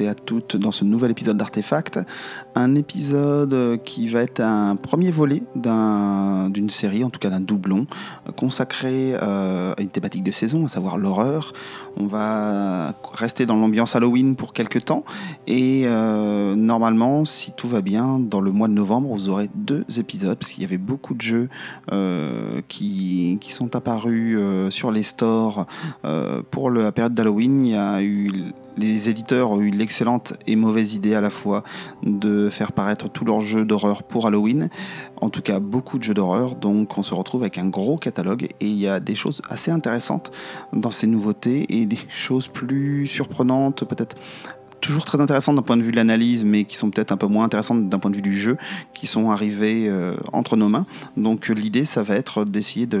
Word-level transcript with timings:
Et 0.00 0.08
à 0.08 0.14
toutes 0.14 0.56
dans 0.56 0.72
ce 0.72 0.84
nouvel 0.84 1.10
épisode 1.10 1.36
d'Artefact. 1.36 2.00
Un 2.62 2.76
épisode 2.76 3.80
qui 3.84 4.06
va 4.06 4.22
être 4.22 4.38
un 4.38 4.76
premier 4.76 5.10
volet 5.10 5.42
d'une 5.56 6.70
série, 6.70 7.02
en 7.02 7.10
tout 7.10 7.18
cas 7.18 7.28
d'un 7.28 7.40
doublon, 7.40 7.88
consacré 8.36 9.14
euh, 9.20 9.74
à 9.76 9.82
une 9.82 9.88
thématique 9.88 10.22
de 10.22 10.30
saison, 10.30 10.66
à 10.66 10.68
savoir 10.68 10.96
l'horreur. 10.96 11.54
On 11.96 12.06
va 12.06 12.94
rester 13.14 13.46
dans 13.46 13.56
l'ambiance 13.56 13.96
Halloween 13.96 14.36
pour 14.36 14.52
quelques 14.52 14.84
temps 14.84 15.04
et 15.48 15.82
euh, 15.86 16.54
normalement, 16.54 17.24
si 17.24 17.50
tout 17.50 17.66
va 17.66 17.80
bien, 17.80 18.20
dans 18.20 18.40
le 18.40 18.52
mois 18.52 18.68
de 18.68 18.74
novembre, 18.74 19.08
vous 19.08 19.28
aurez 19.28 19.50
deux 19.56 19.84
épisodes 19.98 20.38
parce 20.38 20.52
qu'il 20.52 20.62
y 20.62 20.66
avait 20.66 20.78
beaucoup 20.78 21.14
de 21.14 21.20
jeux 21.20 21.48
euh, 21.90 22.60
qui, 22.68 23.38
qui, 23.40 23.52
sont 23.52 23.74
apparus 23.74 24.38
sur 24.70 24.92
les 24.92 25.02
stores 25.02 25.66
pour 26.52 26.70
la 26.70 26.92
période 26.92 27.14
d'Halloween. 27.14 27.66
Il 27.66 27.72
y 27.72 27.76
a 27.76 28.02
eu, 28.02 28.30
les 28.76 29.08
éditeurs 29.08 29.50
ont 29.50 29.60
eu 29.60 29.70
l'excellente 29.70 30.34
et 30.46 30.56
mauvaise 30.56 30.94
idée 30.94 31.14
à 31.14 31.20
la 31.20 31.30
fois 31.30 31.64
de 32.02 32.48
faire 32.52 32.72
paraître 32.72 33.08
tous 33.08 33.24
leurs 33.24 33.40
jeux 33.40 33.64
d'horreur 33.64 34.02
pour 34.02 34.26
Halloween. 34.26 34.68
En 35.20 35.30
tout 35.30 35.42
cas, 35.42 35.58
beaucoup 35.58 35.98
de 35.98 36.04
jeux 36.04 36.14
d'horreur. 36.14 36.54
Donc, 36.54 36.98
on 36.98 37.02
se 37.02 37.14
retrouve 37.14 37.42
avec 37.42 37.58
un 37.58 37.68
gros 37.68 37.96
catalogue 37.96 38.44
et 38.44 38.66
il 38.66 38.78
y 38.78 38.88
a 38.88 39.00
des 39.00 39.14
choses 39.14 39.42
assez 39.48 39.70
intéressantes 39.70 40.30
dans 40.72 40.90
ces 40.90 41.06
nouveautés 41.06 41.66
et 41.68 41.86
des 41.86 41.98
choses 42.08 42.48
plus 42.48 43.06
surprenantes, 43.06 43.84
peut-être 43.84 44.16
toujours 44.82 45.04
très 45.04 45.20
intéressantes 45.20 45.56
d'un 45.56 45.62
point 45.62 45.78
de 45.78 45.82
vue 45.82 45.92
de 45.92 45.96
l'analyse, 45.96 46.44
mais 46.44 46.64
qui 46.64 46.76
sont 46.76 46.90
peut-être 46.90 47.12
un 47.12 47.16
peu 47.16 47.28
moins 47.28 47.44
intéressantes 47.44 47.88
d'un 47.88 47.98
point 47.98 48.10
de 48.10 48.16
vue 48.16 48.22
du 48.22 48.38
jeu, 48.38 48.58
qui 48.92 49.06
sont 49.06 49.30
arrivées 49.30 49.86
euh, 49.88 50.16
entre 50.32 50.56
nos 50.56 50.68
mains. 50.68 50.84
Donc 51.16 51.48
l'idée, 51.48 51.86
ça 51.86 52.02
va 52.02 52.16
être 52.16 52.44
d'essayer 52.44 52.86
de, 52.86 53.00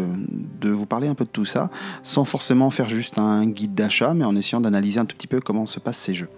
de, 0.60 0.70
vous 0.70 0.86
parler 0.86 1.08
un 1.08 1.14
peu 1.14 1.24
de 1.24 1.30
tout 1.30 1.44
ça, 1.44 1.68
sans 2.02 2.24
forcément 2.24 2.70
faire 2.70 2.88
juste 2.88 3.18
un 3.18 3.46
guide 3.46 3.74
d'achat, 3.74 4.14
mais 4.14 4.24
en 4.24 4.34
essayant 4.34 4.60
d'analyser 4.60 5.00
un 5.00 5.04
tout 5.04 5.16
petit 5.16 5.26
peu 5.26 5.40
comment 5.40 5.66
se 5.66 5.80
passent 5.80 5.98
ces 5.98 6.14
jeux. 6.14 6.28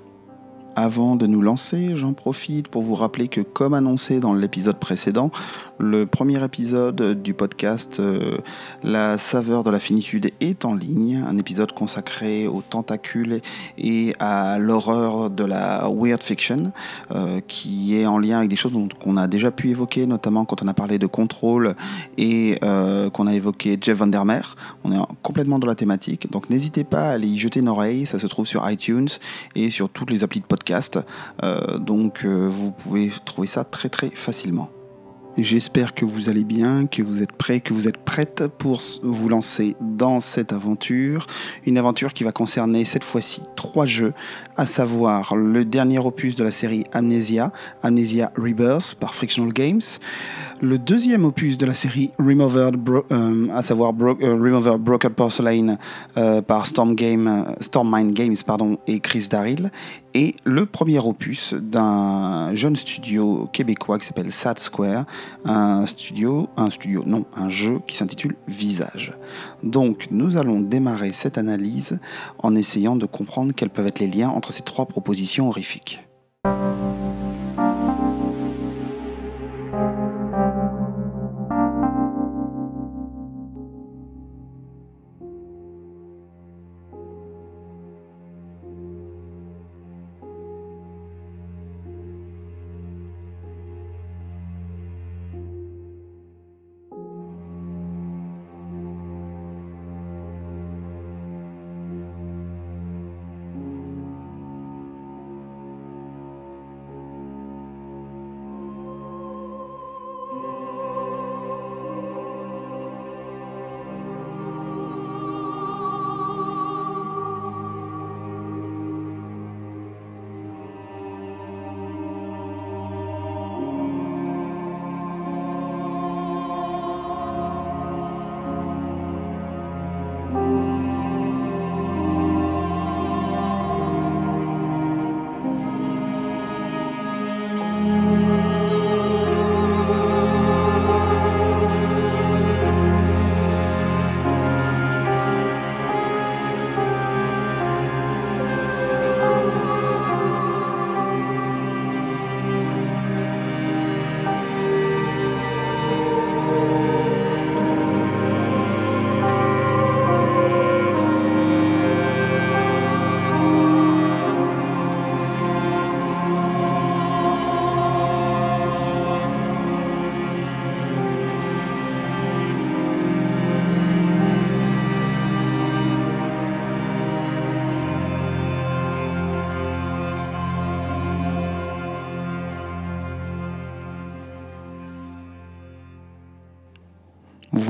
Avant 0.76 1.14
de 1.14 1.28
nous 1.28 1.40
lancer, 1.40 1.94
j'en 1.94 2.14
profite 2.14 2.66
pour 2.66 2.82
vous 2.82 2.96
rappeler 2.96 3.28
que, 3.28 3.40
comme 3.40 3.74
annoncé 3.74 4.18
dans 4.18 4.34
l'épisode 4.34 4.76
précédent, 4.76 5.30
le 5.78 6.04
premier 6.04 6.42
épisode 6.42 7.22
du 7.22 7.32
podcast 7.32 8.00
euh, 8.00 8.38
La 8.82 9.16
saveur 9.16 9.62
de 9.62 9.70
la 9.70 9.78
finitude 9.78 10.32
est 10.40 10.64
en 10.64 10.74
ligne, 10.74 11.22
un 11.28 11.38
épisode 11.38 11.70
consacré 11.72 12.48
aux 12.48 12.62
tentacules 12.62 13.40
et 13.78 14.14
à 14.18 14.58
l'horreur 14.58 15.30
de 15.30 15.44
la 15.44 15.88
weird 15.88 16.24
fiction, 16.24 16.72
euh, 17.14 17.40
qui 17.46 17.96
est 17.96 18.06
en 18.06 18.18
lien 18.18 18.38
avec 18.38 18.50
des 18.50 18.56
choses 18.56 18.72
qu'on 19.00 19.16
a 19.16 19.28
déjà 19.28 19.52
pu 19.52 19.70
évoquer, 19.70 20.06
notamment 20.06 20.44
quand 20.44 20.60
on 20.64 20.66
a 20.66 20.74
parlé 20.74 20.98
de 20.98 21.06
contrôle 21.06 21.76
et 22.18 22.58
euh, 22.64 23.10
qu'on 23.10 23.28
a 23.28 23.34
évoqué 23.34 23.78
Jeff 23.80 23.98
Vandermeer. 23.98 24.56
On 24.82 24.90
est 24.90 24.98
complètement 25.22 25.60
dans 25.60 25.68
la 25.68 25.76
thématique, 25.76 26.32
donc 26.32 26.50
n'hésitez 26.50 26.82
pas 26.82 27.10
à 27.10 27.12
aller 27.12 27.28
y 27.28 27.38
jeter 27.38 27.60
une 27.60 27.68
oreille, 27.68 28.06
ça 28.06 28.18
se 28.18 28.26
trouve 28.26 28.46
sur 28.46 28.68
iTunes 28.68 29.08
et 29.54 29.70
sur 29.70 29.88
toutes 29.88 30.10
les 30.10 30.24
applis 30.24 30.40
de 30.40 30.46
podcast 30.46 30.63
euh, 31.42 31.78
donc 31.78 32.24
euh, 32.24 32.48
vous 32.48 32.72
pouvez 32.72 33.10
trouver 33.24 33.48
ça 33.48 33.64
très 33.64 33.88
très 33.88 34.10
facilement. 34.10 34.70
J'espère 35.36 35.94
que 35.94 36.04
vous 36.04 36.28
allez 36.28 36.44
bien, 36.44 36.86
que 36.86 37.02
vous 37.02 37.20
êtes 37.20 37.32
prêts, 37.32 37.58
que 37.58 37.74
vous 37.74 37.88
êtes 37.88 37.96
prête 37.96 38.44
pour 38.46 38.80
vous 39.02 39.28
lancer 39.28 39.74
dans 39.80 40.20
cette 40.20 40.52
aventure. 40.52 41.26
Une 41.66 41.76
aventure 41.76 42.12
qui 42.12 42.22
va 42.22 42.30
concerner 42.30 42.84
cette 42.84 43.02
fois-ci 43.02 43.42
trois 43.56 43.84
jeux, 43.84 44.12
à 44.56 44.64
savoir 44.66 45.34
le 45.34 45.64
dernier 45.64 45.98
opus 45.98 46.36
de 46.36 46.44
la 46.44 46.52
série 46.52 46.84
Amnesia, 46.92 47.50
Amnesia 47.82 48.30
Rebirth 48.36 48.94
par 49.00 49.16
Frictional 49.16 49.52
Games, 49.52 49.80
le 50.60 50.78
deuxième 50.78 51.24
opus 51.24 51.58
de 51.58 51.66
la 51.66 51.74
série 51.74 52.12
Removered, 52.18 52.76
euh, 53.10 53.48
à 53.52 53.64
savoir 53.64 53.92
Bro 53.92 54.16
euh, 54.22 54.78
Broken 54.78 55.10
Porcelain 55.10 55.76
euh, 56.16 56.42
par 56.42 56.64
Storm, 56.66 56.94
Game, 56.94 57.54
Storm 57.60 57.92
Mind 57.92 58.12
Games 58.12 58.36
pardon, 58.46 58.78
et 58.86 59.00
Chris 59.00 59.26
Darrell, 59.28 59.72
et 60.14 60.36
le 60.44 60.64
premier 60.64 61.00
opus 61.00 61.54
d'un 61.54 62.54
jeune 62.54 62.76
studio 62.76 63.48
québécois 63.52 63.98
qui 63.98 64.06
s'appelle 64.06 64.32
Sad 64.32 64.58
Square, 64.60 65.04
un 65.44 65.84
studio, 65.86 66.48
un 66.56 66.70
studio, 66.70 67.02
non, 67.04 67.24
un 67.36 67.48
jeu 67.48 67.80
qui 67.86 67.96
s'intitule 67.96 68.36
Visage. 68.46 69.12
Donc 69.62 70.06
nous 70.10 70.36
allons 70.36 70.60
démarrer 70.60 71.12
cette 71.12 71.36
analyse 71.36 71.98
en 72.38 72.54
essayant 72.54 72.96
de 72.96 73.06
comprendre 73.06 73.52
quels 73.54 73.70
peuvent 73.70 73.88
être 73.88 73.98
les 73.98 74.06
liens 74.06 74.30
entre 74.30 74.52
ces 74.52 74.62
trois 74.62 74.86
propositions 74.86 75.48
horrifiques. 75.48 76.00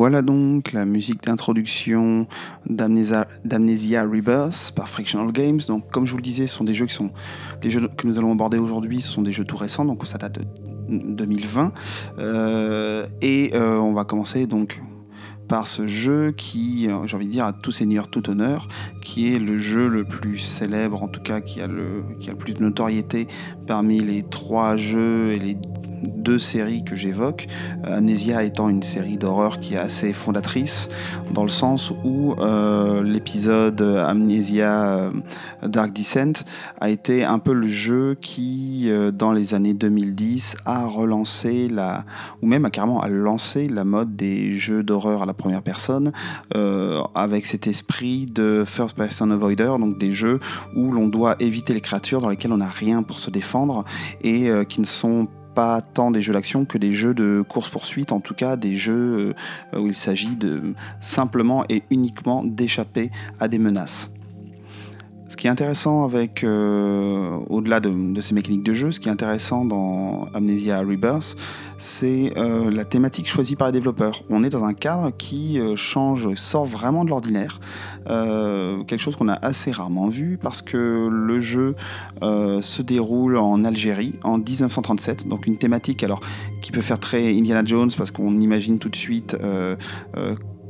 Voilà 0.05 0.21
donc 0.21 0.73
la 0.73 0.85
musique 0.85 1.23
d'introduction 1.23 2.27
d'Amnesia 2.67 4.03
Rebirth 4.03 4.75
par 4.77 4.87
Frictional 4.87 5.33
Games. 5.33 5.61
Donc, 5.67 5.91
comme 5.91 6.05
je 6.05 6.11
vous 6.11 6.19
le 6.19 6.23
disais, 6.23 6.47
ce 6.47 6.56
sont 6.56 6.65
des 6.65 6.75
jeux 6.75 6.85
qui 6.85 6.93
sont 6.93 7.11
les 7.62 7.71
jeux 7.71 7.89
que 7.89 8.06
nous 8.06 8.19
allons 8.19 8.31
aborder 8.31 8.59
aujourd'hui. 8.59 9.01
Ce 9.01 9.09
sont 9.09 9.23
des 9.23 9.33
jeux 9.33 9.47
tout 9.47 9.56
récents, 9.56 9.87
donc 9.87 10.06
ça 10.06 10.19
date 10.19 10.41
de 10.41 10.45
2020. 10.91 11.73
et 13.23 13.53
on 13.56 13.95
va 13.95 14.05
commencer 14.05 14.47
donc 14.47 14.83
par 15.49 15.67
ce 15.67 15.87
jeu 15.87 16.33
qui, 16.33 16.91
j'ai 17.07 17.17
envie 17.17 17.27
de 17.27 17.33
dire, 17.33 17.47
à 17.47 17.55
tout 17.55 17.73
seigneur, 17.73 18.09
tout 18.09 18.29
honneur, 18.29 18.69
qui 19.00 19.33
est 19.33 19.39
le 19.39 19.57
jeu 19.57 19.89
le 19.89 20.05
plus 20.05 20.37
célèbre, 20.37 21.03
en 21.03 21.09
tout 21.09 21.23
cas 21.23 21.41
qui 21.41 21.62
a 21.62 21.67
le, 21.67 22.05
qui 22.21 22.29
a 22.29 22.33
le 22.33 22.39
plus 22.39 22.53
de 22.53 22.62
notoriété 22.62 23.27
parmi 23.67 24.00
les 24.00 24.23
trois 24.23 24.77
jeux 24.77 25.33
et 25.33 25.39
les 25.39 25.57
deux 26.06 26.39
séries 26.39 26.85
que 26.85 26.97
j'évoque. 26.97 27.47
Amnesia 27.85 28.43
étant 28.45 28.69
une 28.69 28.83
série 28.83 29.17
d'horreur 29.17 29.61
qui 29.61 29.75
est 29.75 29.79
assez 29.79 30.12
fondatrice, 30.12 30.89
dans 31.33 31.43
le 31.43 31.49
sens 31.49 31.93
où 32.05 32.35
euh, 32.39 33.03
l'épisode 33.03 33.81
Amnesia 33.83 34.99
euh, 34.99 35.11
Dark 35.62 35.93
Descent 35.93 36.45
a 36.81 36.91
été 36.91 37.25
un 37.25 37.39
peu 37.39 37.53
le 37.53 37.67
jeu 37.67 38.17
qui, 38.21 38.85
euh, 38.87 39.11
dans 39.11 39.33
les 39.33 39.55
années 39.55 39.75
2010, 39.75 40.56
a 40.65 40.87
relancé 40.87 41.69
la, 41.69 42.05
ou 42.43 42.47
même 42.47 42.65
a 42.65 42.71
carrément 42.71 43.00
a 43.00 43.09
lancé 43.09 43.69
la 43.69 43.85
mode 43.85 44.17
des 44.17 44.55
jeux 44.57 44.83
d'horreur 44.83 45.23
à 45.23 45.27
la 45.27 45.35
première 45.35 45.62
personne, 45.62 46.12
avec 47.15 47.47
cet 47.47 47.67
esprit 47.67 48.27
de 48.27 48.65
first 48.67 48.97
person 48.97 49.31
avoider, 49.31 49.77
donc 49.79 49.99
des 49.99 50.12
jeux 50.12 50.41
où 50.77 50.93
l'on 50.93 51.09
doit 51.09 51.37
éviter 51.41 51.75
les 51.75 51.81
créatures 51.81 52.21
dans 52.21 52.29
lesquelles 52.29 52.53
on 52.53 52.59
n'a 52.59 52.69
rien 52.69 53.03
pour 53.03 53.19
se 53.19 53.31
défendre 53.31 53.85
et 54.23 54.49
qui 54.69 54.81
ne 54.81 54.87
sont 54.87 55.27
pas 55.27 55.44
tant 55.93 56.11
des 56.11 56.23
jeux 56.23 56.33
d'action 56.33 56.65
que 56.65 56.79
des 56.79 56.93
jeux 56.93 57.15
de 57.15 57.43
course-poursuite, 57.47 58.12
en 58.12 58.21
tout 58.21 58.35
cas 58.35 58.56
des 58.56 58.77
jeux 58.77 59.35
euh, 59.73 59.79
où 59.79 59.89
il 59.89 59.95
s'agit 59.95 60.37
de 60.37 60.75
simplement 61.01 61.65
et 61.69 61.83
uniquement 61.91 62.45
d'échapper 62.45 63.11
à 63.41 63.49
des 63.49 63.59
menaces. 63.59 64.11
Ce 65.35 65.37
qui 65.37 65.49
est 65.49 65.51
intéressant 65.51 66.05
avec, 66.05 66.45
euh, 66.45 67.41
au-delà 67.51 67.81
de, 67.81 68.21
ces 68.21 68.35
mécaniques 68.35 68.63
de 68.63 68.73
jeu, 68.73 68.93
ce 68.93 69.01
qui 69.01 69.09
est 69.09 69.13
intéressant 69.13 69.65
dans 69.65 70.29
Amnesia 70.33 70.79
Rebirth, 70.79 71.37
c'est 71.77 72.33
euh, 72.37 72.71
la 72.71 72.85
thématique 72.85 73.29
choisie 73.29 73.57
par 73.57 73.67
les 73.67 73.73
développeurs. 73.73 74.23
On 74.31 74.45
est 74.45 74.49
dans 74.49 74.63
un 74.63 74.75
cadre 74.75 75.11
qui 75.11 75.59
change, 75.75 76.33
sort 76.37 76.67
vraiment 76.67 77.05
de 77.05 77.11
l'ordinaire, 77.11 77.59
quelque 78.07 78.99
chose 78.99 79.17
qu'on 79.17 79.27
a 79.27 79.35
assez 79.35 79.73
rarement 79.73 80.07
vu 80.07 80.39
parce 80.41 80.63
que 80.63 81.09
le 81.11 81.41
jeu 81.41 81.75
se 82.23 82.83
déroule 82.83 83.37
en 83.37 83.65
Algérie 83.65 84.15
en 84.23 84.39
1937, 84.39 85.27
donc 85.27 85.49
une 85.49 85.57
thématique 85.57 86.05
alors 86.05 86.21
qui 86.63 86.71
peut 86.71 86.81
faire 86.81 87.01
très 87.01 87.37
Indiana 87.37 87.63
Jones 87.65 87.91
parce 87.99 88.13
qu'on 88.13 88.41
imagine 88.41 88.79
tout 88.79 88.89
de 88.89 88.97
suite 88.97 89.37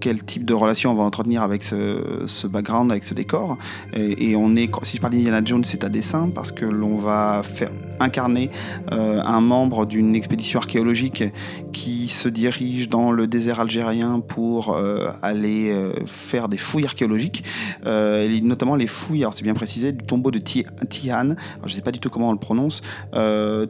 quel 0.04 0.22
type 0.22 0.44
de 0.44 0.52
relation 0.52 0.90
on 0.90 0.94
va 0.94 1.02
entretenir 1.02 1.42
avec 1.42 1.64
ce, 1.64 2.46
background, 2.46 2.90
avec 2.90 3.04
ce 3.04 3.14
décor. 3.14 3.56
Et, 3.94 4.36
on 4.36 4.54
est, 4.54 4.70
si 4.82 4.98
je 4.98 5.00
parle 5.00 5.14
d'Indiana 5.14 5.40
Jones, 5.42 5.64
c'est 5.64 5.82
à 5.82 5.88
dessin 5.88 6.30
parce 6.34 6.52
que 6.52 6.66
l'on 6.66 6.98
va 6.98 7.40
incarner 8.00 8.50
euh, 8.92 9.22
un 9.24 9.40
membre 9.40 9.86
d'une 9.86 10.14
expédition 10.14 10.58
archéologique 10.58 11.24
qui 11.72 12.08
se 12.08 12.28
dirige 12.28 12.88
dans 12.88 13.12
le 13.12 13.26
désert 13.26 13.60
algérien 13.60 14.20
pour 14.20 14.74
euh, 14.74 15.10
aller 15.22 15.70
euh, 15.70 15.92
faire 16.06 16.48
des 16.48 16.58
fouilles 16.58 16.84
archéologiques, 16.84 17.44
notamment 18.42 18.76
les 18.76 18.86
fouilles, 18.86 19.22
alors 19.22 19.32
c'est 19.32 19.42
bien 19.42 19.54
précisé, 19.54 19.92
du 19.92 20.04
tombeau 20.04 20.30
de 20.30 20.38
Tihan. 20.38 21.34
je 21.64 21.68
ne 21.68 21.68
sais 21.68 21.80
pas 21.80 21.92
du 21.92 21.98
tout 21.98 22.10
comment 22.10 22.28
on 22.28 22.32
le 22.32 22.38
prononce. 22.38 22.82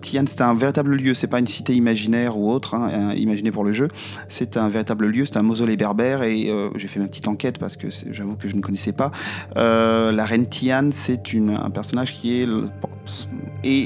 Tihan, 0.00 0.24
c'est 0.26 0.40
un 0.40 0.54
véritable 0.54 0.96
lieu, 0.96 1.14
c'est 1.14 1.28
pas 1.28 1.38
une 1.38 1.46
cité 1.46 1.74
imaginaire 1.74 2.36
ou 2.36 2.50
autre, 2.50 2.74
hein, 2.74 3.14
imaginée 3.14 3.52
pour 3.52 3.62
le 3.62 3.72
jeu. 3.72 3.88
C'est 4.28 4.56
un 4.56 4.68
véritable 4.68 5.06
lieu, 5.06 5.24
c'est 5.24 5.36
un 5.36 5.42
mausolée 5.42 5.76
berbère 5.76 6.23
et 6.28 6.52
j'ai 6.76 6.88
fait 6.88 7.00
ma 7.00 7.06
petite 7.06 7.28
enquête 7.28 7.58
parce 7.58 7.76
que 7.76 7.88
j'avoue 8.10 8.36
que 8.36 8.48
je 8.48 8.56
ne 8.56 8.60
connaissais 8.60 8.92
pas. 8.92 9.10
la 9.54 10.24
reine 10.24 10.48
Tihan, 10.48 10.90
c'est 10.92 11.20
un 11.34 11.70
personnage 11.70 12.12
qui 12.12 12.42
est 12.42 12.46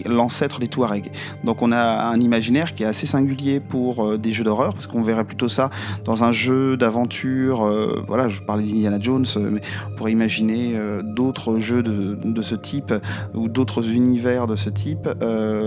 l'ancêtre 0.06 0.60
des 0.60 0.68
Touaregs. 0.68 1.10
Donc 1.44 1.62
on 1.62 1.72
a 1.72 2.08
un 2.08 2.20
imaginaire 2.20 2.74
qui 2.74 2.82
est 2.82 2.86
assez 2.86 3.06
singulier 3.06 3.60
pour 3.60 4.04
euh, 4.04 4.18
des 4.18 4.32
jeux 4.32 4.44
d'horreur, 4.44 4.74
parce 4.74 4.86
qu'on 4.86 5.02
verrait 5.02 5.24
plutôt 5.24 5.48
ça 5.48 5.70
dans 6.04 6.24
un 6.24 6.32
jeu 6.32 6.76
d'aventure. 6.76 7.64
Euh, 7.64 8.02
voilà, 8.06 8.28
je 8.28 8.40
parlais 8.40 8.64
d'Indiana 8.64 8.98
Jones, 9.00 9.26
euh, 9.36 9.50
mais 9.52 9.60
on 9.90 9.96
pourrait 9.96 10.12
imaginer 10.12 10.74
d'autres 11.02 11.58
jeux 11.58 11.82
de, 11.82 12.42
ce 12.42 12.54
type 12.54 12.94
ou 13.34 13.48
d'autres 13.48 13.90
univers 13.90 14.46
de 14.46 14.56
ce 14.56 14.70
type, 14.70 15.08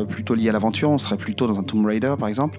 plutôt 0.10 0.34
liés 0.34 0.50
à 0.50 0.52
l'aventure. 0.52 0.90
On 0.90 0.98
serait 0.98 1.18
plutôt 1.18 1.48
dans 1.48 1.60
un 1.60 1.64
Tomb 1.64 1.86
Raider 1.86 2.14
par 2.18 2.28
exemple. 2.28 2.58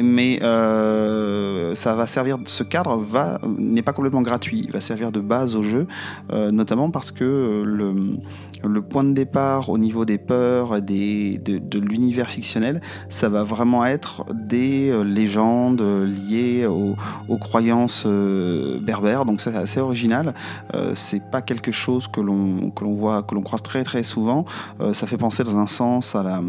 Mais 0.00 0.38
ça 0.40 1.94
va 1.94 2.06
servir, 2.06 2.38
ce 2.44 2.62
cadre 2.62 2.96
va 2.96 3.40
n'est 3.58 3.82
pas 3.82 3.92
complètement 3.92 4.22
gratuit. 4.22 4.62
Il 4.64 4.72
va 4.72 4.80
servir 4.80 5.12
de 5.12 5.20
base 5.20 5.54
au 5.54 5.62
jeu, 5.62 5.86
notamment 6.30 6.90
parce 6.90 7.10
que 7.10 7.62
le, 7.64 8.18
le 8.66 8.82
point 8.82 9.04
de 9.04 9.12
départ 9.12 9.68
au 9.68 9.78
niveau 9.78 10.04
des 10.04 10.18
peurs, 10.18 10.80
des, 10.82 11.38
de, 11.38 11.78
l'univers 11.78 12.30
fictionnel, 12.30 12.80
ça 13.08 13.28
va 13.28 13.42
vraiment 13.42 13.84
être 13.84 14.24
des 14.32 14.90
euh, 14.90 15.02
légendes 15.02 15.82
liées 15.82 16.66
aux, 16.66 16.96
croyances 17.38 18.04
euh, 18.06 18.80
berbères. 18.80 19.24
Donc 19.24 19.40
ça 19.40 19.52
c'est 19.52 19.58
assez 19.58 19.80
original. 19.80 20.34
Euh, 20.74 20.92
c'est 20.94 21.22
pas 21.22 21.42
quelque 21.42 21.72
chose 21.72 22.08
que 22.08 22.20
l'on 22.20 22.70
que 22.70 22.84
l'on 22.84 22.94
voit, 22.94 23.22
que 23.22 23.34
l'on 23.34 23.42
croise 23.42 23.62
très 23.62 23.84
très 23.84 24.02
souvent. 24.02 24.44
ça 24.92 25.06
fait 25.06 25.16
penser 25.16 25.44
dans 25.44 25.58
un 25.58 25.66
sens 25.66 26.14
à 26.14 26.22
la. 26.22 26.42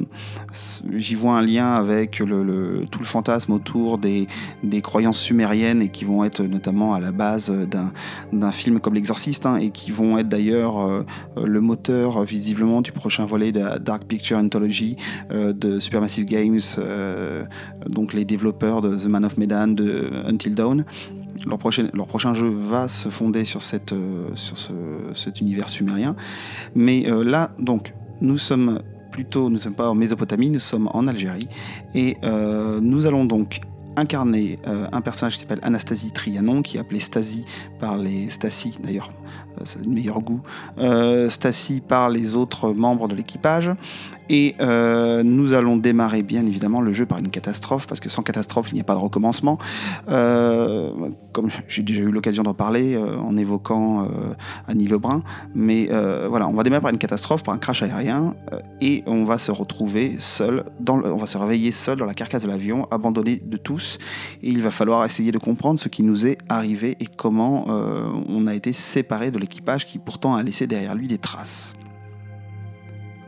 J'y 0.93 1.15
vois 1.15 1.33
un 1.33 1.41
lien 1.41 1.73
avec 1.73 2.17
tout 2.17 2.25
le 2.25 3.05
fantasme 3.05 3.51
autour 3.51 3.97
des, 3.97 4.27
des 4.63 4.81
croyances 4.81 5.19
sumériennes 5.19 5.81
et 5.81 5.89
qui 5.89 6.05
vont 6.05 6.23
être 6.23 6.41
notamment 6.41 6.84
à 6.93 6.99
la 6.99 7.11
base 7.11 7.51
d'un 8.31 8.51
film 8.51 8.79
comme 8.79 8.93
L'Exorciste 8.93 9.45
hein, 9.45 9.57
et 9.57 9.71
qui 9.71 9.91
vont 9.91 10.17
être 10.17 10.29
d'ailleurs 10.29 11.05
le 11.35 11.61
moteur 11.61 12.23
visiblement 12.23 12.81
du 12.81 12.91
prochain 12.91 13.25
volet 13.25 13.51
de 13.51 13.77
Dark 13.79 14.05
Picture 14.05 14.37
Anthology 14.37 14.95
euh, 15.31 15.53
de 15.53 15.79
Supermassive 15.79 16.25
Games, 16.25 16.59
euh, 16.77 17.45
donc 17.87 18.13
les 18.13 18.25
développeurs 18.25 18.81
de 18.81 18.95
The 18.95 19.05
Man 19.05 19.25
of 19.25 19.37
Medan, 19.37 19.67
de 19.69 20.11
Until 20.25 20.55
Dawn. 20.55 20.85
Leur 21.45 21.57
prochain, 21.57 22.33
jeu 22.33 22.49
va 22.49 22.87
se 22.87 23.09
fonder 23.09 23.45
sur, 23.45 23.61
euh, 23.73 25.13
cet 25.13 25.41
univers 25.41 25.69
sumérien. 25.69 26.15
Mais 26.73 27.05
là, 27.23 27.51
donc, 27.59 27.93
nous 28.21 28.37
sommes 28.37 28.79
plutôt, 29.11 29.49
nous 29.49 29.55
ne 29.55 29.59
sommes 29.59 29.75
pas 29.75 29.89
en 29.89 29.95
Mésopotamie, 29.95 30.49
nous 30.49 30.59
sommes 30.59 30.89
en 30.91 31.07
Algérie. 31.07 31.47
Et 31.93 32.17
nous 32.81 33.05
allons 33.05 33.25
donc 33.25 33.59
incarner 33.97 34.59
un 34.65 35.01
personnage 35.01 35.33
qui 35.33 35.39
s'appelle 35.39 35.59
Anastasie 35.61 36.11
Trianon, 36.11 36.61
qui 36.61 36.77
est 36.77 36.79
appelé 36.79 36.99
Stasi 36.99 37.45
par 37.79 37.97
les 37.97 38.29
Stasi 38.29 38.77
d'ailleurs, 38.81 39.09
c'est 39.63 39.83
le 39.83 39.91
meilleur 39.91 40.19
goût, 40.21 40.41
euh, 40.77 41.29
Stacy 41.29 41.81
par 41.81 42.09
les 42.09 42.35
autres 42.35 42.73
membres 42.73 43.07
de 43.07 43.15
l'équipage. 43.15 43.71
Et 44.27 44.55
euh, 44.59 45.21
nous 45.21 45.53
allons 45.53 45.77
démarrer 45.77 46.23
bien 46.23 46.47
évidemment 46.47 46.81
le 46.81 46.91
jeu 46.91 47.05
par 47.05 47.19
une 47.19 47.29
catastrophe, 47.29 47.85
parce 47.85 47.99
que 47.99 48.09
sans 48.09 48.23
catastrophe, 48.23 48.69
il 48.71 48.75
n'y 48.75 48.81
a 48.81 48.83
pas 48.83 48.95
de 48.95 48.99
recommencement. 48.99 49.59
Euh, 50.09 50.89
comme 51.31 51.49
j'ai 51.67 51.83
déjà 51.83 52.01
eu 52.01 52.11
l'occasion 52.11 52.41
d'en 52.41 52.55
parler 52.55 52.97
en 52.97 53.37
évoquant 53.37 54.07
Annie 54.67 54.87
Lebrun. 54.87 55.21
Mais 55.53 55.89
voilà, 56.27 56.47
on 56.47 56.53
va 56.53 56.63
démarrer 56.63 56.81
par 56.81 56.91
une 56.91 56.97
catastrophe, 56.97 57.43
par 57.43 57.53
un 57.53 57.57
crash 57.57 57.83
aérien, 57.83 58.35
et 58.81 59.03
on 59.05 59.25
va 59.25 59.37
se 59.37 59.51
retrouver 59.51 60.15
seul, 60.19 60.63
dans 60.79 61.01
on 61.03 61.17
va 61.17 61.27
se 61.27 61.37
réveiller 61.37 61.71
seul 61.71 61.97
dans 61.97 62.05
la 62.05 62.13
carcasse 62.13 62.43
de 62.43 62.47
l'avion, 62.47 62.87
abandonné 62.89 63.39
de 63.45 63.57
tous. 63.57 63.99
Et 64.41 64.49
il 64.49 64.61
va 64.61 64.71
falloir 64.71 65.05
essayer 65.05 65.31
de 65.31 65.37
comprendre 65.37 65.79
ce 65.79 65.89
qui 65.89 66.01
nous 66.01 66.25
est 66.25 66.37
arrivé 66.49 66.95
et 66.99 67.05
comment 67.05 67.65
on 67.67 68.47
a 68.47 68.55
été 68.55 68.73
séparés 68.73 69.29
de 69.29 69.37
l'équipage 69.45 69.85
qui 69.85 69.99
pourtant 69.99 70.35
a 70.35 70.41
laissé 70.41 70.65
derrière 70.65 70.95
lui 70.95 71.07
des 71.07 71.19
traces. 71.19 71.73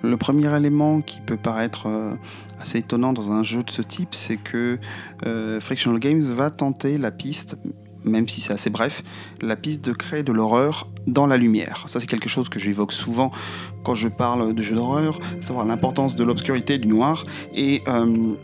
Le 0.02 0.18
premier 0.18 0.56
élément 0.56 1.02
qui 1.02 1.22
peut 1.22 1.38
paraître 1.38 1.88
euh, 1.88 2.16
assez 2.60 2.80
étonnant 2.80 3.14
dans 3.14 3.32
un 3.32 3.44
jeu 3.44 3.62
de 3.62 3.70
ce 3.70 3.84
type, 3.84 4.16
c'est 4.16 4.38
que 4.38 4.80
euh, 5.26 5.60
Frictional 5.60 6.00
Games 6.00 6.22
va 6.22 6.50
tenter 6.50 6.98
la 6.98 7.12
piste, 7.12 7.58
même 8.04 8.28
si 8.28 8.42
c'est 8.42 8.54
assez 8.54 8.70
bref, 8.72 9.04
la 9.42 9.56
piste 9.56 9.86
de 9.86 9.94
créer 9.94 10.24
de 10.24 10.32
l'horreur 10.32 10.90
dans 11.06 11.28
la 11.28 11.38
lumière. 11.38 11.86
Ça, 11.88 12.00
c'est 12.00 12.08
quelque 12.08 12.30
chose 12.30 12.50
que 12.50 12.60
j'évoque 12.60 12.94
souvent 12.94 13.32
quand 13.84 13.96
je 13.96 14.08
parle 14.08 14.54
de 14.54 14.62
jeux 14.64 14.76
d'horreur, 14.76 15.20
savoir 15.42 15.66
l'importance 15.66 16.16
de 16.16 16.24
l'obscurité, 16.24 16.78
du 16.80 16.88
noir. 16.88 17.26
Et 17.54 17.84
euh, 17.88 18.36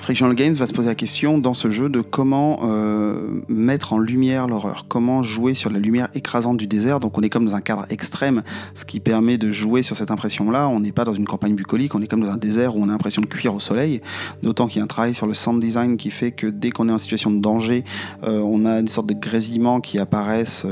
Frictional 0.00 0.36
Games 0.36 0.54
va 0.54 0.66
se 0.66 0.72
poser 0.72 0.88
la 0.88 0.94
question 0.94 1.38
dans 1.38 1.54
ce 1.54 1.68
jeu 1.68 1.88
de 1.88 2.00
comment 2.00 2.60
euh, 2.62 3.40
mettre 3.48 3.92
en 3.92 3.98
lumière 3.98 4.46
l'horreur, 4.46 4.86
comment 4.88 5.22
jouer 5.22 5.54
sur 5.54 5.68
la 5.70 5.78
lumière 5.78 6.08
écrasante 6.14 6.56
du 6.56 6.66
désert. 6.66 7.00
Donc 7.00 7.18
on 7.18 7.22
est 7.22 7.28
comme 7.28 7.46
dans 7.46 7.54
un 7.54 7.60
cadre 7.60 7.86
extrême, 7.90 8.42
ce 8.74 8.84
qui 8.84 9.00
permet 9.00 9.36
de 9.36 9.50
jouer 9.50 9.82
sur 9.82 9.96
cette 9.96 10.10
impression-là. 10.10 10.68
On 10.68 10.80
n'est 10.80 10.92
pas 10.92 11.04
dans 11.04 11.12
une 11.12 11.26
campagne 11.26 11.54
bucolique, 11.54 11.94
on 11.94 12.02
est 12.02 12.06
comme 12.06 12.22
dans 12.22 12.30
un 12.30 12.36
désert 12.36 12.76
où 12.76 12.82
on 12.82 12.88
a 12.88 12.92
l'impression 12.92 13.20
de 13.20 13.26
cuire 13.26 13.54
au 13.54 13.60
soleil. 13.60 14.00
D'autant 14.42 14.68
qu'il 14.68 14.78
y 14.78 14.80
a 14.80 14.84
un 14.84 14.88
travail 14.88 15.14
sur 15.14 15.26
le 15.26 15.34
sound 15.34 15.60
design 15.60 15.96
qui 15.96 16.10
fait 16.10 16.30
que 16.30 16.46
dès 16.46 16.70
qu'on 16.70 16.88
est 16.88 16.92
en 16.92 16.98
situation 16.98 17.32
de 17.32 17.40
danger, 17.40 17.82
euh, 18.22 18.40
on 18.40 18.64
a 18.64 18.78
une 18.78 18.88
sorte 18.88 19.08
de 19.08 19.14
grésillement 19.14 19.80
qui 19.80 19.98
apparaissent 19.98 20.66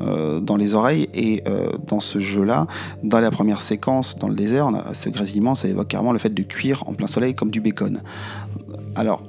euh, 0.00 0.40
dans 0.40 0.56
les 0.56 0.74
oreilles. 0.74 1.08
Et 1.14 1.42
dans 1.86 2.00
ce 2.00 2.20
jeu-là, 2.20 2.66
dans 3.02 3.20
la 3.20 3.30
première 3.30 3.60
séquence 3.60 4.18
dans 4.18 4.28
le 4.28 4.34
désert, 4.34 4.70
ce 4.94 5.08
grésillement, 5.08 5.54
ça 5.54 5.68
évoque 5.68 5.88
carrément 5.88 6.12
le 6.12 6.18
fait 6.18 6.32
de 6.32 6.42
cuire 6.42 6.84
en 6.86 6.94
plein 6.94 7.06
soleil 7.06 7.34
comme 7.34 7.50
du 7.50 7.60
bacon. 7.60 8.00
Alors, 8.94 9.22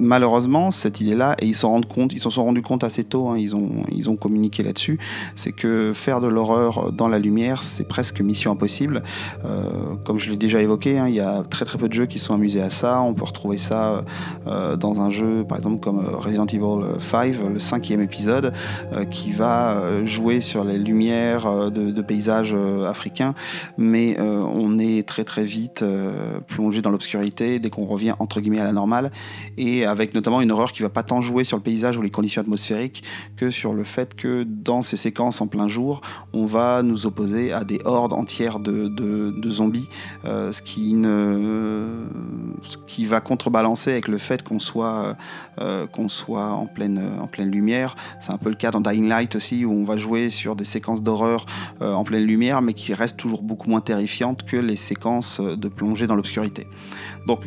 malheureusement, 0.00 0.70
cette 0.70 1.00
idée-là, 1.00 1.36
et 1.40 1.46
ils 1.46 1.54
s'en 1.54 1.70
rendent 1.70 1.86
compte, 1.86 2.12
ils 2.12 2.20
sont 2.20 2.30
rendus 2.42 2.62
compte 2.62 2.84
assez 2.84 3.04
tôt, 3.04 3.28
hein, 3.28 3.38
ils, 3.38 3.54
ont, 3.54 4.16
communiqué 4.16 4.62
là-dessus, 4.62 4.98
c'est 5.34 5.52
que 5.52 5.92
faire 5.94 6.20
de 6.20 6.26
l'horreur 6.26 6.92
dans 6.92 7.08
la 7.08 7.18
lumière, 7.18 7.62
c'est 7.62 7.86
presque 7.86 8.20
mission 8.20 8.52
impossible. 8.52 9.02
Euh, 9.44 9.94
comme 10.04 10.18
je 10.18 10.30
l'ai 10.30 10.36
déjà 10.36 10.60
évoqué, 10.62 10.98
hein, 10.98 11.08
il 11.08 11.14
y 11.14 11.20
a 11.20 11.42
très 11.42 11.64
peu 11.64 11.88
de 11.88 11.92
jeux 11.92 12.06
qui 12.06 12.18
sont 12.18 12.34
amusés 12.34 12.62
à 12.62 12.70
ça. 12.70 13.00
On 13.02 13.12
peut 13.14 13.24
retrouver 13.24 13.58
ça 13.58 14.04
euh, 14.46 14.76
dans 14.76 15.00
un 15.00 15.10
jeu, 15.10 15.44
par 15.46 15.58
exemple, 15.58 15.80
comme 15.80 15.98
Resident 15.98 16.46
Evil 16.46 16.98
5, 16.98 17.36
le 17.52 17.58
cinquième 17.58 18.00
épisode, 18.00 18.52
euh, 18.92 19.04
qui 19.04 19.32
va 19.32 20.04
jouer 20.04 20.40
sur 20.40 20.64
les 20.64 20.78
lumières 20.78 21.70
de, 21.70 21.90
de 21.90 22.02
paysages 22.02 22.54
africains, 22.86 23.34
mais 23.76 24.18
on 24.20 24.78
est 24.78 25.06
très 25.06 25.24
très 25.24 25.44
vite 25.44 25.84
plongé 26.46 26.82
dans 26.82 26.90
l'obscurité 26.90 27.58
dès 27.58 27.70
qu'on 27.70 27.86
revient 27.86 28.14
entre 28.18 28.40
guillemets 28.40 28.60
à 28.60 28.64
la 28.64 28.72
normale 28.72 29.10
et 29.56 29.84
avec 29.84 30.14
notamment 30.14 30.40
une 30.40 30.52
horreur 30.52 30.72
qui 30.72 30.82
va 30.82 30.88
pas 30.88 31.02
tant 31.02 31.20
jouer 31.20 31.44
sur 31.44 31.56
le 31.56 31.62
paysage 31.62 31.96
ou 31.96 32.02
les 32.02 32.10
conditions 32.10 32.42
atmosphériques 32.42 33.02
que 33.36 33.50
sur 33.50 33.72
le 33.72 33.84
fait 33.84 34.14
que 34.14 34.44
dans 34.44 34.82
ces 34.82 34.96
séquences 34.96 35.40
en 35.40 35.46
plein 35.46 35.68
jour, 35.68 36.00
on 36.32 36.46
va 36.46 36.82
nous 36.82 37.06
opposer 37.06 37.52
à 37.52 37.64
des 37.64 37.80
hordes 37.84 38.12
entières 38.12 38.58
de, 38.60 39.34
zombies, 39.48 39.88
euh, 40.24 40.52
ce, 40.52 40.62
qui 42.86 43.04
va 43.04 43.20
contrebalancer 43.20 43.92
avec 43.92 44.08
le 44.08 44.18
fait 44.18 44.42
qu'on 44.42 44.58
soit, 44.58 45.16
euh, 45.60 45.86
qu'on 45.86 46.08
soit 46.08 46.50
en, 46.50 46.66
pleine, 46.66 47.00
en 47.20 47.26
pleine 47.26 47.50
lumière. 47.50 47.94
C'est 48.20 48.32
un 48.32 48.38
peu 48.38 48.48
le 48.50 48.56
cas 48.56 48.70
dans 48.70 48.80
Dying 48.80 49.08
Light 49.08 49.36
aussi, 49.36 49.64
où 49.64 49.72
on 49.72 49.84
va 49.84 49.96
jouer 49.96 50.30
sur 50.30 50.56
des 50.56 50.64
séquences 50.64 51.02
d'horreur 51.02 51.46
euh, 51.80 51.92
en 51.92 52.04
pleine 52.04 52.24
lumière, 52.24 52.62
mais 52.62 52.74
qui 52.74 52.94
restent 52.94 53.16
toujours 53.16 53.42
beaucoup 53.42 53.70
moins 53.70 53.80
terrifiantes 53.80 54.44
que 54.44 54.56
les 54.56 54.76
séquences 54.76 55.40
de 55.40 55.68
plongée 55.68 56.06
dans 56.06 56.16
l'obscurité. 56.16 56.66
Donc 57.26 57.40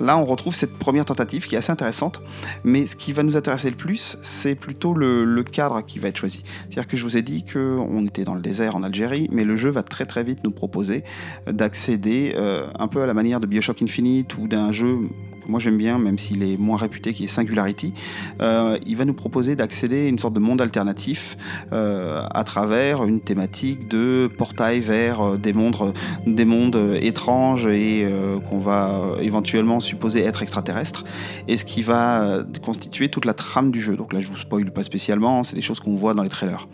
Là, 0.00 0.18
on 0.18 0.24
retrouve 0.24 0.54
cette 0.54 0.78
première 0.78 1.04
tentative 1.04 1.46
qui 1.46 1.54
est 1.54 1.58
assez 1.58 1.72
intéressante, 1.72 2.20
mais 2.64 2.86
ce 2.86 2.96
qui 2.96 3.12
va 3.12 3.22
nous 3.22 3.36
intéresser 3.36 3.70
le 3.70 3.76
plus, 3.76 4.18
c'est 4.22 4.54
plutôt 4.54 4.94
le, 4.94 5.42
cadre 5.42 5.82
qui 5.82 5.98
va 5.98 6.08
être 6.08 6.16
choisi. 6.16 6.42
C'est-à-dire 6.64 6.86
que 6.86 6.96
je 6.96 7.04
vous 7.04 7.16
ai 7.16 7.22
dit 7.22 7.44
qu'on 7.44 8.06
était 8.06 8.24
dans 8.24 8.34
le 8.34 8.40
désert 8.40 8.76
en 8.76 8.82
Algérie, 8.82 9.28
mais 9.32 9.44
le 9.44 9.56
jeu 9.56 9.70
va 9.70 9.82
très 9.82 10.04
très 10.04 10.22
vite 10.22 10.40
nous 10.44 10.50
proposer 10.50 11.04
d'accéder 11.46 12.34
euh, 12.36 12.66
un 12.78 12.88
peu 12.88 13.02
à 13.02 13.06
la 13.06 13.14
manière 13.14 13.40
de 13.40 13.46
Bioshock 13.46 13.80
Infinite 13.82 14.36
ou 14.36 14.46
d'un 14.46 14.72
jeu 14.72 15.08
moi 15.48 15.58
j'aime 15.58 15.78
bien, 15.78 15.98
même 15.98 16.18
s'il 16.18 16.42
est 16.42 16.56
moins 16.56 16.76
réputé, 16.76 17.12
qui 17.12 17.24
est 17.24 17.28
Singularity, 17.28 17.94
euh, 18.40 18.78
il 18.86 18.96
va 18.96 19.04
nous 19.04 19.14
proposer 19.14 19.56
d'accéder 19.56 20.06
à 20.06 20.08
une 20.08 20.18
sorte 20.18 20.34
de 20.34 20.40
monde 20.40 20.60
alternatif 20.60 21.36
euh, 21.72 22.22
à 22.30 22.44
travers 22.44 23.04
une 23.04 23.20
thématique 23.20 23.88
de 23.88 24.30
portail 24.36 24.80
vers 24.80 25.20
euh, 25.20 25.36
des 25.36 25.52
mondes, 25.52 25.94
des 26.26 26.44
mondes 26.44 26.98
étranges 27.00 27.66
et 27.66 28.06
qu'on 28.50 28.58
va 28.58 29.16
éventuellement 29.20 29.80
supposer 29.80 30.22
être 30.22 30.42
extraterrestres, 30.42 31.04
et 31.46 31.56
ce 31.56 31.64
qui 31.64 31.82
va 31.82 32.44
constituer 32.62 33.08
toute 33.08 33.24
la 33.24 33.34
trame 33.34 33.70
du 33.70 33.80
jeu. 33.80 33.96
Donc 33.96 34.12
là 34.12 34.20
je 34.20 34.28
vous 34.28 34.36
spoil 34.36 34.70
pas 34.70 34.82
spécialement, 34.82 35.44
c'est 35.44 35.56
des 35.56 35.62
choses 35.62 35.80
qu'on 35.80 35.96
voit 35.96 36.14
dans 36.14 36.22
les 36.22 36.28
trailers. 36.28 36.68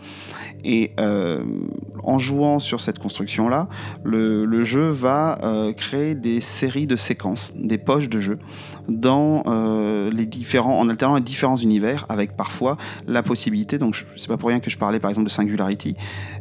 Et 0.63 0.91
en 2.03 2.17
jouant 2.17 2.59
sur 2.59 2.81
cette 2.81 2.99
construction-là, 2.99 3.67
le, 4.03 4.63
jeu 4.63 4.89
va 4.89 5.37
créer 5.77 6.15
des 6.15 6.41
séries 6.41 6.87
de 6.87 6.95
séquences, 6.95 7.51
des 7.55 7.77
poches 7.77 8.09
de 8.09 8.19
jeu 8.19 8.39
dans 8.87 9.43
euh, 9.47 10.09
les 10.11 10.25
différents, 10.25 10.79
en 10.79 10.89
alternant 10.89 11.15
les 11.15 11.21
différents 11.21 11.55
univers, 11.55 12.05
avec 12.09 12.35
parfois 12.35 12.77
la 13.07 13.23
possibilité, 13.23 13.77
donc 13.77 14.03
c'est 14.15 14.27
pas 14.27 14.37
pour 14.37 14.49
rien 14.49 14.59
que 14.59 14.69
je 14.69 14.77
parlais 14.77 14.99
par 14.99 15.09
exemple 15.09 15.27
de 15.27 15.31
Singularity, 15.31 15.95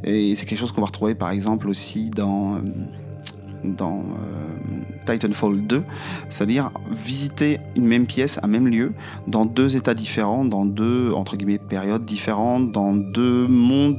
et 0.05 0.35
c'est 0.37 0.47
quelque 0.47 0.59
chose 0.59 0.73
qu'on 0.73 0.81
va 0.81 0.87
retrouver 0.87 1.15
par 1.15 1.31
exemple 1.31 1.69
aussi 1.69 2.11
dans, 2.11 2.57
euh, 2.57 2.59
dans 3.65 3.99
euh, 3.99 5.13
Titanfall 5.13 5.67
2, 5.67 5.83
c'est-à-dire 6.31 6.71
visiter 6.91 7.61
une 7.77 7.87
même 7.87 8.07
pièce, 8.07 8.39
un 8.43 8.47
même 8.47 8.69
lieu, 8.69 8.93
dans 9.27 9.47
deux 9.47 9.77
états 9.77 9.95
différents, 9.95 10.45
dans 10.45 10.65
deux, 10.65 11.13
entre 11.13 11.37
guillemets, 11.37 11.59
périodes 11.59 12.05
différentes, 12.05 12.73
dans 12.73 12.95
deux 12.95 13.47
mondes 13.47 13.99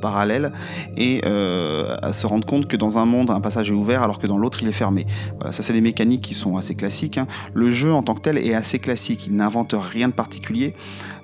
parallèle 0.00 0.52
et 0.96 1.22
euh, 1.24 1.96
à 2.02 2.12
se 2.12 2.26
rendre 2.26 2.46
compte 2.46 2.66
que 2.66 2.76
dans 2.76 2.98
un 2.98 3.04
monde 3.04 3.30
un 3.30 3.40
passage 3.40 3.70
est 3.70 3.74
ouvert 3.74 4.02
alors 4.02 4.18
que 4.18 4.26
dans 4.26 4.38
l'autre 4.38 4.62
il 4.62 4.68
est 4.68 4.72
fermé. 4.72 5.06
Voilà, 5.38 5.52
ça 5.52 5.62
c'est 5.62 5.72
des 5.72 5.80
mécaniques 5.80 6.22
qui 6.22 6.34
sont 6.34 6.56
assez 6.56 6.74
classiques. 6.74 7.18
Hein. 7.18 7.26
Le 7.54 7.70
jeu 7.70 7.92
en 7.92 8.02
tant 8.02 8.14
que 8.14 8.22
tel 8.22 8.38
est 8.38 8.54
assez 8.54 8.78
classique, 8.78 9.26
il 9.26 9.36
n'invente 9.36 9.74
rien 9.78 10.08
de 10.08 10.12
particulier 10.12 10.74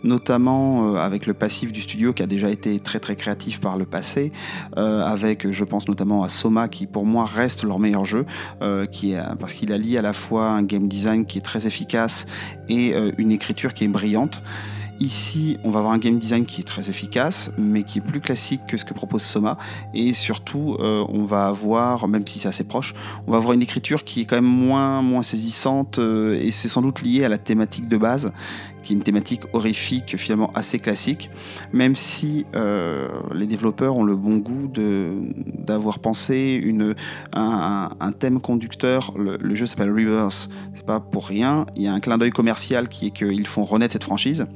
notamment 0.04 0.94
euh, 0.94 0.96
avec 0.98 1.26
le 1.26 1.34
passif 1.34 1.72
du 1.72 1.80
studio 1.80 2.12
qui 2.12 2.22
a 2.22 2.26
déjà 2.26 2.48
été 2.48 2.78
très 2.78 3.00
très 3.00 3.16
créatif 3.16 3.60
par 3.60 3.76
le 3.76 3.86
passé, 3.86 4.30
euh, 4.78 5.04
avec 5.04 5.50
je 5.50 5.64
pense 5.64 5.88
notamment 5.88 6.22
à 6.22 6.28
Soma 6.28 6.68
qui 6.68 6.86
pour 6.86 7.04
moi 7.04 7.24
reste 7.24 7.64
leur 7.64 7.80
meilleur 7.80 8.04
jeu, 8.04 8.24
parce 8.60 9.54
qu'il 9.54 9.72
allie 9.72 9.98
à 9.98 10.02
la 10.02 10.12
fois 10.12 10.50
un 10.50 10.62
game 10.62 10.86
design 10.86 11.26
qui 11.26 11.38
est 11.38 11.42
très 11.42 11.66
efficace 11.66 12.26
et 12.68 12.94
une 13.18 13.32
écriture 13.32 13.74
qui 13.74 13.84
est 13.84 13.88
brillante. 13.88 14.42
Ici, 14.98 15.58
on 15.62 15.70
va 15.70 15.80
avoir 15.80 15.92
un 15.92 15.98
game 15.98 16.18
design 16.18 16.46
qui 16.46 16.62
est 16.62 16.64
très 16.64 16.88
efficace, 16.88 17.50
mais 17.58 17.82
qui 17.82 17.98
est 17.98 18.00
plus 18.00 18.20
classique 18.20 18.62
que 18.66 18.78
ce 18.78 18.84
que 18.84 18.94
propose 18.94 19.22
Soma. 19.22 19.58
Et 19.92 20.14
surtout, 20.14 20.76
euh, 20.80 21.04
on 21.10 21.26
va 21.26 21.48
avoir, 21.48 22.08
même 22.08 22.26
si 22.26 22.38
c'est 22.38 22.48
assez 22.48 22.64
proche, 22.64 22.94
on 23.26 23.32
va 23.32 23.36
avoir 23.36 23.52
une 23.52 23.60
écriture 23.60 24.04
qui 24.04 24.22
est 24.22 24.24
quand 24.24 24.36
même 24.36 24.44
moins, 24.44 25.02
moins 25.02 25.22
saisissante. 25.22 25.98
Euh, 25.98 26.40
et 26.40 26.50
c'est 26.50 26.68
sans 26.68 26.80
doute 26.80 27.02
lié 27.02 27.24
à 27.24 27.28
la 27.28 27.36
thématique 27.36 27.88
de 27.88 27.96
base, 27.98 28.32
qui 28.82 28.94
est 28.94 28.96
une 28.96 29.02
thématique 29.02 29.42
horrifique, 29.52 30.16
finalement 30.16 30.50
assez 30.54 30.78
classique. 30.78 31.30
Même 31.74 31.94
si 31.94 32.46
euh, 32.54 33.08
les 33.34 33.46
développeurs 33.46 33.96
ont 33.96 34.04
le 34.04 34.16
bon 34.16 34.38
goût 34.38 34.70
d'avoir 35.58 35.98
pensé 35.98 36.58
une, 36.64 36.94
un, 37.34 38.12
thème 38.18 38.40
conducteur. 38.40 39.12
Le, 39.18 39.36
le 39.36 39.54
jeu 39.54 39.66
s'appelle 39.66 39.90
Reverse. 39.90 40.48
C'est 40.74 40.86
pas 40.86 41.00
pour 41.00 41.26
rien. 41.26 41.66
Il 41.76 41.82
y 41.82 41.86
a 41.86 41.92
un 41.92 42.00
clin 42.00 42.16
d'œil 42.16 42.30
commercial 42.30 42.88
qui 42.88 43.08
est 43.08 43.10
qu'ils 43.10 43.46
font 43.46 43.64
renaître 43.64 43.92
cette 43.92 44.04
franchise 44.04 44.46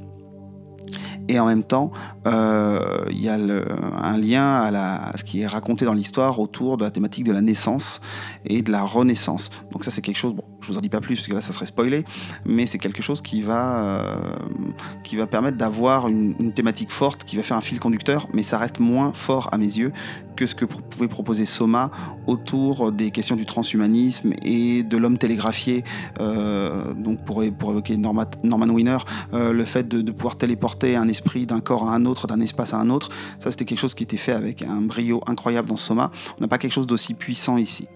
et 1.27 1.39
en 1.39 1.45
même 1.45 1.63
temps, 1.63 1.91
euh, 2.27 3.05
il 3.09 3.21
y 3.21 3.29
a 3.29 3.35
un 3.35 4.17
lien 4.17 4.61
à, 4.73 5.17
ce 5.17 5.23
qui 5.23 5.41
est 5.41 5.47
raconté 5.47 5.85
dans 5.85 5.93
l'histoire 5.93 6.39
autour 6.39 6.77
de 6.77 6.83
la 6.83 6.91
thématique 6.91 7.23
de 7.23 7.31
la 7.31 7.41
naissance 7.41 8.01
et 8.45 8.61
de 8.61 8.71
la 8.71 8.83
renaissance. 8.83 9.49
Donc 9.71 9.83
ça, 9.83 9.91
c'est 9.91 10.01
quelque 10.01 10.17
chose, 10.17 10.35
je 10.61 10.71
vous 10.71 10.77
en 10.77 10.81
dis 10.81 10.89
pas 10.89 11.01
plus 11.01 11.15
parce 11.15 11.27
que 11.27 11.33
là, 11.33 11.41
ça 11.41 11.53
serait 11.53 11.65
spoilé, 11.65 12.03
mais 12.45 12.65
c'est 12.65 12.77
quelque 12.77 13.01
chose 13.01 13.21
qui 13.21 13.41
va, 13.41 14.01
euh, 14.01 15.25
permettre 15.29 15.57
d'avoir 15.57 16.07
une, 16.07 16.53
thématique 16.53 16.91
forte, 16.91 17.23
qui 17.23 17.35
va 17.35 17.43
faire 17.43 17.57
un 17.57 17.61
fil 17.61 17.79
conducteur, 17.79 18.27
mais 18.33 18.43
ça 18.43 18.57
reste 18.57 18.79
moins 18.79 19.13
fort 19.13 19.49
à 19.51 19.57
mes 19.57 19.65
yeux 19.65 19.91
que 20.35 20.45
ce 20.45 20.55
que 20.55 20.65
pouvait 20.65 21.07
proposer 21.07 21.45
Soma 21.45 21.91
autour 22.25 22.91
des 22.91 23.11
questions 23.11 23.35
du 23.35 23.45
transhumanisme 23.45 24.33
et 24.43 24.83
de 24.83 24.97
l'homme 24.97 25.17
télégraphié. 25.17 25.83
Euh, 26.19 26.93
donc 26.93 27.23
pour, 27.25 27.43
pour 27.57 27.71
évoquer 27.71 27.97
Norman, 27.97 28.25
Wiener, 28.69 28.97
le 29.33 29.65
fait 29.65 29.87
de, 29.87 30.01
de 30.01 30.11
pouvoir 30.11 30.37
téléporter 30.37 30.95
un 30.95 31.07
esprit 31.07 31.45
d'un 31.45 31.59
corps 31.59 31.89
à 31.89 31.93
un 31.93 32.05
autre, 32.05 32.27
d'un 32.27 32.39
espace 32.41 32.73
à 32.73 32.77
un 32.77 32.89
autre. 32.89 33.09
Ça, 33.39 33.51
c'était 33.51 33.65
quelque 33.65 33.79
chose 33.79 33.93
qui 33.93 34.03
était 34.03 34.17
fait 34.17 34.33
avec 34.33 34.61
un 34.63 34.81
brio 34.81 35.21
incroyable 35.27 35.69
dans 35.69 35.77
Soma. 35.77 36.11
On 36.37 36.41
n'a 36.41 36.47
pas 36.47 36.57
quelque 36.57 36.73
chose 36.73 36.87
d'aussi 36.87 37.13
puissant 37.13 37.57
ici. 37.57 37.87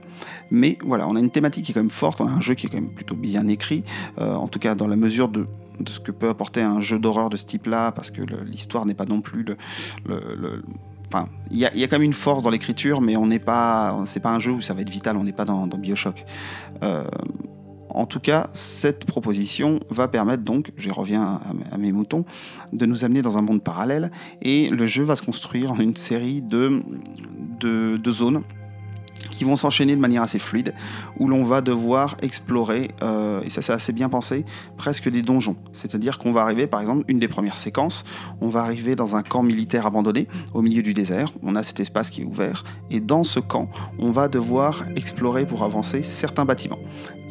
Mais 0.52 0.78
voilà, 0.84 1.08
on 1.08 1.16
a 1.16 1.20
une 1.20 1.32
thématique 1.32 1.66
qui 1.66 1.72
est 1.72 1.74
quand 1.74 1.82
même 1.82 1.90
forte, 1.90 2.22
on 2.22 2.28
a 2.28 2.32
un 2.32 2.42
jeu 2.42 2.54
qui 2.54 2.68
est 2.68 2.70
quand 2.70 2.82
même 2.82 2.94
plutôt 2.94 3.16
bien 3.16 3.48
écrit, 3.48 3.84
euh, 4.20 4.36
en 4.36 4.48
tout 4.48 4.60
cas 4.60 4.76
dans 4.76 4.88
la 4.88 4.96
mesure 4.96 5.30
de, 5.30 5.48
ce 5.88 6.00
que 6.00 6.12
peut 6.12 6.30
apporter 6.30 6.62
un 6.62 6.80
jeu 6.80 7.00
d'horreur 7.00 7.30
de 7.30 7.38
ce 7.38 7.46
type-là, 7.46 7.92
parce 7.92 8.12
que 8.12 8.22
l'histoire 8.46 8.86
n'est 8.86 8.94
pas 8.94 9.06
non 9.06 9.22
plus 9.22 9.46
le, 10.06 10.64
Enfin, 11.08 11.30
il 11.52 11.58
y, 11.58 11.66
a 11.66 11.70
quand 11.70 11.98
même 11.98 12.02
une 12.02 12.14
force 12.14 12.42
dans 12.42 12.50
l'écriture, 12.50 13.00
mais 13.00 13.16
on 13.16 13.28
n'est 13.28 13.40
pas, 13.40 13.96
c'est 14.06 14.20
pas 14.20 14.32
un 14.32 14.40
jeu 14.40 14.52
où 14.52 14.62
ça 14.62 14.74
va 14.74 14.82
être 14.82 14.90
vital. 14.90 15.16
On 15.18 15.24
n'est 15.24 15.34
pas 15.34 15.46
dans, 15.46 15.68
Bioshock. 15.68 16.26
Euh, 16.82 17.06
en 17.90 18.06
tout 18.06 18.20
cas, 18.20 18.50
cette 18.54 19.06
proposition 19.06 19.80
va 19.90 20.08
permettre 20.08 20.44
donc, 20.44 20.74
je 20.76 20.90
reviens 20.90 21.40
à, 21.72 21.78
mes 21.78 21.92
moutons, 21.92 22.26
de 22.74 22.86
nous 22.86 23.06
amener 23.06 23.22
dans 23.22 23.38
un 23.38 23.42
monde 23.42 23.64
parallèle 23.64 24.12
et 24.42 24.70
le 24.70 24.86
jeu 24.86 25.04
va 25.04 25.16
se 25.16 25.22
construire 25.22 25.72
en 25.72 25.80
une 25.80 25.96
série 25.96 26.42
de, 26.42 26.82
de 27.62 28.12
zones 28.12 28.42
qui 29.32 29.44
vont 29.44 29.56
s'enchaîner 29.56 29.96
de 29.96 30.02
manière 30.02 30.22
assez 30.22 30.40
fluide, 30.40 30.74
où 31.20 31.28
l'on 31.28 31.44
va 31.44 31.62
devoir 31.62 32.18
explorer, 32.22 32.90
euh, 33.02 33.42
et 33.44 33.50
ça 33.50 33.62
c'est 33.62 33.74
assez 33.74 33.94
bien 33.94 34.10
pensé, 34.10 34.46
presque 34.78 35.10
des 35.10 35.22
donjons. 35.22 35.56
C'est-à-dire 35.74 36.18
qu'on 36.18 36.32
va 36.32 36.42
arriver, 36.42 36.68
par 36.68 36.82
exemple, 36.82 37.06
une 37.08 37.20
des 37.20 37.28
premières 37.28 37.58
séquences, 37.58 38.06
on 38.42 38.50
va 38.50 38.62
arriver 38.62 38.96
dans 38.96 39.16
un 39.16 39.24
camp 39.24 39.44
militaire 39.44 39.86
abandonné, 39.86 40.28
au 40.54 40.62
milieu 40.62 40.82
du 40.82 40.94
désert, 40.94 41.30
on 41.44 41.56
a 41.56 41.64
cet 41.64 41.80
espace 41.80 42.10
qui 42.10 42.22
est 42.22 42.26
ouvert, 42.26 42.64
et 42.92 43.00
dans 43.00 43.24
ce 43.24 43.40
camp, 43.40 43.70
on 44.00 44.12
va 44.12 44.28
devoir 44.28 44.84
explorer 44.96 45.46
pour 45.46 45.64
avancer 45.64 46.04
certains 46.04 46.46
bâtiments. 46.46 46.80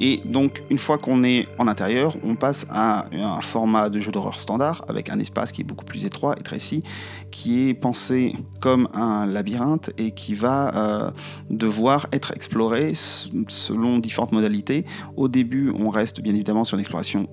Et 0.00 0.20
donc, 0.24 0.64
une 0.70 0.78
fois 0.78 0.98
qu'on 0.98 1.22
est 1.22 1.46
en 1.58 1.68
intérieur, 1.68 2.16
on 2.24 2.34
passe 2.34 2.66
à 2.68 3.06
un 3.12 3.40
format 3.40 3.90
de 3.90 4.00
jeu 4.00 4.10
d'horreur 4.10 4.40
standard, 4.40 4.84
avec 4.88 5.08
un 5.08 5.20
espace 5.20 5.52
qui 5.52 5.60
est 5.60 5.64
beaucoup 5.64 5.84
plus 5.84 6.04
étroit 6.04 6.34
et 6.38 6.42
précis, 6.42 6.82
qui 7.30 7.68
est 7.68 7.74
pensé 7.74 8.34
comme 8.60 8.88
un 8.92 9.24
labyrinthe 9.24 9.92
et 9.96 10.10
qui 10.10 10.34
va 10.34 10.74
euh, 10.74 11.10
devoir 11.48 11.73
être 12.12 12.32
exploré 12.32 12.92
selon 12.94 13.98
différentes 13.98 14.32
modalités. 14.32 14.84
Au 15.16 15.28
début, 15.28 15.72
on 15.78 15.90
reste 15.90 16.20
bien 16.20 16.34
évidemment 16.34 16.64
sur 16.64 16.76
l'exploration 16.76 17.28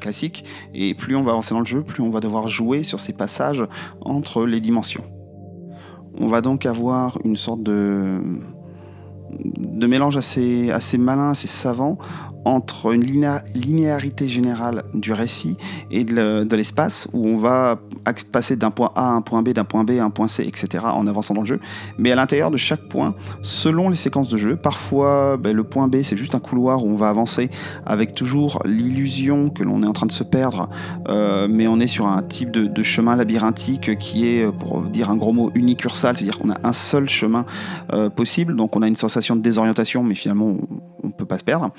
classique, 0.00 0.44
et 0.72 0.94
plus 0.94 1.14
on 1.14 1.22
va 1.22 1.32
avancer 1.32 1.54
dans 1.54 1.60
le 1.60 1.66
jeu, 1.66 1.82
plus 1.82 2.02
on 2.02 2.10
va 2.10 2.20
devoir 2.20 2.48
jouer 2.48 2.84
sur 2.84 3.00
ces 3.00 3.12
passages 3.12 3.64
entre 4.00 4.46
les 4.46 4.60
dimensions. 4.60 5.04
On 6.18 6.28
va 6.28 6.40
donc 6.40 6.64
avoir 6.64 7.18
une 7.24 7.36
sorte 7.36 7.62
de 7.62 8.20
de 9.40 9.86
mélange 9.86 10.16
assez, 10.16 10.70
assez 10.70 10.96
malin, 10.96 11.30
assez 11.30 11.48
savant 11.48 11.98
entre 12.44 12.92
une 12.92 13.04
linéarité 13.54 14.28
générale 14.28 14.84
du 14.94 15.12
récit 15.12 15.56
et 15.90 16.04
de 16.04 16.56
l'espace, 16.56 17.08
où 17.12 17.26
on 17.26 17.36
va 17.36 17.78
passer 18.32 18.56
d'un 18.56 18.70
point 18.70 18.90
A 18.94 19.08
à 19.08 19.12
un 19.12 19.22
point 19.22 19.42
B, 19.42 19.50
d'un 19.50 19.64
point 19.64 19.84
B 19.84 19.92
à 19.92 20.04
un 20.04 20.10
point 20.10 20.28
C, 20.28 20.44
etc., 20.46 20.84
en 20.86 21.06
avançant 21.06 21.34
dans 21.34 21.40
le 21.40 21.46
jeu. 21.46 21.60
Mais 21.98 22.12
à 22.12 22.16
l'intérieur 22.16 22.50
de 22.50 22.56
chaque 22.56 22.88
point, 22.88 23.14
selon 23.42 23.88
les 23.88 23.96
séquences 23.96 24.28
de 24.28 24.36
jeu, 24.36 24.56
parfois 24.56 25.36
ben, 25.36 25.54
le 25.54 25.64
point 25.64 25.88
B, 25.88 26.02
c'est 26.02 26.16
juste 26.16 26.34
un 26.34 26.40
couloir 26.40 26.84
où 26.84 26.88
on 26.88 26.94
va 26.94 27.08
avancer 27.08 27.50
avec 27.86 28.14
toujours 28.14 28.62
l'illusion 28.64 29.50
que 29.50 29.62
l'on 29.62 29.82
est 29.82 29.86
en 29.86 29.92
train 29.92 30.06
de 30.06 30.12
se 30.12 30.24
perdre, 30.24 30.68
euh, 31.08 31.48
mais 31.50 31.66
on 31.66 31.80
est 31.80 31.88
sur 31.88 32.06
un 32.06 32.22
type 32.22 32.50
de, 32.50 32.82
chemin 32.82 33.16
labyrinthique 33.16 33.98
qui 33.98 34.26
est, 34.26 34.52
pour 34.52 34.82
dire 34.82 35.10
un 35.10 35.16
gros 35.16 35.32
mot, 35.32 35.50
unicursal, 35.54 36.16
c'est-à-dire 36.16 36.38
qu'on 36.38 36.50
a 36.50 36.58
un 36.62 36.74
seul 36.74 37.08
chemin 37.08 37.46
euh, 37.92 38.10
possible, 38.10 38.56
donc 38.56 38.76
on 38.76 38.82
a 38.82 38.88
une 38.88 38.96
sensation 38.96 39.36
de 39.36 39.40
désorientation, 39.40 40.02
mais 40.02 40.14
finalement 40.14 40.54
on 41.02 41.06
ne 41.06 41.12
peut 41.12 41.24
pas 41.24 41.38
se 41.38 41.44
perdre. 41.44 41.70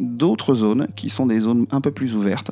D'autres 0.00 0.54
zones 0.54 0.88
qui 0.96 1.08
sont 1.08 1.26
des 1.26 1.40
zones 1.40 1.66
un 1.70 1.80
peu 1.80 1.90
plus 1.90 2.14
ouvertes, 2.14 2.50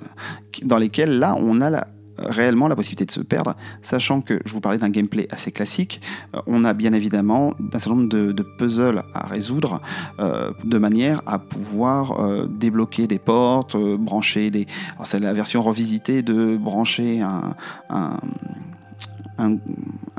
dans 0.62 0.78
lesquelles 0.78 1.18
là 1.18 1.36
on 1.38 1.60
a 1.60 1.84
réellement 2.18 2.68
la 2.68 2.76
possibilité 2.76 3.04
de 3.04 3.10
se 3.10 3.20
perdre, 3.20 3.54
sachant 3.82 4.20
que 4.20 4.40
je 4.44 4.52
vous 4.52 4.60
parlais 4.60 4.78
d'un 4.78 4.90
gameplay 4.90 5.28
assez 5.30 5.52
classique, 5.52 6.00
euh, 6.34 6.40
on 6.46 6.64
a 6.64 6.72
bien 6.72 6.92
évidemment 6.92 7.54
un 7.72 7.78
certain 7.78 7.96
nombre 7.96 8.08
de, 8.08 8.42
puzzles 8.58 9.02
à 9.14 9.26
résoudre 9.26 9.80
euh, 10.18 10.52
de 10.64 10.78
manière 10.78 11.22
à 11.26 11.38
pouvoir 11.38 12.20
euh, 12.20 12.46
débloquer 12.48 13.06
des 13.06 13.18
portes, 13.18 13.76
brancher 13.76 14.50
des... 14.50 14.66
c'est 15.04 15.20
la 15.20 15.32
version 15.32 15.62
revisitée 15.62 16.22
de 16.22 16.56
brancher 16.56 17.20
un 17.20 17.54
un, 17.90 18.18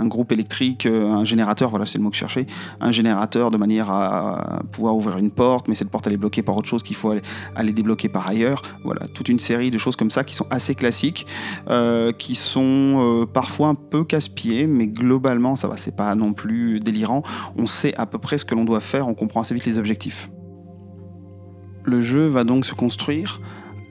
groupe 0.10 0.32
électrique, 0.32 0.86
euh, 0.86 1.10
un 1.10 1.24
générateur, 1.24 1.70
voilà 1.70 1.86
c'est 1.86 1.98
le 1.98 2.04
mot 2.04 2.10
que 2.10 2.16
je 2.16 2.20
cherchais, 2.20 2.46
un 2.82 2.92
générateur 2.92 3.52
de 3.52 3.58
manière 3.58 3.90
à 3.90 4.62
pouvoir 4.72 4.96
ouvrir 4.96 5.18
une 5.18 5.32
porte, 5.32 5.68
mais 5.68 5.76
cette 5.76 5.90
porte 5.90 6.08
elle 6.08 6.14
est 6.14 6.18
bloquée 6.18 6.42
par 6.42 6.58
autre 6.58 6.68
chose 6.68 6.84
qu'il 6.84 6.96
faut 6.96 7.14
aller, 7.56 7.74
débloquer 7.74 8.10
par 8.10 8.28
ailleurs. 8.28 8.62
Voilà, 8.84 9.08
toute 9.08 9.30
une 9.30 9.40
série 9.40 9.72
de 9.72 9.78
choses 9.78 9.96
comme 9.96 10.12
ça 10.12 10.24
qui 10.24 10.36
sont 10.36 10.48
assez 10.50 10.76
classiques, 10.76 11.26
euh, 11.70 12.12
qui 12.12 12.36
sont 12.36 13.00
euh, 13.00 13.26
parfois 13.26 13.70
un 13.70 13.76
peu 13.76 14.04
casse-pieds, 14.04 14.68
mais 14.68 14.88
globalement 14.88 15.56
ça 15.56 15.68
va, 15.68 15.78
c'est 15.78 15.96
pas 15.96 16.14
non 16.16 16.34
plus 16.34 16.80
délirant. 16.80 17.24
On 17.56 17.68
sait 17.68 17.96
à 17.96 18.06
peu 18.06 18.18
près 18.18 18.38
ce 18.38 18.46
que 18.46 18.56
l'on 18.56 18.66
doit 18.66 18.82
faire, 18.82 19.08
on 19.08 19.14
comprend 19.14 19.42
assez 19.42 19.54
vite 19.54 19.66
les 19.66 19.78
objectifs. 19.78 20.30
Le 21.84 22.02
jeu 22.02 22.28
va 22.28 22.44
donc 22.44 22.66
se 22.66 22.74
construire 22.74 23.40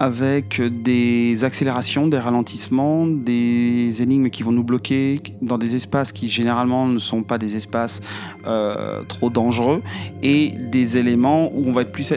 avec 0.00 0.60
des 0.60 1.44
accélérations, 1.44 2.06
des 2.06 2.18
ralentissements, 2.18 3.06
des 3.06 4.00
énigmes 4.00 4.30
qui 4.30 4.42
vont 4.42 4.52
nous 4.52 4.62
bloquer 4.62 5.20
dans 5.42 5.58
des 5.58 5.74
espaces 5.74 6.12
qui 6.12 6.28
généralement 6.28 6.86
ne 6.86 6.98
sont 6.98 7.22
pas 7.22 7.38
des 7.38 7.56
espaces 7.56 8.00
euh, 8.46 9.02
trop 9.04 9.28
dangereux 9.30 9.82
et 10.22 10.50
des 10.50 10.98
éléments 10.98 11.50
où 11.52 11.68
on 11.68 11.72
va 11.72 11.82
être 11.82 11.92
plus, 11.92 12.12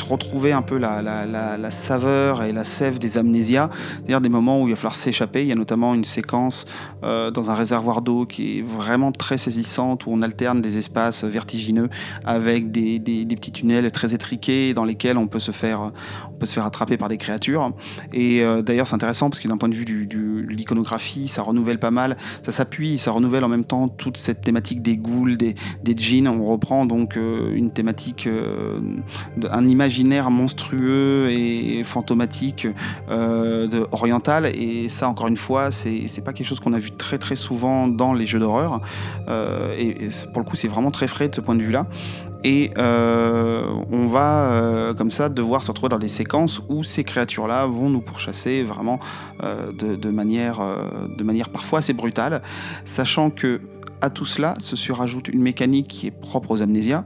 retrouver 0.00 0.52
un 0.52 0.62
peu 0.62 0.78
la, 0.78 1.70
saveur 1.70 2.42
et 2.42 2.52
la 2.52 2.64
sève 2.64 2.98
des 2.98 3.18
amnésias, 3.18 3.68
c'est-à-dire 3.96 4.20
des 4.20 4.28
moments 4.28 4.62
où 4.62 4.68
il 4.68 4.70
va 4.70 4.76
falloir 4.76 4.96
s'échapper. 4.96 5.42
Il 5.42 5.48
y 5.48 5.52
a 5.52 5.56
notamment 5.56 5.94
une 5.94 6.04
séquence 6.04 6.66
euh, 7.04 7.30
dans 7.30 7.50
un 7.50 7.54
réservoir 7.54 8.02
d'eau 8.02 8.24
qui 8.26 8.58
est 8.58 8.62
vraiment 8.62 9.12
très 9.12 9.38
saisissante 9.38 10.06
où 10.06 10.10
on 10.10 10.22
alterne 10.22 10.62
des 10.62 10.78
espaces 10.78 11.24
vertigineux 11.24 11.88
avec 12.24 12.70
des, 12.70 12.98
des, 12.98 13.36
petits 13.36 13.52
tunnels 13.52 13.90
très 13.92 14.14
étriqués 14.14 14.72
dans 14.72 14.84
lesquels 14.84 15.18
on 15.18 15.26
peut 15.26 15.40
se 15.40 15.50
faire, 15.50 15.92
on 16.30 16.38
peut 16.38 16.46
se 16.46 16.54
faire 16.54 16.64
attraper 16.64 16.96
par 16.96 17.08
des 17.08 17.18
Et 18.12 18.42
euh, 18.42 18.62
d'ailleurs, 18.62 18.86
c'est 18.86 18.94
intéressant 18.94 19.30
parce 19.30 19.40
que 19.40 19.48
d'un 19.48 19.56
point 19.56 19.68
de 19.68 19.74
vue 19.74 19.84
de 19.84 20.46
l'iconographie, 20.48 21.28
ça 21.28 21.42
renouvelle 21.42 21.78
pas 21.78 21.90
mal. 21.90 22.16
Ça 22.42 22.52
s'appuie, 22.52 22.98
ça 22.98 23.10
renouvelle 23.10 23.44
en 23.44 23.48
même 23.48 23.64
temps 23.64 23.88
toute 23.88 24.16
cette 24.16 24.40
thématique 24.40 24.82
des 24.82 24.96
ghouls, 24.96 25.36
des, 25.36 25.54
des 25.82 25.96
djinns. 25.96 26.28
On 26.28 26.44
reprend 26.44 26.86
donc 26.86 27.16
euh, 27.16 27.52
une 27.54 27.70
thématique, 27.70 28.26
euh, 28.26 28.80
un 29.50 29.68
imaginaire 29.68 30.30
monstrueux 30.30 31.28
et 31.30 31.82
fantomatique 31.84 32.66
oriental. 33.92 34.46
Et 34.46 34.88
ça, 34.88 35.08
encore 35.08 35.28
une 35.28 35.36
fois, 35.36 35.70
c'est 35.70 36.24
pas 36.24 36.32
quelque 36.32 36.46
chose 36.46 36.60
qu'on 36.60 36.72
a 36.72 36.78
vu 36.78 36.90
très 36.92 37.18
très 37.18 37.36
souvent 37.36 37.88
dans 37.88 38.12
les 38.12 38.26
jeux 38.26 38.38
d'horreur. 38.38 38.80
et, 39.78 40.06
et 40.06 40.08
pour 40.32 40.42
le 40.42 40.44
coup, 40.44 40.56
c'est 40.56 40.68
vraiment 40.68 40.90
très 40.90 41.08
frais 41.08 41.28
de 41.28 41.34
ce 41.34 41.40
point 41.40 41.54
de 41.54 41.62
vue-là. 41.62 41.86
Et 42.44 42.70
euh, 42.78 43.64
on 43.90 44.06
va 44.06 44.50
euh, 44.50 44.94
comme 44.94 45.10
ça 45.10 45.28
devoir 45.28 45.62
se 45.62 45.68
retrouver 45.68 45.88
dans 45.88 45.98
des 45.98 46.08
séquences 46.08 46.62
où 46.68 46.84
ces 46.84 47.04
créatures-là 47.04 47.66
vont 47.66 47.90
nous 47.90 48.00
pourchasser 48.00 48.62
vraiment 48.62 49.00
euh, 49.42 49.72
de, 49.72 50.10
manière, 50.10 50.60
de 51.16 51.24
manière 51.24 51.48
parfois 51.48 51.80
assez 51.80 51.92
brutale, 51.92 52.42
sachant 52.84 53.30
que 53.30 53.60
à 54.02 54.10
tout 54.10 54.26
cela 54.26 54.56
se 54.60 54.76
surajoute 54.76 55.28
une 55.28 55.40
mécanique 55.40 55.88
qui 55.88 56.06
est 56.06 56.10
propre 56.10 56.50
aux 56.50 56.60
amnésias, 56.60 57.04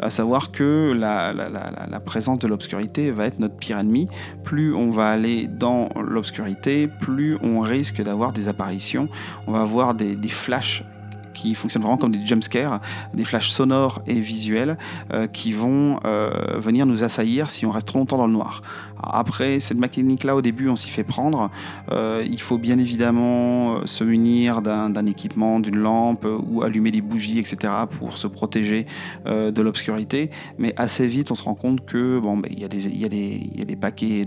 à 0.00 0.10
savoir 0.10 0.50
que 0.50 0.92
la, 0.96 2.00
présence 2.00 2.38
de 2.38 2.48
l'obscurité 2.48 3.10
va 3.10 3.26
être 3.26 3.38
notre 3.38 3.56
pire 3.56 3.78
ennemi. 3.78 4.08
Plus 4.42 4.74
on 4.74 4.90
va 4.90 5.10
aller 5.10 5.46
dans 5.46 5.90
l'obscurité, 6.00 6.88
plus 6.88 7.36
on 7.42 7.60
risque 7.60 8.02
d'avoir 8.02 8.32
des 8.32 8.48
apparitions, 8.48 9.08
on 9.46 9.52
va 9.52 9.60
avoir 9.60 9.94
des, 9.94 10.16
des 10.16 10.28
flashs 10.28 10.82
qui 11.40 11.54
fonctionnent 11.54 11.82
vraiment 11.82 11.96
comme 11.96 12.12
des 12.12 12.26
jumpscares, 12.26 12.80
des 13.14 13.24
flashs 13.24 13.50
sonores 13.50 14.02
et 14.06 14.20
visuels 14.20 14.76
euh, 15.12 15.26
qui 15.26 15.52
vont 15.52 15.98
euh, 16.04 16.30
venir 16.58 16.84
nous 16.84 17.02
assaillir 17.02 17.50
si 17.50 17.64
on 17.64 17.70
reste 17.70 17.88
trop 17.88 17.98
longtemps 17.98 18.18
dans 18.18 18.26
le 18.26 18.32
noir. 18.32 18.62
Après, 19.02 19.60
cette 19.60 19.78
mécanique-là, 19.78 20.36
au 20.36 20.42
début, 20.42 20.68
on 20.68 20.76
s'y 20.76 20.90
fait 20.90 21.04
prendre. 21.04 21.50
Euh, 21.90 22.24
il 22.28 22.40
faut 22.40 22.58
bien 22.58 22.78
évidemment 22.78 23.86
se 23.86 24.04
munir 24.04 24.62
d'un 24.62 25.06
équipement, 25.06 25.60
d'une 25.60 25.78
lampe 25.78 26.26
ou 26.48 26.62
allumer 26.62 26.90
des 26.90 27.00
bougies, 27.00 27.38
etc. 27.38 27.72
pour 27.90 28.18
se 28.18 28.26
protéger 28.26 28.86
de 29.26 29.62
l'obscurité. 29.62 30.30
Mais 30.58 30.74
assez 30.76 31.06
vite, 31.06 31.30
on 31.30 31.34
se 31.34 31.42
rend 31.42 31.54
compte 31.54 31.84
que 31.84 32.18
bon, 32.18 32.36
ben, 32.36 32.50
il 32.50 32.60
y, 32.60 33.04
a 33.04 33.08
des 33.08 33.76
paquets 33.76 34.24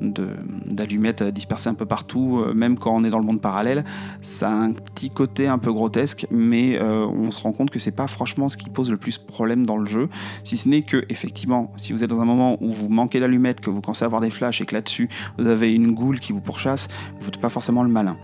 d'allumettes 0.00 1.22
de, 1.22 1.30
dispersés 1.30 1.68
un 1.68 1.74
peu 1.74 1.86
partout, 1.86 2.44
même 2.54 2.78
quand 2.78 2.94
on 2.94 3.04
est 3.04 3.10
dans 3.10 3.18
le 3.18 3.26
monde 3.26 3.40
parallèle. 3.40 3.84
Ça 4.22 4.48
a 4.48 4.52
un 4.52 4.72
petit 4.72 5.10
côté 5.10 5.48
un 5.48 5.58
peu 5.58 5.72
grotesque, 5.72 6.26
mais 6.30 6.78
euh, 6.80 7.06
on 7.06 7.30
se 7.30 7.40
rend 7.42 7.52
compte 7.52 7.70
que 7.70 7.78
c'est 7.78 7.92
pas 7.92 8.06
franchement 8.06 8.48
ce 8.48 8.56
qui 8.56 8.70
pose 8.70 8.90
le 8.90 8.96
plus 8.96 9.18
problème 9.18 9.66
dans 9.66 9.76
le 9.76 9.86
jeu, 9.86 10.08
si 10.44 10.56
ce 10.56 10.68
n'est 10.68 10.82
que 10.82 11.04
effectivement, 11.08 11.72
si 11.76 11.92
vous 11.92 12.02
êtes 12.02 12.10
dans 12.10 12.20
un 12.20 12.24
moment 12.24 12.56
où 12.60 12.70
vous 12.70 12.88
manquez 12.88 13.20
l'allumette, 13.20 13.60
que 13.60 13.70
vous 13.70 13.80
avoir 14.04 14.20
des 14.20 14.30
flashs 14.30 14.60
et 14.60 14.66
que 14.66 14.74
là-dessus 14.74 15.08
vous 15.38 15.46
avez 15.46 15.74
une 15.74 15.94
goule 15.94 16.20
qui 16.20 16.32
vous 16.32 16.40
pourchasse, 16.40 16.88
vous 17.20 17.26
n'êtes 17.26 17.38
pas 17.38 17.48
forcément 17.48 17.82
le 17.82 17.88
malin. 17.88 18.16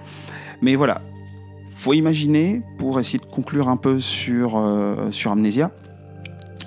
Mais 0.62 0.74
voilà, 0.74 1.02
faut 1.70 1.92
imaginer 1.92 2.62
pour 2.78 2.98
essayer 2.98 3.18
de 3.18 3.26
conclure 3.26 3.68
un 3.68 3.76
peu 3.76 4.00
sur, 4.00 4.56
euh, 4.56 5.10
sur 5.10 5.30
Amnesia 5.30 5.70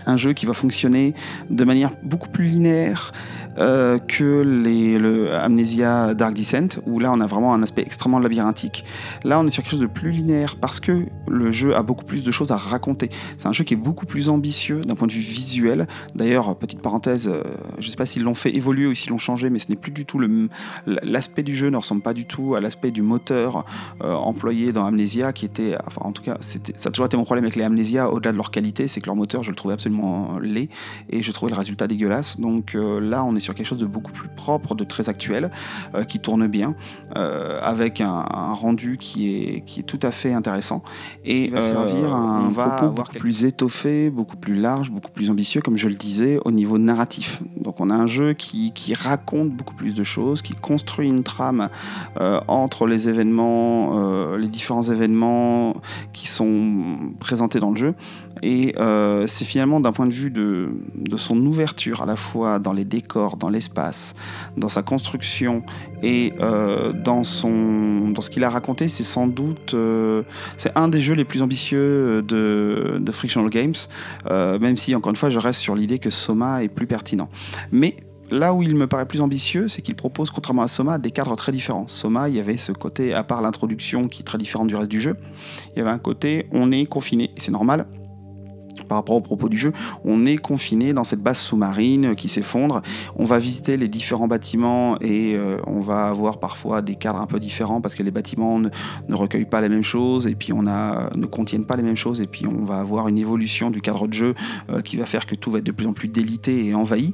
un 0.06 0.18
jeu 0.18 0.34
qui 0.34 0.46
va 0.46 0.54
fonctionner 0.54 1.14
de 1.50 1.64
manière 1.64 1.92
beaucoup 2.04 2.30
plus 2.30 2.46
linéaire 2.46 3.12
euh, 3.58 4.00
que 4.00 4.42
les, 4.42 4.98
le 4.98 5.34
Amnesia 5.34 6.14
Dark 6.14 6.34
Descent, 6.34 6.80
où 6.86 7.00
là 7.00 7.12
on 7.14 7.20
a 7.22 7.28
vraiment 7.28 7.54
un 7.54 7.64
aspect 7.64 7.82
extrêmement 7.82 8.20
labyrinthique. 8.20 8.86
Là 9.24 9.40
on 9.40 9.48
est 9.48 9.50
sur 9.50 9.64
quelque 9.64 9.72
chose 9.72 9.80
de 9.82 9.88
plus 9.88 10.12
linéaire 10.12 10.56
parce 10.56 10.80
que 10.80 11.06
le 11.28 11.52
jeu 11.52 11.76
a 11.76 11.84
beaucoup 11.84 12.06
plus 12.06 12.24
de 12.24 12.32
choses 12.32 12.52
à 12.52 12.58
raconter. 12.58 13.10
C'est 13.38 13.48
un 13.48 13.54
jeu 13.54 13.64
qui 13.64 13.74
est 13.74 13.78
beaucoup 13.78 14.06
plus 14.06 14.30
ambitieux 14.30 14.82
d'un 14.82 14.96
point 14.96 15.08
de 15.08 15.14
vue 15.14 15.20
visuel. 15.20 15.88
D'ailleurs, 16.16 16.56
petite 16.56 16.82
parenthèse, 16.82 17.28
euh, 17.28 17.44
je 17.80 17.86
ne 17.88 17.92
sais 17.92 17.98
pas 17.98 18.06
s'ils 18.06 18.24
l'ont 18.24 18.34
fait 18.34 18.56
évoluer 18.56 18.88
ou 18.88 18.96
s'ils 18.96 19.10
l'ont 19.10 19.18
changé, 19.18 19.50
mais 19.50 19.60
ce 19.60 19.70
n'est 19.70 19.76
plus 19.76 19.92
du 19.92 20.06
tout 20.06 20.18
le 20.18 20.32
l'aspect 20.86 21.44
du 21.44 21.56
jeu 21.56 21.70
ne 21.70 21.78
ressemble 21.78 22.02
pas 22.02 22.14
du 22.14 22.26
tout 22.26 22.56
à 22.56 22.62
l'aspect 22.62 22.92
du 22.92 23.02
moteur 23.02 23.66
euh, 24.02 24.14
employé 24.14 24.72
dans 24.72 24.86
Amnesia, 24.86 25.34
qui 25.34 25.46
était, 25.46 25.76
enfin 25.86 26.02
en 26.04 26.12
tout 26.14 26.24
cas, 26.24 26.38
ça 26.40 26.90
a 26.90 26.92
toujours 26.92 27.06
été 27.06 27.18
mon 27.18 27.26
problème 27.26 27.44
avec 27.44 27.58
les 27.58 27.64
Amnesia, 27.64 28.10
au-delà 28.10 28.32
de 28.32 28.38
leur 28.38 28.50
qualité, 28.50 28.88
c'est 28.88 29.02
que 29.02 29.08
leur 29.08 29.16
moteur, 29.16 29.44
je 29.44 29.50
le 29.50 29.56
trouvais 29.56 29.74
absolument 29.74 30.40
laid 30.42 30.70
et 31.10 31.22
je 31.22 31.32
trouvais 31.32 31.52
le 31.52 31.58
résultat 31.58 31.88
dégueulasse. 31.88 32.40
Donc 32.40 32.76
là, 32.76 33.24
on 33.26 33.36
est 33.36 33.41
sur 33.42 33.56
quelque 33.56 33.66
chose 33.66 33.78
de 33.78 33.86
beaucoup 33.86 34.12
plus 34.12 34.30
propre, 34.30 34.76
de 34.76 34.84
très 34.84 35.10
actuel, 35.10 35.52
euh, 35.96 36.04
qui 36.04 36.20
tourne 36.20 36.48
bien, 36.48 36.76
euh, 37.18 37.60
avec 37.62 38.02
un, 38.02 38.22
rendu 38.54 38.98
qui 38.98 39.36
est, 39.36 39.62
qui 39.62 39.82
est 39.82 39.84
tout 39.84 40.00
à 40.02 40.12
fait 40.12 40.34
intéressant. 40.34 40.84
Et 41.26 41.50
va 41.50 41.62
servir 41.62 42.14
un 42.14 42.50
va 42.50 42.70
propos 42.70 42.94
beaucoup 42.94 43.14
plus 43.14 43.46
étoffé, 43.46 44.10
beaucoup 44.10 44.38
plus 44.38 44.56
large, 44.56 44.92
beaucoup 44.92 45.12
plus 45.12 45.30
ambitieux, 45.30 45.62
comme 45.62 45.78
je 45.78 45.88
le 45.88 45.96
disais, 45.96 46.40
au 46.46 46.52
niveau 46.52 46.78
narratif. 46.78 47.42
Donc 47.58 47.80
on 47.80 47.90
a 47.90 47.96
un 47.96 48.08
jeu 48.08 48.34
qui, 48.34 48.72
qui 48.72 48.94
raconte 48.94 49.50
beaucoup 49.50 49.76
plus 49.76 49.96
de 49.96 50.04
choses, 50.04 50.42
qui 50.42 50.54
construit 50.54 51.10
une 51.10 51.24
trame 51.24 51.70
euh, 52.20 52.40
entre 52.48 52.88
les 52.88 53.10
événements, 53.10 54.36
les 54.36 54.48
différents 54.48 54.84
événements 54.84 55.76
qui 56.14 56.28
sont 56.28 57.14
présentés 57.20 57.60
dans 57.60 57.72
le 57.72 57.78
jeu. 57.78 57.96
Et 58.44 58.76
c'est 59.28 59.46
finalement 59.46 59.80
d'un 59.80 59.92
point 59.92 60.08
de 60.08 60.14
vue 60.14 60.32
de, 60.32 60.70
son 61.18 61.38
ouverture, 61.46 62.02
à 62.02 62.06
la 62.06 62.16
fois 62.16 62.60
dans 62.60 62.74
les 62.74 62.86
décors, 62.86 63.38
dans 63.38 63.50
l'espace, 63.50 64.16
dans 64.58 64.70
sa 64.70 64.82
construction 64.82 65.64
et 66.04 66.34
euh, 66.40 66.94
dans, 66.94 67.24
son, 67.24 68.10
dans 68.10 68.22
ce 68.22 68.30
qu'il 68.30 68.44
a 68.44 68.50
raconté, 68.50 68.90
c'est 68.90 69.04
sans 69.04 69.28
doute 69.28 69.74
euh, 69.74 70.24
c'est 70.58 70.76
un 70.76 70.88
des 70.88 71.02
jeux 71.02 71.14
les 71.14 71.26
plus 71.26 71.42
ambitieux 71.42 72.22
de, 72.24 72.98
de 73.00 73.12
Frictional 73.12 73.50
Games, 73.50 73.74
euh, 74.30 74.58
même 74.60 74.78
si 74.78 74.96
encore 74.96 75.12
une 75.12 75.16
fois 75.16 75.30
je 75.30 75.40
reste 75.40 75.60
sur 75.60 75.76
l'idée 75.76 76.00
que 76.00 76.10
Soma 76.10 76.64
est 76.64 76.70
plus 76.70 76.88
pertinent. 76.88 77.30
Mais 77.72 77.96
là 78.32 78.54
où 78.54 78.64
il 78.64 78.76
me 78.76 78.88
paraît 78.88 79.06
plus 79.06 79.22
ambitieux, 79.22 79.68
c'est 79.68 79.82
qu'il 79.82 79.96
propose, 79.96 80.30
contrairement 80.30 80.64
à 80.64 80.68
Soma, 80.68 80.98
des 80.98 81.12
cadres 81.12 81.36
très 81.36 81.52
différents. 81.52 81.88
Soma, 81.88 82.30
il 82.30 82.36
y 82.36 82.40
avait 82.40 82.58
ce 82.58 82.72
côté, 82.72 83.14
à 83.14 83.24
part 83.24 83.42
l'introduction 83.42 84.08
qui 84.08 84.22
est 84.22 84.26
très 84.26 84.38
différente 84.38 84.68
du 84.68 84.76
reste 84.76 84.90
du 84.90 85.02
jeu, 85.02 85.18
il 85.76 85.80
y 85.80 85.82
avait 85.82 85.92
un 85.92 86.00
côté, 86.00 86.48
on 86.52 86.72
est 86.72 86.86
confiné, 86.86 87.32
et 87.36 87.42
c'est 87.42 87.52
normal, 87.52 87.86
par 88.92 88.98
rapport 88.98 89.16
au 89.16 89.22
propos 89.22 89.48
du 89.48 89.58
jeu, 89.58 89.72
on 90.04 90.26
est 90.26 90.36
confiné 90.36 90.92
dans 90.92 91.06
cette 91.06 91.22
base 91.22 91.38
sous-marine 91.38 92.14
qui 92.14 92.28
s'effondre. 92.28 92.82
On 93.16 93.24
va 93.24 93.40
visiter 93.40 93.78
les 93.78 93.88
différents 93.88 94.28
bâtiments 94.28 94.98
et 95.00 95.38
on 95.66 95.80
va 95.80 96.08
avoir 96.08 96.40
parfois 96.40 96.82
des 96.82 96.96
cadres 96.96 97.22
un 97.22 97.26
peu 97.26 97.40
différents 97.40 97.80
parce 97.80 97.96
que 97.96 98.04
les 98.04 98.12
bâtiments 98.12 98.60
ne, 98.60 98.70
recueillent 99.12 99.46
pas 99.46 99.62
les 99.62 99.70
mêmes 99.70 99.86
choses 99.86 100.28
et 100.28 100.36
puis 100.36 100.52
on 100.52 100.68
a, 100.68 101.10
ne 101.16 101.26
contiennent 101.26 101.64
pas 101.64 101.78
les 101.78 101.84
mêmes 101.84 101.96
choses 101.96 102.20
et 102.20 102.28
puis 102.28 102.46
on 102.48 102.66
va 102.66 102.80
avoir 102.80 103.08
une 103.08 103.18
évolution 103.18 103.72
du 103.72 103.80
cadre 103.80 104.10
de 104.10 104.14
jeu 104.14 104.36
qui 104.84 104.98
va 104.98 105.06
faire 105.06 105.26
que 105.26 105.36
tout 105.36 105.52
va 105.52 105.60
être 105.60 105.66
de 105.66 105.72
plus 105.72 105.88
en 105.88 105.94
plus 105.94 106.10
délité 106.10 106.66
et 106.66 106.76
envahi. 106.76 107.14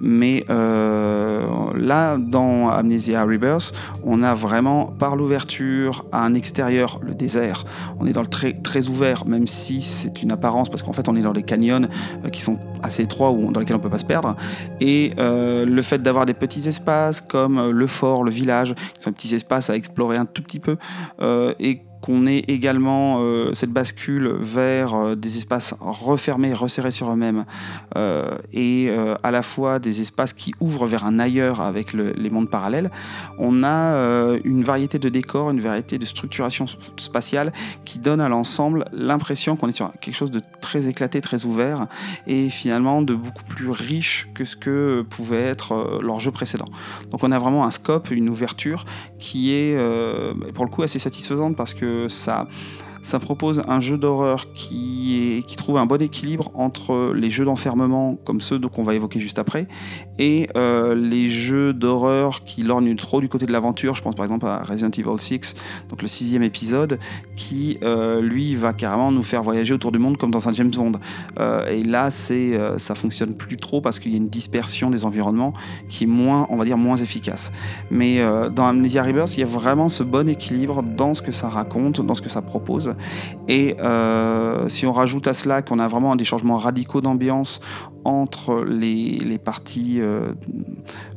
Mais 0.00 0.46
là, 0.48 2.16
dans 2.16 2.70
Amnesia 2.70 3.22
Rebirth, 3.22 3.74
on 4.02 4.22
a 4.22 4.34
vraiment 4.34 4.86
par 4.86 5.14
l'ouverture 5.14 6.06
à 6.10 6.24
un 6.24 6.32
extérieur, 6.32 7.00
le 7.02 7.14
désert, 7.14 7.66
on 8.00 8.06
est 8.06 8.14
dans 8.14 8.22
le 8.22 8.28
très, 8.28 8.54
très 8.54 8.88
ouvert, 8.88 9.26
même 9.26 9.46
si 9.46 9.82
c'est 9.82 10.22
une 10.22 10.32
apparence, 10.32 10.70
parce 10.70 10.82
qu'en 10.82 10.94
fait 10.94 11.06
on 11.08 11.16
est 11.16 11.17
dans 11.22 11.32
des 11.32 11.42
canyons 11.42 11.88
euh, 12.24 12.28
qui 12.30 12.40
sont 12.40 12.58
assez 12.82 13.02
étroits 13.02 13.30
ou 13.30 13.52
dans 13.52 13.60
lesquels 13.60 13.76
on 13.76 13.78
ne 13.78 13.82
peut 13.82 13.90
pas 13.90 13.98
se 13.98 14.04
perdre. 14.04 14.36
Et 14.80 15.12
euh, 15.18 15.64
le 15.64 15.82
fait 15.82 16.02
d'avoir 16.02 16.26
des 16.26 16.34
petits 16.34 16.68
espaces 16.68 17.20
comme 17.20 17.58
euh, 17.58 17.72
le 17.72 17.86
fort, 17.86 18.24
le 18.24 18.30
village, 18.30 18.74
qui 18.94 19.02
sont 19.02 19.10
des 19.10 19.16
petits 19.16 19.34
espaces 19.34 19.70
à 19.70 19.76
explorer 19.76 20.16
un 20.16 20.26
tout 20.26 20.42
petit 20.42 20.60
peu, 20.60 20.76
qu'on 22.00 22.26
ait 22.26 22.44
également 22.48 23.18
euh, 23.20 23.52
cette 23.54 23.72
bascule 23.72 24.36
vers 24.38 24.94
euh, 24.94 25.14
des 25.14 25.36
espaces 25.36 25.74
refermés, 25.80 26.54
resserrés 26.54 26.90
sur 26.90 27.10
eux-mêmes, 27.10 27.44
euh, 27.96 28.36
et 28.52 28.90
à 29.22 29.30
la 29.30 29.42
fois 29.42 29.78
des 29.78 30.00
espaces 30.00 30.32
qui 30.32 30.54
ouvrent 30.60 30.86
vers 30.86 31.04
un 31.04 31.18
ailleurs 31.18 31.60
avec 31.60 31.92
les 31.92 32.30
mondes 32.30 32.50
parallèles, 32.50 32.90
on 33.38 33.62
a 33.64 34.36
une 34.44 34.62
variété 34.62 34.98
de 34.98 35.08
décors, 35.08 35.50
une 35.50 35.60
variété 35.60 35.98
de 35.98 36.04
structuration 36.04 36.66
spatiale 36.96 37.52
qui 37.84 37.98
donne 37.98 38.20
à 38.20 38.28
l'ensemble 38.28 38.84
l'impression 38.92 39.56
qu'on 39.56 39.68
est 39.68 39.72
sur 39.72 39.92
quelque 40.00 40.14
chose 40.14 40.30
de 40.30 40.40
très 40.60 40.86
éclaté, 40.86 41.20
très 41.20 41.44
ouvert, 41.44 41.86
et 42.26 42.48
finalement 42.48 43.02
de 43.02 43.14
beaucoup 43.14 43.44
plus 43.44 43.70
riche 43.70 44.28
que 44.34 44.44
ce 44.44 44.56
que 44.56 45.04
pouvait 45.08 45.42
être 45.42 46.00
leur 46.02 46.20
jeu 46.20 46.30
précédent. 46.30 46.68
Donc 47.10 47.22
on 47.22 47.32
a 47.32 47.38
vraiment 47.38 47.64
un 47.64 47.70
scope, 47.70 48.10
une 48.10 48.28
ouverture 48.28 48.84
qui 49.18 49.52
est 49.52 49.76
pour 50.54 50.64
le 50.64 50.70
coup 50.70 50.82
assez 50.82 50.98
satisfaisante 50.98 51.56
parce 51.56 51.74
que 51.74 51.88
ça, 52.08 52.46
ça 53.08 53.18
propose 53.18 53.62
un 53.66 53.80
jeu 53.80 53.96
d'horreur 53.96 54.52
qui, 54.52 55.42
trouve 55.56 55.78
un 55.78 55.86
bon 55.86 56.00
équilibre 56.00 56.50
entre 56.54 57.12
les 57.14 57.30
jeux 57.30 57.46
d'enfermement, 57.46 58.16
comme 58.24 58.40
ceux 58.40 58.58
qu'on 58.60 58.82
va 58.82 58.94
évoquer 58.94 59.18
juste 59.18 59.38
après, 59.38 59.66
et 60.18 60.48
euh, 60.56 60.94
les 60.94 61.30
jeux 61.30 61.72
d'horreur 61.72 62.44
qui 62.44 62.62
lorgnent 62.62 62.94
trop 62.96 63.20
du 63.22 63.28
côté 63.30 63.46
de 63.46 63.52
l'aventure. 63.52 63.94
Je 63.94 64.02
pense 64.02 64.14
par 64.14 64.26
exemple 64.26 64.46
à 64.46 64.58
Resident 64.62 64.90
Evil 64.90 65.18
6, 65.18 65.54
donc 65.88 66.02
le 66.02 66.08
sixième 66.08 66.42
épisode, 66.42 66.98
qui 67.34 67.78
euh, 67.82 68.20
lui 68.20 68.54
va 68.54 68.74
carrément 68.74 69.10
nous 69.10 69.22
faire 69.22 69.42
voyager 69.42 69.72
autour 69.72 69.90
du 69.90 69.98
monde 69.98 70.18
comme 70.18 70.30
dans 70.30 70.46
un 70.46 70.52
James 70.52 70.70
Bond. 70.70 70.92
Euh, 71.38 71.66
et 71.66 71.82
là, 71.84 72.10
c'est, 72.10 72.58
ça 72.78 72.94
fonctionne 72.94 73.34
plus 73.34 73.56
trop 73.56 73.80
parce 73.80 74.00
qu'il 74.00 74.12
y 74.12 74.14
a 74.14 74.18
une 74.18 74.28
dispersion 74.28 74.90
des 74.90 75.06
environnements 75.06 75.54
qui 75.88 76.04
est 76.04 76.08
moins, 76.08 76.46
on 76.50 76.56
va 76.56 76.66
dire, 76.66 76.76
moins 76.76 76.98
efficace. 76.98 77.52
Mais 77.90 78.20
dans 78.54 78.66
Amnesia 78.66 79.02
Rebirth, 79.02 79.36
il 79.38 79.40
y 79.40 79.44
a 79.44 79.46
vraiment 79.46 79.88
ce 79.88 80.02
bon 80.02 80.28
équilibre 80.28 80.82
dans 80.82 81.14
ce 81.14 81.22
que 81.22 81.32
ça 81.32 81.48
raconte, 81.48 82.04
dans 82.04 82.14
ce 82.14 82.20
que 82.20 82.28
ça 82.28 82.42
propose. 82.42 82.94
Et 83.48 83.76
si 84.68 84.86
on 84.86 84.92
rajoute 84.92 85.26
à 85.26 85.34
cela 85.34 85.62
qu'on 85.62 85.78
a 85.78 85.88
vraiment 85.88 86.16
des 86.16 86.24
changements 86.24 86.58
radicaux 86.58 87.00
d'ambiance 87.00 87.60
entre 88.04 88.64
les, 88.64 89.38
parties, 89.38 90.00
euh, 90.00 90.32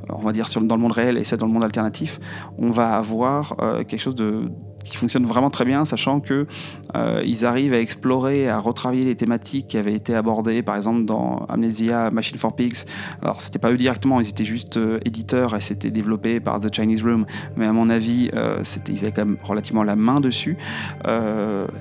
on 0.10 0.24
va 0.24 0.34
dire, 0.34 0.48
dans 0.62 0.76
le 0.76 0.82
monde 0.82 0.91
réel 0.91 1.17
et 1.17 1.26
celles 1.26 1.39
dans 1.39 1.46
le 1.46 1.54
monde 1.54 1.63
alternatif, 1.63 2.20
on 2.58 2.72
va 2.72 2.96
avoir 2.96 3.56
euh, 3.62 3.84
quelque 3.84 4.00
chose 4.00 4.15
de 4.15 4.52
qui 4.84 4.98
fonctionne 4.98 5.26
vraiment 5.26 5.50
très 5.50 5.65
bien, 5.65 5.86
sachant 5.86 6.20
que 6.20 6.48
euh, 6.96 7.22
ils 7.26 7.46
arrivent 7.46 7.74
à 7.74 7.80
explorer, 7.80 8.50
à 8.50 8.60
retravailler 8.60 9.06
les 9.06 9.15
thématiques 9.15 9.67
qui 9.70 9.78
avaient 9.78 9.94
été 9.94 10.15
abordées, 10.15 10.62
par 10.62 10.76
exemple 10.76 11.06
dans 11.06 11.46
Amnesia 11.50 12.12
Machine 12.12 12.38
for 12.38 12.56
Pigs. 12.56 12.86
Alors 13.22 13.41
c'était 13.41 13.60
pas 13.60 13.72
eux 13.72 13.78
directement, 13.78 14.20
ils 14.20 14.30
étaient 14.30 14.46
juste 14.46 14.78
euh, 14.78 15.00
éditeurs 15.06 15.56
et 15.56 15.62
c'était 15.62 15.91
développé 15.91 16.39
par 16.39 16.60
The 16.60 16.74
Chinese 16.74 17.04
Room, 17.04 17.26
mais 17.56 17.65
à 17.65 17.74
mon 17.74 17.89
avis, 17.89 18.30
euh, 18.36 18.62
ils 18.88 19.00
avaient 19.00 19.12
quand 19.12 19.26
même 19.26 19.38
relativement 19.44 19.84
la 19.84 19.96
main 19.96 20.20
dessus. 20.20 20.58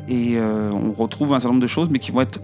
et 0.08 0.38
on 0.40 0.92
retrouve 0.92 1.32
un 1.32 1.40
certain 1.40 1.54
nombre 1.54 1.62
de 1.62 1.66
choses, 1.66 1.88
mais 1.90 1.98
qui 1.98 2.10
vont 2.10 2.20
être, 2.20 2.40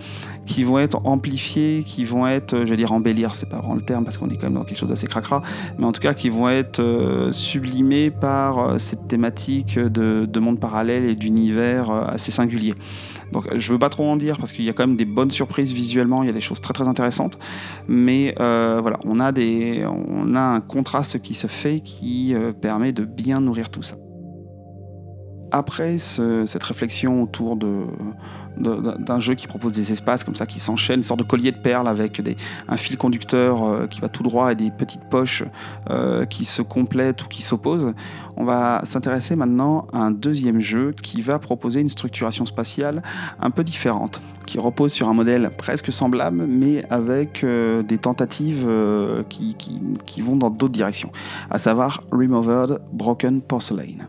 qui 0.47 0.65
vont 0.65 0.79
être 0.79 1.01
amplifiées, 1.05 1.83
qui 1.85 2.05
vont 2.05 2.27
être, 2.27 2.59
je 2.59 2.71
vais 2.71 2.77
dire 2.77 2.93
embellir, 2.93 3.35
c'est 3.35 3.49
pas 3.49 3.59
vraiment 3.59 3.75
le 3.75 3.83
terme 3.83 4.05
parce 4.05 4.19
qu'on 4.19 4.29
est 4.29 4.37
quand 4.37 4.47
même 4.47 4.55
dans 4.55 4.65
quelque 4.65 4.79
chose 4.79 4.89
d'assez 4.89 5.07
cracra, 5.07 5.43
mais 5.79 5.85
en 5.85 5.93
tout 5.93 6.01
cas 6.01 6.15
qui 6.15 6.29
vont 6.29 6.49
être 6.49 7.29
sublimées 7.33 8.11
par 8.11 8.81
cette 8.81 9.09
thématique 9.09 9.79
de, 9.79 10.27
de 10.27 10.41
monde 10.47 10.61
parallèle 10.61 11.05
et 11.05 11.15
d'univers 11.15 11.91
euh, 11.91 12.05
assez 12.07 12.31
singulier. 12.31 12.75
Donc 13.33 13.45
je 13.57 13.73
veux 13.73 13.79
pas 13.79 13.89
trop 13.89 14.05
en 14.05 14.17
dire 14.17 14.39
parce 14.39 14.53
qu'il 14.53 14.65
y 14.65 14.71
a 14.71 14.73
quand 14.73 14.87
même 14.87 14.97
des 14.97 15.05
bonnes 15.05 15.31
surprises 15.31 15.73
visuellement, 15.73 16.23
il 16.23 16.27
y 16.27 16.31
a 16.31 16.33
des 16.33 16.41
choses 16.41 16.61
très 16.61 16.73
très 16.73 16.87
intéressantes, 16.87 17.39
mais 17.89 18.35
euh, 18.41 18.79
voilà, 18.81 18.99
on 19.05 19.19
a, 19.21 19.33
des, 19.33 19.85
on 19.87 20.35
a 20.35 20.41
un 20.41 20.61
contraste 20.61 21.21
qui 21.21 21.35
se 21.35 21.49
fait 21.49 21.81
qui 21.81 22.35
euh, 22.35 22.53
permet 22.53 22.93
de 22.93 23.05
bien 23.05 23.41
nourrir 23.41 23.71
tout 23.71 23.83
ça. 23.83 23.97
Après 25.57 25.97
cette 25.97 26.65
réflexion 26.65 27.23
autour 27.23 27.57
d'un 28.59 29.21
jeu 29.21 29.35
qui 29.35 29.47
propose 29.47 29.73
des 29.73 29.91
espaces 29.91 30.23
comme 30.23 30.35
ça 30.35 30.45
qui 30.45 30.61
s'enchaînent, 30.61 30.99
une 30.99 31.03
sorte 31.03 31.21
de 31.21 31.25
collier 31.25 31.51
de 31.51 31.57
perles 31.57 31.89
avec 31.89 32.21
un 32.69 32.77
fil 32.77 32.99
conducteur 32.99 33.65
euh, 33.65 33.87
qui 33.87 34.03
va 34.03 34.11
tout 34.11 34.23
droit 34.23 34.53
et 34.53 34.55
des 34.55 34.71
petites 34.71 35.09
poches 35.09 35.45
euh, 35.89 36.27
qui 36.27 36.45
se 36.45 36.61
complètent 36.61 37.25
ou 37.25 37.29
qui 37.29 37.41
s'opposent. 37.41 37.95
On 38.37 38.45
va 38.45 38.83
s'intéresser 38.85 39.35
maintenant 39.35 39.87
à 39.95 40.01
un 40.01 40.11
deuxième 40.11 40.61
jeu 40.61 40.95
qui 41.03 41.23
va 41.23 41.39
proposer 41.39 41.81
une 41.81 41.89
structuration 41.89 42.45
spatiale 42.45 43.03
un 43.41 43.51
peu 43.51 43.65
différente, 43.65 44.21
qui 44.45 44.59
repose 44.59 44.93
sur 44.93 45.09
un 45.09 45.15
modèle 45.15 45.53
presque 45.57 45.91
semblable 45.91 46.45
mais 46.47 46.85
avec 46.91 47.45
euh, 47.45 47.83
des 47.83 47.97
tentatives 47.97 48.69
qui, 49.31 49.57
qui 49.57 50.21
vont 50.21 50.37
dans 50.37 50.51
d'autres 50.51 50.75
directions, 50.75 51.13
à 51.49 51.59
savoir 51.59 52.03
Removered 52.13 52.83
Broken 52.93 53.41
Porcelain. 53.41 54.07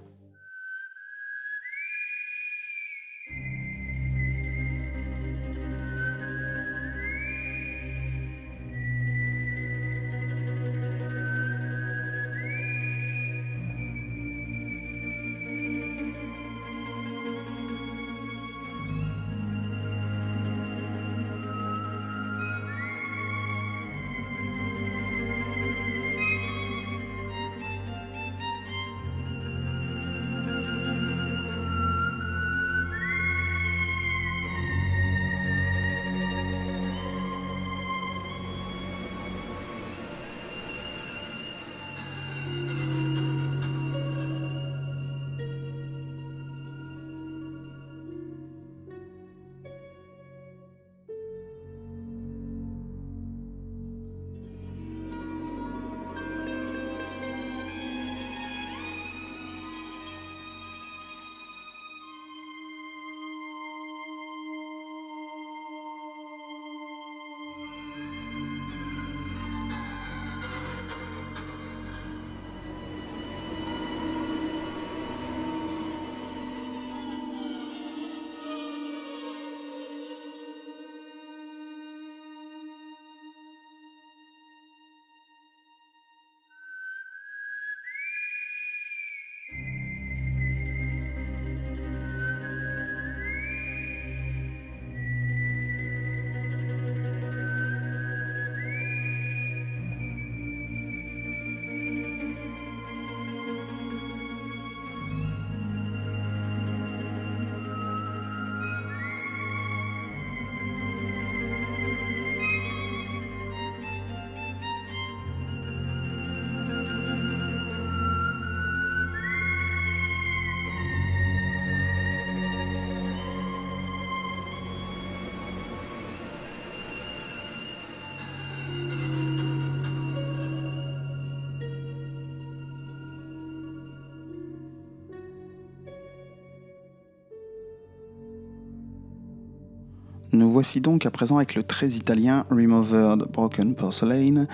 Nous 140.37 140.51
voici 140.51 140.81
donc 140.81 141.07
à 141.07 141.09
présent 141.09 141.37
avec 141.37 141.55
le 141.55 141.63
très 141.63 141.89
italien 141.89 142.45
Removered 142.51 143.23
Broken 143.31 143.73
Porcelain, 143.73 144.45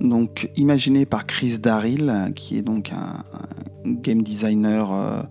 donc 0.00 0.48
imaginé 0.54 1.06
par 1.06 1.26
Chris 1.26 1.58
Darrell, 1.58 2.30
qui 2.36 2.56
est 2.56 2.62
donc 2.62 2.92
un, 2.92 3.24
game 3.84 4.22
designer 4.22 4.92
euh, 4.92 5.22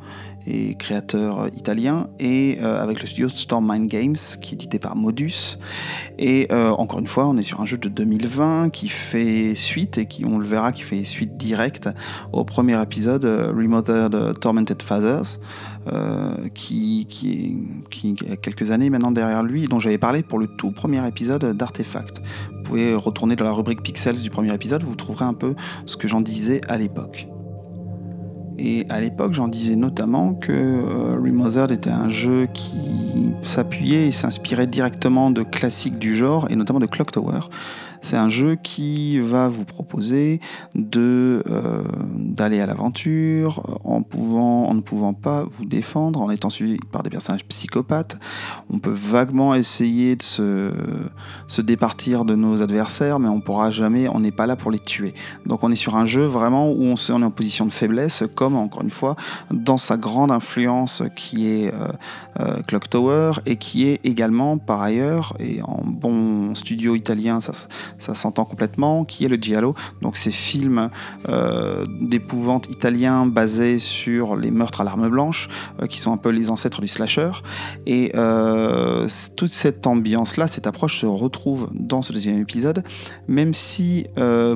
et 0.46 0.76
créateur 0.76 1.48
italien, 1.56 2.10
et 2.20 2.58
euh, 2.62 2.84
avec 2.84 3.00
le 3.00 3.08
studio 3.08 3.30
Storm 3.30 3.72
Mind 3.72 3.90
Games, 3.90 4.18
qui 4.42 4.52
est 4.52 4.56
édité 4.56 4.78
par 4.78 4.98
Modus. 4.98 5.58
Et 6.20 6.48
euh, 6.52 6.72
encore 6.72 7.00
une 7.00 7.08
fois, 7.08 7.26
on 7.28 7.38
est 7.38 7.44
sur 7.44 7.62
un 7.62 7.66
jeu 7.66 7.78
de 7.78 7.88
2020 7.88 8.72
qui 8.72 8.90
fait 8.90 9.56
suite, 9.56 9.98
et 9.98 10.06
qui, 10.06 10.26
on 10.26 10.38
le 10.38 10.46
verra, 10.46 10.74
qui 10.74 10.82
fait 10.82 11.06
suite 11.06 11.38
directe 11.38 11.90
au 12.34 12.44
premier 12.44 12.80
épisode, 12.82 13.24
Remothered 13.24 14.38
Tormented 14.42 14.82
Fathers. 14.82 15.40
Qui, 16.54 17.06
qui, 17.10 17.58
qui, 17.90 18.16
a 18.32 18.36
quelques 18.36 18.72
années 18.72 18.90
maintenant 18.90 19.12
derrière 19.12 19.44
lui, 19.44 19.68
dont 19.68 19.80
j'avais 19.80 19.98
parlé 19.98 20.24
pour 20.24 20.40
le 20.40 20.48
tout 20.48 20.72
premier 20.72 21.06
épisode 21.08 21.56
d'Artefact. 21.56 22.22
Vous 22.52 22.64
pouvez 22.64 22.96
retourner 22.96 23.36
dans 23.36 23.46
la 23.46 23.52
rubrique 23.52 23.84
Pixels 23.84 24.22
du 24.22 24.30
premier 24.30 24.54
épisode, 24.54 24.84
vous 24.84 24.96
trouverez 24.96 25.26
un 25.26 25.34
peu 25.34 25.56
ce 25.86 25.98
que 25.98 26.08
j'en 26.08 26.22
disais 26.22 26.62
à 26.68 26.78
l'époque. 26.78 27.28
Et 28.60 28.86
à 28.90 29.00
l'époque, 29.00 29.34
j'en 29.34 29.48
disais 29.48 29.76
notamment 29.76 30.36
que 30.36 30.52
euh, 30.52 31.16
Remothered 31.16 31.72
était 31.72 31.90
un 31.90 32.10
jeu 32.10 32.48
qui 32.54 33.32
s'appuyait 33.42 34.08
et 34.08 34.12
s'inspirait 34.12 34.68
directement 34.68 35.32
de 35.32 35.44
classiques 35.44 35.98
du 35.98 36.16
genre, 36.16 36.48
et 36.52 36.56
notamment 36.56 36.80
de 36.80 36.86
Clock 36.86 37.12
Tower. 37.12 37.40
C'est 38.04 38.18
un 38.18 38.30
jeu 38.30 38.56
qui 38.62 39.20
va 39.20 39.48
vous 39.48 39.64
proposer 39.66 40.42
euh, 40.76 41.42
d'aller 42.16 42.60
à 42.60 42.66
l'aventure 42.66 43.64
en 43.84 44.04
en 44.14 44.74
ne 44.74 44.82
pouvant 44.82 45.14
pas 45.14 45.46
vous 45.50 45.66
défendre, 45.66 46.22
en 46.22 46.30
étant 46.30 46.50
suivi 46.50 46.78
par 46.92 47.04
des 47.04 47.10
personnages 47.10 47.46
psychopathes. 47.46 48.18
On 48.72 48.80
peut 48.80 48.92
vaguement 48.92 49.56
essayer 49.56 50.16
de 50.16 50.22
se, 50.22 50.72
se 51.48 51.62
départir 51.62 52.26
de 52.26 52.36
nos 52.36 52.62
adversaires, 52.62 53.20
mais 53.20 53.30
on 53.30 53.40
pourra 53.40 53.72
jamais. 53.72 54.08
On 54.10 54.20
n'est 54.20 54.32
pas 54.32 54.48
là 54.48 54.56
pour 54.56 54.72
les 54.72 54.80
tuer. 54.80 55.14
Donc 55.46 55.64
on 55.64 55.72
est 55.72 55.78
sur 55.78 55.96
un 55.96 56.06
jeu 56.06 56.24
vraiment 56.24 56.70
où 56.70 56.84
on, 56.84 56.96
est 56.96 57.12
en 57.12 57.32
position 57.32 57.66
de 57.66 57.72
faiblesse, 57.72 58.24
comme 58.36 58.56
encore 58.56 58.82
une 58.82 58.90
fois 58.90 59.16
dans 59.52 59.78
sa 59.78 59.96
grande 59.98 60.32
influence 60.32 61.04
qui 61.16 61.48
est 61.48 61.74
euh, 61.74 61.88
euh, 62.40 62.62
Clock 62.68 62.90
Tower 62.90 63.32
et 63.46 63.56
qui 63.56 63.88
est 63.88 64.00
également 64.04 64.58
par 64.58 64.82
ailleurs 64.82 65.34
et 65.40 65.62
en 65.62 65.82
bon 65.86 66.56
studio 66.56 66.96
italien 66.96 67.40
ça 67.40 67.54
ça 68.00 68.16
s'entend 68.16 68.46
complètement, 68.46 69.06
qui 69.06 69.26
est 69.26 69.30
le 69.30 69.38
Giallo, 69.38 69.76
donc 70.02 70.18
ces 70.18 70.32
films 70.32 70.90
euh, 71.30 71.86
d'épouvante 72.02 72.70
italiens 72.70 73.26
basés 73.26 73.80
sur 73.80 74.36
les 74.36 74.52
meurtres 74.52 74.82
à 74.82 74.84
l'arme 74.84 75.10
blanche, 75.10 75.50
euh, 75.82 75.88
qui 75.88 76.00
sont 76.00 76.12
un 76.12 76.18
peu 76.18 76.30
les 76.30 76.50
ancêtres 76.50 76.82
du 76.82 76.88
slasher. 76.88 77.32
Et 77.86 78.12
euh, 78.16 79.08
toute 79.36 79.50
cette 79.50 79.88
ambiance-là, 79.88 80.48
cette 80.48 80.68
approche 80.68 81.00
se 81.00 81.06
retrouve 81.06 81.70
dans 81.74 82.02
ce 82.02 82.14
deuxième 82.14 82.40
épisode, 82.42 82.84
même 83.28 83.54
si, 83.54 84.06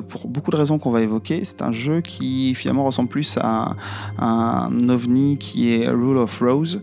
pour 0.08 0.28
beaucoup 0.28 0.50
de 0.50 0.56
raisons 0.56 0.78
qu'on 0.78 0.90
va 0.90 1.00
évoquer, 1.02 1.44
c'est 1.44 1.62
un 1.62 1.72
jeu 1.72 2.00
qui 2.00 2.54
finalement 2.54 2.84
ressemble 2.84 3.08
plus 3.08 3.38
à, 3.40 3.76
un 4.18 4.88
ovni 4.88 5.38
qui 5.38 5.72
est 5.72 5.88
Rule 5.88 6.18
of 6.18 6.40
Rose, 6.40 6.80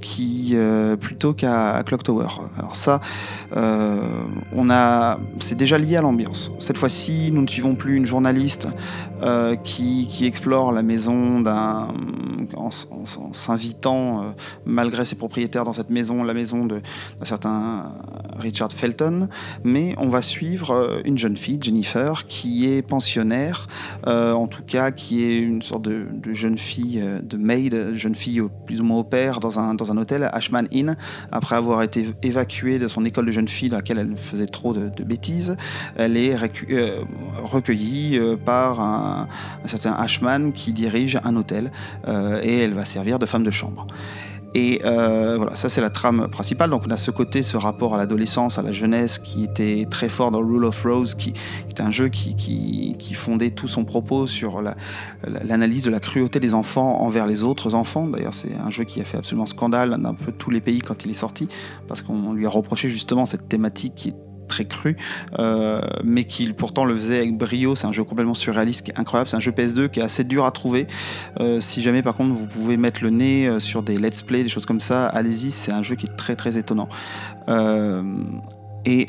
qui 0.00 0.56
plutôt 1.00 1.34
qu'à 1.34 1.82
Clock 1.84 2.02
Tower. 2.02 2.28
Alors 2.56 2.76
ça, 2.76 3.00
on 3.54 4.70
a 4.70 4.99
c'est 5.40 5.56
déjà 5.56 5.78
lié 5.78 5.96
à 5.96 6.02
l'ambiance. 6.02 6.50
Cette 6.58 6.78
fois-ci, 6.78 7.30
nous 7.32 7.42
ne 7.42 7.48
suivons 7.48 7.74
plus 7.74 7.96
une 7.96 8.06
journaliste 8.06 8.68
euh, 9.22 9.56
qui, 9.56 10.08
explore 10.22 10.72
la 10.72 10.82
maison 10.82 11.40
d'un, 11.40 11.88
en, 12.54 12.70
s'invitant, 13.32 14.22
euh, 14.22 14.24
malgré 14.64 15.04
ses 15.04 15.16
propriétaires 15.16 15.64
dans 15.64 15.72
cette 15.72 15.90
maison, 15.90 16.22
la 16.22 16.34
maison 16.34 16.66
d'un 16.66 16.80
certain 17.22 17.92
Richard 18.38 18.72
Felton, 18.72 19.28
mais 19.64 19.94
on 19.98 20.08
va 20.08 20.22
suivre 20.22 20.70
euh, 20.72 21.00
une 21.04 21.18
jeune 21.18 21.36
fille, 21.36 21.58
Jennifer, 21.60 22.26
qui 22.28 22.66
est 22.66 22.82
pensionnaire, 22.82 23.66
en 24.06 24.46
tout 24.46 24.62
cas 24.62 24.90
qui 24.90 25.22
est 25.22 25.38
une 25.38 25.62
sorte 25.62 25.82
de, 25.82 26.06
jeune 26.32 26.58
fille, 26.58 27.02
de 27.22 27.36
maid, 27.36 27.94
jeune 27.94 28.14
fille 28.14 28.42
plus 28.66 28.80
ou 28.80 28.84
moins 28.84 28.98
au 28.98 29.04
père 29.04 29.40
dans 29.40 29.58
un, 29.58 29.96
hôtel, 29.96 30.28
Ashman 30.32 30.66
Inn, 30.72 30.96
après 31.32 31.56
avoir 31.56 31.82
été 31.82 32.06
évacuée 32.22 32.78
de 32.78 32.88
son 32.88 33.04
école 33.04 33.26
de 33.26 33.32
jeune 33.32 33.48
fille, 33.48 33.68
dans 33.68 33.76
laquelle 33.76 33.98
elle 33.98 34.16
faisait 34.16 34.46
trop 34.46 34.72
de, 34.72 34.89
bêtises, 35.04 35.56
elle 35.96 36.16
est 36.16 36.36
euh, 36.70 37.00
recueillie 37.42 38.18
euh, 38.18 38.36
par 38.36 38.80
un, 38.80 39.28
certain 39.66 39.92
Ashman 39.92 40.52
qui 40.52 40.72
dirige 40.72 41.18
un 41.24 41.36
hôtel 41.36 41.70
euh, 42.08 42.40
et 42.42 42.58
elle 42.58 42.74
va 42.74 42.84
servir 42.84 43.18
de 43.18 43.26
femme 43.26 43.44
de 43.44 43.50
chambre. 43.50 43.86
Et 44.52 44.80
voilà, 44.82 45.54
ça 45.54 45.68
c'est 45.68 45.80
la 45.80 45.90
trame 45.90 46.26
principale. 46.26 46.70
Donc 46.70 46.82
on 46.84 46.90
a 46.90 46.96
ce 46.96 47.12
côté, 47.12 47.44
ce 47.44 47.56
rapport 47.56 47.94
à 47.94 47.98
l'adolescence, 47.98 48.58
à 48.58 48.62
la 48.62 48.72
jeunesse 48.72 49.20
qui 49.20 49.44
était 49.44 49.86
très 49.88 50.08
fort 50.08 50.32
dans 50.32 50.40
Rule 50.40 50.64
of 50.64 50.82
Rose, 50.82 51.14
qui, 51.14 51.34
est 51.68 51.80
un 51.80 51.92
jeu 51.92 52.08
qui, 52.08 52.34
qui, 52.34 53.14
fondait 53.14 53.50
tout 53.50 53.68
son 53.68 53.84
propos 53.84 54.26
sur 54.26 54.60
l'analyse 55.44 55.84
de 55.84 55.90
la 55.90 56.00
cruauté 56.00 56.40
des 56.40 56.52
enfants 56.52 57.00
envers 57.00 57.28
les 57.28 57.44
autres 57.44 57.76
enfants. 57.76 58.08
D'ailleurs 58.08 58.34
c'est 58.34 58.52
un 58.56 58.70
jeu 58.70 58.82
qui 58.82 59.00
a 59.00 59.04
fait 59.04 59.18
absolument 59.18 59.46
scandale 59.46 59.90
dans 59.90 60.10
un 60.10 60.14
peu 60.14 60.32
tous 60.32 60.50
les 60.50 60.60
pays 60.60 60.80
quand 60.80 61.04
il 61.04 61.12
est 61.12 61.14
sorti, 61.14 61.46
parce 61.86 62.02
qu'on 62.02 62.32
lui 62.32 62.44
a 62.44 62.50
reproché 62.50 62.88
justement 62.88 63.26
cette 63.26 63.48
thématique 63.48 63.94
qui 63.94 64.08
est 64.08 64.29
très 64.50 64.64
cru, 64.66 64.96
euh, 65.38 65.80
mais 66.04 66.24
qui 66.24 66.52
pourtant 66.52 66.84
le 66.84 66.94
faisait 66.94 67.18
avec 67.18 67.38
brio. 67.38 67.74
C'est 67.74 67.86
un 67.86 67.92
jeu 67.92 68.04
complètement 68.04 68.34
surréaliste, 68.34 68.92
incroyable. 68.96 69.30
C'est 69.30 69.36
un 69.36 69.40
jeu 69.40 69.52
PS2 69.52 69.88
qui 69.88 70.00
est 70.00 70.02
assez 70.02 70.24
dur 70.24 70.44
à 70.44 70.50
trouver. 70.50 70.86
Euh, 71.38 71.60
si 71.60 71.80
jamais 71.80 72.02
par 72.02 72.14
contre 72.14 72.32
vous 72.32 72.46
pouvez 72.46 72.76
mettre 72.76 73.02
le 73.02 73.10
nez 73.10 73.46
euh, 73.46 73.60
sur 73.60 73.82
des 73.82 73.96
let's 73.98 74.22
play, 74.22 74.42
des 74.42 74.48
choses 74.48 74.66
comme 74.66 74.80
ça, 74.80 75.06
allez-y. 75.06 75.52
C'est 75.52 75.72
un 75.72 75.82
jeu 75.82 75.94
qui 75.94 76.06
est 76.06 76.16
très 76.16 76.36
très 76.36 76.58
étonnant. 76.58 76.88
et 78.84 79.06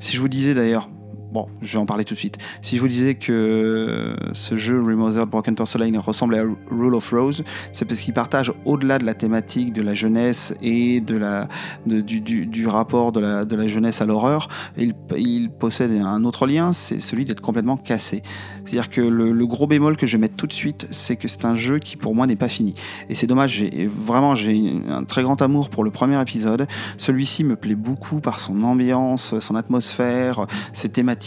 si 0.00 0.16
je 0.16 0.20
vous 0.20 0.28
disais 0.28 0.54
d'ailleurs, 0.54 0.88
Bon, 1.32 1.46
je 1.62 1.74
vais 1.74 1.78
en 1.78 1.86
parler 1.86 2.04
tout 2.04 2.14
de 2.14 2.18
suite. 2.18 2.38
Si 2.60 2.74
je 2.74 2.80
vous 2.80 2.88
disais 2.88 3.14
que 3.14 4.16
ce 4.32 4.56
jeu 4.56 4.82
Remothered 4.82 5.28
Broken 5.28 5.54
Porcelain 5.54 5.92
ressemble 6.00 6.34
à 6.34 6.42
Rule 6.70 6.94
of 6.96 7.08
Rose, 7.10 7.44
c'est 7.72 7.84
parce 7.84 8.00
qu'il 8.00 8.14
partage 8.14 8.52
au-delà 8.64 8.98
de 8.98 9.04
la 9.04 9.14
thématique 9.14 9.72
de 9.72 9.80
la 9.80 9.94
jeunesse 9.94 10.54
et 10.60 11.00
de 11.00 11.16
la, 11.16 11.46
du, 11.86 12.66
rapport 12.66 13.12
de 13.12 13.20
la, 13.20 13.44
de 13.44 13.54
la 13.54 13.68
jeunesse 13.68 14.00
à 14.00 14.06
l'horreur, 14.06 14.48
il, 14.76 15.50
possède 15.50 15.92
un 15.92 16.24
autre 16.24 16.46
lien, 16.48 16.72
c'est 16.72 17.00
celui 17.00 17.24
d'être 17.24 17.40
complètement 17.40 17.76
cassé. 17.76 18.22
C'est-à-dire 18.64 18.90
que 18.90 19.00
le, 19.00 19.46
gros 19.46 19.68
bémol 19.68 19.96
que 19.96 20.06
je 20.06 20.16
vais 20.16 20.22
mettre 20.22 20.36
tout 20.36 20.46
de 20.48 20.52
suite, 20.52 20.88
c'est 20.90 21.14
que 21.14 21.28
c'est 21.28 21.44
un 21.44 21.54
jeu 21.54 21.78
qui 21.78 21.96
pour 21.96 22.14
moi 22.14 22.26
n'est 22.26 22.36
pas 22.36 22.48
fini. 22.48 22.74
Et 23.08 23.14
c'est 23.14 23.26
dommage, 23.28 23.62
vraiment 23.86 24.34
j'ai 24.34 24.80
un 24.88 25.04
très 25.04 25.22
grand 25.22 25.40
amour 25.42 25.70
pour 25.70 25.84
le 25.84 25.92
premier 25.92 26.20
épisode. 26.20 26.66
Celui-ci 26.96 27.44
me 27.44 27.54
plaît 27.54 27.76
beaucoup 27.76 28.20
par 28.20 28.40
son 28.40 28.64
ambiance, 28.64 29.38
son 29.38 29.54
atmosphère, 29.54 30.46
ses 30.72 30.88
thématiques 30.88 31.19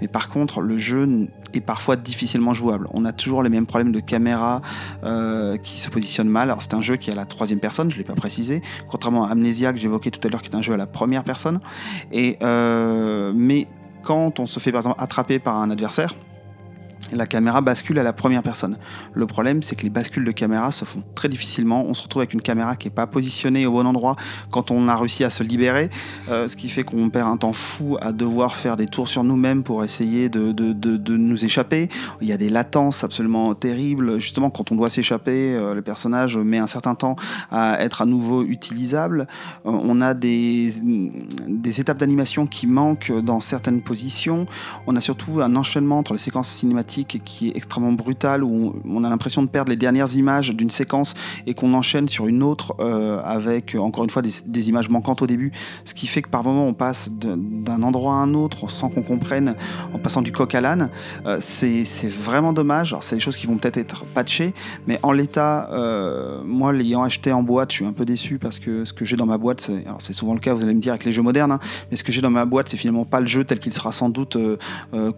mais 0.00 0.08
par 0.08 0.28
contre, 0.28 0.60
le 0.60 0.78
jeu 0.78 1.28
est 1.52 1.60
parfois 1.60 1.96
difficilement 1.96 2.54
jouable. 2.54 2.88
On 2.92 3.04
a 3.04 3.12
toujours 3.12 3.42
les 3.42 3.50
mêmes 3.50 3.66
problèmes 3.66 3.92
de 3.92 4.00
caméra 4.00 4.62
euh, 5.04 5.56
qui 5.56 5.80
se 5.80 5.90
positionnent 5.90 6.28
mal. 6.28 6.50
Alors 6.50 6.62
c'est 6.62 6.74
un 6.74 6.80
jeu 6.80 6.96
qui 6.96 7.10
est 7.10 7.12
à 7.12 7.16
la 7.16 7.24
troisième 7.24 7.60
personne, 7.60 7.90
je 7.90 7.96
ne 7.96 7.98
l'ai 7.98 8.06
pas 8.06 8.14
précisé, 8.14 8.62
contrairement 8.88 9.24
à 9.24 9.30
Amnesia 9.30 9.72
que 9.72 9.78
j'évoquais 9.78 10.10
tout 10.10 10.26
à 10.26 10.30
l'heure, 10.30 10.42
qui 10.42 10.50
est 10.50 10.56
un 10.56 10.62
jeu 10.62 10.74
à 10.74 10.76
la 10.76 10.86
première 10.86 11.24
personne. 11.24 11.60
Et, 12.12 12.38
euh, 12.42 13.32
mais 13.34 13.66
quand 14.02 14.40
on 14.40 14.46
se 14.46 14.58
fait 14.60 14.72
par 14.72 14.80
exemple 14.80 15.00
attraper 15.00 15.38
par 15.38 15.56
un 15.56 15.70
adversaire, 15.70 16.14
la 17.16 17.26
caméra 17.26 17.60
bascule 17.60 17.98
à 17.98 18.02
la 18.02 18.12
première 18.12 18.42
personne. 18.42 18.76
Le 19.14 19.26
problème, 19.26 19.62
c'est 19.62 19.76
que 19.76 19.82
les 19.82 19.90
bascules 19.90 20.24
de 20.24 20.30
caméra 20.32 20.72
se 20.72 20.84
font 20.84 21.02
très 21.14 21.28
difficilement. 21.28 21.84
On 21.86 21.94
se 21.94 22.02
retrouve 22.02 22.20
avec 22.20 22.34
une 22.34 22.42
caméra 22.42 22.76
qui 22.76 22.88
n'est 22.88 22.94
pas 22.94 23.06
positionnée 23.06 23.66
au 23.66 23.72
bon 23.72 23.86
endroit 23.86 24.16
quand 24.50 24.70
on 24.70 24.88
a 24.88 24.96
réussi 24.96 25.24
à 25.24 25.30
se 25.30 25.42
libérer, 25.42 25.90
euh, 26.28 26.48
ce 26.48 26.56
qui 26.56 26.68
fait 26.68 26.84
qu'on 26.84 27.10
perd 27.10 27.28
un 27.28 27.36
temps 27.36 27.52
fou 27.52 27.96
à 28.00 28.12
devoir 28.12 28.56
faire 28.56 28.76
des 28.76 28.86
tours 28.86 29.08
sur 29.08 29.24
nous-mêmes 29.24 29.62
pour 29.62 29.84
essayer 29.84 30.28
de, 30.28 30.52
de, 30.52 31.16
nous 31.16 31.44
échapper. 31.44 31.88
Il 32.20 32.28
y 32.28 32.32
a 32.32 32.36
des 32.36 32.48
latences 32.48 33.04
absolument 33.04 33.54
terribles. 33.54 34.18
Justement, 34.18 34.50
quand 34.50 34.72
on 34.72 34.76
doit 34.76 34.90
s'échapper, 34.90 35.54
euh, 35.54 35.74
le 35.74 35.82
personnage 35.82 36.36
met 36.36 36.58
un 36.58 36.66
certain 36.66 36.94
temps 36.94 37.16
à 37.50 37.82
être 37.82 38.02
à 38.02 38.06
nouveau 38.06 38.44
utilisable. 38.44 39.26
Euh, 39.66 39.70
on 39.70 40.00
a 40.00 40.14
des, 40.14 40.72
des 41.48 41.80
étapes 41.80 41.98
d'animation 41.98 42.46
qui 42.46 42.66
manquent 42.66 43.12
dans 43.12 43.40
certaines 43.40 43.82
positions. 43.82 44.46
On 44.86 44.96
a 44.96 45.00
surtout 45.00 45.40
un 45.40 45.54
enchaînement 45.56 45.98
entre 45.98 46.12
les 46.12 46.18
séquences 46.18 46.48
cinématiques 46.48 47.01
qui 47.04 47.48
est 47.48 47.56
extrêmement 47.56 47.92
brutal, 47.92 48.44
où 48.44 48.74
on, 48.84 49.04
a 49.04 49.10
l'impression 49.10 49.42
de 49.42 49.48
perdre 49.48 49.70
les 49.70 49.76
dernières 49.76 50.14
images 50.16 50.50
d'une 50.50 50.70
séquence 50.70 51.14
et 51.46 51.54
qu'on 51.54 51.74
enchaîne 51.74 52.08
sur 52.08 52.26
une 52.26 52.42
autre 52.42 52.74
euh, 52.80 53.20
avec, 53.24 53.74
encore 53.74 54.04
une 54.04 54.10
fois, 54.10 54.22
des, 54.22 54.68
images 54.68 54.88
manquantes 54.88 55.22
au 55.22 55.26
début, 55.26 55.52
ce 55.84 55.94
qui 55.94 56.06
fait 56.06 56.22
que 56.22 56.28
par 56.28 56.44
moment 56.44 56.66
on 56.66 56.74
passe 56.74 57.10
d'un 57.10 57.82
endroit 57.82 58.14
à 58.14 58.18
un 58.18 58.34
autre 58.34 58.70
sans 58.70 58.88
qu'on 58.88 59.02
comprenne, 59.02 59.54
en 59.92 59.98
passant 59.98 60.22
du 60.22 60.32
coq 60.32 60.54
à 60.54 60.60
l'âne. 60.60 60.90
Euh, 61.26 61.38
c'est 61.40 61.84
vraiment 62.08 62.52
dommage. 62.52 62.92
Alors, 62.92 63.02
c'est 63.02 63.16
des 63.16 63.20
choses 63.20 63.36
qui 63.36 63.46
vont 63.46 63.56
peut-être 63.56 63.76
être 63.76 64.04
patchées, 64.04 64.54
mais 64.86 64.98
en 65.02 65.12
l'état, 65.12 65.68
euh, 65.72 66.42
moi, 66.44 66.72
l'ayant 66.72 67.02
acheté 67.02 67.32
en 67.32 67.42
boîte, 67.42 67.70
je 67.72 67.76
suis 67.76 67.84
un 67.84 67.92
peu 67.92 68.04
déçu 68.04 68.38
parce 68.38 68.58
que 68.58 68.84
ce 68.84 68.92
que 68.92 69.04
j'ai 69.04 69.16
dans 69.16 69.26
ma 69.26 69.38
boîte, 69.38 69.68
c'est 69.98 70.12
souvent 70.12 70.34
le 70.34 70.40
cas, 70.40 70.54
vous 70.54 70.62
allez 70.62 70.74
me 70.74 70.80
dire, 70.80 70.92
avec 70.92 71.04
les 71.04 71.12
jeux 71.12 71.22
modernes, 71.22 71.52
hein, 71.52 71.60
mais 71.90 71.96
ce 71.96 72.04
que 72.04 72.12
j'ai 72.12 72.20
dans 72.20 72.30
ma 72.30 72.44
boîte, 72.44 72.68
c'est 72.68 72.76
finalement 72.76 73.04
pas 73.04 73.20
le 73.20 73.26
jeu 73.26 73.44
tel 73.44 73.58
qu'il 73.58 73.72
sera 73.72 73.92
sans 73.92 74.08
doute 74.08 74.36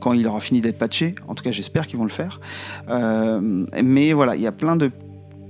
quand 0.01 0.13
il 0.13 0.27
aura 0.27 0.41
fini 0.41 0.61
d'être 0.61 0.79
patché. 0.79 1.15
En 1.29 1.35
tout 1.35 1.45
cas, 1.45 1.53
j'espère 1.65 1.87
qu'ils 1.87 1.99
vont 1.99 2.05
le 2.05 2.11
faire. 2.11 2.41
Euh, 2.91 3.65
mais 3.83 4.13
voilà, 4.13 4.37
il 4.37 4.43
y 4.43 4.47
a 4.47 4.53
plein 4.53 4.77
de 4.77 4.91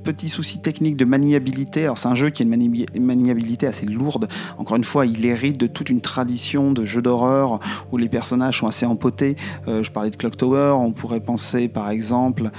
petits 0.04 0.28
soucis 0.28 0.60
techniques 0.60 0.96
de 0.96 1.04
maniabilité. 1.04 1.84
Alors 1.84 1.98
c'est 1.98 2.08
un 2.08 2.14
jeu 2.14 2.30
qui 2.30 2.42
a 2.42 2.46
une, 2.46 3.04
maniabilité 3.04 3.66
assez 3.66 3.86
lourde. 3.86 4.28
Encore 4.58 4.76
une 4.76 4.84
fois, 4.84 5.06
il 5.06 5.24
hérite 5.26 5.58
de 5.58 5.66
toute 5.66 5.90
une 5.90 6.00
tradition 6.00 6.70
de 6.70 6.84
jeux 6.84 7.02
d'horreur 7.02 7.58
où 7.90 7.96
les 7.96 8.08
personnages 8.08 8.60
sont 8.60 8.68
assez 8.68 8.86
empotés. 8.86 9.34
Euh, 9.66 9.82
je 9.82 9.90
parlais 9.90 10.10
de 10.10 10.16
Clock 10.16 10.36
Tower, 10.36 10.74
on 10.78 10.92
pourrait 10.92 11.20
penser 11.20 11.68
par 11.68 11.90
exemple 11.90 12.50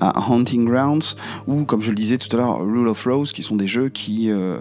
à 0.00 0.12
Hunting 0.30 0.64
Grounds 0.64 1.16
ou 1.48 1.64
comme 1.64 1.82
je 1.82 1.90
le 1.90 1.96
disais 1.96 2.18
tout 2.18 2.34
à 2.36 2.38
l'heure 2.38 2.60
Rule 2.60 2.86
of 2.86 3.04
Rose 3.04 3.32
qui 3.32 3.42
sont 3.42 3.56
des 3.56 3.66
jeux 3.66 3.88
qui, 3.88 4.30
euh, 4.30 4.60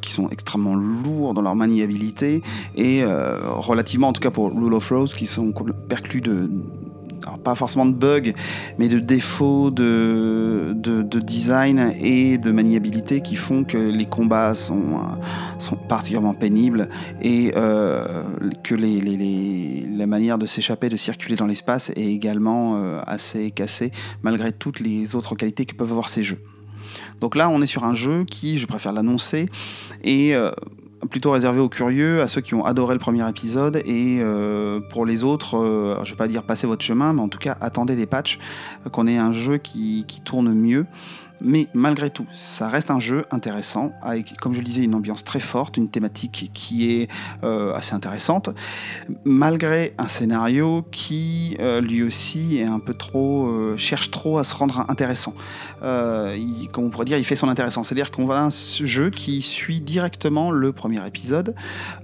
qui 0.00 0.12
sont 0.12 0.28
extrêmement 0.28 0.76
lourds 0.76 1.34
dans 1.34 1.42
leur 1.42 1.56
maniabilité 1.56 2.40
et 2.76 3.02
relativement 3.04 4.08
en 4.08 4.12
tout 4.12 4.20
cas 4.20 4.30
pour 4.30 4.54
Rule 4.54 4.74
of 4.74 4.88
Rose 4.88 5.12
qui 5.14 5.26
sont 5.26 5.52
perclus 5.88 6.20
de 6.20 6.48
pas 7.42 7.54
forcément 7.54 7.86
de 7.86 7.94
bugs, 7.94 8.32
mais 8.78 8.88
de 8.88 8.98
défauts 8.98 9.70
de, 9.70 10.72
de, 10.74 11.20
design 11.20 11.92
et 12.00 12.38
de 12.38 12.50
maniabilité 12.50 13.20
qui 13.20 13.36
font 13.36 13.64
que 13.64 13.78
les 13.78 14.04
combats 14.04 14.54
sont, 14.54 14.76
euh, 14.76 15.58
sont 15.58 15.76
particulièrement 15.76 16.34
pénibles 16.34 16.88
et 17.22 17.52
euh, 17.56 18.22
que 18.62 18.74
les, 18.74 19.00
les, 19.00 19.86
la 19.96 20.06
manière 20.06 20.38
de 20.38 20.46
s'échapper, 20.46 20.88
de 20.88 20.96
circuler 20.96 21.36
dans 21.36 21.46
l'espace 21.46 21.90
est 21.90 22.06
également 22.06 22.76
euh, 22.76 23.00
assez 23.06 23.50
cassée, 23.50 23.90
malgré 24.22 24.52
toutes 24.52 24.80
les 24.80 25.14
autres 25.14 25.34
qualités 25.34 25.66
que 25.66 25.74
peuvent 25.74 25.90
avoir 25.90 26.08
ces 26.08 26.22
jeux. 26.22 26.42
Donc 27.20 27.34
là, 27.34 27.48
on 27.48 27.60
est 27.62 27.66
sur 27.66 27.84
un 27.84 27.94
jeu 27.94 28.24
qui, 28.24 28.58
je 28.58 28.66
préfère 28.66 28.92
l'annoncer, 28.92 29.48
est 30.04 30.34
plutôt 31.10 31.30
réservé 31.30 31.60
aux 31.60 31.68
curieux, 31.68 32.22
à 32.22 32.28
ceux 32.28 32.40
qui 32.40 32.54
ont 32.54 32.64
adoré 32.64 32.94
le 32.94 32.98
premier 32.98 33.28
épisode, 33.28 33.82
et 33.84 34.18
euh, 34.20 34.80
pour 34.90 35.04
les 35.06 35.24
autres, 35.24 35.58
euh, 35.58 36.02
je 36.04 36.10
vais 36.10 36.16
pas 36.16 36.28
dire 36.28 36.42
passez 36.42 36.66
votre 36.66 36.84
chemin, 36.84 37.12
mais 37.12 37.20
en 37.20 37.28
tout 37.28 37.38
cas 37.38 37.56
attendez 37.60 37.96
des 37.96 38.06
patchs, 38.06 38.38
qu'on 38.92 39.06
ait 39.06 39.18
un 39.18 39.32
jeu 39.32 39.58
qui 39.58 40.04
tourne 40.24 40.52
mieux. 40.52 40.86
Mais 41.40 41.68
malgré 41.74 42.10
tout, 42.10 42.26
ça 42.32 42.68
reste 42.68 42.90
un 42.90 43.00
jeu 43.00 43.24
intéressant, 43.30 43.92
avec, 44.02 44.36
comme 44.40 44.54
je 44.54 44.58
le 44.58 44.64
disais, 44.64 44.82
une 44.82 44.94
ambiance 44.94 45.24
très 45.24 45.40
forte, 45.40 45.76
une 45.76 45.88
thématique 45.88 46.50
qui 46.54 46.90
est 46.90 47.08
euh, 47.44 47.74
assez 47.74 47.94
intéressante, 47.94 48.50
malgré 49.24 49.94
un 49.98 50.08
scénario 50.08 50.84
qui, 50.90 51.56
euh, 51.60 51.80
lui 51.80 52.02
aussi, 52.02 52.58
est 52.58 52.64
un 52.64 52.78
peu 52.78 52.94
trop, 52.94 53.48
euh, 53.48 53.76
cherche 53.76 54.10
trop 54.10 54.38
à 54.38 54.44
se 54.44 54.54
rendre 54.54 54.84
intéressant. 54.88 55.34
Comme 55.80 56.84
on 56.84 56.90
pourrait 56.90 57.04
dire, 57.04 57.18
il 57.18 57.24
fait 57.24 57.36
son 57.36 57.48
intéressant. 57.48 57.84
C'est-à-dire 57.84 58.10
qu'on 58.10 58.26
va 58.26 58.42
un 58.42 58.50
jeu 58.50 59.10
qui 59.10 59.42
suit 59.42 59.80
directement 59.80 60.50
le 60.50 60.72
premier 60.72 61.06
épisode, 61.06 61.54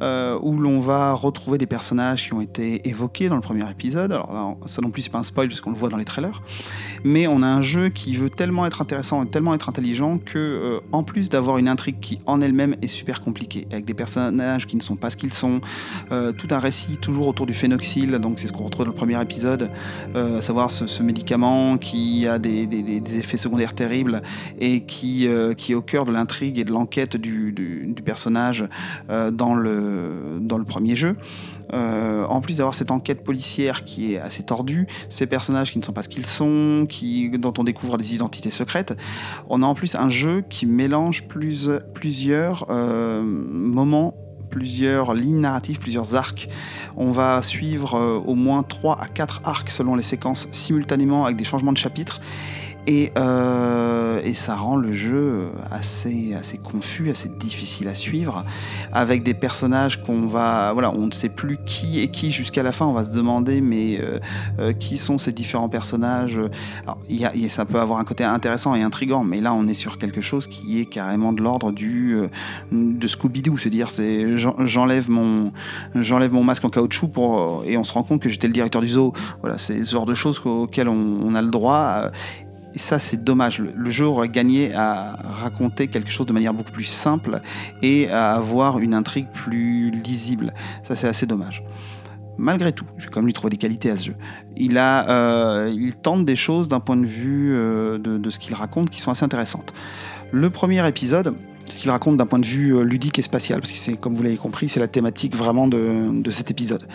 où 0.01 0.59
l'on 0.59 0.79
va 0.79 1.13
retrouver 1.13 1.59
des 1.59 1.67
personnages 1.67 2.27
qui 2.27 2.35
ont 2.35 2.41
été 2.41 2.89
évoqués 2.89 3.29
dans 3.29 3.35
le 3.35 3.41
premier 3.41 3.69
épisode. 3.71 4.13
Alors 4.13 4.59
ça 4.67 4.83
non 4.83 4.91
plus, 4.91 5.03
c'est 5.03 5.11
pas 5.11 5.19
un 5.19 5.25
spoil, 5.25 5.49
parce 5.49 5.61
qu'on 5.61 5.71
le 5.71 5.77
voit 5.77 5.89
dans 5.89 5.97
les 5.97 6.05
trailers. 6.05 6.43
Mais 7.05 7.27
on 7.27 7.43
a 7.43 7.47
un 7.47 7.63
jeu 7.63 7.89
qui 7.89 8.15
veut 8.15 8.31
tellement 8.31 8.67
être 8.67 8.81
intéressant 8.81 9.22
tellement 9.27 9.55
être 9.55 9.69
intelligent 9.69 10.19
que, 10.19 10.39
euh, 10.39 10.81
en 10.93 11.03
plus 11.03 11.29
d'avoir 11.29 11.59
une 11.59 11.69
intrigue 11.69 12.01
qui 12.01 12.21
en 12.27 12.41
elle-même 12.41 12.77
est 12.83 12.89
super 12.89 13.21
compliquée, 13.21 13.67
avec 13.71 13.85
des 13.85 13.95
personnages 13.95 14.67
qui 14.67 14.77
ne 14.77 14.83
sont 14.83 14.97
pas 14.97 15.11
ce 15.11 15.17
qu'ils 15.17 15.33
sont, 15.33 15.61
euh, 16.11 16.33
tout 16.33 16.49
un 16.51 16.59
récit 16.59 16.99
toujours 16.99 17.29
autour 17.29 17.47
du 17.47 17.55
phénoxyle, 17.55 18.13
donc 18.13 18.39
c'est 18.39 18.47
ce 18.47 18.53
qu'on 18.53 18.65
retrouve 18.65 18.87
dans 18.87 18.93
le 18.93 18.97
premier 18.97 19.21
épisode, 19.21 19.71
euh, 20.15 20.41
savoir 20.41 20.71
ce, 20.71 21.03
médicament 21.03 21.79
qui 21.79 22.29
a 22.29 22.39
des, 22.39 22.69
effets 23.19 23.39
secondaires 23.39 23.75
terribles 23.75 24.23
et 24.61 24.85
qui, 24.85 25.29
qui 25.57 25.73
est 25.73 25.75
au 25.75 25.83
cœur 25.83 26.05
de 26.05 26.13
l'intrigue 26.13 26.59
et 26.59 26.65
de 26.65 26.71
l'enquête 26.71 27.17
du, 27.17 27.53
du, 27.53 28.03
personnage 28.05 28.65
dans, 29.09 29.55
le, 29.55 30.39
dans 30.41 30.59
le 30.59 30.65
premier 30.65 30.95
jeu. 30.95 31.17
Euh, 31.75 32.25
en 32.27 32.41
plus 32.41 32.59
d'avoir 32.59 32.75
cette 32.75 32.91
enquête 32.91 33.25
policière 33.25 33.85
qui 33.85 34.15
est 34.15 34.19
assez 34.19 34.43
tordue, 34.43 34.87
ces 35.09 35.27
personnages 35.27 35.73
qui 35.73 35.79
ne 35.79 35.85
sont 35.85 35.93
pas 35.93 36.03
ce 36.03 36.09
qu'ils 36.09 36.27
sont, 36.27 36.87
dont 37.39 37.55
on 37.59 37.65
découvre 37.65 37.99
des 37.99 38.15
identités 38.15 38.51
secrètes, 38.51 38.95
on 39.49 39.63
a 39.63 39.67
en 39.67 39.75
plus 39.75 39.95
un 39.95 40.09
jeu 40.09 40.45
qui 40.49 40.67
mélange 40.67 41.25
plusieurs 41.25 42.67
euh, 42.71 43.23
moments 43.23 44.15
plusieurs 44.51 45.15
lignes 45.15 45.41
narratives, 45.41 45.79
plusieurs 45.79 46.15
arcs. 46.15 46.47
On 46.97 47.11
va 47.11 47.41
suivre 47.41 47.95
euh, 47.95 48.19
au 48.19 48.35
moins 48.35 48.63
3 48.63 49.01
à 49.01 49.09
4 49.09 49.41
arcs 49.45 49.71
selon 49.71 49.95
les 49.95 50.03
séquences 50.03 50.47
simultanément 50.53 51.25
avec 51.25 51.39
des 51.39 51.45
changements 51.45 51.73
de 51.73 51.79
chapitres. 51.79 52.21
Euh, 52.89 54.21
et, 54.25 54.35
ça 54.35 54.57
rend 54.57 54.77
le 54.77 54.93
jeu 54.93 55.51
assez, 55.71 56.35
assez 56.35 56.59
confus, 56.59 57.11
assez 57.11 57.29
difficile 57.29 57.87
à 57.87 57.95
suivre, 57.95 58.45
avec 58.93 59.23
des 59.23 59.35
personnages 59.35 60.03
qu'on 60.03 60.27
va, 60.27 60.73
voilà, 60.73 60.93
on 60.93 61.07
ne 61.07 61.13
sait 61.13 61.29
plus 61.29 61.59
qui 61.65 62.01
est 62.01 62.09
qui 62.09 62.33
jusqu'à 62.33 62.63
la 62.63 62.73
fin. 62.73 62.87
On 62.87 62.93
va 62.93 63.05
se 63.05 63.13
demander, 63.13 63.61
mais 63.61 64.01
euh, 64.01 64.19
euh, 64.59 64.73
qui 64.73 64.99
sont 64.99 65.19
ces 65.19 65.33
différents 65.33 65.69
personnages 65.69 66.41
Alors, 66.83 66.99
Ça 67.51 67.65
peut 67.65 67.79
avoir 67.79 68.01
un 68.01 68.05
côté 68.05 68.25
intéressant 68.25 68.75
et 68.75 68.83
intrigant, 68.83 69.23
mais 69.23 69.41
là, 69.41 69.55
on 69.55 69.69
est 69.69 69.75
sur 69.75 69.99
quelque 69.99 70.21
chose 70.21 70.47
qui 70.47 70.81
est 70.81 70.87
carrément 70.87 71.33
de 71.33 71.43
l'ordre 71.43 71.71
du 71.71 72.17
de 72.73 73.07
Scooby-Doo, 73.07 73.59
c'est-à-dire, 73.59 73.91
c'est 73.91 74.37
j'enlève 74.37 75.11
mon, 75.11 75.53
j'enlève 75.95 76.33
mon 76.33 76.43
masque 76.43 76.65
en 76.65 76.69
caoutchouc 76.69 77.13
et 77.65 77.77
on 77.77 77.85
se 77.85 77.93
rend 77.93 78.03
compte 78.03 78.21
que 78.21 78.29
j'étais 78.29 78.47
le 78.47 78.53
directeur 78.53 78.83
du 78.83 78.89
zoo. 78.89 79.13
Voilà, 79.41 79.59
c'est 79.59 79.85
ce 79.85 79.93
genre 79.93 80.07
de 80.07 80.15
choses 80.15 80.41
auxquelles 80.45 80.89
on 80.89 81.35
a 81.35 81.43
le 81.43 81.51
droit. 81.51 82.11
Et 82.75 82.79
ça, 82.79 82.99
c'est 82.99 83.23
dommage. 83.23 83.61
Le 83.61 83.91
jeu 83.91 84.07
aurait 84.07 84.29
gagné 84.29 84.75
à 84.75 85.17
raconter 85.23 85.89
quelque 85.89 86.11
chose 86.11 86.27
de 86.27 86.33
manière 86.33 86.55
beaucoup 86.55 86.73
plus 86.73 86.85
simple 86.85 87.41
et 87.83 88.11
à 88.11 88.33
avoir 88.33 88.79
une 88.79 88.95
intrigue 88.95 89.27
plus 89.33 89.91
lisible. 89.91 90.55
Ça, 90.85 90.97
c'est 90.97 91.09
assez 91.09 91.27
dommage. 91.27 91.63
Malgré 92.39 92.73
tout, 92.73 92.87
je 92.97 93.05
vais 93.05 93.11
quand 93.11 93.21
même 93.21 93.27
lui 93.27 93.35
trouver 93.35 93.51
des 93.51 93.59
qualités 93.59 93.91
à 93.91 93.97
ce 93.97 94.07
jeu. 94.07 94.15
Il, 94.57 94.79
a, 94.79 95.09
euh, 95.11 95.73
il 95.75 95.97
tente 95.97 96.25
des 96.25 96.37
choses 96.37 96.67
d'un 96.67 96.81
point 96.81 96.97
de 96.97 97.07
vue 97.07 97.55
euh, 97.55 97.99
de, 97.99 98.31
ce 98.31 98.39
qu'il 98.39 98.55
raconte 98.55 98.89
qui 98.89 99.01
sont 99.01 99.11
assez 99.11 99.25
intéressantes. 99.25 99.75
Le 100.33 100.49
premier 100.49 100.87
épisode, 100.89 101.35
ce 101.69 101.77
qu'il 101.77 101.91
raconte 101.91 102.17
d'un 102.17 102.27
point 102.27 102.39
de 102.39 102.47
vue 102.47 102.75
euh, 102.75 102.85
ludique 102.85 103.19
et 103.19 103.23
spatial, 103.23 103.61
parce 103.61 103.71
que 103.71 103.79
c'est, 103.79 103.95
comme 103.95 104.15
vous 104.15 104.23
l'avez 104.23 104.39
compris, 104.39 104.71
c'est 104.71 104.81
la 104.81 104.89
thématique 104.89 105.37
vraiment 105.37 105.69
de, 105.69 106.23
de 106.23 106.31
cet 106.31 106.51
épisode. 106.51 106.87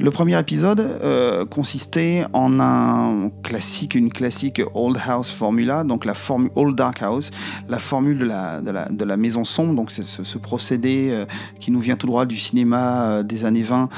Le 0.00 0.12
premier 0.12 0.38
épisode 0.38 0.78
euh, 0.78 1.44
consistait 1.44 2.24
en 2.32 2.60
un 2.60 3.30
classique, 3.42 3.96
une 3.96 4.12
classique 4.12 4.62
Old 4.74 4.96
House 5.04 5.28
Formula, 5.28 5.82
donc 5.82 6.04
la 6.04 6.14
formule 6.14 6.52
Old 6.54 6.76
Dark 6.76 7.02
House, 7.02 7.32
la 7.68 7.80
formule 7.80 8.16
de 8.16 8.24
la, 8.24 8.60
de 8.60 9.04
la, 9.04 9.16
maison 9.16 9.42
sombre, 9.42 9.74
donc 9.74 9.90
c'est 9.90 10.04
ce, 10.04 10.38
procédé 10.38 11.08
euh, 11.10 11.26
qui 11.58 11.72
nous 11.72 11.80
vient 11.80 11.96
tout 11.96 12.06
droit 12.06 12.26
du 12.26 12.38
cinéma 12.38 13.06
euh, 13.06 13.22
des 13.24 13.44
années 13.44 13.64
20, 13.64 13.88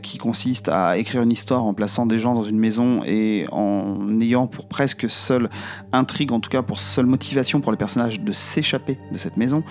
qui 0.00 0.16
consiste 0.16 0.70
à 0.70 0.96
écrire 0.96 1.20
une 1.20 1.32
histoire 1.32 1.64
en 1.64 1.74
plaçant 1.74 2.06
des 2.06 2.18
gens 2.18 2.34
dans 2.34 2.42
une 2.42 2.58
maison 2.58 3.02
et 3.04 3.44
en 3.52 4.20
ayant 4.20 4.46
pour 4.46 4.68
presque 4.68 5.10
seule 5.10 5.50
intrigue, 5.92 6.32
en 6.32 6.40
tout 6.40 6.48
cas 6.48 6.62
pour 6.62 6.78
seule 6.78 7.06
motivation 7.06 7.60
pour 7.60 7.72
les 7.72 7.78
personnages 7.78 8.20
de 8.20 8.32
s'échapper 8.32 8.98
de 9.12 9.18
cette 9.18 9.36
maison 9.36 9.62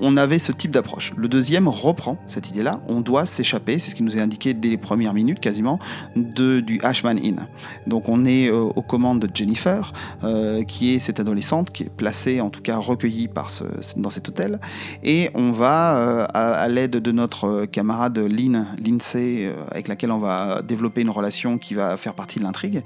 on 0.00 0.16
avait 0.16 0.38
ce 0.38 0.52
type 0.52 0.70
d'approche. 0.70 1.12
Le 1.16 1.28
deuxième 1.28 1.68
reprend 1.68 2.18
cette 2.26 2.48
idée-là. 2.48 2.80
On 2.88 3.00
doit 3.00 3.26
s'échapper, 3.26 3.78
c'est 3.78 3.90
ce 3.90 3.94
qui 3.94 4.02
nous 4.02 4.16
est 4.16 4.20
indiqué 4.20 4.54
dès 4.54 4.68
les 4.68 4.76
premières 4.76 5.14
minutes 5.14 5.40
quasiment, 5.40 5.78
de, 6.16 6.60
du 6.60 6.80
Ashman 6.82 7.18
Inn. 7.18 7.46
Donc 7.86 8.08
on 8.08 8.24
est 8.24 8.48
euh, 8.48 8.60
aux 8.60 8.82
commandes 8.82 9.20
de 9.20 9.34
Jennifer, 9.34 9.92
euh, 10.22 10.64
qui 10.64 10.94
est 10.94 10.98
cette 10.98 11.20
adolescente 11.20 11.70
qui 11.70 11.84
est 11.84 11.90
placée, 11.90 12.40
en 12.40 12.50
tout 12.50 12.62
cas 12.62 12.76
recueillie 12.76 13.28
par 13.28 13.50
dans 13.96 14.10
cet 14.10 14.28
hôtel. 14.28 14.60
Et 15.02 15.30
on 15.34 15.52
va, 15.52 15.96
euh, 15.96 16.26
à, 16.32 16.68
l'aide 16.68 16.92
de 16.92 17.12
notre 17.12 17.66
camarade 17.66 18.18
Lynn, 18.18 18.66
Lindsay, 18.84 19.52
avec 19.70 19.88
laquelle 19.88 20.10
on 20.10 20.18
va 20.18 20.62
développer 20.62 21.02
une 21.02 21.10
relation 21.10 21.58
qui 21.58 21.74
va 21.74 21.96
faire 21.96 22.14
partie 22.14 22.38
de 22.38 22.44
l'intrigue, 22.44 22.82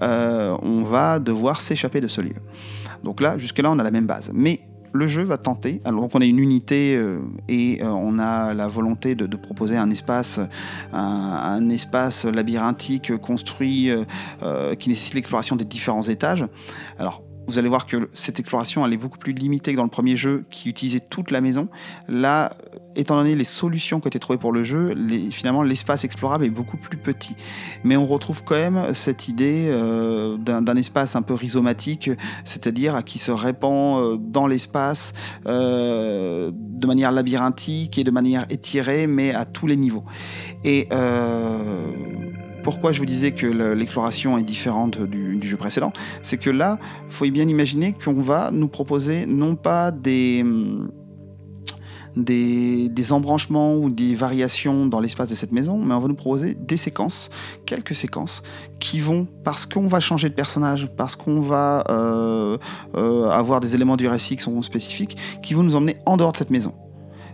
on 0.00 0.82
va 0.82 1.18
devoir 1.18 1.60
s'échapper 1.60 2.00
de 2.00 2.08
ce 2.08 2.20
lieu. 2.20 2.34
Donc 3.04 3.20
là, 3.20 3.38
jusque-là, 3.38 3.70
on 3.70 3.78
a 3.78 3.82
la 3.82 3.90
même 3.90 4.06
base. 4.06 4.30
Mais 4.34 4.60
le 4.92 5.06
jeu 5.06 5.22
va 5.22 5.38
tenter, 5.38 5.80
alors 5.84 6.08
qu'on 6.08 6.20
a 6.20 6.24
une 6.24 6.38
unité 6.38 6.94
euh, 6.96 7.20
et 7.48 7.82
euh, 7.82 7.88
on 7.88 8.18
a 8.18 8.54
la 8.54 8.68
volonté 8.68 9.14
de, 9.14 9.36
proposer 9.36 9.76
un 9.76 9.90
espace, 9.90 10.40
un, 10.92 11.68
espace 11.70 12.24
labyrinthique 12.24 13.16
construit 13.16 13.90
euh, 13.90 14.74
qui 14.74 14.88
nécessite 14.88 15.14
l'exploration 15.14 15.56
des 15.56 15.64
différents 15.64 16.02
étages. 16.02 16.44
Vous 17.50 17.58
allez 17.58 17.68
voir 17.68 17.86
que 17.86 18.08
cette 18.12 18.38
exploration 18.38 18.86
elle 18.86 18.92
est 18.92 18.96
beaucoup 18.96 19.18
plus 19.18 19.32
limitée 19.32 19.72
que 19.72 19.76
dans 19.76 19.84
le 19.84 19.90
premier 19.90 20.16
jeu 20.16 20.44
qui 20.50 20.68
utilisait 20.68 21.00
toute 21.00 21.30
la 21.30 21.40
maison. 21.40 21.68
Là, 22.08 22.50
étant 22.96 23.16
donné 23.16 23.34
les 23.34 23.44
solutions 23.44 24.00
qui 24.00 24.06
ont 24.06 24.08
été 24.08 24.18
trouvées 24.18 24.38
pour 24.38 24.52
le 24.52 24.62
jeu, 24.62 24.94
finalement 25.30 25.62
l'espace 25.62 26.04
explorable 26.04 26.44
est 26.44 26.50
beaucoup 26.50 26.76
plus 26.76 26.96
petit. 26.96 27.36
Mais 27.84 27.96
on 27.96 28.06
retrouve 28.06 28.44
quand 28.44 28.54
même 28.54 28.94
cette 28.94 29.28
idée 29.28 29.66
euh, 29.68 30.36
d'un 30.36 30.76
espace 30.76 31.16
un 31.16 31.22
peu 31.22 31.34
rhizomatique, 31.34 32.10
c'est-à-dire 32.44 33.02
qui 33.04 33.18
se 33.18 33.30
répand 33.30 34.00
euh, 34.00 34.16
dans 34.18 34.46
l'espace 34.46 35.12
euh, 35.46 36.50
de 36.54 36.86
manière 36.86 37.12
labyrinthique 37.12 37.98
et 37.98 38.04
de 38.04 38.10
manière 38.10 38.46
étirée, 38.50 39.06
mais 39.06 39.34
à 39.34 39.44
tous 39.44 39.66
les 39.66 39.76
niveaux. 39.76 40.04
Et 40.64 40.88
pourquoi 42.62 42.92
je 42.92 42.98
vous 42.98 43.06
disais 43.06 43.32
que 43.32 43.46
l'exploration 43.46 44.38
est 44.38 44.42
différente 44.42 45.00
du, 45.00 45.40
jeu 45.42 45.56
précédent 45.56 45.92
C'est 46.22 46.38
que 46.38 46.50
là, 46.50 46.78
il 47.06 47.12
faut 47.12 47.28
bien 47.30 47.48
imaginer 47.48 47.92
qu'on 47.92 48.14
va 48.14 48.50
nous 48.52 48.68
proposer 48.68 49.26
non 49.26 49.56
pas 49.56 49.90
des, 49.90 50.44
embranchements 53.10 53.76
ou 53.76 53.90
des 53.90 54.14
variations 54.14 54.86
dans 54.86 55.00
l'espace 55.00 55.28
de 55.28 55.34
cette 55.34 55.52
maison, 55.52 55.78
mais 55.78 55.94
on 55.94 56.00
va 56.00 56.08
nous 56.08 56.14
proposer 56.14 56.54
des 56.54 56.76
séquences, 56.76 57.30
quelques 57.66 57.94
séquences, 57.94 58.42
qui 58.78 59.00
vont, 59.00 59.26
parce 59.44 59.66
qu'on 59.66 59.86
va 59.86 60.00
changer 60.00 60.28
de 60.28 60.34
personnage, 60.34 60.88
parce 60.96 61.16
qu'on 61.16 61.40
va 61.40 61.84
euh, 61.88 62.58
euh, 62.96 63.30
avoir 63.30 63.60
des 63.60 63.74
éléments 63.74 63.96
du 63.96 64.08
récit 64.08 64.36
qui 64.36 64.42
sont 64.42 64.60
spécifiques, 64.62 65.16
qui 65.42 65.54
vont 65.54 65.62
nous 65.62 65.76
emmener 65.76 65.96
en 66.06 66.16
dehors 66.16 66.32
de 66.32 66.36
cette 66.36 66.50
maison 66.50 66.74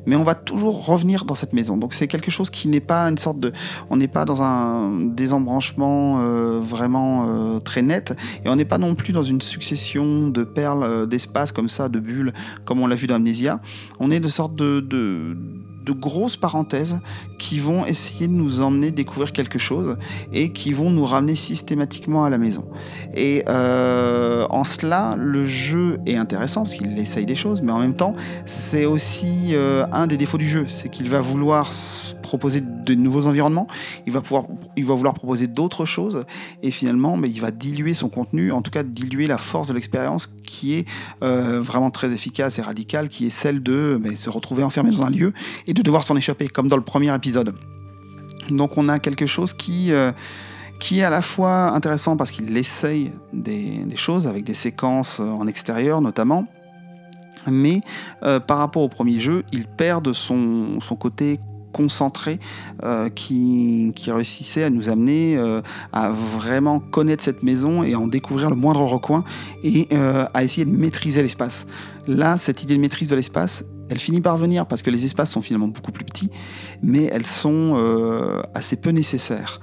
mais 0.06 0.16
on 0.16 0.22
va 0.22 0.34
toujours 0.34 0.86
revenir 0.86 1.24
dans 1.24 1.34
cette 1.34 1.52
maison. 1.52 1.76
Donc 1.76 1.94
c'est 1.94 2.06
quelque 2.06 2.30
chose 2.30 2.50
qui 2.50 2.68
n'est 2.68 2.80
pas 2.80 3.08
une 3.08 3.18
sorte 3.18 3.40
de, 3.40 3.52
on 3.90 3.96
n'est 3.96 4.08
pas 4.08 4.24
dans 4.24 4.42
un 4.42 5.00
désembranchement 5.00 6.18
euh, 6.20 6.60
vraiment 6.60 7.26
euh, 7.26 7.58
très 7.60 7.82
net, 7.82 8.16
et 8.44 8.48
on 8.48 8.56
n'est 8.56 8.64
pas 8.64 8.78
non 8.78 8.94
plus 8.94 9.12
dans 9.12 9.22
une 9.22 9.40
succession 9.40 10.28
de 10.28 10.44
perles 10.44 10.82
euh, 10.82 11.06
d'espace 11.06 11.52
comme 11.52 11.68
ça, 11.68 11.88
de 11.88 11.98
bulles, 11.98 12.32
comme 12.64 12.80
on 12.80 12.86
l'a 12.86 12.96
vu 12.96 13.06
dans 13.06 13.16
Amnesia. 13.16 13.60
On 13.98 14.10
est 14.10 14.20
de 14.20 14.28
sorte 14.28 14.54
de, 14.54 14.80
de 14.80 15.36
de 15.86 15.92
grosses 15.92 16.36
parenthèses 16.36 17.00
qui 17.38 17.58
vont 17.60 17.86
essayer 17.86 18.26
de 18.26 18.32
nous 18.32 18.60
emmener 18.60 18.90
découvrir 18.90 19.32
quelque 19.32 19.58
chose 19.58 19.96
et 20.32 20.50
qui 20.52 20.72
vont 20.72 20.90
nous 20.90 21.04
ramener 21.04 21.36
systématiquement 21.36 22.24
à 22.24 22.30
la 22.30 22.38
maison. 22.38 22.64
Et 23.14 23.44
euh, 23.48 24.46
en 24.50 24.64
cela, 24.64 25.14
le 25.16 25.46
jeu 25.46 25.98
est 26.06 26.16
intéressant 26.16 26.62
parce 26.62 26.74
qu'il 26.74 26.98
essaye 26.98 27.24
des 27.24 27.36
choses, 27.36 27.62
mais 27.62 27.72
en 27.72 27.78
même 27.78 27.94
temps, 27.94 28.14
c'est 28.46 28.84
aussi 28.84 29.50
euh, 29.52 29.86
un 29.92 30.06
des 30.08 30.16
défauts 30.16 30.38
du 30.38 30.48
jeu, 30.48 30.66
c'est 30.68 30.88
qu'il 30.88 31.08
va 31.08 31.20
vouloir 31.20 31.70
proposer 32.22 32.60
de 32.60 32.94
nouveaux 32.94 33.26
environnements, 33.26 33.68
il 34.06 34.12
va, 34.12 34.20
pouvoir, 34.20 34.46
il 34.76 34.84
va 34.84 34.94
vouloir 34.94 35.14
proposer 35.14 35.46
d'autres 35.46 35.84
choses, 35.84 36.24
et 36.62 36.72
finalement, 36.72 37.16
mais 37.16 37.30
il 37.30 37.40
va 37.40 37.52
diluer 37.52 37.94
son 37.94 38.08
contenu, 38.08 38.50
en 38.50 38.62
tout 38.62 38.72
cas 38.72 38.82
diluer 38.82 39.28
la 39.28 39.38
force 39.38 39.68
de 39.68 39.74
l'expérience 39.74 40.28
qui 40.44 40.74
est 40.74 40.88
euh, 41.22 41.60
vraiment 41.60 41.90
très 41.90 42.12
efficace 42.12 42.58
et 42.58 42.62
radicale, 42.62 43.08
qui 43.08 43.26
est 43.26 43.30
celle 43.30 43.62
de 43.62 44.00
se 44.16 44.30
retrouver 44.30 44.64
enfermé 44.64 44.90
dans 44.90 45.02
un 45.02 45.10
lieu 45.10 45.32
et 45.68 45.74
de 45.76 45.82
devoir 45.82 46.04
s'en 46.04 46.16
échapper, 46.16 46.48
comme 46.48 46.68
dans 46.68 46.76
le 46.76 46.82
premier 46.82 47.14
épisode. 47.14 47.54
Donc 48.50 48.76
on 48.76 48.88
a 48.88 48.98
quelque 48.98 49.26
chose 49.26 49.52
qui... 49.52 49.92
Euh, 49.92 50.12
qui 50.78 50.98
est 50.98 51.04
à 51.04 51.08
la 51.08 51.22
fois 51.22 51.70
intéressant 51.70 52.18
parce 52.18 52.30
qu'il 52.30 52.54
essaye 52.54 53.10
des, 53.32 53.86
choses 53.96 54.26
avec 54.26 54.44
des 54.44 54.54
séquences 54.54 55.20
en 55.20 55.46
extérieur 55.46 56.02
notamment, 56.02 56.46
mais 57.46 57.80
euh, 58.22 58.40
par 58.40 58.58
rapport 58.58 58.82
au 58.82 58.88
premier 58.88 59.20
jeu, 59.20 59.42
il 59.52 59.66
perd 59.66 60.04
de 60.04 60.12
son, 60.12 60.78
côté 60.98 61.40
concentré 61.72 62.38
euh, 62.82 63.10
qui, 63.10 63.92
qui, 63.94 64.10
réussissait 64.10 64.64
à 64.64 64.70
nous 64.70 64.88
amener 64.88 65.36
euh, 65.36 65.60
à 65.92 66.10
vraiment 66.10 66.80
connaître 66.80 67.22
cette 67.22 67.42
maison 67.42 67.82
et 67.82 67.94
en 67.94 68.06
découvrir 68.06 68.48
le 68.48 68.56
moindre 68.56 68.82
recoin 68.84 69.24
et 69.62 69.86
euh, 69.92 70.24
à 70.32 70.42
essayer 70.42 70.64
de 70.64 70.70
maîtriser 70.70 71.22
l'espace. 71.22 71.66
Là, 72.06 72.38
cette 72.38 72.62
idée 72.62 72.76
de 72.76 72.80
maîtrise 72.80 73.10
de 73.10 73.16
l'espace, 73.16 73.64
elle 73.88 73.98
finit 73.98 74.20
par 74.20 74.38
venir 74.38 74.66
parce 74.66 74.82
que 74.82 74.90
les 74.90 75.04
espaces 75.04 75.30
sont 75.30 75.42
finalement 75.42 75.68
beaucoup 75.68 75.92
plus 75.92 76.04
petits, 76.04 76.30
mais 76.82 77.04
elles 77.04 77.26
sont 77.26 78.42
assez 78.54 78.76
peu 78.76 78.90
nécessaires. 78.90 79.60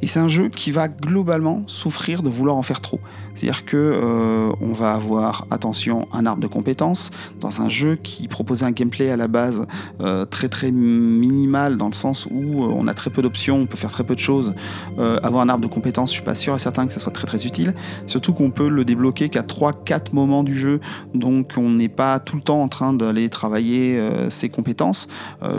Et 0.00 0.06
c'est 0.06 0.20
un 0.20 0.28
jeu 0.28 0.48
qui 0.48 0.70
va 0.70 0.88
globalement 0.88 1.64
souffrir 1.66 2.22
de 2.22 2.28
vouloir 2.28 2.56
en 2.56 2.62
faire 2.62 2.80
trop. 2.80 3.00
C'est-à-dire 3.38 3.64
que 3.64 3.76
euh, 3.76 4.50
on 4.60 4.72
va 4.72 4.94
avoir, 4.94 5.46
attention, 5.50 6.08
un 6.12 6.26
arbre 6.26 6.42
de 6.42 6.48
compétences 6.48 7.12
dans 7.40 7.62
un 7.62 7.68
jeu 7.68 7.94
qui 7.94 8.26
proposait 8.26 8.64
un 8.64 8.72
gameplay 8.72 9.10
à 9.10 9.16
la 9.16 9.28
base 9.28 9.64
euh, 10.00 10.24
très 10.24 10.48
très 10.48 10.72
minimal 10.72 11.76
dans 11.76 11.86
le 11.86 11.92
sens 11.92 12.26
où 12.32 12.64
euh, 12.64 12.74
on 12.76 12.88
a 12.88 12.94
très 12.94 13.10
peu 13.10 13.22
d'options, 13.22 13.58
on 13.58 13.66
peut 13.66 13.76
faire 13.76 13.92
très 13.92 14.02
peu 14.02 14.16
de 14.16 14.20
choses. 14.20 14.54
avoir 14.98 15.42
un 15.42 15.48
arbre 15.48 15.62
de 15.62 15.72
compétences, 15.72 16.10
je 16.10 16.14
suis 16.14 16.24
pas 16.24 16.34
sûr 16.34 16.56
et 16.56 16.58
certain 16.58 16.86
que 16.88 16.92
ça 16.92 16.98
soit 16.98 17.12
très 17.12 17.28
très 17.28 17.46
utile. 17.46 17.74
Surtout 18.08 18.32
qu'on 18.32 18.50
peut 18.50 18.68
le 18.68 18.84
débloquer 18.84 19.28
qu'à 19.28 19.42
3-4 19.42 20.12
moments 20.14 20.42
du 20.42 20.58
jeu, 20.58 20.80
donc 21.14 21.52
on 21.56 21.70
n'est 21.70 21.88
pas 21.88 22.18
tout 22.18 22.36
le 22.36 22.42
temps 22.42 22.60
en 22.60 22.68
train 22.68 22.92
d'aller 22.92 23.28
travailler 23.28 24.00
ses 24.30 24.48
compétences. 24.48 25.06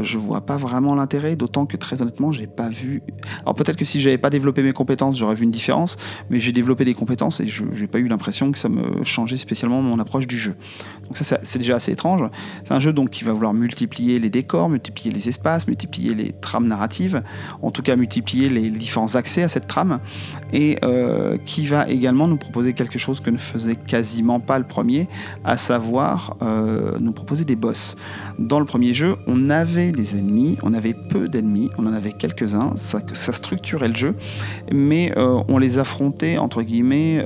je 0.01 0.17
vois 0.17 0.41
pas 0.41 0.57
vraiment 0.57 0.95
l'intérêt, 0.95 1.38
d'autant 1.38 1.65
que 1.65 1.77
très 1.77 2.01
honnêtement, 2.01 2.34
j'ai 2.34 2.47
pas 2.47 2.67
vu. 2.67 3.01
Alors 3.41 3.55
peut-être 3.55 3.77
que 3.77 3.86
si 3.86 4.01
j'avais 4.01 4.17
pas 4.17 4.30
développé 4.30 4.63
mes 4.63 4.73
compétences, 4.73 5.17
j'aurais 5.17 5.36
vu 5.36 5.45
une 5.45 5.51
différence, 5.51 5.95
mais 6.30 6.39
j'ai 6.39 6.51
développé 6.51 6.84
des 6.84 6.93
compétences 6.93 7.39
et 7.39 7.47
je 7.47 7.68
j'ai 7.74 7.88
pas 7.88 7.99
eu 7.99 8.07
l'impression 8.07 8.51
que 8.51 8.57
ça 8.57 8.70
me 8.70 9.03
changeait 9.03 9.38
spécialement 9.38 9.82
mon 9.82 9.99
approche 9.99 10.28
du 10.28 10.38
jeu. 10.38 10.55
Donc 11.03 11.17
ça, 11.17 11.39
c'est 11.41 11.59
déjà 11.59 11.76
assez 11.76 11.91
étrange. 11.91 12.22
C'est 12.65 12.74
un 12.74 12.80
jeu 12.80 12.93
donc 12.93 13.09
qui 13.09 13.24
va 13.24 13.34
vouloir 13.34 13.53
multiplier 13.53 14.20
les 14.20 14.30
décors, 14.30 14.70
multiplier 14.70 15.11
les 15.11 15.28
espaces, 15.28 15.67
multiplier 15.67 16.13
les 16.13 16.32
trames 16.32 16.67
narratives, 16.67 17.24
en 17.61 17.72
tout 17.72 17.82
cas 17.82 17.95
multiplier 17.95 18.49
les 18.49 18.70
différents 18.70 19.15
accès 19.15 19.43
à 19.43 19.47
cette 19.47 19.67
trame, 19.67 19.99
et 20.53 20.78
euh, 20.84 21.38
qui 21.45 21.65
va 21.65 21.88
également 21.89 22.28
nous 22.28 22.38
proposer 22.38 22.74
quelque 22.74 22.99
chose 22.99 23.20
que 23.20 23.30
ne 23.30 23.38
faisait 23.38 23.76
quasiment 23.76 24.39
pas 24.39 24.59
le 24.59 24.65
premier, 24.65 25.07
à 25.43 25.57
savoir 25.57 26.38
euh, 26.41 26.97
nous 26.99 27.11
proposer 27.11 27.43
des 27.45 27.55
boss. 27.55 27.95
Dans 28.38 28.59
le 28.59 28.65
premier 28.65 28.93
jeu, 28.93 29.15
on 29.28 29.49
avait 29.49 29.91
des 29.91 30.17
ennemis, 30.17 30.57
on 30.63 30.74
avait 30.74 30.93
peu 30.93 31.28
d'ennemis, 31.28 31.70
on 31.78 31.88
en 31.88 31.93
avait 31.93 32.13
quelques-uns, 32.13 32.74
ça, 32.78 33.01
ça 33.13 33.34
structurait 33.34 33.88
le 33.88 33.95
jeu, 33.95 34.15
mais 34.72 35.11
euh, 35.17 35.41
on 35.47 35.57
les 35.57 35.78
affrontait 35.78 36.38
entre 36.38 36.61
guillemets 36.61 37.26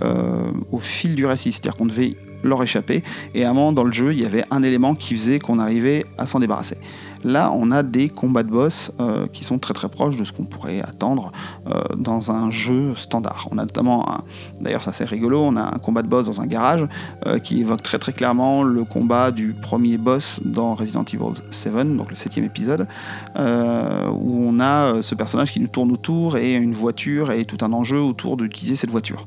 au 0.72 0.80
fil 0.80 1.16
du 1.16 1.26
récit, 1.26 1.52
c'est-à-dire 1.52 1.76
qu'on 1.76 1.86
devait 1.86 2.16
leur 2.44 2.62
échapper. 2.62 3.04
Et 3.34 3.46
à 3.46 3.50
un 3.50 3.54
moment 3.54 3.72
dans 3.72 3.84
le 3.84 3.92
jeu, 3.92 4.14
il 4.14 4.22
y 4.22 4.26
avait 4.26 4.44
un 4.52 4.64
élément 4.64 4.96
qui 4.96 5.16
faisait 5.16 5.40
qu'on 5.40 5.60
arrivait 5.60 6.06
à 6.18 6.28
s'en 6.28 6.40
débarrasser. 6.40 6.78
Là, 7.24 7.52
on 7.54 7.72
a 7.72 7.84
des 7.84 8.10
combats 8.10 8.44
de 8.44 8.50
boss 8.50 8.92
euh, 9.00 9.28
qui 9.28 9.44
sont 9.44 9.60
très 9.60 9.74
proches 9.90 10.18
de 10.18 10.26
ce 10.26 10.34
qu'on 10.34 10.44
pourrait 10.44 10.82
attendre 10.82 11.32
euh, 11.68 11.82
dans 11.98 12.32
un 12.32 12.50
jeu 12.50 12.96
standard. 12.96 13.48
On 13.52 13.58
a 13.58 13.64
notamment, 13.64 14.06
d'ailleurs 14.60 14.84
ça 14.84 14.94
c'est 14.94 15.06
rigolo, 15.06 15.42
on 15.42 15.56
a 15.56 15.62
un 15.62 15.80
combat 15.80 16.02
de 16.02 16.08
boss 16.08 16.26
dans 16.26 16.42
un 16.42 16.46
garage 16.46 16.86
euh, 17.26 17.40
qui 17.40 17.62
évoque 17.62 17.82
très 17.82 18.00
clairement 18.14 18.64
le 18.64 18.84
combat 18.84 19.32
du 19.32 19.54
premier 19.54 19.98
boss 19.98 20.42
dans 20.44 20.76
Resident 20.76 21.06
Evil 21.06 21.42
7, 21.52 21.96
donc 21.96 22.10
le 22.10 22.16
septième 22.16 22.46
épisode, 22.46 22.88
où 23.38 24.46
on 24.48 24.60
a 24.60 25.02
ce 25.02 25.16
personnage 25.16 25.52
qui 25.52 25.60
nous 25.60 25.68
tourne 25.68 25.92
autour 25.92 26.38
et 26.38 26.54
une 26.54 26.74
voiture 26.74 27.32
et 27.32 27.46
tout 27.46 27.64
un 27.64 27.72
enjeu 27.74 28.00
autour 28.00 28.38
d'utiliser 28.38 28.76
cette 28.76 28.92
voiture. 28.92 29.26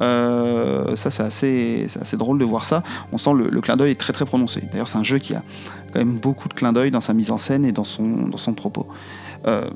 ça 0.00 1.10
c'est 1.10 1.22
assez, 1.22 2.16
drôle 2.16 2.38
de 2.38 2.44
voir 2.44 2.64
ça. 2.64 2.82
On 3.12 3.18
sent 3.18 3.32
le, 3.34 3.48
le 3.48 3.60
clin 3.60 3.76
d'œil 3.76 3.92
est 3.92 4.00
très 4.00 4.12
très 4.12 4.24
prononcé. 4.24 4.62
D'ailleurs 4.70 4.88
c'est 4.88 4.98
un 4.98 5.02
jeu 5.04 5.18
qui 5.18 5.34
a 5.34 5.42
quand 5.92 5.98
même 5.98 6.18
beaucoup 6.18 6.48
de 6.48 6.54
clins 6.54 6.72
d'œil 6.72 6.90
dans 6.90 7.00
sa 7.00 7.14
mise 7.14 7.30
en 7.30 7.37
scène 7.38 7.64
et 7.64 7.72
dans 7.72 7.84
son, 7.84 8.28
dans 8.28 8.38
son 8.38 8.54
propos. 8.54 8.86
Euh, 9.46 9.68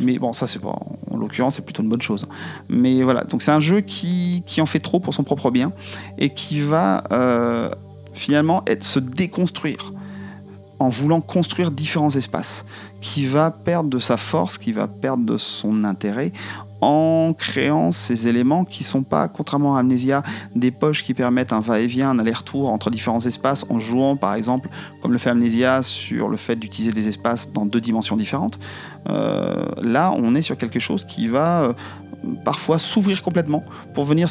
mais 0.00 0.18
bon, 0.18 0.32
ça, 0.32 0.46
c'est 0.46 0.58
pas, 0.58 0.76
en 1.10 1.16
l'occurrence, 1.16 1.56
c'est 1.56 1.64
plutôt 1.64 1.82
une 1.82 1.88
bonne 1.88 2.02
chose. 2.02 2.26
Mais 2.68 3.02
voilà, 3.02 3.24
donc 3.24 3.42
c'est 3.42 3.50
un 3.50 3.60
jeu 3.60 3.80
qui, 3.80 4.42
qui, 4.46 4.60
en 4.60 4.66
fait 4.66 4.80
trop 4.80 5.00
pour 5.00 5.14
son 5.14 5.22
propre 5.22 5.50
bien 5.50 5.72
et 6.18 6.30
qui 6.30 6.60
va 6.60 7.04
euh, 7.12 7.70
finalement 8.12 8.62
être, 8.66 8.84
se 8.84 8.98
déconstruire 8.98 9.92
en 10.78 10.88
voulant 10.88 11.20
construire 11.20 11.70
différents 11.70 12.10
espaces, 12.10 12.64
qui 13.00 13.24
va 13.24 13.52
perdre 13.52 13.88
de 13.88 14.00
sa 14.00 14.16
force, 14.16 14.58
qui 14.58 14.72
va 14.72 14.88
perdre 14.88 15.24
de 15.24 15.38
son 15.38 15.84
intérêt 15.84 16.32
en 16.82 17.32
créant 17.32 17.92
ces 17.92 18.26
éléments 18.26 18.64
qui 18.64 18.82
sont 18.82 19.04
pas, 19.04 19.28
contrairement 19.28 19.76
à 19.76 19.80
Amnesia, 19.80 20.22
des 20.56 20.72
poches 20.72 21.04
qui 21.04 21.14
permettent 21.14 21.52
un 21.52 21.60
va-et-vient, 21.60 22.10
un 22.10 22.18
aller-retour 22.18 22.68
entre 22.68 22.90
différents 22.90 23.24
espaces, 23.24 23.64
en 23.70 23.78
jouant 23.78 24.16
par 24.16 24.34
exemple, 24.34 24.68
comme 25.00 25.12
le 25.12 25.18
fait 25.18 25.30
Amnesia, 25.30 25.82
sur 25.82 26.28
le 26.28 26.36
fait 26.36 26.56
d'utiliser 26.56 26.92
des 26.92 27.06
espaces 27.06 27.52
dans 27.52 27.66
deux 27.66 27.80
dimensions 27.80 28.16
différentes. 28.16 28.58
Euh, 29.08 29.68
là, 29.80 30.12
on 30.16 30.34
est 30.34 30.42
sur 30.42 30.58
quelque 30.58 30.80
chose 30.80 31.04
qui 31.04 31.28
va 31.28 31.62
euh, 31.62 31.72
parfois 32.44 32.80
s'ouvrir 32.80 33.22
complètement 33.22 33.64
pour 33.94 34.04
venir, 34.04 34.28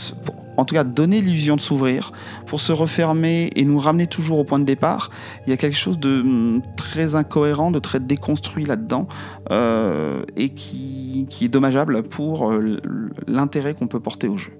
en 0.57 0.65
tout 0.65 0.75
cas 0.75 0.83
donner 0.83 1.21
l'illusion 1.21 1.55
de 1.55 1.61
s'ouvrir, 1.61 2.11
pour 2.47 2.59
se 2.59 2.73
refermer 2.73 3.49
et 3.55 3.63
nous 3.63 3.79
ramener 3.79 4.07
toujours 4.07 4.39
au 4.39 4.43
point 4.43 4.59
de 4.59 4.65
départ. 4.65 5.09
Il 5.45 5.49
y 5.49 5.53
a 5.53 5.57
quelque 5.57 5.77
chose 5.77 5.99
de 5.99 6.19
hum, 6.19 6.61
très 6.75 7.15
incohérent, 7.15 7.71
de 7.71 7.79
très 7.79 8.01
déconstruit 8.01 8.65
là-dedans 8.65 9.07
euh, 9.51 10.21
et 10.35 10.49
qui, 10.49 11.00
qui, 11.29 11.45
est 11.45 11.49
dommageable 11.49 12.03
pour 12.03 12.51
euh, 12.51 12.77
l'intérêt 13.27 13.73
qu'on 13.73 13.87
peut 13.87 13.99
porter 13.99 14.27
au 14.27 14.37
jeu. 14.37 14.53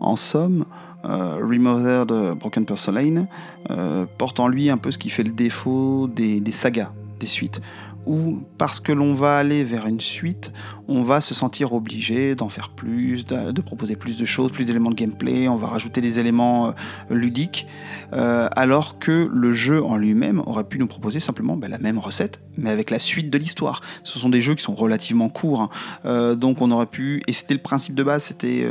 En 0.00 0.16
somme, 0.16 0.64
euh, 1.04 1.36
Remothered 1.36 2.36
Broken 2.38 2.64
Porcelain 2.64 3.26
euh, 3.70 4.06
porte 4.18 4.40
en 4.40 4.48
lui 4.48 4.70
un 4.70 4.78
peu 4.78 4.90
ce 4.90 4.98
qui 4.98 5.10
fait 5.10 5.22
le 5.22 5.32
défaut 5.32 6.08
des 6.08 6.42
sagas, 6.52 6.92
des 7.20 7.26
suites 7.26 7.60
où, 8.06 8.42
parce 8.58 8.80
que 8.80 8.92
l'on 8.92 9.14
va 9.14 9.36
aller 9.36 9.64
vers 9.64 9.86
une 9.86 10.00
suite, 10.00 10.52
on 10.88 11.02
va 11.02 11.20
se 11.20 11.34
sentir 11.34 11.72
obligé 11.72 12.34
d'en 12.34 12.48
faire 12.48 12.70
plus, 12.70 13.24
de, 13.24 13.60
proposer 13.60 13.96
plus 13.96 14.18
de 14.18 14.24
choses, 14.24 14.50
plus 14.50 14.66
d'éléments 14.66 14.90
de 14.90 14.96
gameplay, 14.96 15.48
on 15.48 15.56
va 15.56 15.68
rajouter 15.68 16.00
des 16.00 16.18
éléments 16.18 16.68
euh, 16.68 16.72
ludiques, 17.10 17.66
euh, 18.12 18.48
alors 18.56 18.98
que 18.98 19.28
le 19.32 19.52
jeu 19.52 19.82
en 19.82 19.96
lui-même 19.96 20.42
aurait 20.46 20.64
pu 20.64 20.78
nous 20.78 20.86
proposer 20.86 21.20
simplement 21.20 21.56
ben, 21.56 21.70
la 21.70 21.78
même 21.78 21.98
recette, 21.98 22.40
mais 22.56 22.70
avec 22.70 22.90
la 22.90 22.98
suite 22.98 23.30
de 23.30 23.38
l'histoire. 23.38 23.80
Ce 24.02 24.18
sont 24.18 24.28
des 24.28 24.42
jeux 24.42 24.54
qui 24.54 24.62
sont 24.62 24.74
relativement 24.74 25.28
courts, 25.28 25.62
hein. 25.62 25.70
euh, 26.04 26.34
donc 26.34 26.60
on 26.60 26.70
aurait 26.70 26.86
pu, 26.86 27.22
et 27.26 27.32
c'était 27.32 27.54
le 27.54 27.60
principe 27.60 27.94
de 27.94 28.02
base, 28.02 28.24
c'était, 28.24 28.66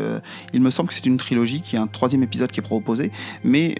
il 0.53 0.61
me 0.61 0.69
semble 0.69 0.89
que 0.89 0.95
c'est 0.95 1.05
une 1.05 1.17
trilogie, 1.17 1.61
qui 1.61 1.75
est 1.75 1.79
un 1.79 1.87
troisième 1.87 2.23
épisode 2.23 2.51
qui 2.51 2.59
est 2.59 2.63
proposé, 2.63 3.11
mais 3.43 3.75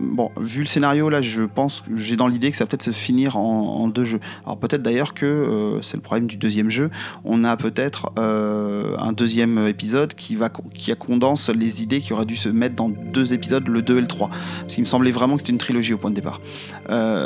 bon, 0.00 0.30
vu 0.38 0.60
le 0.60 0.66
scénario 0.66 1.08
là, 1.08 1.20
je 1.20 1.42
pense, 1.42 1.82
j'ai 1.94 2.16
dans 2.16 2.28
l'idée 2.28 2.50
que 2.50 2.56
ça 2.56 2.64
va 2.64 2.68
peut-être 2.68 2.82
se 2.82 2.90
finir 2.90 3.36
en 3.36 3.88
deux 3.88 4.04
jeux 4.04 4.20
Alors 4.44 4.58
peut-être 4.58 4.82
d'ailleurs 4.82 5.14
que 5.14 5.78
c'est 5.82 5.96
le 5.96 6.02
problème 6.02 6.26
du 6.26 6.36
deuxième 6.36 6.70
jeu, 6.70 6.90
on 7.24 7.44
a 7.44 7.56
peut-être 7.56 8.12
un 8.16 9.12
deuxième 9.12 9.66
épisode 9.66 10.14
qui, 10.14 10.34
va, 10.34 10.50
qui 10.74 10.92
a 10.92 10.94
condense 10.94 11.48
les 11.50 11.82
idées 11.82 12.00
qui 12.00 12.12
auraient 12.12 12.26
dû 12.26 12.36
se 12.36 12.48
mettre 12.48 12.74
dans 12.74 12.88
deux 12.88 13.32
épisodes, 13.32 13.66
le 13.68 13.82
2 13.82 13.98
et 13.98 14.00
le 14.00 14.06
3. 14.06 14.28
Parce 14.60 14.74
qu'il 14.74 14.82
me 14.82 14.88
semblait 14.88 15.10
vraiment 15.10 15.36
que 15.36 15.42
c'était 15.42 15.52
une 15.52 15.58
trilogie 15.58 15.94
au 15.94 15.98
point 15.98 16.10
de 16.10 16.16
départ. 16.16 16.40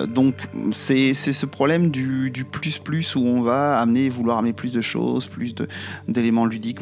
donc 0.07 0.35
c'est 0.73 1.15
ce 1.15 1.47
problème 1.47 1.91
du, 1.91 2.33
plus 2.51 2.79
plus 2.79 3.17
où 3.17 3.21
on 3.21 3.43
va 3.43 3.79
amener, 3.79 4.09
vouloir 4.09 4.39
amener 4.39 4.53
plus 4.53 4.73
de 4.73 4.81
choses, 4.81 5.27
plus 5.27 5.55
d'éléments 6.07 6.47
ludiques. 6.47 6.79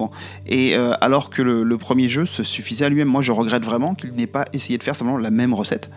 Et 0.47 0.75
alors 0.75 1.31
que 1.31 1.43
le, 1.43 1.77
premier 1.79 2.09
jeu 2.09 2.27
se 2.27 2.43
suffisait 2.43 2.85
à 2.85 2.89
lui-même. 2.89 3.09
Moi 3.09 3.23
je 3.23 3.33
regrette 3.33 3.65
vraiment 3.65 3.95
qu'il 3.95 4.13
n'ait 4.13 4.27
pas 4.27 4.45
essayé 4.53 4.79
de 4.79 4.83
faire 4.83 4.97
simplement 4.97 5.19
la 5.19 5.31
même 5.31 5.55
recette, 5.55 5.91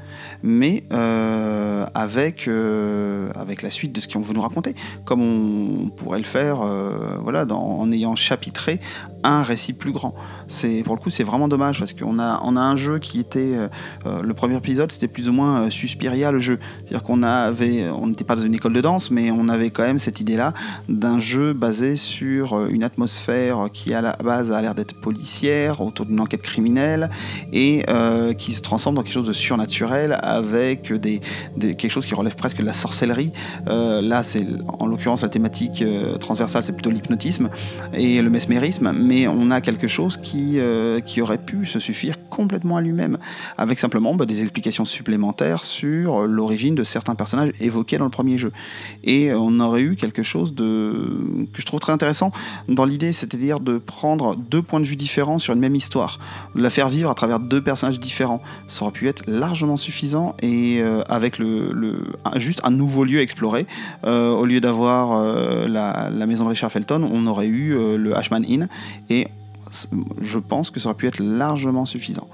mais 0.44 0.84
euh, 0.92 1.86
avec, 1.94 2.48
euh, 2.48 3.30
avec 3.36 3.62
la 3.62 3.72
suite 3.72 3.94
de 3.94 4.00
ce 4.00 4.08
qu'on 4.08 4.22
veut 4.30 4.36
nous 4.36 4.42
raconter, 4.42 4.76
comme 5.06 5.22
on, 5.22 5.90
pourrait 5.90 6.20
le 6.20 6.26
faire 6.26 6.62
euh, 6.62 7.18
voilà, 7.22 7.46
en 7.46 7.92
ayant 7.92 8.16
chapitré 8.16 8.80
un 9.24 9.42
récit 9.44 9.74
plus 9.74 9.92
grand. 9.92 10.14
C'est 10.48 10.84
pour 10.84 10.96
le 10.96 11.02
coup 11.02 11.10
c'est 11.10 11.24
vraiment 11.24 11.48
dommage 11.48 11.80
parce 11.80 11.94
qu'on 11.94 12.20
a 12.20 12.42
on 12.44 12.56
a 12.56 12.62
un 12.62 12.76
jeu 12.76 13.00
qui 13.00 13.20
était 13.20 13.54
le 14.06 14.34
premier 14.34 14.58
épisode 14.58 14.92
c'était 14.92 15.08
plus 15.08 15.30
ou 15.30 15.34
moins 15.34 15.70
Suspiria 15.70 16.32
le 16.32 16.40
jeu, 16.40 16.60
c'est-à-dire 16.80 17.04
qu'on 17.04 17.24
avait 17.24 17.90
on 17.90 18.08
n'était 18.08 18.24
pas 18.24 18.36
dans 18.36 18.42
une 18.42 18.56
école 18.56 18.74
de 18.74 18.82
danse 18.82 19.12
mais 19.12 19.32
on 19.32 19.50
avait 19.50 19.70
quand 19.70 19.84
même 19.84 20.00
cette 20.00 20.20
idée 20.20 20.36
là 20.36 20.54
d'un 20.88 21.20
jeu 21.20 21.54
basé 21.54 21.98
sur 21.98 22.66
une 22.68 22.84
atmosphère 22.84 23.68
qui 23.72 23.94
à 23.94 24.02
la 24.02 24.14
base 24.14 24.52
a 24.52 24.62
l'air 24.62 24.76
d'être 24.76 24.96
policière 25.00 25.82
autour 25.82 26.06
d'une 26.06 26.20
enquête 26.20 26.42
criminelle 26.42 27.10
et 27.54 27.84
euh, 27.90 28.34
qui 28.34 28.54
se 28.54 28.62
transforme 28.62 28.96
dans 28.96 29.04
quelque 29.04 29.14
chose 29.14 29.28
de 29.28 29.34
surnaturel 29.34 30.18
avec 30.22 30.94
des, 30.94 31.20
quelque 31.60 31.90
chose 31.90 32.06
qui 32.06 32.16
relève 32.16 32.36
presque 32.36 32.60
de 32.60 32.66
la 32.66 32.74
sorcellerie. 32.74 33.32
Euh, 33.68 34.02
là, 34.02 34.24
c'est 34.24 34.46
en 34.68 34.86
l'occurrence 34.86 35.22
la 35.22 35.30
thématique 35.30 35.82
euh, 35.82 36.18
transversale, 36.18 36.64
c'est 36.64 36.74
plutôt 36.74 36.90
l'hypnotisme 36.90 37.50
et 37.94 38.22
le 38.22 38.30
mesmérisme, 38.30 38.92
mais 39.10 39.28
on 39.28 39.50
a 39.52 39.62
quelque 39.62 39.88
chose 39.88 40.18
qui, 40.18 40.60
qui 41.06 41.22
aurait 41.22 41.38
pu 41.38 41.66
se 41.66 41.80
suffire 41.80 42.16
complètement 42.30 42.78
à 42.78 42.82
lui-même, 42.82 43.18
avec 43.58 43.80
simplement 43.80 44.14
bah, 44.16 44.26
des 44.26 44.42
explications 44.42 44.86
supplémentaires 44.86 45.64
sur 45.64 46.28
l'origine 46.28 46.76
de 46.76 46.84
certains 46.84 47.16
personnages 47.16 47.52
évoqués 47.60 47.98
dans 47.98 48.06
le 48.06 48.12
premier 48.12 48.38
jeu. 48.38 48.52
Et 49.04 49.34
on 49.34 49.60
aurait 49.60 49.82
eu 49.82 49.96
quelque 49.96 50.24
chose 50.24 50.54
de 50.54 51.48
que 51.54 51.62
je 51.62 51.66
trouve 51.66 51.80
très 51.80 51.94
intéressant 51.94 52.32
dans 52.68 52.86
l'idée, 52.86 53.14
c'est-à-dire 53.14 53.60
de 53.60 53.78
prendre 53.78 54.36
deux 54.36 54.62
points 54.62 54.80
de 54.80 54.86
vue 54.86 54.96
différents 54.96 55.40
sur 55.40 55.54
une 55.54 55.60
même 55.60 55.76
histoire, 55.76 56.20
de 56.56 56.62
la 56.62 56.70
faire 56.70 56.90
vivre 56.90 57.10
à 57.10 57.16
travers 57.16 57.40
deux 57.40 57.62
personnages 57.62 58.00
différents. 58.00 58.42
Ça 58.68 58.84
aurait 58.84 58.92
pu 58.92 59.08
être 59.08 59.24
largement 59.28 59.78
suffisant 59.78 60.36
et 60.42 60.80
euh, 60.82 61.02
avec 61.08 61.38
le, 61.38 62.04
juste 62.36 62.62
un 62.64 62.72
nouveau 62.72 63.04
lieu 63.04 63.20
à 63.20 63.22
explorer. 63.22 63.66
Euh, 64.06 64.32
au 64.32 64.46
lieu 64.46 64.62
d'avoir 64.62 65.14
euh, 65.14 65.68
la, 65.68 66.26
maison 66.28 66.44
de 66.44 66.50
Richard 66.50 66.72
Felton, 66.72 67.10
on 67.12 67.26
aurait 67.28 67.48
eu 67.48 67.76
le 67.98 68.16
Ashman 68.16 68.46
Inn 68.48 68.68
et 69.10 69.28
je 70.20 70.40
pense 70.40 70.72
que 70.72 70.80
ça 70.80 70.90
aurait 70.90 70.98
pu 70.98 71.08
être 71.08 71.20
largement 71.20 71.86
suffisant. 71.86 72.28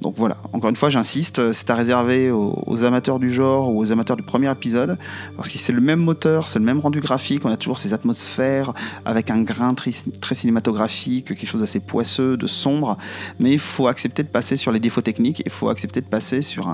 Donc 0.00 0.14
voilà, 0.16 0.38
encore 0.54 0.70
une 0.70 0.76
fois, 0.76 0.88
j'insiste, 0.88 1.52
c'est 1.52 1.68
à 1.68 1.74
réserver 1.74 2.30
aux, 2.30 2.84
amateurs 2.84 3.18
du 3.18 3.30
genre 3.30 3.68
ou 3.68 3.78
aux 3.78 3.92
amateurs 3.92 4.16
du 4.16 4.22
premier 4.22 4.50
épisode, 4.50 4.96
parce 5.36 5.50
que 5.50 5.58
c'est 5.58 5.74
le 5.74 5.82
même 5.82 6.00
moteur, 6.00 6.48
c'est 6.48 6.58
le 6.58 6.64
même 6.64 6.80
rendu 6.80 7.00
graphique, 7.00 7.44
on 7.44 7.50
a 7.50 7.58
toujours 7.58 7.78
ces 7.78 7.92
atmosphères 7.92 8.72
avec 9.04 9.30
un 9.30 9.42
grain 9.42 9.74
très, 9.74 9.92
cinématographique, 10.32 11.26
quelque 11.26 11.46
chose 11.46 11.60
d'assez 11.60 11.80
poisseux, 11.80 12.38
de 12.38 12.46
sombre, 12.46 12.96
mais 13.38 13.52
il 13.52 13.58
faut 13.58 13.88
accepter 13.88 14.22
de 14.22 14.28
passer 14.28 14.56
sur 14.56 14.72
les 14.72 14.80
défauts 14.80 15.02
techniques, 15.02 15.42
il 15.44 15.52
faut 15.52 15.68
accepter 15.68 16.00
de 16.00 16.06
passer 16.06 16.40
sur 16.40 16.66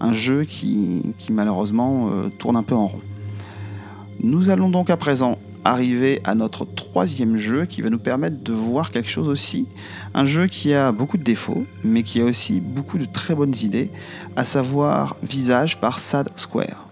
un, 0.00 0.12
jeu 0.12 0.44
qui, 0.44 1.02
malheureusement 1.30 2.10
euh, 2.10 2.28
tourne 2.38 2.56
un 2.56 2.62
peu 2.62 2.74
en 2.74 2.88
rond. 2.88 3.00
Nous 4.20 4.50
allons 4.50 4.68
donc 4.68 4.90
à 4.90 4.98
présent 4.98 5.38
arriver 5.64 6.20
à 6.24 6.34
notre 6.34 6.64
troisième 6.64 7.36
jeu 7.36 7.64
qui 7.64 7.82
va 7.82 7.90
nous 7.90 7.98
permettre 7.98 8.42
de 8.42 8.52
voir 8.52 8.90
quelque 8.90 9.08
chose 9.08 9.28
aussi. 9.28 9.66
Un 10.14 10.24
jeu 10.24 10.46
qui 10.46 10.74
a 10.74 10.92
beaucoup 10.92 11.16
de 11.16 11.22
défauts, 11.22 11.66
mais 11.82 12.02
qui 12.02 12.20
a 12.20 12.24
aussi 12.24 12.60
beaucoup 12.60 12.98
de 12.98 13.06
très 13.06 13.34
bonnes 13.34 13.54
idées, 13.62 13.90
à 14.36 14.44
savoir 14.44 15.16
Visage 15.22 15.80
par 15.80 16.00
Sad 16.00 16.28
Square. 16.36 16.83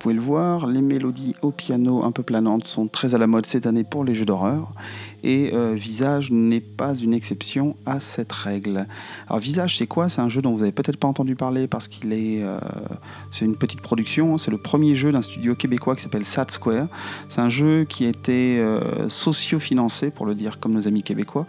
Pouvez 0.00 0.14
le 0.14 0.20
voir, 0.20 0.66
les 0.66 0.80
mélodies 0.80 1.34
au 1.42 1.50
piano 1.50 2.02
un 2.02 2.10
peu 2.10 2.22
planantes 2.22 2.66
sont 2.66 2.88
très 2.88 3.14
à 3.14 3.18
la 3.18 3.26
mode 3.26 3.44
cette 3.44 3.66
année 3.66 3.84
pour 3.84 4.02
les 4.02 4.14
jeux 4.14 4.24
d'horreur 4.24 4.72
et 5.22 5.50
euh, 5.52 5.74
Visage 5.74 6.30
n'est 6.30 6.60
pas 6.60 6.94
une 6.94 7.14
exception 7.14 7.76
à 7.86 8.00
cette 8.00 8.32
règle. 8.32 8.86
Alors 9.28 9.40
Visage, 9.40 9.76
c'est 9.76 9.86
quoi? 9.86 10.08
C'est 10.08 10.20
un 10.20 10.28
jeu 10.28 10.42
dont 10.42 10.52
vous 10.52 10.60
n'avez 10.60 10.72
peut-être 10.72 10.96
pas 10.96 11.08
entendu 11.08 11.34
parler 11.36 11.66
parce 11.66 11.88
qu'il 11.88 12.12
est, 12.12 12.42
euh, 12.42 12.58
c'est 13.30 13.44
une 13.44 13.56
petite 13.56 13.80
production. 13.80 14.38
C'est 14.38 14.50
le 14.50 14.58
premier 14.58 14.94
jeu 14.94 15.12
d'un 15.12 15.22
studio 15.22 15.54
québécois 15.54 15.96
qui 15.96 16.02
s'appelle 16.02 16.24
Sad 16.24 16.50
Square. 16.50 16.86
C'est 17.28 17.40
un 17.40 17.48
jeu 17.48 17.84
qui 17.84 18.06
a 18.06 18.08
été 18.08 18.58
euh, 18.58 19.08
socio-financé, 19.08 20.10
pour 20.10 20.26
le 20.26 20.34
dire 20.34 20.60
comme 20.60 20.72
nos 20.72 20.86
amis 20.86 21.02
québécois, 21.02 21.46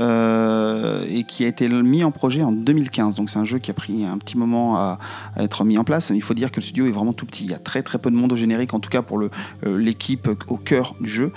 et 0.00 1.24
qui 1.24 1.44
a 1.44 1.48
été 1.48 1.68
mis 1.68 2.04
en 2.04 2.10
projet 2.10 2.42
en 2.42 2.52
2015. 2.52 3.14
Donc 3.14 3.30
c'est 3.30 3.38
un 3.38 3.44
jeu 3.44 3.58
qui 3.58 3.70
a 3.70 3.74
pris 3.74 4.04
un 4.04 4.18
petit 4.18 4.36
moment 4.36 4.76
à, 4.76 4.98
être 5.36 5.64
mis 5.64 5.78
en 5.78 5.84
place. 5.84 6.10
Il 6.14 6.22
faut 6.22 6.34
dire 6.34 6.50
que 6.50 6.56
le 6.56 6.62
studio 6.62 6.86
est 6.86 6.90
vraiment 6.90 7.12
tout 7.12 7.26
petit. 7.26 7.44
Il 7.44 7.50
y 7.50 7.54
a 7.54 7.58
très 7.58 7.82
très 7.82 7.98
peu 7.98 8.10
de 8.10 8.16
monde 8.16 8.32
au 8.32 8.36
générique, 8.36 8.74
en 8.74 8.80
tout 8.80 8.90
cas 8.90 9.02
pour 9.02 9.20
l'équipe 9.64 10.28
au 10.48 10.56
cœur 10.56 10.94
du 11.00 11.10
jeu. 11.10 11.32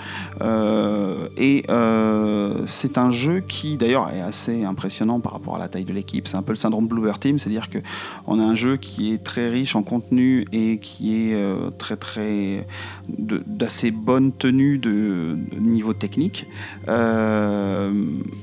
et 1.36 1.64
euh, 1.76 2.64
c'est 2.66 2.98
un 2.98 3.10
jeu 3.10 3.40
qui 3.40 3.76
d'ailleurs 3.76 4.10
est 4.10 4.20
assez 4.20 4.64
impressionnant 4.64 5.20
par 5.20 5.32
rapport 5.32 5.56
à 5.56 5.58
la 5.58 5.68
taille 5.68 5.84
de 5.84 5.92
l'équipe. 5.92 6.26
C'est 6.26 6.36
un 6.36 6.42
peu 6.42 6.52
le 6.52 6.56
syndrome 6.56 6.88
Bluebird 6.88 7.20
Team, 7.20 7.38
c'est-à-dire 7.38 7.68
qu'on 7.70 8.38
a 8.40 8.42
un 8.42 8.54
jeu 8.54 8.76
qui 8.76 9.12
est 9.12 9.22
très 9.22 9.48
riche 9.48 9.76
en 9.76 9.82
contenu 9.82 10.46
et 10.52 10.78
qui 10.78 11.30
est 11.30 11.34
euh, 11.34 11.70
très 11.70 11.96
très 11.96 12.66
d'assez 13.08 13.90
bonne 13.90 14.32
tenue 14.32 14.78
de, 14.78 15.38
niveau 15.58 15.92
technique 15.92 16.46
euh, 16.88 17.92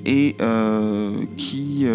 et 0.05 0.35
qui 1.37 1.85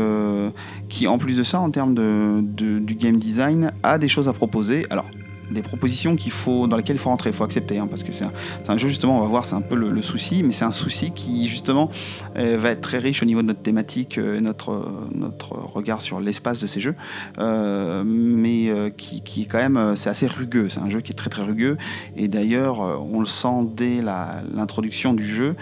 qui 0.89 1.07
en 1.07 1.19
plus 1.19 1.37
de 1.37 1.43
ça 1.43 1.61
en 1.61 1.71
termes 1.71 1.95
de, 1.95 2.79
du 2.79 2.95
game 2.95 3.19
design 3.19 3.73
a 3.83 3.99
des 3.99 4.09
choses 4.09 4.29
à 4.29 4.33
proposer. 4.33 4.87
Alors 4.91 5.07
des 5.51 5.63
propositions 5.63 6.17
qu'il 6.17 6.33
faut, 6.33 6.67
dans 6.67 6.77
lesquelles 6.77 6.97
il 6.97 7.01
faut 7.01 7.11
rentrer, 7.11 7.31
il 7.31 7.37
faut 7.37 7.45
accepter, 7.45 7.79
hein, 7.79 7.87
parce 7.89 8.03
que 8.03 8.13
c'est 8.13 8.25
un, 8.69 8.79
jeu 8.79 8.89
justement, 8.89 9.19
on 9.19 9.21
va 9.21 9.27
voir, 9.27 9.45
c'est 9.45 9.55
un 9.55 9.61
peu 9.61 9.75
le, 9.75 10.03
souci, 10.03 10.43
mais 10.43 10.53
c'est 10.53 10.65
un 10.65 10.71
souci 10.71 11.11
qui 11.11 11.49
justement 11.49 11.91
euh, 12.37 12.57
va 12.59 12.71
être 12.71 12.81
très 12.81 12.99
riche 12.99 13.23
au 13.23 13.27
niveau 13.27 13.43
de 13.43 13.49
notre 13.49 13.63
thématique 13.63 14.17
et 14.17 14.41
notre, 14.41 15.09
notre 15.13 15.53
regard 15.53 16.03
sur 16.03 16.21
l'espace 16.21 16.61
de 16.61 16.67
ces 16.67 16.81
jeux, 16.81 16.95
euh, 17.39 18.05
mais 18.05 18.69
euh, 18.69 18.91
qui, 18.91 19.43
est 19.43 19.45
quand 19.47 19.59
même, 19.59 19.97
c'est 19.97 20.11
assez 20.11 20.27
rugueux, 20.27 20.69
c'est 20.69 20.81
un 20.81 20.91
jeu 20.91 21.01
qui 21.01 21.13
est 21.13 21.17
très 21.17 21.31
très 21.31 21.43
rugueux, 21.43 21.77
et 22.17 22.29
d'ailleurs 22.29 22.81
on 22.81 23.21
le 23.21 23.27
sent 23.27 23.69
dès 23.75 24.01
l'introduction 24.01 25.15
du 25.15 25.27
jeu, 25.27 25.57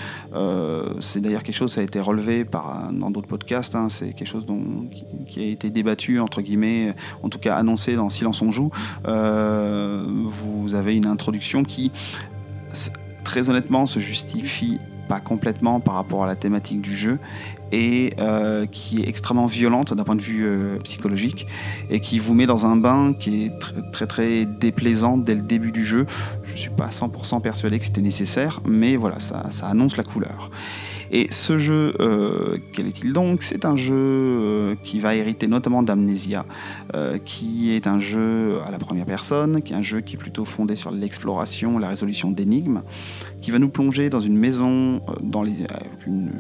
c'est 1.00 1.20
d'ailleurs 1.20 1.42
quelque 1.42 1.56
chose, 1.56 1.72
ça 1.72 1.80
a 1.80 1.84
été 1.84 2.00
relevé 2.00 2.44
dans 2.92 3.10
d'autres 3.10 3.28
podcasts, 3.28 3.74
hein, 3.74 3.88
c'est 3.88 4.12
quelque 4.12 4.28
chose 4.28 4.44
qui, 5.28 5.40
a 5.40 5.44
été 5.44 5.70
débattu, 5.70 6.20
entre 6.20 6.42
guillemets, 6.42 6.94
en 7.22 7.28
tout 7.28 7.38
cas 7.38 7.56
annoncé 7.56 7.94
dans 7.94 8.10
Silence 8.10 8.42
on 8.42 8.50
joue. 8.50 8.70
Euh, 9.06 9.75
vous 10.24 10.74
avez 10.74 10.96
une 10.96 11.06
introduction 11.06 11.62
qui, 11.64 11.92
très 13.24 13.48
honnêtement, 13.48 13.86
se 13.86 14.00
justifie 14.00 14.78
pas 15.06 15.20
complètement 15.20 15.80
par 15.80 15.94
rapport 15.94 16.24
à 16.24 16.26
la 16.26 16.34
thématique 16.34 16.80
du 16.80 16.96
jeu 16.96 17.18
et 17.72 18.10
euh, 18.18 18.66
qui 18.66 19.00
est 19.02 19.08
extrêmement 19.08 19.46
violente 19.46 19.94
d'un 19.94 20.04
point 20.04 20.16
de 20.16 20.22
vue 20.22 20.44
euh, 20.46 20.78
psychologique 20.78 21.46
et 21.90 22.00
qui 22.00 22.18
vous 22.18 22.34
met 22.34 22.46
dans 22.46 22.66
un 22.66 22.76
bain 22.76 23.12
qui 23.12 23.44
est 23.44 23.52
très 23.92 24.06
très, 24.06 24.44
déplaisant 24.44 25.16
dès 25.16 25.34
le 25.34 25.42
début 25.42 25.72
du 25.72 25.84
jeu. 25.84 26.06
Je 26.44 26.56
suis 26.56 26.70
pas 26.70 26.88
100% 26.88 27.40
persuadé 27.40 27.78
que 27.78 27.84
c'était 27.84 28.00
nécessaire, 28.00 28.60
mais 28.64 28.96
voilà, 28.96 29.20
ça 29.20 29.66
annonce 29.66 29.96
la 29.96 30.04
couleur. 30.04 30.50
Et 31.10 31.28
ce 31.30 31.58
jeu, 31.58 31.94
euh, 32.00 32.58
quel 32.72 32.86
est-il 32.86 33.12
donc? 33.12 33.42
C'est 33.42 33.64
un 33.64 33.76
jeu 33.76 33.94
euh, 33.94 34.74
qui 34.82 34.98
va 34.98 35.14
hériter 35.14 35.46
notamment 35.46 35.82
d'Amnesia, 35.82 36.44
euh, 36.94 37.18
qui 37.18 37.72
est 37.72 37.86
un 37.86 37.98
jeu 37.98 38.58
à 38.66 38.70
la 38.70 38.78
première 38.78 39.06
personne, 39.06 39.62
qui 39.62 39.72
est 39.72 39.76
un 39.76 39.82
jeu 39.82 40.00
qui 40.00 40.16
est 40.16 40.18
plutôt 40.18 40.44
fondé 40.44 40.76
sur 40.76 40.90
l'exploration, 40.90 41.78
la 41.78 41.88
résolution 41.88 42.30
d'énigmes, 42.30 42.82
qui 43.40 43.50
va 43.50 43.58
nous 43.58 43.68
plonger 43.68 44.10
dans 44.10 44.20
une 44.20 44.36
maison, 44.36 45.00
dans 45.22 45.44
une, 45.44 46.30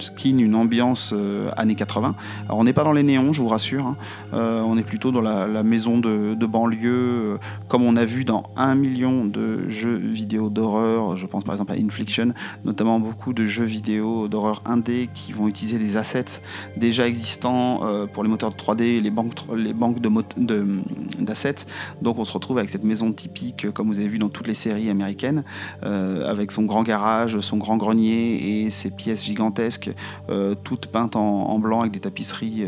skin, 0.00 0.38
une 0.38 0.54
ambiance 0.54 1.14
années 1.56 1.74
80. 1.74 2.16
Alors 2.46 2.58
on 2.58 2.64
n'est 2.64 2.72
pas 2.72 2.84
dans 2.84 2.92
les 2.92 3.02
néons, 3.02 3.32
je 3.32 3.42
vous 3.42 3.48
rassure, 3.48 3.86
hein. 3.86 3.96
on 4.32 4.76
est 4.76 4.82
plutôt 4.82 5.12
dans 5.12 5.20
la, 5.20 5.62
maison 5.62 5.98
de 5.98 6.46
banlieue, 6.46 7.38
comme 7.68 7.82
on 7.82 7.96
a 7.96 8.04
vu 8.04 8.24
dans 8.24 8.44
un 8.56 8.74
million 8.74 9.24
de 9.24 9.68
jeux 9.68 9.96
vidéo 9.96 10.50
d'horreur, 10.50 11.16
je 11.16 11.26
pense 11.26 11.44
par 11.44 11.54
exemple 11.54 11.72
à 11.72 11.76
Infliction, 11.76 12.32
notamment 12.64 12.98
beaucoup 12.98 13.32
de 13.32 13.46
jeux 13.46 13.64
vidéo 13.64 14.15
d'horreur 14.28 14.62
indé 14.64 15.08
qui 15.14 15.32
vont 15.32 15.48
utiliser 15.48 15.78
des 15.78 15.96
assets 15.96 16.40
déjà 16.76 17.06
existants 17.06 17.80
euh, 17.82 18.06
pour 18.06 18.22
les 18.22 18.28
moteurs 18.28 18.50
de 18.50 18.56
3D, 18.56 19.00
les 19.00 19.10
banques, 19.10 19.34
les 19.56 19.72
banques 19.72 20.00
d'assets. 20.00 21.52
De, 21.52 22.02
Donc 22.02 22.18
on 22.18 22.24
se 22.24 22.32
retrouve 22.32 22.58
avec 22.58 22.70
cette 22.70 22.84
maison 22.84 23.12
typique, 23.12 23.70
comme 23.72 23.88
vous 23.88 23.98
avez 23.98 24.08
vu 24.08 24.18
dans 24.18 24.28
toutes 24.28 24.46
les 24.46 24.54
séries 24.54 24.90
américaines, 24.90 25.44
euh, 25.82 26.30
avec 26.30 26.52
son 26.52 26.62
grand 26.62 26.82
garage, 26.82 27.38
son 27.40 27.56
grand 27.56 27.76
grenier 27.76 28.64
et 28.64 28.70
ses 28.70 28.90
pièces 28.90 29.24
gigantesques, 29.24 29.90
euh, 30.28 30.54
toutes 30.54 30.86
peintes 30.86 31.16
en, 31.16 31.56
blanc 31.58 31.80
avec 31.80 31.92
des 31.92 32.00
tapisseries 32.00 32.64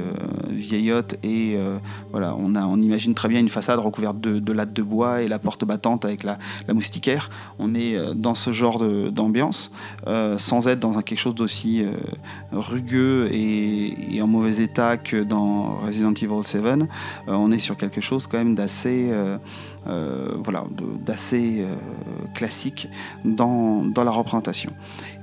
vieillottes. 0.50 1.16
Et 1.22 1.58
voilà, 2.10 2.34
on, 2.38 2.54
a, 2.54 2.64
on 2.64 2.78
imagine 2.78 3.14
très 3.14 3.28
bien 3.28 3.38
une 3.38 3.50
façade 3.50 3.78
recouverte 3.78 4.18
de, 4.18 4.38
de 4.38 4.52
lattes 4.52 4.72
de 4.72 4.82
bois 4.82 5.20
et 5.20 5.28
la 5.28 5.38
porte 5.38 5.66
battante 5.66 6.06
avec 6.06 6.22
la, 6.22 6.38
la 6.66 6.72
moustiquaire. 6.72 7.28
On 7.58 7.74
est 7.74 7.98
dans 8.14 8.34
ce 8.34 8.50
genre 8.50 8.82
d'ambiance, 9.10 9.70
sans 10.38 10.68
être 10.68 10.80
dans 10.80 10.98
quelque 11.02 11.18
chose 11.18 11.34
d'aussi 11.38 11.82
euh, 11.82 11.92
rugueux 12.52 13.28
et, 13.32 14.20
en 14.20 14.26
mauvais 14.26 14.62
état 14.62 14.96
que 14.96 15.22
dans 15.22 15.78
Resident 15.78 16.12
Evil 16.12 16.44
7. 16.44 16.64
Euh, 16.64 16.86
on 17.28 17.50
est 17.50 17.58
sur 17.58 17.76
quelque 17.76 18.00
chose 18.00 18.26
quand 18.26 18.38
même 18.38 18.54
d'assez 18.54 19.10
euh, 19.10 20.36
voilà, 20.44 20.64
d'assez 21.06 21.64
classique 22.34 22.88
dans, 23.24 23.84
dans, 23.84 24.04
la 24.04 24.10
représentation. 24.10 24.72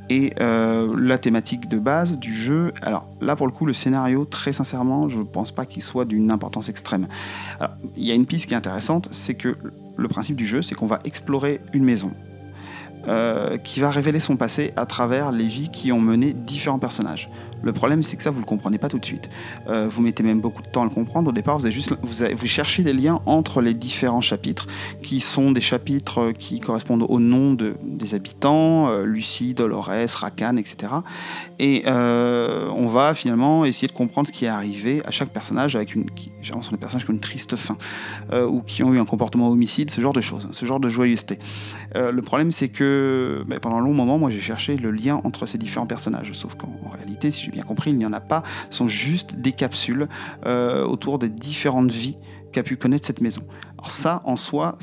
Et 0.10 0.34
la 0.40 1.18
thématique 1.18 1.68
de 1.68 1.78
base 1.78 2.18
du 2.18 2.34
jeu, 2.34 2.74
alors 2.82 3.08
là 3.22 3.36
pour 3.36 3.46
le 3.46 3.52
coup 3.52 3.66
le 3.66 3.74
scénario, 3.74 4.26
très 4.26 4.54
sincèrement, 4.54 5.08
je 5.10 5.20
ne 5.20 5.24
pense 5.24 5.52
pas 5.52 5.66
qu'il 5.66 5.84
soit 5.84 6.06
d'une 6.06 6.32
importance 6.32 6.70
extrême. 6.70 7.08
Il 7.96 8.06
y 8.06 8.12
a 8.12 8.16
une 8.16 8.26
piste 8.26 8.48
qui 8.48 8.54
est 8.54 8.58
intéressante, 8.58 9.10
c'est 9.12 9.36
que 9.36 9.56
le 9.98 10.08
principe 10.08 10.36
du 10.36 10.48
jeu, 10.48 10.62
c'est 10.62 10.74
qu'on 10.74 10.88
va 10.88 11.00
explorer 11.04 11.62
une 11.74 11.84
maison. 11.84 12.12
Euh, 13.08 13.58
qui 13.58 13.82
va 13.82 13.92
révéler 13.92 14.20
son 14.20 14.36
passé 14.36 14.74
à 14.78 14.88
travers 14.88 15.32
les 15.32 15.46
vies 15.46 15.70
qui 15.70 15.92
ont 15.92 16.00
mené 16.00 16.34
différents 16.34 16.80
personnages. 16.80 17.30
Le 17.62 17.72
problème, 17.72 18.02
c'est 18.02 18.18
que 18.18 18.24
ça, 18.24 18.32
vous 18.32 18.40
le 18.40 18.46
comprenez 18.46 18.80
pas 18.80 18.90
tout 18.90 18.98
de 18.98 19.06
suite. 19.06 19.30
Euh, 19.68 19.88
vous 19.88 20.02
mettez 20.02 20.24
même 20.24 20.42
beaucoup 20.42 20.64
de 20.64 20.68
temps 20.68 20.82
à 20.82 20.86
le 20.86 20.90
comprendre. 20.90 21.30
Au 21.30 21.32
départ, 21.32 21.58
vous, 21.58 21.66
avez 21.66 21.74
juste, 21.74 21.94
vous, 22.02 22.48
cherchez 22.48 22.82
des 22.82 22.94
liens 22.94 23.22
entre 23.28 23.62
les 23.62 23.76
différents 23.76 24.22
chapitres, 24.22 24.66
qui 25.04 25.20
sont 25.20 25.52
des 25.52 25.62
chapitres 25.62 26.32
qui 26.32 26.60
correspondent 26.60 27.06
au 27.08 27.20
nom 27.20 27.54
de, 27.54 27.76
des 27.84 28.16
habitants, 28.16 28.90
euh, 28.90 29.06
Lucie, 29.06 29.54
Dolores, 29.54 29.92
Rakan, 30.16 30.58
etc. 30.58 30.94
Et 31.60 31.84
on 31.86 32.88
va 32.88 33.14
finalement 33.14 33.66
essayer 33.66 33.88
de 33.88 33.94
comprendre 33.94 34.28
ce 34.28 34.34
qui 34.34 34.46
est 34.46 34.50
arrivé 34.50 35.02
à 35.06 35.12
chaque 35.12 35.30
personnage, 35.30 35.76
avec 35.76 35.94
une, 35.94 36.10
qui, 36.10 36.32
généralement, 36.42 36.64
sont 36.64 36.72
des 36.72 36.78
personnages 36.78 37.06
qui 37.06 37.12
ont 37.12 37.16
une 37.16 37.20
triste 37.20 37.56
fin, 37.56 37.78
ou 38.34 38.62
qui 38.62 38.84
ont 38.84 38.94
eu 38.94 39.00
un 39.00 39.06
comportement 39.06 39.50
homicide, 39.50 39.92
ce 39.92 40.02
genre 40.02 40.14
de 40.14 40.22
choses, 40.22 40.48
ce 40.52 40.66
genre 40.66 40.80
de 40.80 40.90
joyeuseté. 40.90 41.38
le 41.94 42.22
problème, 42.22 42.52
c'est 42.52 42.70
que 42.70 42.95
ben, 43.48 43.60
pendant 43.60 43.78
un 43.78 43.82
long 43.82 43.94
moment, 43.94 44.18
moi 44.18 44.30
j'ai 44.30 44.42
cherché 44.42 44.78
le 44.78 44.92
lien 44.92 45.22
entre 45.24 45.46
ces 45.46 45.58
différents 45.58 45.88
personnages. 45.88 46.32
Sauf 46.34 46.56
qu'en 46.56 46.90
réalité, 46.94 47.32
si 47.32 47.46
j'ai 47.46 47.52
bien 47.52 47.64
compris, 47.64 47.92
il 47.92 47.98
n'y 47.98 48.06
en 48.06 48.14
a 48.14 48.20
pas. 48.20 48.44
Ce 48.70 48.78
sont 48.78 48.88
juste 48.88 49.36
des 49.36 49.52
capsules 49.52 50.08
euh, 50.46 50.86
autour 50.86 51.20
des 51.20 51.30
différentes 51.30 51.92
vies 51.92 52.18
qu'a 52.56 52.64
pu 52.64 52.78
connaître 52.78 53.06
cette 53.06 53.20
maison. 53.20 53.42
Alors 53.78 53.92
ça, 53.92 54.22
en 54.24 54.38
soi, 54.38 54.78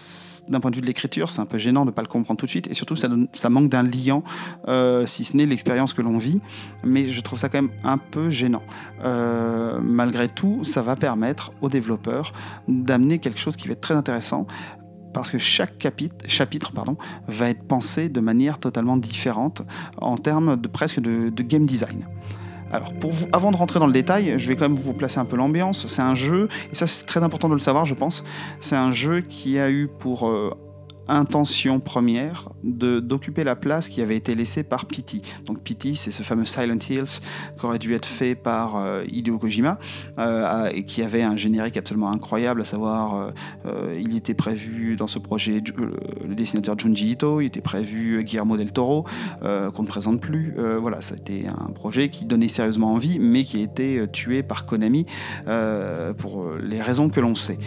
d'un 0.49 0.61
point 0.61 0.71
de 0.71 0.77
vue 0.77 0.83
de 0.83 0.87
l'écriture, 0.87 1.31
c'est 1.31 1.41
un 1.41 1.47
peu 1.47 1.57
gênant 1.57 1.81
de 1.81 1.87
ne 1.87 1.91
pas 1.91 2.03
le 2.03 2.09
comprendre 2.09 2.39
tout 2.39 2.45
de 2.45 2.51
suite, 2.51 2.69
et 2.69 2.75
surtout, 2.75 2.97
ça, 2.97 3.09
ça 3.33 3.49
manque 3.49 3.71
d'un 3.71 3.83
lien, 3.83 4.23
euh, 4.69 5.07
si 5.07 5.25
ce 5.25 5.37
n'est 5.37 5.47
l'expérience 5.47 5.95
que 5.95 6.03
l'on 6.03 6.19
vit, 6.19 6.41
mais 6.85 7.09
je 7.09 7.21
trouve 7.23 7.39
ça 7.39 7.49
quand 7.49 7.63
même 7.63 7.73
un 7.83 7.97
peu 7.97 8.29
gênant. 8.29 8.63
Euh, 9.03 9.81
malgré 9.83 10.29
tout, 10.29 10.65
ça 10.65 10.83
va 10.83 10.97
permettre 10.97 11.53
aux 11.63 11.71
développeurs 11.71 12.35
d'amener 12.69 13.19
quelque 13.19 13.41
chose 13.41 13.57
qui 13.57 13.69
va 13.69 13.73
être 13.73 13.81
très 13.81 13.95
intéressant, 13.95 14.47
parce 15.13 15.31
que 15.31 15.39
chaque 15.39 15.87
chapitre, 16.27 16.73
pardon, 16.73 16.97
va 17.29 17.49
être 17.49 17.63
pensé 17.63 18.09
de 18.09 18.21
manière 18.21 18.59
totalement 18.59 18.97
différente 18.97 19.63
en 19.99 20.17
termes 20.17 20.61
de 20.61 20.69
presque 20.69 21.01
de, 21.01 21.31
game 21.43 21.67
design. 21.67 22.07
Alors, 22.73 22.95
pour 22.95 23.11
vous, 23.11 23.27
avant 23.33 23.51
de 23.51 23.57
rentrer 23.57 23.79
dans 23.79 23.87
le 23.87 23.93
détail, 23.93 24.35
je 24.39 24.49
vais 24.49 24.57
quand 24.57 24.69
même 24.69 24.79
vous 24.79 24.95
placer 24.95 25.19
un 25.19 25.27
peu 25.27 25.37
l'ambiance. 25.37 25.87
C'est 25.89 26.01
un 26.01 26.15
jeu, 26.15 26.49
et 26.71 26.75
ça 26.75 26.87
c'est 26.87 27.05
très 27.05 27.23
important 27.23 27.49
de 27.49 27.55
le 27.55 27.61
savoir, 27.61 27.85
je 27.85 27.95
pense. 27.95 28.25
C'est 28.61 28.77
un 28.77 28.93
jeu 28.93 29.21
qui 29.21 29.59
a 29.59 29.71
eu 29.71 29.89
pour 29.99 30.29
euh, 30.29 30.55
intention 31.09 31.81
première 31.81 32.49
de 32.63 33.01
d'occuper 33.01 33.45
la 33.45 33.57
place 33.57 33.89
qui 33.89 34.01
avait 34.01 34.17
été 34.17 34.35
laissée 34.35 34.63
par 34.63 34.87
Pity. 34.87 35.23
Donc 35.47 35.61
Pity, 35.61 35.97
c'est 35.97 36.11
ce 36.11 36.23
fameux 36.23 36.45
Silent 36.45 36.79
Hills 36.89 37.21
qui 37.59 37.67
aurait 37.67 37.79
dû 37.79 37.95
être 37.95 38.07
fait 38.07 38.35
par 38.35 38.77
euh, 38.77 39.05
Hideo 39.11 39.39
Kojima 39.39 39.79
euh, 40.19 40.71
et 40.73 40.85
qui 40.85 41.03
avait 41.03 41.23
un 41.23 41.37
générique 41.37 41.77
absolument 41.77 42.11
incroyable, 42.11 42.63
à 42.63 42.65
savoir 42.65 43.33
euh, 43.67 43.99
il 44.01 44.17
était 44.17 44.35
prévu 44.35 44.97
dans 44.97 45.07
ce 45.07 45.19
projet 45.19 45.63
le 45.77 46.35
dessinateur 46.35 46.79
Junji 46.79 47.13
Ito, 47.13 47.41
il 47.41 47.47
était 47.47 47.61
prévu 47.61 48.23
Guillermo 48.25 48.57
del 48.57 48.73
Toro 48.73 49.05
qu'on 49.41 49.83
ne 49.83 49.87
présente 49.87 50.21
plus. 50.21 50.55
voilà, 50.81 51.03
ça 51.03 51.15
a 51.15 51.17
été 51.17 51.47
un 51.47 51.71
projet 51.73 52.09
qui 52.09 52.25
donnait 52.25 52.49
sérieusement 52.49 52.93
envie, 52.93 53.19
mais 53.19 53.45
qui 53.45 53.59
a 53.59 53.63
été 53.63 54.07
tué 54.13 54.43
par 54.43 54.67
Konami 54.67 55.07
pour 56.19 56.51
les 56.61 56.81
raisons 56.81 57.09
que 57.09 57.21
l'on 57.21 57.35
sait. 57.35 57.59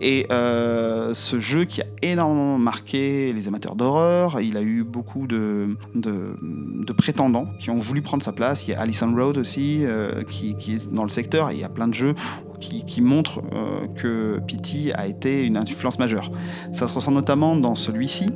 Et 0.00 0.26
ce 0.30 1.40
jeu 1.40 1.64
qui 1.64 1.82
a 1.82 1.86
énormément 2.02 2.58
marqué 2.58 2.79
les 2.92 3.48
amateurs 3.48 3.76
d'horreur. 3.76 4.40
Il 4.40 4.56
a 4.56 4.62
eu 4.62 4.84
beaucoup 4.84 5.26
de, 5.26 5.76
prétendants 6.96 7.46
qui 7.58 7.70
ont 7.70 7.78
voulu 7.78 8.02
prendre 8.02 8.22
sa 8.22 8.32
place. 8.32 8.66
Il 8.66 8.70
y 8.70 8.74
a 8.74 8.80
Alison 8.80 9.14
Road 9.14 9.38
aussi, 9.38 9.84
euh, 9.84 10.22
qui, 10.24 10.56
est 10.68 10.92
dans 10.92 11.04
le 11.04 11.08
secteur. 11.08 11.50
Et 11.50 11.54
il 11.54 11.60
y 11.60 11.64
a 11.64 11.68
plein 11.68 11.88
de 11.88 11.94
jeux 11.94 12.14
qui, 12.60 12.84
qui 12.84 13.00
montrent 13.00 13.42
euh, 13.52 13.86
que 13.96 14.40
Pity 14.46 14.92
a 14.92 15.06
été 15.06 15.44
une 15.44 15.56
influence 15.56 15.98
majeure. 15.98 16.30
Ça 16.72 16.86
se 16.86 16.94
ressent 16.94 17.12
notamment 17.12 17.56
dans 17.56 17.74
celui-ci, 17.74 18.30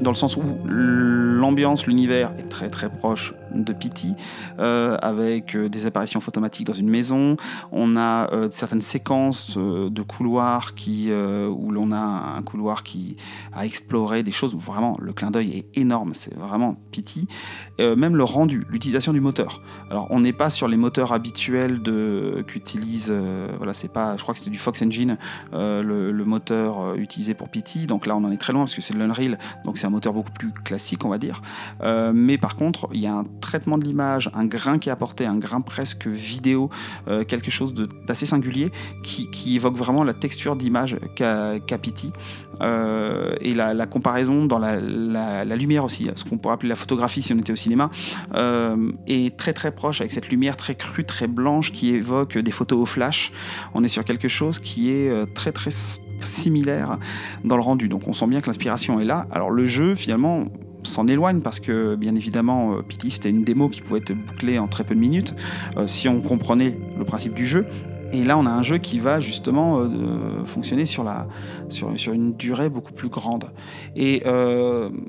dans 0.00 0.10
le 0.10 0.16
sens 0.16 0.36
où 0.36 0.42
l'ambiance, 0.66 1.86
l'univers 1.86 2.32
est 2.38 2.48
très 2.48 2.68
très 2.68 2.90
proche 2.90 3.34
de 3.62 3.72
Pity, 3.72 4.14
euh, 4.58 4.96
avec 5.00 5.54
euh, 5.54 5.68
des 5.68 5.86
apparitions 5.86 6.20
photomatiques 6.20 6.66
dans 6.66 6.72
une 6.72 6.88
maison. 6.88 7.36
On 7.72 7.96
a 7.96 8.32
euh, 8.32 8.48
certaines 8.50 8.80
séquences 8.80 9.56
de 9.56 10.02
couloirs 10.02 10.74
qui, 10.74 11.10
où 11.12 11.70
l'on 11.70 11.92
a 11.92 12.34
un 12.36 12.42
couloir 12.42 12.82
qui 12.82 13.16
a 13.52 13.64
exploré 13.64 14.22
des 14.22 14.32
choses 14.32 14.54
où 14.54 14.58
vraiment 14.58 14.96
le 15.00 15.12
clin 15.12 15.30
d'œil 15.30 15.58
est 15.58 15.78
énorme, 15.78 16.12
c'est 16.14 16.34
vraiment 16.34 16.76
Pity. 16.90 17.28
même 17.78 18.16
le 18.16 18.24
rendu, 18.24 18.64
l'utilisation 18.70 19.12
du 19.12 19.20
moteur. 19.20 19.62
Alors 19.90 20.06
on 20.10 20.20
n'est 20.20 20.32
pas 20.32 20.50
sur 20.50 20.68
les 20.68 20.76
moteurs 20.76 21.12
habituels 21.12 21.80
qu'utilise, 22.46 23.12
voilà, 23.58 23.74
c'est 23.74 23.92
pas, 23.92 24.16
je 24.16 24.22
crois 24.22 24.34
que 24.34 24.38
c'était 24.38 24.50
du 24.50 24.58
Fox 24.58 24.82
Engine, 24.82 25.18
le, 25.52 26.24
moteur 26.24 26.94
utilisé 26.96 27.34
pour 27.34 27.48
Pity. 27.48 27.86
Donc 27.86 28.06
là 28.06 28.16
on 28.16 28.24
en 28.24 28.30
est 28.30 28.36
très 28.36 28.52
loin 28.52 28.62
parce 28.62 28.74
que 28.74 28.82
c'est 28.82 28.94
l'Unreal, 28.94 29.38
donc 29.64 29.78
c'est 29.78 29.86
un 29.86 29.90
moteur 29.90 30.12
beaucoup 30.12 30.32
plus 30.32 30.52
classique, 30.52 31.04
on 31.04 31.10
va 31.10 31.18
dire. 31.18 31.42
Mais 31.82 32.38
par 32.38 32.56
contre, 32.56 32.88
il 32.92 33.00
y 33.00 33.06
a 33.06 33.14
un 33.14 33.24
traitement 33.44 33.76
de 33.76 33.84
l'image, 33.84 34.30
un 34.32 34.46
grain 34.46 34.78
qui 34.78 34.88
est 34.88 34.92
apporté, 34.92 35.26
un 35.26 35.36
grain 35.36 35.60
presque 35.60 36.06
vidéo, 36.06 36.70
euh, 37.08 37.24
quelque 37.24 37.50
chose 37.50 37.74
d'assez 38.06 38.24
singulier 38.24 38.72
qui, 39.02 39.54
évoque 39.54 39.76
vraiment 39.76 40.02
la 40.02 40.14
texture 40.14 40.56
d'image 40.56 40.96
qu'a 41.14 41.78
Pity. 41.80 42.12
Euh, 42.60 43.34
et 43.40 43.52
la, 43.52 43.86
comparaison 43.86 44.46
dans 44.46 44.58
la, 44.58 45.44
lumière 45.56 45.84
aussi, 45.84 46.08
ce 46.14 46.24
qu'on 46.24 46.38
pourrait 46.38 46.54
appeler 46.54 46.70
la 46.70 46.76
photographie 46.76 47.22
si 47.22 47.32
on 47.34 47.38
était 47.38 47.52
au 47.52 47.56
cinéma, 47.56 47.90
est 49.06 49.36
très 49.36 49.52
très 49.52 49.72
proche 49.72 50.00
avec 50.00 50.12
cette 50.12 50.30
lumière 50.30 50.56
très 50.56 50.74
crue, 50.74 51.04
très 51.04 51.26
blanche 51.26 51.70
qui 51.72 51.90
évoque 51.90 52.38
des 52.38 52.50
photos 52.50 52.80
au 52.80 52.86
flash. 52.86 53.32
On 53.74 53.84
est 53.84 53.88
sur 53.88 54.04
quelque 54.04 54.28
chose 54.28 54.58
qui 54.58 54.90
est 54.90 55.34
très 55.34 55.52
très 55.52 55.70
similaire 56.22 56.98
dans 57.44 57.56
le 57.56 57.62
rendu. 57.62 57.88
Donc 57.88 58.08
on 58.08 58.12
sent 58.12 58.26
bien 58.26 58.40
que 58.40 58.46
l'inspiration 58.46 58.98
est 59.00 59.04
là. 59.04 59.26
Alors 59.30 59.50
le 59.50 59.66
jeu, 59.66 59.94
finalement, 59.94 60.46
s'en 60.84 61.06
éloigne 61.06 61.40
parce 61.40 61.60
que 61.60 61.94
bien 61.96 62.14
évidemment 62.14 62.74
euh, 62.74 62.82
Pity 62.82 63.10
c'était 63.10 63.30
une 63.30 63.44
démo 63.44 63.68
qui 63.68 63.80
pouvait 63.80 64.00
être 64.00 64.12
bouclée 64.12 64.58
en 64.58 64.68
très 64.68 64.84
peu 64.84 64.94
de 64.94 65.00
minutes 65.00 65.34
euh, 65.76 65.86
si 65.86 66.08
on 66.08 66.20
comprenait 66.20 66.78
le 66.96 67.04
principe 67.04 67.34
du 67.34 67.46
jeu. 67.46 67.66
Et 68.12 68.24
là 68.24 68.38
on 68.38 68.46
a 68.46 68.50
un 68.50 68.62
jeu 68.62 68.78
qui 68.78 68.98
va 68.98 69.20
justement 69.20 69.80
euh, 69.80 70.44
fonctionner 70.44 70.86
sur, 70.86 71.04
une 72.12 72.34
durée 72.34 72.70
beaucoup 72.70 72.92
plus 72.92 73.08
grande. 73.08 73.50
Et 73.96 74.22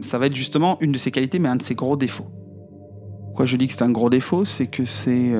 ça 0.01 0.17
va 0.17 0.25
être 0.25 0.35
justement 0.35 0.77
une 0.81 0.91
de 0.91 0.97
ses 0.97 1.11
qualités 1.11 1.39
mais 1.39 1.49
un 1.49 1.55
de 1.55 1.63
ses 1.63 1.75
gros 1.75 1.97
défauts. 1.97 2.27
Pourquoi 3.27 3.45
je 3.45 3.57
dis 3.57 3.67
que 3.67 3.73
c'est 3.73 3.83
un 3.83 3.91
gros 3.91 4.09
défaut? 4.09 4.45
C'est 4.45 4.67
que 4.67 4.85
c'est 4.85 5.33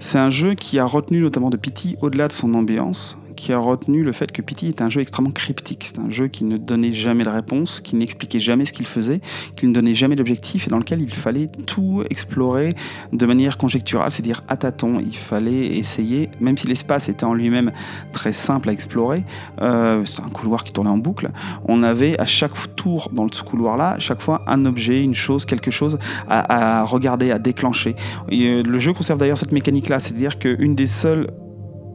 c'est 0.00 0.18
un 0.18 0.30
jeu 0.30 0.54
qui 0.54 0.78
a 0.78 0.84
retenu 0.84 1.20
notamment 1.20 1.50
de 1.50 1.56
Pity 1.56 1.96
au-delà 2.02 2.28
de 2.28 2.32
son 2.32 2.54
ambiance 2.54 3.16
qui 3.38 3.52
a 3.52 3.58
retenu 3.58 4.02
le 4.02 4.12
fait 4.12 4.32
que 4.32 4.42
Pity 4.42 4.66
est 4.68 4.82
un 4.82 4.88
jeu 4.88 5.00
extrêmement 5.00 5.30
cryptique. 5.30 5.84
C'est 5.86 6.00
un 6.00 6.10
jeu 6.10 6.26
qui 6.26 6.44
ne 6.44 6.56
donnait 6.56 6.92
jamais 6.92 7.22
de 7.22 7.28
réponse, 7.28 7.80
qui 7.80 7.94
n'expliquait 7.94 8.40
jamais 8.40 8.66
ce 8.66 8.72
qu'il 8.72 8.86
faisait, 8.86 9.20
qui 9.56 9.66
ne 9.68 9.72
donnait 9.72 9.94
jamais 9.94 10.16
d'objectif 10.16 10.66
et 10.66 10.70
dans 10.70 10.78
lequel 10.78 11.00
il 11.00 11.14
fallait 11.14 11.46
tout 11.66 12.02
explorer 12.10 12.74
de 13.12 13.26
manière 13.26 13.56
conjecturale, 13.56 14.10
c'est-à-dire 14.10 14.42
à 14.48 14.56
tâtons. 14.56 14.98
Il 15.00 15.16
fallait 15.16 15.66
essayer, 15.66 16.28
même 16.40 16.58
si 16.58 16.66
l'espace 16.66 17.08
était 17.08 17.24
en 17.24 17.32
lui-même 17.32 17.70
très 18.12 18.32
simple 18.32 18.70
à 18.70 18.72
explorer, 18.72 19.24
euh, 19.62 20.04
c'est 20.04 20.20
un 20.20 20.28
couloir 20.28 20.64
qui 20.64 20.72
tournait 20.72 20.90
en 20.90 20.98
boucle, 20.98 21.30
on 21.64 21.84
avait 21.84 22.18
à 22.18 22.26
chaque 22.26 22.74
tour 22.74 23.08
dans 23.12 23.28
ce 23.30 23.44
couloir-là, 23.44 23.96
chaque 24.00 24.20
fois 24.20 24.42
un 24.48 24.66
objet, 24.66 25.02
une 25.02 25.14
chose, 25.14 25.44
quelque 25.44 25.70
chose 25.70 25.98
à, 26.28 26.82
regarder, 26.82 27.30
à 27.30 27.38
déclencher. 27.38 27.94
Euh, 28.32 28.64
le 28.64 28.78
jeu 28.78 28.92
conserve 28.92 29.20
d'ailleurs 29.20 29.38
cette 29.38 29.52
mécanique-là, 29.52 30.00
c'est-à-dire 30.00 30.40
qu'une 30.40 30.74
des 30.74 30.88
seules 30.88 31.28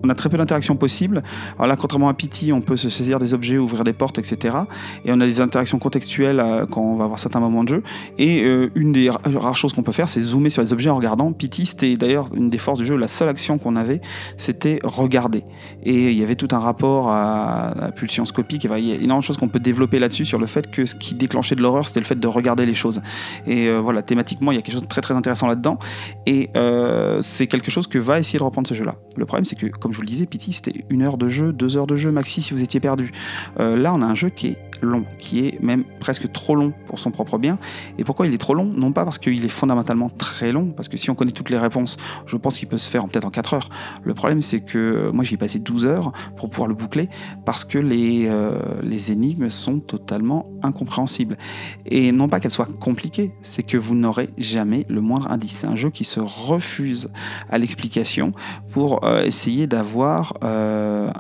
on 0.04 0.10
a 0.10 0.16
très 0.16 0.30
peu 0.30 0.38
d'interactions 0.38 0.76
possibles. 0.76 1.24
Alors 1.58 1.68
là, 1.68 1.76
contrairement 1.78 2.10
à 2.10 2.14
Pity, 2.14 2.52
on 2.52 2.62
peut 2.62 2.76
se 2.76 2.90
saisir 2.90 3.20
des 3.20 3.34
objets, 3.34 3.58
ouvrir 3.58 3.84
des 3.86 3.94
portes, 3.94 4.20
etc. 4.20 4.58
Et 5.06 5.12
on 5.12 5.20
a 5.22 5.26
des 5.26 5.40
interactions 5.40 5.80
contextuelles 5.80 6.40
euh, 6.40 6.66
quand 6.66 6.82
on 6.82 6.98
va 6.98 7.06
avoir 7.06 7.20
certains 7.20 7.40
moments 7.40 7.64
de 7.64 7.70
jeu. 7.70 7.84
Et 8.18 8.44
euh, 8.44 8.70
une 8.76 8.92
des 8.92 9.10
rares 9.10 9.56
choses 9.56 9.72
qu'on 9.72 9.84
peut 9.84 9.94
faire, 9.94 10.10
c'est 10.10 10.22
zoomer 10.22 10.50
sur 10.50 10.62
les 10.62 10.74
objets 10.74 10.90
en 10.90 10.98
regardant. 10.98 11.32
Pity, 11.32 11.66
c'était 11.66 11.96
d'ailleurs 11.96 12.28
une 12.36 12.50
des 12.50 12.58
forces 12.58 12.80
du 12.80 12.86
jeu. 12.86 12.98
La 12.98 13.08
seule 13.08 13.30
action 13.30 13.58
qu'on 13.58 13.78
avait, 13.78 14.02
c'était 14.38 14.80
regarder. 14.84 15.46
Et 15.84 16.12
il 16.12 16.18
y 16.18 16.24
avait 16.24 16.36
tout 16.36 16.50
un 16.52 16.60
rapport 16.60 17.10
à 17.10 17.74
la 17.80 17.92
pulsion 17.92 18.26
scopique. 18.26 18.66
Il 18.66 18.86
y 18.86 18.92
a 18.92 18.96
énormément 18.96 19.20
de 19.20 19.24
choses 19.24 19.38
qu'on 19.38 19.48
peut 19.48 19.60
développer 19.60 20.00
là-dessus 20.00 20.26
sur 20.26 20.38
le 20.38 20.48
fait 20.48 20.70
que 20.70 20.86
ce 20.86 20.96
qui 20.96 21.16
déclenchait 21.16 21.56
de 21.56 21.62
l'horreur, 21.62 21.88
c'était 21.88 22.02
le 22.02 22.06
fait 22.06 22.20
de 22.20 22.28
regarder 22.28 22.66
les 22.66 22.74
choses. 22.74 23.02
Et 23.48 23.70
euh, 23.70 23.80
voilà, 23.80 24.02
thématiquement, 24.02 24.52
il 24.52 24.56
y 24.56 24.58
a 24.58 24.62
quelque 24.62 24.74
chose 24.74 24.84
de 24.84 24.88
très 24.88 25.02
très 25.02 25.14
intéressant 25.14 25.48
là-dedans. 25.48 25.80
Et 26.26 26.50
c'est 27.22 27.48
quelque 27.48 27.72
chose 27.72 27.88
que 27.88 28.00
va 28.00 28.20
essayer 28.20 28.40
de 28.40 28.44
reprendre 28.44 28.68
ce 28.68 28.74
jeu-là. 28.74 28.96
Le 29.16 29.26
problème, 29.26 29.46
c'est 29.46 29.56
que, 29.56 29.68
comme 29.68 29.93
je 29.94 29.98
vous 29.98 30.02
le 30.02 30.08
disais, 30.08 30.26
Pity, 30.26 30.54
c'était 30.54 30.84
une 30.90 31.04
heure 31.04 31.18
de 31.18 31.30
jeu, 31.30 31.54
deux 31.54 31.78
heures 31.78 31.88
de 31.88 31.96
jeu 31.96 32.12
maxi 32.12 32.42
si 32.42 32.54
vous 32.54 32.62
étiez 32.62 32.80
perdu. 32.80 33.12
Euh, 33.60 33.78
là, 33.78 33.94
on 33.94 34.02
a 34.02 34.06
un 34.06 34.16
jeu 34.16 34.30
qui 34.30 34.48
est 34.48 34.58
long, 34.86 35.06
qui 35.20 35.46
est 35.46 35.62
même 35.62 35.84
presque 36.00 36.32
trop 36.32 36.56
long 36.56 36.74
pour 36.88 37.00
son 37.00 37.12
propre 37.12 37.38
bien. 37.38 37.58
Et 37.98 38.04
pourquoi 38.04 38.28
il 38.28 38.34
est 38.34 38.38
trop 38.38 38.54
long? 38.54 38.66
Non 38.66 38.92
pas 38.92 39.06
parce 39.06 39.18
qu'il 39.18 39.46
est 39.46 39.50
fondamentalement 39.50 40.10
très 40.10 40.52
long, 40.52 40.72
parce 40.72 40.90
que 40.90 40.98
si 40.98 41.10
on 41.10 41.16
connaît 41.16 41.32
toutes 41.32 41.50
les 41.50 41.58
réponses, 41.58 41.98
je 42.26 42.36
pense 42.38 42.58
qu'il 42.58 42.68
peut 42.68 42.78
se 42.78 42.90
faire 42.90 43.06
peut-être 43.06 43.26
en 43.26 43.30
4 43.30 43.54
heures. 43.54 43.70
Le 44.04 44.14
problème, 44.14 44.42
c'est 44.42 44.62
que 44.62 44.78
euh, 44.78 45.12
moi, 45.12 45.24
j'ai 45.24 45.38
passé 45.38 45.60
12 45.60 45.86
heures 45.86 46.12
pour 46.36 46.50
pouvoir 46.50 46.68
le 46.68 46.76
boucler, 46.76 47.10
parce 47.46 47.64
que 47.64 47.78
les, 47.78 48.28
euh, 48.28 48.58
les 48.82 49.12
énigmes 49.12 49.50
sont 49.50 49.80
totalement 49.80 50.50
incompréhensibles. 50.64 51.38
Et 51.86 52.12
non 52.12 52.28
pas 52.28 52.40
qu'elles 52.40 52.52
soient 52.52 52.68
compliquées, 52.80 53.34
c'est 53.42 53.64
que 53.64 53.78
vous 53.78 53.96
n'aurez 53.96 54.30
jamais 54.38 54.86
le 54.90 55.02
moindre 55.02 55.32
indice. 55.32 55.60
C'est 55.60 55.68
un 55.68 55.76
jeu 55.76 55.90
qui 55.90 56.04
se 56.04 56.20
refuse 56.20 57.10
à 57.50 57.58
l'explication 57.58 58.32
pour 58.72 59.08
essayer 59.24 59.68
d'avoir 59.68 59.84
avoir 59.94 60.34
euh, 60.44 61.12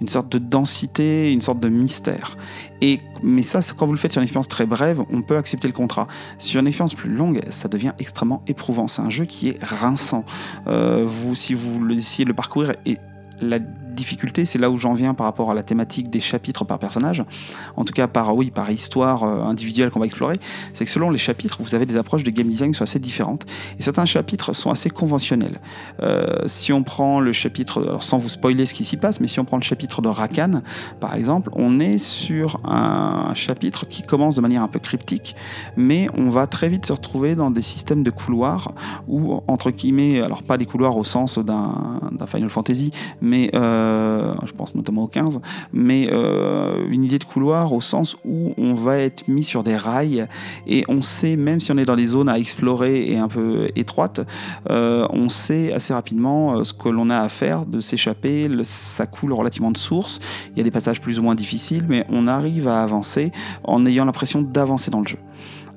une 0.00 0.08
sorte 0.08 0.30
de 0.30 0.38
densité, 0.38 1.32
une 1.32 1.40
sorte 1.40 1.60
de 1.60 1.68
mystère. 1.68 2.36
Et, 2.80 3.00
mais 3.22 3.42
ça, 3.42 3.60
quand 3.76 3.86
vous 3.86 3.92
le 3.92 3.98
faites 3.98 4.12
sur 4.12 4.20
une 4.20 4.24
expérience 4.24 4.48
très 4.48 4.66
brève, 4.66 5.02
on 5.10 5.22
peut 5.22 5.36
accepter 5.36 5.68
le 5.68 5.74
contrat. 5.74 6.06
Sur 6.38 6.60
une 6.60 6.66
expérience 6.66 6.94
plus 6.94 7.10
longue, 7.10 7.40
ça 7.50 7.68
devient 7.68 7.92
extrêmement 7.98 8.42
éprouvant. 8.46 8.88
C'est 8.88 9.02
un 9.02 9.10
jeu 9.10 9.24
qui 9.24 9.48
est 9.48 9.64
rinçant. 9.64 10.24
Euh, 10.66 11.04
vous, 11.06 11.34
si 11.34 11.54
vous 11.54 11.86
essayez 11.90 12.24
de 12.24 12.30
le 12.30 12.34
parcourir, 12.34 12.72
et 12.84 12.96
la 13.40 13.58
difficulté, 13.96 14.44
c'est 14.44 14.58
là 14.58 14.70
où 14.70 14.78
j'en 14.78 14.94
viens 14.94 15.14
par 15.14 15.26
rapport 15.26 15.50
à 15.50 15.54
la 15.54 15.64
thématique 15.64 16.10
des 16.10 16.20
chapitres 16.20 16.64
par 16.64 16.78
personnage, 16.78 17.24
en 17.76 17.84
tout 17.84 17.92
cas 17.92 18.06
par, 18.06 18.36
oui, 18.36 18.50
par 18.50 18.70
histoire 18.70 19.24
euh, 19.24 19.42
individuelle 19.42 19.90
qu'on 19.90 19.98
va 19.98 20.06
explorer, 20.06 20.38
c'est 20.74 20.84
que 20.84 20.90
selon 20.90 21.10
les 21.10 21.18
chapitres, 21.18 21.58
vous 21.60 21.74
avez 21.74 21.86
des 21.86 21.96
approches 21.96 22.22
de 22.22 22.30
game 22.30 22.46
design 22.46 22.70
qui 22.70 22.78
sont 22.78 22.84
assez 22.84 23.00
différentes. 23.00 23.46
Et 23.78 23.82
certains 23.82 24.06
chapitres 24.06 24.52
sont 24.52 24.70
assez 24.70 24.90
conventionnels. 24.90 25.60
Euh, 26.02 26.26
si 26.46 26.72
on 26.72 26.82
prend 26.84 27.18
le 27.20 27.32
chapitre, 27.32 27.98
sans 28.00 28.18
vous 28.18 28.28
spoiler 28.28 28.66
ce 28.66 28.74
qui 28.74 28.84
s'y 28.84 28.96
passe, 28.96 29.20
mais 29.20 29.26
si 29.26 29.40
on 29.40 29.44
prend 29.44 29.56
le 29.56 29.62
chapitre 29.62 30.02
de 30.02 30.08
Rakan, 30.08 30.62
par 31.00 31.14
exemple, 31.14 31.50
on 31.54 31.80
est 31.80 31.98
sur 31.98 32.60
un 32.64 33.34
chapitre 33.34 33.86
qui 33.88 34.02
commence 34.02 34.36
de 34.36 34.40
manière 34.40 34.62
un 34.62 34.68
peu 34.68 34.78
cryptique, 34.78 35.34
mais 35.76 36.08
on 36.16 36.28
va 36.28 36.46
très 36.46 36.68
vite 36.68 36.86
se 36.86 36.92
retrouver 36.92 37.34
dans 37.34 37.50
des 37.50 37.62
systèmes 37.62 38.02
de 38.02 38.10
couloirs 38.10 38.72
où, 39.08 39.40
entre 39.46 39.70
guillemets, 39.70 40.20
alors 40.20 40.42
pas 40.42 40.58
des 40.58 40.66
couloirs 40.66 40.96
au 40.96 41.04
sens 41.04 41.38
d'un 41.38 41.72
Final 42.26 42.50
Fantasy, 42.50 42.90
mais 43.20 43.50
euh, 43.54 43.85
je 44.44 44.52
pense 44.52 44.74
notamment 44.74 45.04
au 45.04 45.08
15, 45.08 45.40
mais 45.72 46.08
euh, 46.12 46.86
une 46.88 47.04
idée 47.04 47.18
de 47.18 47.24
couloir 47.24 47.72
au 47.72 47.80
sens 47.80 48.16
où 48.24 48.54
on 48.58 48.74
va 48.74 48.98
être 48.98 49.28
mis 49.28 49.44
sur 49.44 49.62
des 49.62 49.76
rails 49.76 50.26
et 50.66 50.84
on 50.88 51.02
sait, 51.02 51.36
même 51.36 51.60
si 51.60 51.72
on 51.72 51.78
est 51.78 51.84
dans 51.84 51.96
des 51.96 52.06
zones 52.06 52.28
à 52.28 52.38
explorer 52.38 53.10
et 53.10 53.18
un 53.18 53.28
peu 53.28 53.68
étroites, 53.76 54.20
euh, 54.70 55.06
on 55.10 55.28
sait 55.28 55.72
assez 55.72 55.92
rapidement 55.92 56.62
ce 56.64 56.72
que 56.72 56.88
l'on 56.88 57.10
a 57.10 57.18
à 57.18 57.28
faire, 57.28 57.66
de 57.66 57.80
s'échapper, 57.80 58.48
ça 58.62 59.06
coule 59.06 59.32
relativement 59.32 59.70
de 59.70 59.78
source, 59.78 60.20
il 60.52 60.58
y 60.58 60.60
a 60.60 60.64
des 60.64 60.70
passages 60.70 61.00
plus 61.00 61.18
ou 61.18 61.22
moins 61.22 61.34
difficiles, 61.34 61.84
mais 61.88 62.04
on 62.08 62.26
arrive 62.26 62.68
à 62.68 62.82
avancer 62.82 63.32
en 63.64 63.84
ayant 63.86 64.04
l'impression 64.04 64.42
d'avancer 64.42 64.90
dans 64.90 65.00
le 65.00 65.06
jeu. 65.06 65.18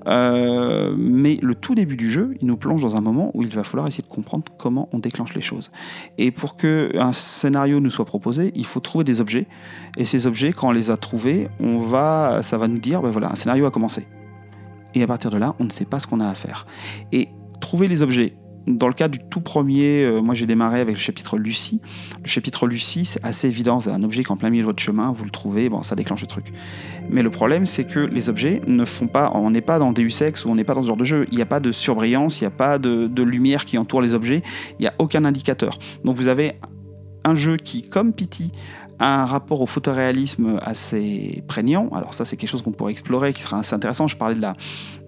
Euh, 0.08 0.94
mais 0.98 1.38
le 1.42 1.56
tout 1.56 1.76
début 1.76 1.98
du 1.98 2.10
jeu, 2.10 2.36
il 2.42 2.48
nous 2.48 2.58
plonge 2.58 2.82
dans 2.82 2.96
un 2.96 3.02
moment 3.02 3.32
où 3.34 3.42
il 3.42 3.50
va 3.50 3.64
falloir 3.64 3.88
essayer 3.88 4.04
de 4.04 4.08
comprendre 4.08 4.46
comment 4.58 4.90
on 4.94 5.00
déclenche 5.00 5.34
les 5.34 5.42
choses. 5.42 5.72
Et 6.18 6.32
pour 6.32 6.58
qu'un 6.58 7.14
scénario 7.14 7.80
nous 7.80 7.92
soit 7.92 8.06
proposé, 8.06 8.52
il 8.56 8.66
faut 8.66 8.80
trouver 8.80 9.04
des 9.04 9.22
objets. 9.22 9.48
Et 9.98 10.06
ces 10.06 10.28
objets, 10.28 10.54
quand 10.54 10.70
on 10.70 10.72
les 10.72 10.92
a 10.92 10.98
trouvés, 10.98 11.50
on 11.60 11.80
va, 11.80 12.42
ça 12.44 12.58
va 12.58 12.68
nous 12.68 12.80
dire, 12.80 13.02
ben 13.02 13.12
voilà, 13.12 13.32
un 13.32 13.36
scénario 13.36 13.66
a 13.66 13.72
commencé. 13.72 14.08
Et 14.96 15.04
à 15.04 15.08
partir 15.08 15.30
de 15.30 15.38
là, 15.38 15.56
on 15.60 15.66
ne 15.66 15.72
sait 15.72 15.86
pas 15.86 16.00
ce 16.00 16.08
qu'on 16.08 16.20
a 16.20 16.28
à 16.28 16.36
faire. 16.36 16.66
Et 17.12 17.30
trouver 17.60 17.88
les 17.88 18.02
objets, 18.02 18.34
dans 18.70 18.88
le 18.88 18.94
cas 18.94 19.08
du 19.08 19.20
tout 19.20 19.42
premier, 19.42 20.04
euh, 20.04 20.22
moi 20.22 20.36
j'ai 20.36 20.46
démarré 20.46 20.80
avec 20.80 20.96
le 20.96 21.02
chapitre 21.02 21.38
Lucie. 21.38 21.82
Le 22.22 22.28
chapitre 22.28 22.68
Lucie, 22.68 23.04
c'est 23.04 23.24
assez 23.26 23.48
évident, 23.48 23.82
c'est 23.82 23.90
un 23.90 24.04
objet 24.04 24.24
qui 24.24 24.30
est 24.30 24.32
en 24.32 24.38
plein 24.38 24.50
milieu 24.50 24.62
de 24.62 24.68
votre 24.68 24.82
chemin, 24.82 25.12
vous 25.12 25.24
le 25.24 25.32
trouvez, 25.32 25.70
bon, 25.70 25.82
ça 25.82 25.96
déclenche 25.96 26.22
le 26.22 26.28
truc. 26.28 26.54
Mais 27.10 27.24
le 27.24 27.32
problème, 27.32 27.66
c'est 27.66 27.86
que 27.86 28.00
les 28.00 28.30
objets 28.30 28.62
ne 28.68 28.86
font 28.86 29.08
pas, 29.08 29.32
on 29.34 29.50
n'est 29.50 29.62
pas 29.62 29.80
dans 29.80 29.92
Deus 29.92 30.22
Ex 30.22 30.46
ou 30.46 30.50
on 30.50 30.56
n'est 30.56 30.64
pas 30.64 30.76
dans 30.76 30.84
ce 30.84 30.88
genre 30.88 30.98
de 30.98 31.06
jeu. 31.06 31.26
Il 31.32 31.38
n'y 31.38 31.42
a 31.42 31.48
pas 31.48 31.60
de 31.60 31.72
surbrillance, 31.72 32.40
il 32.40 32.44
n'y 32.44 32.48
a 32.48 32.52
pas 32.52 32.78
de, 32.78 33.08
de 33.08 33.24
lumière 33.24 33.66
qui 33.66 33.78
entoure 33.78 34.02
les 34.02 34.14
objets, 34.14 34.44
il 34.80 34.82
n'y 34.84 34.88
a 34.88 34.94
aucun 35.00 35.26
indicateur. 35.26 35.80
Donc 36.04 36.16
vous 36.16 36.28
avez 36.28 36.54
un 37.26 37.36
jeu 37.36 37.58
qui, 37.58 37.82
comme 37.82 38.14
Pity, 38.14 38.52
un 39.00 39.26
rapport 39.26 39.62
au 39.62 39.66
photoréalisme 39.66 40.60
assez 40.62 41.44
prégnant. 41.48 41.90
Alors 41.94 42.14
ça, 42.14 42.26
c'est 42.26 42.36
quelque 42.36 42.50
chose 42.50 42.62
qu'on 42.62 42.72
pourrait 42.72 42.92
explorer, 42.92 43.34
qui 43.34 43.42
sera 43.42 43.60
assez 43.60 43.74
intéressant. 43.74 44.08
Je 44.08 44.18
parlais 44.18 44.36
de 44.36 44.42
la, 44.42 44.56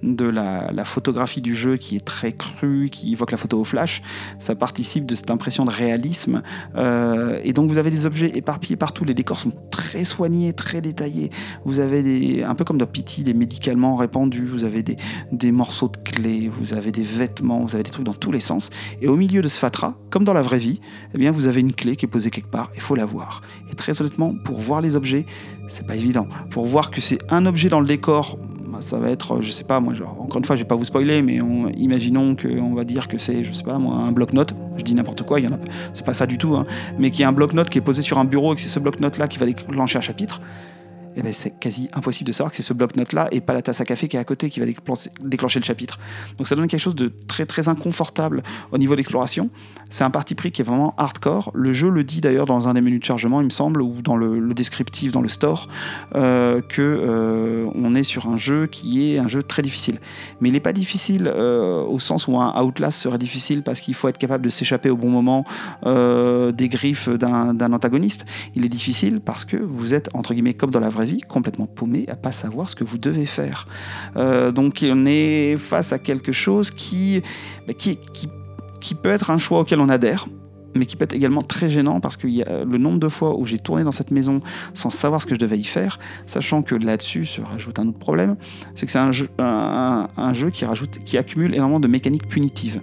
de 0.04 0.26
la, 0.26 0.86
photographie 0.86 1.42
du 1.42 1.56
jeu 1.56 1.78
qui 1.78 1.96
est 1.96 2.06
très 2.06 2.32
crue, 2.32 2.90
qui 2.90 3.12
évoque 3.12 3.32
la 3.32 3.38
photo 3.38 3.60
au 3.60 3.64
flash. 3.64 4.02
Ça 4.40 4.56
participe 4.56 5.06
de 5.06 5.16
cette 5.16 5.30
impression 5.30 5.66
de 5.66 5.72
réalisme. 5.72 6.42
Euh, 6.76 7.40
et 7.44 7.54
donc 7.54 7.70
vous 7.70 7.78
avez 7.78 7.92
des 7.92 8.06
objets 8.06 8.32
éparpillés 8.36 8.78
partout. 8.78 9.04
Les 9.04 9.14
décors 9.14 9.40
sont 9.40 9.52
très 9.72 10.06
soignés, 10.06 10.54
très 10.54 10.82
détaillés. 10.82 11.30
Vous 11.66 11.80
avez 11.80 12.02
des, 12.02 12.44
un 12.44 12.56
peu 12.56 12.64
comme 12.64 12.78
dans 12.78 12.86
Pity, 12.86 13.24
des 13.24 13.34
médicaments 13.34 13.96
répandus. 13.98 14.46
Vous 14.46 14.64
avez 14.64 14.84
des, 14.84 14.96
des 15.32 15.52
morceaux 15.52 15.90
de 15.90 15.98
clés, 15.98 16.50
vous 16.50 16.74
avez 16.74 16.92
des 16.92 17.04
vêtements, 17.04 17.60
vous 17.60 17.76
avez 17.76 17.84
des 17.84 17.92
trucs 17.92 18.06
dans 18.06 18.14
tous 18.14 18.32
les 18.32 18.40
sens. 18.40 18.70
Et 19.02 19.08
au 19.08 19.18
milieu 19.18 19.42
de 19.42 19.48
ce 19.48 19.60
fatras, 19.60 19.96
comme 20.10 20.24
dans 20.24 20.34
la 20.34 20.42
vraie 20.42 20.60
vie, 20.60 20.80
eh 21.14 21.18
bien 21.18 21.32
vous 21.32 21.48
avez 21.48 21.60
une 21.60 21.74
clé 21.74 21.96
qui 21.96 22.06
est 22.06 22.10
posée 22.10 22.32
quelque 22.32 22.52
part. 22.52 22.72
Il 22.76 22.82
faut 22.82 22.96
la 22.96 23.06
voir. 23.06 23.42
Très 23.82 24.00
honnêtement, 24.00 24.36
pour 24.44 24.60
voir 24.60 24.80
les 24.80 24.96
objets, 24.96 25.26
c'est 25.68 25.88
pas 25.88 25.96
évident. 25.96 26.28
Pour 26.52 26.66
voir 26.66 26.92
que 26.92 27.02
c'est 27.02 27.18
un 27.30 27.48
objet 27.48 27.68
dans 27.68 27.80
le 27.80 27.88
décor, 27.88 28.38
bah, 28.72 28.78
ça 28.82 29.00
va 29.00 29.10
être, 29.10 29.42
je 29.42 29.50
sais 29.50 29.64
pas, 29.64 29.80
moi, 29.80 29.96
genre, 29.96 30.16
encore 30.22 30.38
une 30.38 30.46
fois, 30.46 30.56
je 30.56 30.62
vais 30.62 30.68
pas 30.68 30.76
vous 30.76 30.86
spoiler, 30.86 31.24
mais 31.24 31.42
on, 31.42 31.68
imaginons 31.70 32.36
qu'on 32.36 32.76
va 32.76 32.84
dire 32.84 33.08
que 33.08 33.18
c'est, 33.18 33.44
je 33.44 33.52
sais 33.54 33.64
pas, 33.64 33.80
moi, 33.80 33.96
un 33.96 34.12
bloc-notes. 34.12 34.54
Je 34.78 34.84
dis 34.84 34.94
n'importe 34.94 35.24
quoi, 35.24 35.40
il 35.40 35.46
y 35.46 35.48
en 35.48 35.54
a, 35.54 35.58
c'est 35.96 36.06
pas 36.06 36.14
ça 36.14 36.28
du 36.28 36.38
tout, 36.38 36.56
hein, 36.56 36.66
mais 37.00 37.10
qu'il 37.10 37.22
y 37.22 37.24
a 37.24 37.30
un 37.30 37.32
bloc-notes 37.34 37.70
qui 37.72 37.80
est 37.80 37.82
posé 37.82 38.04
sur 38.04 38.20
un 38.20 38.26
bureau 38.26 38.54
et 38.54 38.56
que 38.56 38.62
c'est 38.62 38.70
ce 38.70 38.80
bloc-notes 38.80 39.18
là 39.18 39.28
qui 39.28 39.40
va 39.40 39.48
déclencher 39.48 39.98
un 39.98 40.02
chapitre. 40.02 40.42
Eh 41.16 41.22
ben, 41.22 41.34
c'est 41.34 41.52
quasi 41.60 41.90
impossible 41.94 42.28
de 42.28 42.34
savoir 42.34 42.52
que 42.52 42.58
c'est 42.58 42.64
ce 42.64 42.74
bloc-notes-là 42.74 43.28
et 43.32 43.42
pas 43.42 43.54
la 43.54 43.62
tasse 43.62 43.82
à 43.82 43.86
café 43.86 44.08
qui 44.08 44.18
est 44.18 44.20
à 44.20 44.24
côté 44.24 44.50
qui 44.50 44.60
va 44.60 44.66
déclencher 45.22 45.60
le 45.60 45.66
chapitre. 45.66 46.00
Donc 46.38 46.48
ça 46.48 46.56
donne 46.56 46.68
quelque 46.68 46.82
chose 46.82 46.96
de 46.96 47.12
très 47.28 47.46
très 47.46 47.68
inconfortable 47.68 48.44
au 48.72 48.78
niveau 48.78 48.96
d'exploration. 48.96 49.50
C'est 49.92 50.06
un 50.06 50.10
parti 50.10 50.36
pris 50.36 50.52
qui 50.52 50.62
est 50.62 50.66
vraiment 50.66 50.96
hardcore. 50.98 51.52
Le 51.54 51.74
jeu 51.74 51.90
le 51.90 52.06
dit 52.06 52.22
d'ailleurs 52.22 52.46
dans 52.46 52.68
un 52.70 52.74
des 52.74 52.82
menus 52.82 53.02
de 53.02 53.06
chargement, 53.06 53.42
il 53.42 53.46
me 53.46 53.50
semble, 53.50 53.82
ou 53.82 54.02
dans 54.02 54.16
le, 54.16 54.54
descriptif, 54.54 55.12
dans 55.12 55.22
le 55.22 55.28
store, 55.28 55.68
euh, 56.16 56.62
que 56.62 56.82
euh, 56.82 57.70
on 57.76 57.94
est 57.94 58.04
sur 58.04 58.28
un 58.28 58.38
jeu 58.38 58.68
qui 58.68 59.12
est 59.12 59.18
un 59.18 59.28
jeu 59.28 59.44
très 59.44 59.62
difficile. 59.62 60.00
Mais 60.40 60.48
il 60.48 60.54
n'est 60.54 60.62
pas 60.62 60.72
difficile 60.72 61.30
euh, 61.34 61.84
au 61.84 62.00
sens 62.00 62.28
où 62.28 62.40
un 62.40 62.62
Outlast 62.64 63.00
serait 63.00 63.18
difficile 63.18 63.64
parce 63.64 63.82
qu'il 63.82 63.94
faut 63.94 64.08
être 64.08 64.18
capable 64.18 64.46
de 64.46 64.50
s'échapper 64.50 64.90
au 64.90 64.98
bon 64.98 65.10
moment 65.10 65.44
des 65.84 66.70
griffes 66.70 67.10
d'un 67.10 67.74
antagoniste. 67.74 68.26
Il 68.56 68.64
est 68.64 68.70
difficile 68.70 69.20
parce 69.20 69.44
que 69.44 69.58
vous 69.58 69.94
êtes 69.94 70.10
entre 70.14 70.34
guillemets 70.34 70.54
comme 70.54 70.72
dans 70.72 70.80
la 70.80 70.90
vraie 70.90 71.06
vie, 71.06 71.11
complètement 71.20 71.68
paumé 71.68 72.06
à 72.08 72.16
pas 72.16 72.32
savoir 72.32 72.70
ce 72.70 72.76
que 72.76 72.84
vous 72.84 72.98
devez 72.98 73.26
faire. 73.26 73.66
Euh, 74.16 74.52
donc 74.52 74.86
on 74.88 75.06
est 75.06 75.58
face 75.58 75.92
à 75.94 76.00
quelque 76.00 76.32
chose 76.32 76.72
qui, 76.72 77.22
bah, 77.68 77.74
qui, 77.74 77.98
qui, 78.14 78.30
qui 78.80 78.96
peut 78.96 79.10
être 79.10 79.32
un 79.32 79.38
choix 79.38 79.60
auquel 79.60 79.80
on 79.80 79.90
adhère, 79.90 80.28
mais 80.76 80.86
qui 80.86 80.96
peut 80.96 81.04
être 81.04 81.14
également 81.14 81.42
très 81.42 81.70
gênant 81.70 82.00
parce 82.00 82.18
que 82.18 82.28
y 82.28 82.44
a 82.44 82.64
le 82.64 82.78
nombre 82.78 83.00
de 83.00 83.08
fois 83.08 83.38
où 83.38 83.46
j'ai 83.46 83.60
tourné 83.60 83.84
dans 83.84 83.92
cette 83.92 84.12
maison 84.12 84.42
sans 84.74 84.90
savoir 84.90 85.22
ce 85.22 85.28
que 85.28 85.36
je 85.36 85.40
devais 85.40 85.58
y 85.58 85.64
faire, 85.64 86.00
sachant 86.26 86.62
que 86.62 86.76
là-dessus 86.76 87.26
se 87.26 87.42
rajoute 87.42 87.80
un 87.80 87.88
autre 87.88 88.00
problème, 88.00 88.36
c'est 88.76 88.86
que 88.86 88.92
c'est 88.92 89.00
un 89.00 89.12
jeu, 89.12 89.30
un, 89.38 90.34
jeu 90.34 90.50
qui, 90.50 90.66
rajoute, 90.66 91.00
qui 91.04 91.18
accumule 91.18 91.54
énormément 91.54 91.80
de 91.80 91.88
mécaniques 91.88 92.28
punitives. 92.28 92.82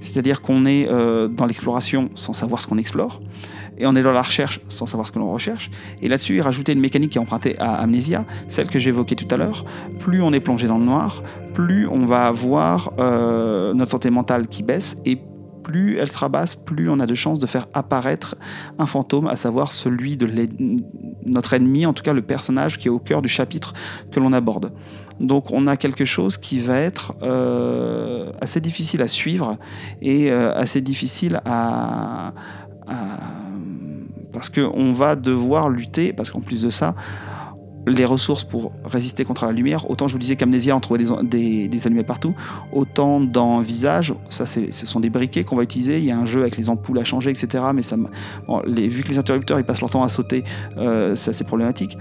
C'est-à-dire 0.00 0.40
qu'on 0.40 0.64
est 0.64 0.88
euh, 0.88 1.28
dans 1.28 1.46
l'exploration 1.46 2.10
sans 2.14 2.32
savoir 2.32 2.60
ce 2.60 2.66
qu'on 2.66 2.78
explore, 2.78 3.20
et 3.78 3.86
on 3.86 3.96
est 3.96 4.02
dans 4.02 4.12
la 4.12 4.22
recherche 4.22 4.60
sans 4.68 4.86
savoir 4.86 5.06
ce 5.06 5.12
que 5.12 5.18
l'on 5.18 5.32
recherche. 5.32 5.70
Et 6.02 6.08
là-dessus, 6.08 6.36
il 6.36 6.40
rajoutait 6.42 6.72
une 6.72 6.80
mécanique 6.80 7.10
qui 7.10 7.18
est 7.18 7.20
empruntée 7.20 7.58
à 7.58 7.74
Amnesia, 7.74 8.24
celle 8.46 8.68
que 8.68 8.78
j'évoquais 8.78 9.14
tout 9.14 9.32
à 9.32 9.36
l'heure. 9.36 9.64
Plus 9.98 10.22
on 10.22 10.32
est 10.32 10.40
plongé 10.40 10.66
dans 10.66 10.78
le 10.78 10.84
noir, 10.84 11.22
plus 11.54 11.86
on 11.88 12.04
va 12.04 12.26
avoir 12.26 12.92
euh, 12.98 13.74
notre 13.74 13.90
santé 13.90 14.10
mentale 14.10 14.48
qui 14.48 14.62
baisse 14.62 14.96
et 15.04 15.18
plus 15.68 15.98
elle 15.98 16.10
sera 16.10 16.30
basse, 16.30 16.54
plus 16.54 16.88
on 16.88 16.98
a 16.98 17.04
de 17.04 17.14
chances 17.14 17.38
de 17.38 17.46
faire 17.46 17.66
apparaître 17.74 18.36
un 18.78 18.86
fantôme, 18.86 19.26
à 19.26 19.36
savoir 19.36 19.72
celui 19.72 20.16
de 20.16 20.26
notre 21.26 21.52
ennemi, 21.52 21.84
en 21.84 21.92
tout 21.92 22.02
cas 22.02 22.14
le 22.14 22.22
personnage 22.22 22.78
qui 22.78 22.88
est 22.88 22.90
au 22.90 22.98
cœur 22.98 23.20
du 23.20 23.28
chapitre 23.28 23.74
que 24.10 24.18
l'on 24.18 24.32
aborde. 24.32 24.72
Donc 25.20 25.52
on 25.52 25.66
a 25.66 25.76
quelque 25.76 26.04
chose 26.04 26.38
qui 26.38 26.58
va 26.58 26.78
être 26.78 27.14
euh, 27.22 28.32
assez 28.40 28.60
difficile 28.60 29.02
à 29.02 29.08
suivre 29.08 29.58
et 30.00 30.30
euh, 30.30 30.54
assez 30.54 30.80
difficile 30.80 31.40
à, 31.44 32.32
parce 34.32 34.50
qu'on 34.50 34.92
va 34.92 35.16
devoir 35.16 35.70
lutter, 35.70 36.12
parce 36.12 36.30
qu'en 36.30 36.40
plus 36.40 36.62
de 36.62 36.70
ça, 36.70 36.94
les 37.88 38.04
ressources 38.04 38.44
pour 38.44 38.72
résister 38.84 39.24
contre 39.24 39.46
la 39.46 39.52
lumière. 39.52 39.90
Autant 39.90 40.08
je 40.08 40.12
vous 40.12 40.18
disais 40.18 40.36
qu'Amnesia, 40.36 40.76
on 40.76 40.80
trouvait 40.80 41.02
des, 41.22 41.68
des, 41.68 41.78
des, 41.78 42.02
partout. 42.02 42.34
Autant 42.72 43.20
dans 43.20 43.60
Visage, 43.60 44.14
ça 44.30 44.46
ce 44.46 44.86
sont 44.86 45.00
des 45.00 45.10
briquets 45.10 45.44
qu'on 45.44 45.56
va 45.56 45.62
utiliser. 45.62 45.98
Il 45.98 46.04
y 46.04 46.10
a 46.10 46.18
un 46.18 46.26
jeu 46.26 46.42
avec 46.42 46.56
les 46.56 46.68
ampoules 46.68 46.98
à 46.98 47.04
changer, 47.04 47.30
etc. 47.30 47.64
Mais 47.74 48.88
vu 48.88 49.02
que 49.02 49.08
les 49.08 49.18
interrupteurs 49.18 49.58
ils 49.58 49.64
passent 49.64 49.80
leur 49.80 49.90
temps 49.90 50.02
à 50.02 50.08
sauter, 50.08 50.44
euh, 50.76 51.16
c'est 51.16 51.30
assez 51.30 51.44
problématique. 51.44 51.96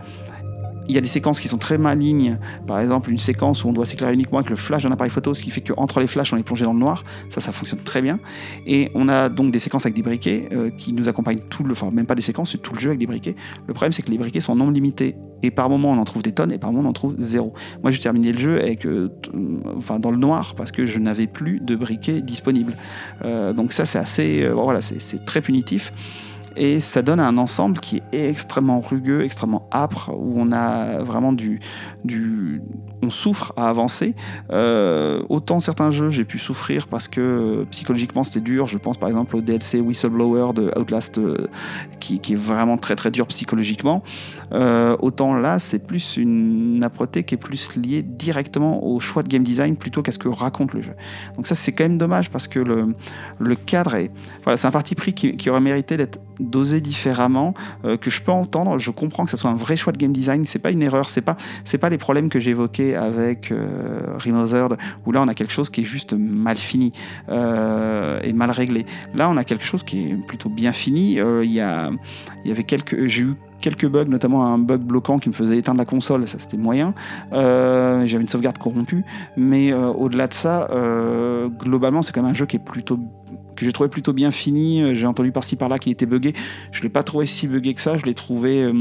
Il 0.88 0.96
y 0.96 0.98
a 0.98 1.02
des 1.02 1.08
séquences 1.08 1.40
qui 1.40 1.48
sont 1.48 1.58
très 1.58 1.78
malignes. 1.78 2.38
Par 2.66 2.80
exemple, 2.80 3.12
une 3.12 3.18
séquence 3.18 3.64
où 3.64 3.70
on 3.70 3.74
doit 3.74 3.86
s'éclairer 3.86 4.14
uniquement 4.14 4.40
avec 4.40 4.50
le 4.50 4.56
flash 4.56 4.84
d'un 4.84 4.92
appareil 4.92 5.12
photo, 5.12 5.34
ce 5.34 5.44
qui 5.44 5.52
fait 5.52 5.62
qu'entre 5.62 6.00
les 6.00 6.08
flashs, 6.08 6.34
on 6.34 6.38
est 6.38 6.44
plongé 6.44 6.66
dans 6.66 6.74
le 6.74 6.80
noir. 6.80 7.04
Ça, 7.30 7.42
ça 7.42 7.52
fonctionne 7.52 7.82
très 7.82 8.02
bien. 8.02 8.20
Et 8.66 8.92
on 8.96 9.10
a 9.10 9.30
donc 9.30 9.52
des 9.52 9.60
séquences 9.60 9.86
avec 9.86 9.96
des 9.96 10.04
briquets 10.04 10.50
euh, 10.52 10.70
qui 10.70 10.94
nous 10.94 11.10
accompagnent 11.10 11.42
tout 11.50 11.64
le. 11.64 11.72
Enfin, 11.72 11.92
même 11.92 12.06
pas 12.06 12.16
des 12.16 12.22
séquences, 12.22 12.52
c'est 12.52 12.62
tout 12.62 12.74
le 12.74 12.80
jeu 12.80 12.90
avec 12.90 13.00
des 13.00 13.08
briquets. 13.08 13.36
Le 13.68 13.74
problème, 13.74 13.92
c'est 13.92 14.02
que 14.02 14.12
les 14.12 14.18
briquets 14.18 14.42
sont 14.42 14.56
non 14.56 14.70
limités. 14.70 15.16
Et 15.44 15.52
par 15.52 15.70
moment, 15.70 15.92
on 15.92 15.98
en 15.98 16.06
trouve 16.06 16.24
des 16.24 16.32
tonnes, 16.32 16.52
et 16.52 16.58
par 16.58 16.72
moment, 16.72 16.88
on 16.88 16.90
en 16.90 16.94
trouve 16.94 17.16
zéro. 17.20 17.54
Moi, 17.84 17.92
j'ai 17.92 18.00
terminé 18.00 18.32
le 18.32 18.40
jeu 18.40 18.60
avec, 18.60 18.86
euh, 18.88 19.10
enfin, 19.76 20.00
dans 20.00 20.10
le 20.10 20.18
noir, 20.18 20.56
parce 20.56 20.72
que 20.72 20.86
je 20.86 20.98
n'avais 20.98 21.28
plus 21.28 21.60
de 21.60 21.76
briquets 21.76 22.22
disponibles. 22.22 22.76
Euh, 23.24 23.54
donc 23.54 23.72
ça, 23.72 23.86
c'est 23.86 24.00
assez, 24.00 24.48
voilà, 24.50 24.82
c'est 24.82 25.26
très 25.26 25.42
punitif 25.42 25.92
et 26.58 26.82
ça 26.82 27.01
donne 27.01 27.20
un 27.20 27.38
ensemble 27.38 27.80
qui 27.80 28.01
est 28.12 28.30
extrêmement 28.30 28.82
rugueux, 28.82 29.22
extrêmement 29.24 29.68
âpre, 29.72 30.12
où 30.14 30.34
on 30.38 30.51
a 30.51 31.03
vraiment 31.03 31.32
du, 31.34 31.60
on 33.01 33.10
souffre 33.10 33.53
à 33.55 33.70
avancer. 33.70 34.16
Euh, 34.51 35.22
autant 35.30 35.60
certains 35.60 35.91
jeux 35.91 36.10
j'ai 36.10 36.26
pu 36.26 36.39
souffrir 36.39 36.88
parce 36.88 37.08
que 37.08 37.66
psychologiquement 37.72 38.24
c'était 38.24 38.41
dur. 38.41 38.68
Je 38.68 38.78
pense 38.78 38.97
par 38.97 39.10
exemple 39.10 39.36
au 39.36 39.41
DLC 39.41 39.80
Whistleblower 39.80 40.53
de 40.53 40.72
Outlast 40.78 41.18
euh, 41.18 41.47
qui, 41.99 42.16
est 42.16 42.36
vraiment 42.36 42.78
très 42.78 42.95
très 42.95 43.12
dur 43.12 43.28
psychologiquement. 43.28 44.03
Euh, 44.51 44.95
autant 44.99 45.36
là 45.36 45.60
c'est 45.60 45.80
plus 45.80 46.18
une 46.18 46.84
âpreté 46.84 47.24
qui 47.24 47.36
est 47.36 47.38
plus 47.38 47.76
liée 47.76 48.01
directement 48.01 48.84
au 48.84 48.99
choix 48.99 49.22
de 49.22 49.28
game 49.28 49.43
design 49.43 49.76
plutôt 49.76 50.01
qu'à 50.01 50.12
ce 50.12 50.20
que 50.20 50.28
raconte 50.28 50.74
le 50.74 50.82
jeu. 50.82 50.93
Donc 51.36 51.45
ça 51.45 51.55
c'est 51.55 51.72
quand 51.72 51.84
même 51.84 51.97
dommage 51.97 52.32
parce 52.32 52.47
que 52.47 52.60
le, 52.60 52.93
le 53.39 53.55
cadre 53.55 53.95
est 53.95 54.12
voilà 54.43 54.58
c'est 54.58 54.68
un 54.68 54.72
parti 54.72 54.95
pris 54.95 55.14
qui 55.14 55.49
aurait 55.49 55.62
mérité 55.62 55.97
d'être 55.97 56.20
dosé 56.40 56.82
différemment, 56.82 57.54
euh, 57.86 57.98
que 57.98 58.10
je 58.10 58.22
peux 58.22 58.32
entendre. 58.32 58.80
Je 58.80 58.92
comprends 58.92 59.26
que 59.26 59.32
ce 59.32 59.38
soit 59.38 59.50
un 59.50 59.56
vrai 59.56 59.78
choix 59.78 59.94
de 59.94 59.98
game 59.98 60.14
design. 60.14 60.46
C'est 60.46 60.60
pas 60.60 60.72
une 60.72 60.84
erreur. 60.84 61.10
C'est 61.10 61.22
pas, 61.22 61.38
c'est 61.66 61.78
pas 61.78 61.90
les 61.90 61.98
problèmes 61.98 62.30
que 62.30 62.40
j'évoquais 62.40 62.96
avec 62.96 63.52
euh, 63.52 64.18
Remothered, 64.18 64.78
où 65.06 65.12
là 65.12 65.22
on 65.22 65.28
a 65.28 65.34
quelque 65.34 65.54
chose 65.54 65.70
qui 65.70 65.82
est 65.82 65.86
juste 65.86 66.14
mal 66.14 66.58
fini 66.58 66.94
euh, 67.30 68.20
et 68.24 68.34
mal 68.34 68.52
réglé. 68.52 68.86
Là, 69.16 69.30
on 69.30 69.38
a 69.38 69.44
quelque 69.44 69.66
chose 69.66 69.84
qui 69.84 70.10
est 70.10 70.16
plutôt 70.28 70.50
bien 70.50 70.74
fini. 70.74 71.20
Euh, 71.20 71.44
il 71.46 71.52
y 71.52 71.62
avait 72.52 72.64
quelques, 72.64 73.08
j'ai 73.08 73.24
eu 73.24 73.36
quelques 73.60 73.88
bugs, 73.88 74.06
notamment 74.06 74.46
un 74.46 74.60
bug 74.60 74.82
bloquant 74.82 75.18
qui 75.18 75.30
me 75.30 75.34
faisait 75.34 75.58
éteindre 75.58 75.80
la 75.80 75.86
console, 75.86 76.28
ça 76.28 76.38
c'était 76.40 76.58
moyen. 76.58 76.94
J'avais 77.32 78.22
une 78.22 78.28
sauvegarde 78.28 78.58
corrompue, 78.58 79.04
mais 79.36 79.74
au-delà 79.74 80.28
de 80.28 80.34
ça, 80.34 80.70
globalement 81.60 82.02
c'est 82.02 82.14
quand 82.14 82.22
même 82.22 82.32
un 82.32 82.36
jeu 82.36 82.46
qui 82.46 82.58
est 82.58 82.64
plutôt 82.64 83.00
que 83.58 83.66
j'ai 83.66 83.74
trouvé 83.74 83.89
plutôt 83.89 84.14
bien 84.14 84.32
fini. 84.32 84.82
Euh, 84.82 84.95
j'ai 84.95 85.08
entendu 85.08 85.34
par-ci 85.34 85.58
par-là 85.58 85.80
qu'il 85.80 85.91
était 85.91 86.05
buggé. 86.05 86.34
Je 86.72 86.82
l'ai 86.84 86.89
pas 86.89 87.03
trouvé 87.03 87.26
si 87.26 87.47
buggé 87.47 87.74
que 87.74 87.82
ça. 87.82 87.97
Je 87.97 88.05
l'ai 88.05 88.14
trouvé 88.14 88.64
euh, 88.64 88.74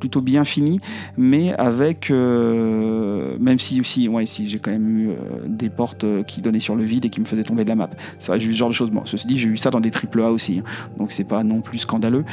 plutôt 0.00 0.20
bien 0.20 0.44
fini, 0.44 0.80
mais 1.16 1.52
avec 1.54 2.10
euh, 2.10 3.36
même 3.38 3.58
si 3.58 3.80
aussi, 3.80 4.08
ouais, 4.08 4.26
si 4.26 4.48
j'ai 4.48 4.58
quand 4.58 4.72
même 4.72 4.88
eu 4.88 5.10
des 5.46 5.68
portes 5.68 6.06
qui 6.26 6.40
donnaient 6.40 6.60
sur 6.60 6.74
le 6.74 6.84
vide 6.84 7.04
et 7.04 7.10
qui 7.10 7.20
me 7.20 7.26
faisaient 7.26 7.44
tomber 7.44 7.64
de 7.64 7.68
la 7.68 7.76
map. 7.76 7.90
Vrai, 8.26 8.40
j'ai 8.40 8.48
eu 8.48 8.52
ce 8.52 8.58
genre 8.58 8.70
de 8.70 8.74
choses. 8.74 8.90
Bon, 8.90 9.02
ceci 9.04 9.26
dit, 9.26 9.38
j'ai 9.38 9.48
eu 9.48 9.56
ça 9.56 9.70
dans 9.70 9.80
des 9.80 9.90
triple 9.90 10.22
A 10.22 10.32
aussi, 10.32 10.58
hein. 10.58 10.88
donc 10.98 11.12
c'est 11.12 11.24
pas 11.24 11.44
non 11.44 11.60
plus 11.60 11.78
scandaleux. 11.78 12.24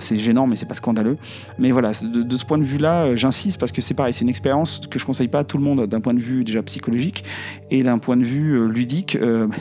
c'est 0.00 0.18
gênant, 0.18 0.46
mais 0.46 0.56
c'est 0.56 0.66
pas 0.66 0.74
scandaleux. 0.74 1.16
Mais 1.58 1.70
voilà, 1.70 1.92
de, 2.02 2.36
ce 2.36 2.44
point 2.44 2.58
de 2.58 2.64
vue-là, 2.64 3.14
j'insiste 3.14 3.60
parce 3.60 3.72
que 3.72 3.80
c'est 3.80 3.94
pareil, 3.94 4.12
c'est 4.12 4.22
une 4.22 4.28
expérience 4.28 4.80
que 4.90 4.98
je 4.98 5.04
conseille 5.04 5.28
pas 5.28 5.40
à 5.40 5.44
tout 5.44 5.58
le 5.58 5.64
monde 5.64 5.86
d'un 5.86 6.00
point 6.00 6.14
de 6.14 6.20
vue 6.20 6.44
déjà 6.44 6.62
psychologique 6.62 7.24
et 7.70 7.82
d'un 7.82 7.98
point 7.98 8.16
de 8.16 8.24
vue 8.24 8.68
ludique, 8.68 9.16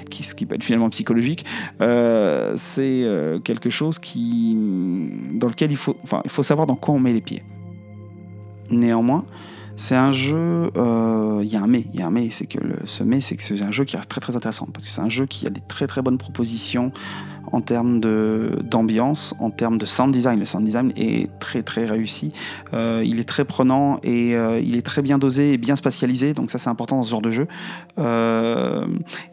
qui, 0.09 0.23
ce 0.23 0.33
qui 0.33 0.45
peut 0.45 0.55
être 0.55 0.63
finalement 0.63 0.89
psychologique 0.89 1.26
euh, 1.81 2.53
c'est 2.57 3.03
euh, 3.03 3.39
quelque 3.39 3.69
chose 3.69 3.99
qui, 3.99 4.55
dans 5.33 5.47
lequel 5.47 5.71
il 5.71 5.77
faut, 5.77 5.97
enfin, 6.03 6.21
il 6.23 6.29
faut 6.29 6.43
savoir 6.43 6.67
dans 6.67 6.75
quoi 6.75 6.93
on 6.93 6.99
met 6.99 7.13
les 7.13 7.21
pieds. 7.21 7.43
Néanmoins, 8.69 9.25
c'est 9.77 9.95
un 9.95 10.11
jeu. 10.11 10.71
Euh, 10.75 11.41
il 11.43 11.49
y 11.49 11.55
a 11.55 11.61
un 11.61 11.67
mais. 11.67 11.85
Il 11.93 11.99
y 11.99 12.03
a 12.03 12.07
un 12.07 12.11
mais. 12.11 12.29
C'est 12.31 12.47
que 12.47 12.59
le, 12.59 12.77
ce 12.85 13.03
mais, 13.03 13.21
c'est 13.21 13.35
que 13.35 13.43
c'est 13.43 13.61
un 13.61 13.71
jeu 13.71 13.85
qui 13.85 13.95
reste 13.95 14.09
très 14.09 14.19
très 14.19 14.35
intéressant 14.35 14.67
parce 14.73 14.85
que 14.85 14.91
c'est 14.91 15.01
un 15.01 15.09
jeu 15.09 15.27
qui 15.27 15.45
a 15.45 15.51
des 15.51 15.61
très 15.61 15.85
très 15.85 16.01
bonnes 16.01 16.17
propositions 16.17 16.91
en 17.49 17.61
termes 17.61 18.01
d'ambiance, 18.01 19.33
en 19.39 19.51
termes 19.51 19.77
de 19.77 19.85
sound 19.85 20.11
design. 20.11 20.39
Le 20.39 20.45
sound 20.45 20.65
design 20.65 20.91
est 20.97 21.29
très 21.39 21.61
très 21.61 21.85
réussi. 21.85 22.33
Euh, 22.73 23.03
il 23.05 23.19
est 23.19 23.29
très 23.29 23.45
prenant 23.45 23.99
et 24.03 24.35
euh, 24.35 24.59
il 24.59 24.75
est 24.75 24.81
très 24.81 25.03
bien 25.03 25.19
dosé 25.19 25.53
et 25.53 25.57
bien 25.57 25.75
spatialisé. 25.75 26.33
Donc 26.33 26.49
ça 26.49 26.57
c'est 26.57 26.69
important 26.69 26.97
dans 26.97 27.03
ce 27.03 27.11
genre 27.11 27.21
de 27.21 27.31
jeu. 27.31 27.47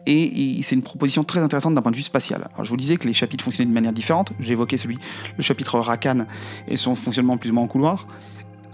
et, 0.05 0.61
c'est 0.61 0.75
une 0.75 0.83
proposition 0.83 1.23
très 1.23 1.39
intéressante 1.41 1.73
d'un 1.73 1.81
point 1.81 1.91
de 1.91 1.97
vue 1.97 2.03
spatial. 2.03 2.47
Alors, 2.53 2.65
je 2.65 2.69
vous 2.69 2.77
disais 2.77 2.97
que 2.97 3.07
les 3.07 3.13
chapitres 3.13 3.43
fonctionnaient 3.43 3.69
de 3.69 3.73
manière 3.73 3.93
différente. 3.93 4.31
J'ai 4.39 4.53
évoqué 4.53 4.77
celui, 4.77 4.97
le 5.37 5.43
chapitre 5.43 5.79
Rakan 5.79 6.25
et 6.67 6.77
son 6.77 6.95
fonctionnement 6.95 7.37
plus 7.37 7.49
ou 7.49 7.53
moins 7.53 7.63
en 7.63 7.67
couloir 7.67 8.07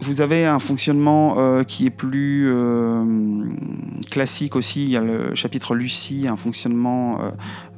vous 0.02 0.20
avez 0.20 0.46
un 0.46 0.58
fonctionnement 0.58 1.36
euh, 1.38 1.64
qui 1.64 1.86
est 1.86 1.92
plus 1.92 2.52
euh, 2.52 3.46
classique 4.10 4.56
aussi. 4.56 4.84
Il 4.84 4.90
y 4.90 4.98
a 4.98 5.02
le 5.02 5.36
chapitre 5.36 5.76
Lucie, 5.76 6.28
un 6.28 6.38
fonctionnement 6.38 7.20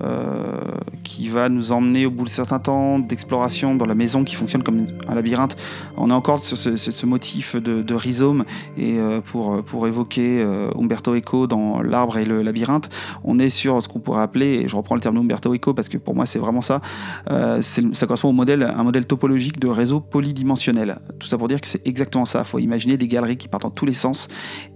euh, 0.01 0.61
qui 1.03 1.27
va 1.27 1.49
nous 1.49 1.73
emmener 1.73 2.05
au 2.05 2.11
bout 2.11 2.23
de 2.23 2.29
certains 2.29 2.59
temps 2.59 2.99
d'exploration 2.99 3.75
dans 3.75 3.85
la 3.85 3.95
maison 3.95 4.23
qui 4.23 4.35
fonctionne 4.35 4.63
comme 4.63 4.87
un 5.07 5.15
labyrinthe. 5.15 5.57
On 5.97 6.09
est 6.09 6.13
encore 6.13 6.39
sur 6.39 6.57
ce, 6.57 7.05
motif 7.05 7.57
de, 7.57 7.93
rhizome 7.93 8.45
et 8.77 8.97
pour, 9.25 9.61
pour 9.63 9.87
évoquer 9.87 10.43
Umberto 10.75 11.15
Eco 11.15 11.47
dans 11.47 11.81
L'arbre 11.81 12.17
et 12.17 12.25
le 12.25 12.41
labyrinthe, 12.41 12.89
on 13.23 13.37
est 13.39 13.49
sur 13.49 13.81
ce 13.83 13.87
qu'on 13.87 13.99
pourrait 13.99 14.21
appeler, 14.21 14.61
et 14.63 14.69
je 14.69 14.75
reprends 14.75 14.95
le 14.95 15.01
terme 15.01 15.15
d'Umberto 15.15 15.53
Eco 15.53 15.73
parce 15.73 15.89
que 15.89 15.97
pour 15.97 16.15
moi 16.15 16.25
c'est 16.25 16.39
vraiment 16.39 16.61
ça, 16.61 16.81
ça 17.29 18.07
correspond 18.07 18.29
au 18.29 18.33
modèle, 18.33 18.63
un 18.63 18.83
modèle 18.83 19.05
topologique 19.05 19.59
de 19.59 19.67
réseau 19.67 19.99
polydimensionnel. 19.99 20.97
Tout 21.19 21.27
ça 21.27 21.37
pour 21.37 21.47
dire 21.47 21.61
que 21.61 21.67
c'est 21.67 21.85
exactement 21.85 22.12
ça. 22.25 22.39
Il 22.39 22.45
faut 22.45 22.59
imaginer 22.59 22.97
des 22.97 23.07
galeries 23.07 23.37
qui 23.37 23.47
partent 23.47 23.63
dans 23.63 23.69
tous 23.69 23.85
les 23.85 23.93
sens 23.93 24.27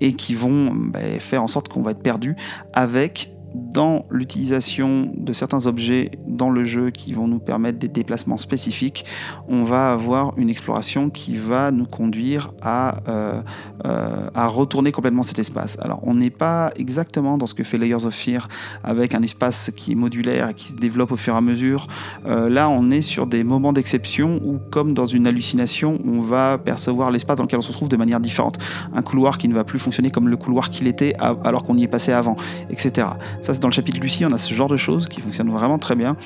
et 0.02 0.14
qui 0.14 0.34
vont 0.34 0.74
bah, 0.74 1.00
faire 1.20 1.44
en 1.44 1.48
sorte 1.48 1.68
qu'on 1.70 1.82
va 1.82 1.92
être 1.92 2.04
perdu 2.04 2.36
avec 2.74 3.32
dans 3.54 4.06
l'utilisation 4.10 5.12
de 5.16 5.34
certains 5.34 5.68
objets 5.68 6.12
dans 6.28 6.50
le 6.50 6.64
jeu 6.64 6.90
qui 6.92 7.14
vont 7.14 7.28
nous 7.28 7.40
permettre 7.40 7.80
des 7.80 7.88
déplacements 7.88 8.38
spécifiques, 8.38 9.06
on 9.48 9.64
va 9.64 9.92
avoir 9.92 10.38
une 10.38 10.50
exploration 10.50 11.10
qui 11.10 11.36
va 11.36 11.72
nous 11.72 11.86
conduire 11.86 12.52
à, 12.62 13.00
euh, 13.08 13.42
euh, 13.86 14.30
à 14.34 14.48
retourner 14.48 14.92
complètement 14.92 15.24
cet 15.24 15.40
espace. 15.40 15.78
Alors 15.82 16.00
on 16.04 16.16
n'est 16.16 16.30
pas 16.30 16.72
exactement 16.76 17.38
dans 17.38 17.48
ce 17.48 17.54
que 17.54 17.64
fait 17.64 17.78
Layers 17.78 18.06
of 18.06 18.14
Fear 18.14 18.48
avec 18.84 19.16
un 19.16 19.22
espace 19.22 19.72
qui 19.76 19.94
est 19.94 19.96
modulaire 19.96 20.50
et 20.50 20.54
qui 20.54 20.70
se 20.70 20.76
développe 20.76 21.12
au 21.12 21.18
fur 21.18 21.34
et 21.34 21.38
à 21.38 21.42
mesure. 21.42 21.88
Euh, 22.26 22.50
là 22.50 22.70
on 22.70 22.92
est 22.92 23.02
sur 23.02 23.28
des 23.28 23.44
moments 23.44 23.74
d'exception 23.74 24.40
où 24.44 24.60
comme 24.72 24.94
dans 24.94 25.06
une 25.06 25.28
hallucination 25.28 26.00
on 26.06 26.20
va 26.20 26.58
percevoir 26.58 27.12
l'espace 27.12 27.38
dans 27.38 27.44
lequel 27.44 27.60
on 27.60 27.64
se 27.64 27.72
trouve 27.72 27.90
de 27.90 27.98
manière 27.98 28.20
différente. 28.20 28.58
Un 28.94 29.02
couloir 29.02 29.38
qui 29.38 29.48
ne 29.48 29.54
va 29.54 29.64
plus 29.64 29.80
fonctionner 29.80 30.12
comme 30.12 30.28
le 30.28 30.38
couloir 30.38 30.70
qu'il 30.70 30.88
était 30.88 31.14
alors 31.20 31.64
qu'on 31.64 31.78
y 31.78 31.84
est 31.84 31.88
passé 31.88 32.12
avant, 32.12 32.36
etc. 32.70 33.08
Ça 33.42 33.54
c'est 33.54 33.60
dans 33.60 33.68
le 33.68 33.74
chapitre 33.74 34.00
Lucie, 34.00 34.26
on 34.26 34.32
a 34.32 34.38
ce 34.38 34.54
genre 34.54 34.68
de 34.68 34.78
choses 34.78 35.08
qui 35.08 35.22
fonctionnent 35.22 35.52
vraiment 35.52 35.80
très 35.80 35.96
bien. 35.96 36.18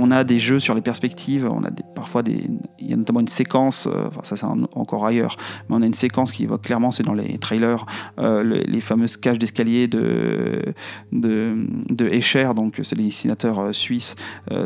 On 0.00 0.12
a 0.12 0.22
des 0.22 0.38
jeux 0.38 0.60
sur 0.60 0.74
les 0.74 0.80
perspectives, 0.80 1.48
on 1.50 1.64
a 1.64 1.70
parfois 1.94 2.22
des, 2.22 2.48
il 2.78 2.88
y 2.88 2.92
a 2.92 2.96
notamment 2.96 3.18
une 3.18 3.28
séquence, 3.28 3.88
euh, 3.88 4.06
enfin 4.06 4.20
ça 4.22 4.36
c'est 4.36 4.46
encore 4.46 5.04
ailleurs, 5.04 5.36
mais 5.68 5.76
on 5.76 5.82
a 5.82 5.86
une 5.86 5.94
séquence 5.94 6.30
qui 6.32 6.44
évoque 6.44 6.62
clairement, 6.62 6.92
c'est 6.92 7.02
dans 7.02 7.14
les 7.14 7.36
trailers, 7.38 7.84
euh, 8.20 8.44
les 8.44 8.80
fameuses 8.80 9.16
cages 9.16 9.40
d'escalier 9.40 9.88
de, 9.88 10.62
de, 11.10 11.66
de 11.90 12.06
Escher, 12.06 12.50
donc 12.54 12.80
c'est 12.84 12.96
les 12.96 13.06
dessinateurs 13.06 13.58
euh, 13.58 13.72
suisses 13.72 14.14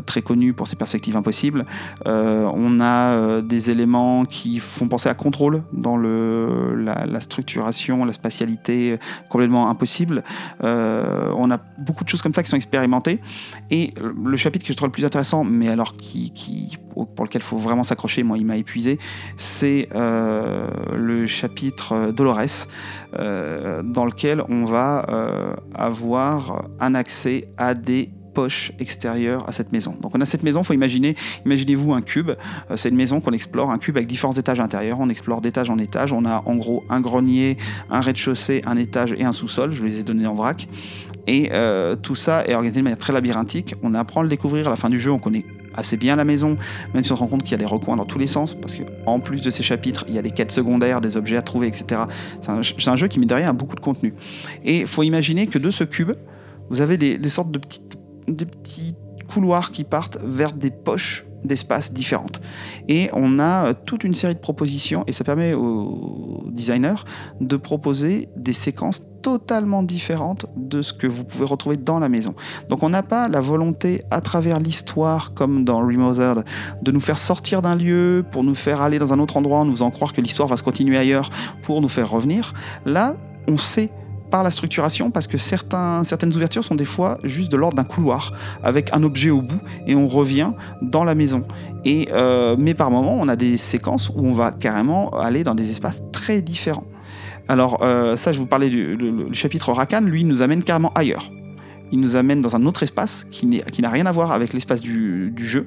très 0.06 0.20
connus 0.20 0.52
pour 0.52 0.68
ses 0.68 0.76
perspectives 0.76 1.16
impossibles. 1.16 1.64
on 2.04 2.80
a 2.80 3.40
des 3.40 3.70
éléments 3.70 4.24
qui 4.24 4.58
font 4.58 4.88
penser 4.88 5.08
à 5.08 5.14
contrôle 5.14 5.62
dans 5.72 5.96
le, 5.96 6.74
la, 6.76 7.06
la 7.06 7.20
structuration, 7.20 8.04
la 8.04 8.12
spatialité 8.12 8.98
complètement 9.28 9.70
impossible. 9.70 10.22
on 10.62 11.50
a 11.50 11.58
beaucoup 11.78 12.04
de 12.04 12.08
choses 12.08 12.22
comme 12.22 12.34
ça 12.34 12.42
qui 12.42 12.50
sont 12.50 12.56
expérimentées. 12.56 13.20
Et 13.70 13.94
le 14.00 14.36
chapitre 14.36 14.66
que 14.66 14.72
je 14.72 14.76
trouve 14.76 14.88
le 14.88 14.92
plus 14.92 15.04
intéressant, 15.04 15.21
mais 15.44 15.68
alors 15.68 15.96
qui, 15.96 16.32
pour 16.94 17.24
lequel 17.24 17.42
il 17.42 17.44
faut 17.44 17.56
vraiment 17.56 17.84
s'accrocher, 17.84 18.22
moi 18.22 18.38
il 18.38 18.46
m'a 18.46 18.56
épuisé, 18.56 18.98
c'est 19.36 19.88
euh, 19.94 20.68
le 20.94 21.26
chapitre 21.26 22.12
Dolores, 22.12 22.66
euh, 23.18 23.82
dans 23.82 24.04
lequel 24.04 24.42
on 24.48 24.64
va 24.64 25.06
euh, 25.08 25.54
avoir 25.74 26.68
un 26.80 26.94
accès 26.94 27.48
à 27.56 27.74
des 27.74 28.10
poche 28.32 28.72
extérieure 28.78 29.48
à 29.48 29.52
cette 29.52 29.72
maison. 29.72 29.94
Donc 30.00 30.14
on 30.14 30.20
a 30.20 30.26
cette 30.26 30.42
maison, 30.42 30.62
faut 30.62 30.72
imaginer, 30.72 31.14
imaginez-vous 31.44 31.92
un 31.92 32.02
cube, 32.02 32.30
euh, 32.30 32.76
c'est 32.76 32.88
une 32.88 32.96
maison 32.96 33.20
qu'on 33.20 33.32
explore, 33.32 33.70
un 33.70 33.78
cube 33.78 33.96
avec 33.96 34.08
différents 34.08 34.32
étages 34.32 34.60
intérieurs, 34.60 34.98
on 35.00 35.08
explore 35.08 35.40
d'étage 35.40 35.70
en 35.70 35.78
étage, 35.78 36.12
on 36.12 36.24
a 36.24 36.42
en 36.46 36.56
gros 36.56 36.84
un 36.88 37.00
grenier, 37.00 37.56
un 37.90 38.00
rez-de-chaussée, 38.00 38.62
un 38.66 38.76
étage 38.76 39.12
et 39.12 39.24
un 39.24 39.32
sous-sol, 39.32 39.72
je 39.72 39.84
les 39.84 39.98
ai 39.98 40.02
donnés 40.02 40.26
en 40.26 40.34
vrac. 40.34 40.68
Et 41.26 41.50
euh, 41.52 41.96
tout 41.96 42.16
ça 42.16 42.44
est 42.46 42.54
organisé 42.54 42.80
de 42.80 42.84
manière 42.84 42.98
très 42.98 43.12
labyrinthique. 43.12 43.74
On 43.82 43.94
apprend 43.94 44.20
à 44.20 44.22
le 44.22 44.28
découvrir 44.28 44.66
à 44.66 44.70
la 44.70 44.76
fin 44.76 44.90
du 44.90 44.98
jeu. 44.98 45.10
On 45.10 45.18
connaît 45.18 45.44
assez 45.74 45.96
bien 45.96 46.16
la 46.16 46.24
maison, 46.24 46.56
même 46.94 47.04
si 47.04 47.12
on 47.12 47.16
se 47.16 47.20
rend 47.20 47.28
compte 47.28 47.42
qu'il 47.42 47.52
y 47.52 47.54
a 47.54 47.58
des 47.58 47.66
recoins 47.66 47.96
dans 47.96 48.04
tous 48.04 48.18
les 48.18 48.26
sens, 48.26 48.54
parce 48.54 48.76
qu'en 48.76 49.20
plus 49.20 49.40
de 49.40 49.50
ces 49.50 49.62
chapitres, 49.62 50.04
il 50.08 50.14
y 50.14 50.18
a 50.18 50.22
des 50.22 50.30
quêtes 50.30 50.52
secondaires, 50.52 51.00
des 51.00 51.16
objets 51.16 51.36
à 51.36 51.42
trouver, 51.42 51.68
etc. 51.68 52.02
C'est 52.42 52.88
un, 52.88 52.96
jeu 52.96 53.08
qui, 53.08 53.18
met 53.18 53.26
derrière 53.26 53.48
a 53.48 53.52
beaucoup 53.52 53.76
de 53.76 53.80
contenu. 53.80 54.14
Et 54.64 54.80
il 54.80 54.86
faut 54.86 55.02
imaginer 55.02 55.46
que 55.46 55.58
de 55.58 55.70
ce 55.70 55.84
cube, 55.84 56.12
vous 56.68 56.80
avez 56.80 56.96
des, 56.96 57.28
sortes 57.28 57.50
de 57.50 57.58
petits 58.44 58.94
couloirs 59.32 59.70
qui 59.72 59.84
partent 59.84 60.18
vers 60.22 60.52
des 60.52 60.70
poches 60.70 61.24
d'espaces 61.44 61.92
différentes. 61.92 62.40
Et 62.88 63.10
on 63.12 63.38
a 63.38 63.68
euh, 63.68 63.74
toute 63.84 64.04
une 64.04 64.14
série 64.14 64.34
de 64.34 64.40
propositions 64.40 65.04
et 65.06 65.12
ça 65.12 65.24
permet 65.24 65.54
aux 65.54 66.44
designers 66.50 67.02
de 67.40 67.56
proposer 67.56 68.28
des 68.36 68.52
séquences 68.52 69.02
totalement 69.22 69.82
différentes 69.82 70.46
de 70.56 70.82
ce 70.82 70.92
que 70.92 71.06
vous 71.06 71.24
pouvez 71.24 71.44
retrouver 71.44 71.76
dans 71.76 71.98
la 71.98 72.08
maison. 72.08 72.34
Donc 72.68 72.82
on 72.82 72.90
n'a 72.90 73.02
pas 73.02 73.28
la 73.28 73.40
volonté 73.40 74.02
à 74.10 74.20
travers 74.20 74.58
l'histoire 74.58 75.32
comme 75.34 75.64
dans 75.64 75.78
Remothered 75.78 76.44
de 76.82 76.92
nous 76.92 77.00
faire 77.00 77.18
sortir 77.18 77.62
d'un 77.62 77.76
lieu 77.76 78.24
pour 78.30 78.44
nous 78.44 78.54
faire 78.54 78.80
aller 78.80 78.98
dans 78.98 79.12
un 79.12 79.18
autre 79.18 79.36
endroit 79.36 79.60
en 79.60 79.64
nous 79.64 79.72
faisant 79.72 79.90
croire 79.90 80.12
que 80.12 80.20
l'histoire 80.20 80.48
va 80.48 80.56
se 80.56 80.62
continuer 80.62 80.98
ailleurs 80.98 81.30
pour 81.62 81.80
nous 81.80 81.88
faire 81.88 82.10
revenir. 82.10 82.52
Là, 82.84 83.14
on 83.48 83.58
sait 83.58 83.90
par 84.32 84.42
la 84.42 84.50
structuration 84.50 85.10
parce 85.10 85.26
que 85.26 85.36
certaines 85.36 86.34
ouvertures 86.34 86.64
sont 86.64 86.74
des 86.74 86.86
fois 86.86 87.18
juste 87.22 87.52
de 87.52 87.56
l'ordre 87.56 87.76
d'un 87.76 87.84
couloir 87.84 88.32
avec 88.64 88.92
un 88.94 89.02
objet 89.02 89.28
au 89.28 89.42
bout 89.42 89.60
et 89.86 89.94
on 89.94 90.06
revient 90.06 90.52
dans 90.80 91.04
la 91.04 91.14
maison. 91.14 91.44
Et, 91.84 92.08
euh, 92.12 92.56
mais 92.58 92.72
par 92.72 92.90
moments, 92.90 93.16
on 93.20 93.28
a 93.28 93.36
des 93.36 93.58
séquences 93.58 94.08
où 94.08 94.26
on 94.26 94.32
va 94.32 94.50
carrément 94.50 95.10
aller 95.10 95.44
dans 95.44 95.54
des 95.54 95.70
espaces 95.70 96.02
très 96.12 96.40
différents. 96.40 96.86
Alors 97.52 97.82
euh, 97.82 98.16
ça, 98.16 98.32
je 98.32 98.38
vous 98.38 98.46
parlais 98.46 98.70
du 98.70 98.96
chapitre 99.32 99.72
Rakan, 99.72 100.00
lui, 100.00 100.24
nous 100.24 100.40
amène 100.40 100.62
carrément 100.62 100.90
ailleurs 100.94 101.30
il 101.94 102.00
nous 102.00 102.16
amène 102.16 102.40
dans 102.40 102.56
un 102.56 102.64
autre 102.64 102.82
espace 102.82 103.26
qui 103.30 103.44
n'a 103.46 103.90
rien 103.90 104.06
à 104.06 104.12
voir 104.12 104.32
avec 104.32 104.54
l'espace 104.54 104.80
du, 104.80 105.34
jeu. 105.36 105.66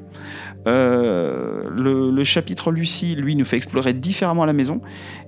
Euh, 0.65 1.61
le, 1.69 2.23
chapitre 2.23 2.71
Lucie, 2.71 3.13
lui, 3.13 3.35
nous 3.35 3.45
fait 3.45 3.57
explorer 3.57 3.93
différemment 3.93 4.43
la 4.45 4.53
maison. 4.53 4.81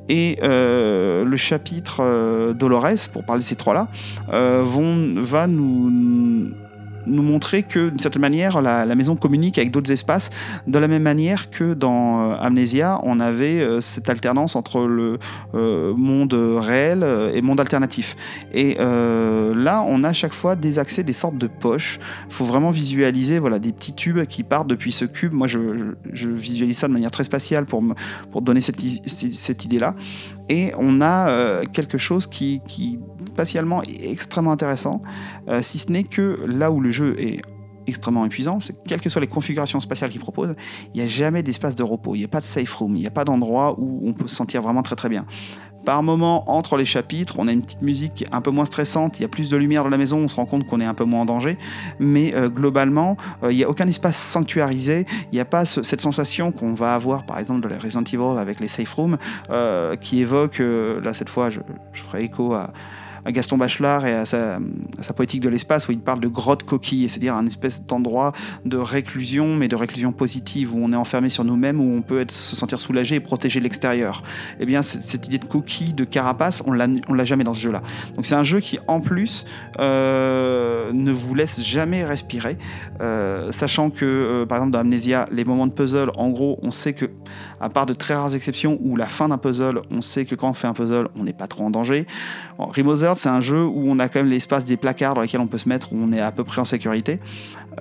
Et 0.10 0.40
euh, 0.42 1.24
le 1.24 1.36
chapitre 1.38 2.52
Dolores, 2.54 3.10
pour 3.14 3.24
parler 3.26 3.44
de 3.44 3.48
ces 3.48 3.56
trois-là, 3.56 3.90
va 4.32 5.46
nous 5.46 6.52
nous 7.08 7.24
montrer 7.24 7.64
que, 7.64 7.90
d'une 7.90 8.00
certaine 8.00 8.22
manière, 8.22 8.62
la, 8.62 8.96
maison 8.96 9.16
communique 9.16 9.58
avec 9.58 9.72
d'autres 9.72 9.92
espaces, 9.92 10.30
de 10.66 10.80
la 10.80 10.88
même 10.88 11.04
manière 11.04 11.50
que 11.52 11.74
dans 11.74 12.32
euh, 12.32 12.36
Amnesia, 12.40 13.00
on 13.04 13.20
avait 13.20 13.60
euh, 13.60 13.82
cette 13.82 14.10
alternance 14.10 14.56
entre 14.56 14.82
le 14.86 15.20
euh, 15.54 15.94
monde 15.96 16.34
réel 16.34 17.06
et 17.34 17.42
monde 17.42 17.60
alternatif. 17.60 18.16
Et 18.54 18.78
là, 18.78 19.84
on 19.88 20.04
a 20.04 20.10
à 20.10 20.14
chaque 20.14 20.34
fois 20.34 20.56
des 20.56 20.80
accès, 20.80 21.04
des 21.04 21.14
sortes 21.14 21.38
de 21.38 21.48
poches. 21.48 22.00
Il 22.28 22.34
faut 22.34 22.46
vraiment 22.46 22.70
visualiser 22.70 23.40
voilà, 23.40 23.60
des 23.60 23.72
petits 23.72 23.94
tubes 23.94 24.26
qui 24.26 24.44
partent 24.44 24.68
depuis 24.68 24.92
ce 24.92 25.06
cube. 25.06 25.34
Moi, 25.34 25.48
je, 25.48 25.60
visualise 26.28 26.78
ça 26.78 26.88
de 26.88 26.94
manière 26.94 27.12
très 27.12 27.24
spatiale 27.24 27.66
pour, 27.66 27.82
me, 27.82 27.94
pour 28.32 28.42
donner 28.42 28.62
cette, 28.62 28.80
cette 29.06 29.66
idée-là. 29.66 29.96
Et 30.50 30.72
on 30.78 31.02
a 31.02 31.66
quelque 31.74 31.98
chose 31.98 32.26
qui, 32.26 32.62
qui 32.68 33.00
spatialement 33.38 33.84
extrêmement 33.84 34.52
intéressant, 34.52 35.04
euh, 35.48 35.62
si 35.62 35.78
ce 35.78 35.92
n'est 35.92 36.04
que 36.04 36.44
là 36.48 36.72
où 36.72 36.80
le 36.80 36.90
jeu 36.90 37.16
est 37.20 37.42
extrêmement 37.88 38.26
épuisant, 38.26 38.60
c'est 38.60 38.74
que 38.74 38.88
quelles 38.88 39.02
que 39.02 39.10
soient 39.10 39.22
les 39.22 39.28
configurations 39.28 39.80
spatiales 39.80 40.12
qu'il 40.12 40.22
propose, 40.22 40.56
il 40.94 40.98
n'y 40.98 41.04
a 41.04 41.08
jamais 41.08 41.44
d'espace 41.44 41.76
de 41.76 41.84
repos, 41.84 42.16
il 42.16 42.20
n'y 42.20 42.26
a 42.26 42.30
pas 42.30 42.40
de 42.40 42.46
safe 42.46 42.74
room, 42.74 42.96
il 42.96 43.02
n'y 43.02 43.08
a 43.08 43.12
pas 43.12 43.26
d'endroit 43.26 43.76
où 43.78 44.02
on 44.08 44.14
peut 44.14 44.28
se 44.28 44.36
sentir 44.36 44.62
vraiment 44.62 44.84
très 44.84 44.96
très 44.96 45.10
bien. 45.10 45.26
Par 45.86 46.04
moment, 46.04 46.52
entre 46.52 46.76
les 46.76 46.84
chapitres, 46.84 47.36
on 47.40 47.48
a 47.48 47.54
une 47.54 47.62
petite 47.62 47.82
musique 47.82 48.26
un 48.34 48.42
peu 48.42 48.52
moins 48.52 48.66
stressante, 48.66 49.20
il 49.20 49.22
y 49.22 49.26
a 49.26 49.30
plus 49.30 49.50
de 49.50 49.56
lumière 49.56 49.84
dans 49.84 49.90
la 49.90 49.98
maison, 49.98 50.18
on 50.18 50.28
se 50.28 50.36
rend 50.36 50.46
compte 50.46 50.68
qu'on 50.68 50.82
est 50.82 50.86
un 50.86 50.94
peu 50.94 51.06
moins 51.06 51.22
en 51.22 51.26
danger, 51.26 51.58
mais 51.98 52.36
euh, 52.36 52.50
globalement, 52.50 53.16
euh, 53.42 53.54
il 53.54 53.56
n'y 53.56 53.64
a 53.64 53.70
aucun 53.70 53.88
espace 53.88 54.18
sanctuarisé, 54.18 55.06
il 55.32 55.36
n'y 55.36 55.40
a 55.40 55.46
pas 55.46 55.66
cette 55.66 56.02
sensation 56.02 56.52
qu'on 56.52 56.74
va 56.74 56.94
avoir 56.94 57.26
par 57.26 57.40
exemple 57.40 57.62
de 57.62 57.70
la 57.70 57.80
Resident 57.80 58.04
Evil 58.04 58.38
avec 58.38 58.60
les 58.60 58.68
safe 58.68 58.94
rooms, 58.94 59.18
qui 60.02 60.20
évoque, 60.20 60.60
là 60.60 61.14
cette 61.14 61.30
fois 61.30 61.50
je 61.50 61.62
ferai 61.94 62.26
écho 62.26 62.54
à 62.54 62.74
à 63.28 63.32
Gaston 63.34 63.58
Bachelard 63.58 64.06
et 64.06 64.14
à 64.14 64.26
sa, 64.26 64.58
poétique 65.14 65.42
de 65.42 65.50
l'espace 65.50 65.90
où 65.90 65.92
il 65.92 66.00
parle 66.00 66.22
de 66.22 66.30
grotte 66.30 66.64
coquille, 66.64 67.10
c'est-à-dire 67.10 67.36
un 67.36 67.46
espèce 67.46 67.84
d'endroit 67.84 68.32
de 68.64 68.78
réclusion, 68.78 69.54
mais 69.54 69.68
de 69.68 69.76
réclusion 69.76 70.14
positive, 70.14 70.74
où 70.74 70.80
on 70.82 70.94
est 70.94 70.96
enfermé 70.96 71.28
sur 71.28 71.44
nous-mêmes, 71.44 71.82
où 71.82 71.94
on 71.94 72.02
peut 72.02 72.26
se 72.30 72.56
sentir 72.56 72.80
soulagé 72.80 73.16
et 73.16 73.20
protéger 73.20 73.60
l'extérieur. 73.60 74.24
Eh 74.62 74.66
bien, 74.66 74.82
cette 74.82 75.26
idée 75.26 75.40
de 75.40 75.46
coquille, 75.46 75.94
de 75.94 76.06
carapace, 76.06 76.64
on 76.66 76.72
l'a, 76.72 77.26
jamais 77.26 77.44
dans 77.44 77.54
ce 77.54 77.62
jeu-là. 77.62 77.82
Donc 78.16 78.26
c'est 78.26 78.36
un 78.36 78.44
jeu 78.44 78.62
qui, 78.62 78.80
en 78.88 79.02
plus, 79.02 79.46
euh, 79.82 80.94
ne 80.94 81.12
vous 81.12 81.36
laisse 81.36 81.62
jamais 81.62 82.06
respirer, 82.06 82.58
euh, 83.02 83.52
sachant 83.52 83.90
que, 83.90 84.06
euh, 84.06 84.46
par 84.46 84.60
exemple, 84.60 84.72
dans 84.72 84.80
Amnesia, 84.80 85.26
les 85.34 85.44
moments 85.44 85.68
de 85.68 85.74
puzzle, 85.74 86.12
en 86.16 86.30
gros, 86.30 86.60
on 86.62 86.72
sait 86.72 86.94
que, 86.94 87.08
à 87.60 87.68
part 87.68 87.86
de 87.86 87.94
très 87.94 88.16
rares 88.16 88.36
exceptions, 88.36 88.80
où 88.82 88.96
la 88.96 89.08
fin 89.08 89.28
d'un 89.28 89.38
puzzle, 89.38 89.82
on 89.92 90.02
sait 90.02 90.24
que 90.24 90.36
quand 90.36 90.50
on 90.50 90.54
fait 90.54 90.68
un 90.68 90.74
puzzle, 90.74 91.10
on 91.20 91.26
n'est 91.26 91.34
pas 91.34 91.48
trop 91.48 91.66
en 91.66 91.70
danger. 91.70 92.08
C'est 93.18 93.30
un 93.30 93.42
jeu 93.42 93.66
où 93.66 93.84
on 93.88 94.00
a 94.00 94.08
quand 94.08 94.20
même 94.20 94.30
l'espace 94.30 94.64
des 94.66 94.78
placards 94.78 95.16
dans 95.16 95.22
lesquels 95.22 95.42
on 95.42 95.48
peut 95.48 95.58
se 95.58 95.68
mettre, 95.68 95.92
où 95.94 95.98
on 96.00 96.12
est 96.14 96.22
à 96.22 96.32
peu 96.32 96.44
près 96.44 96.62
en 96.62 96.66
sécurité. 96.66 97.20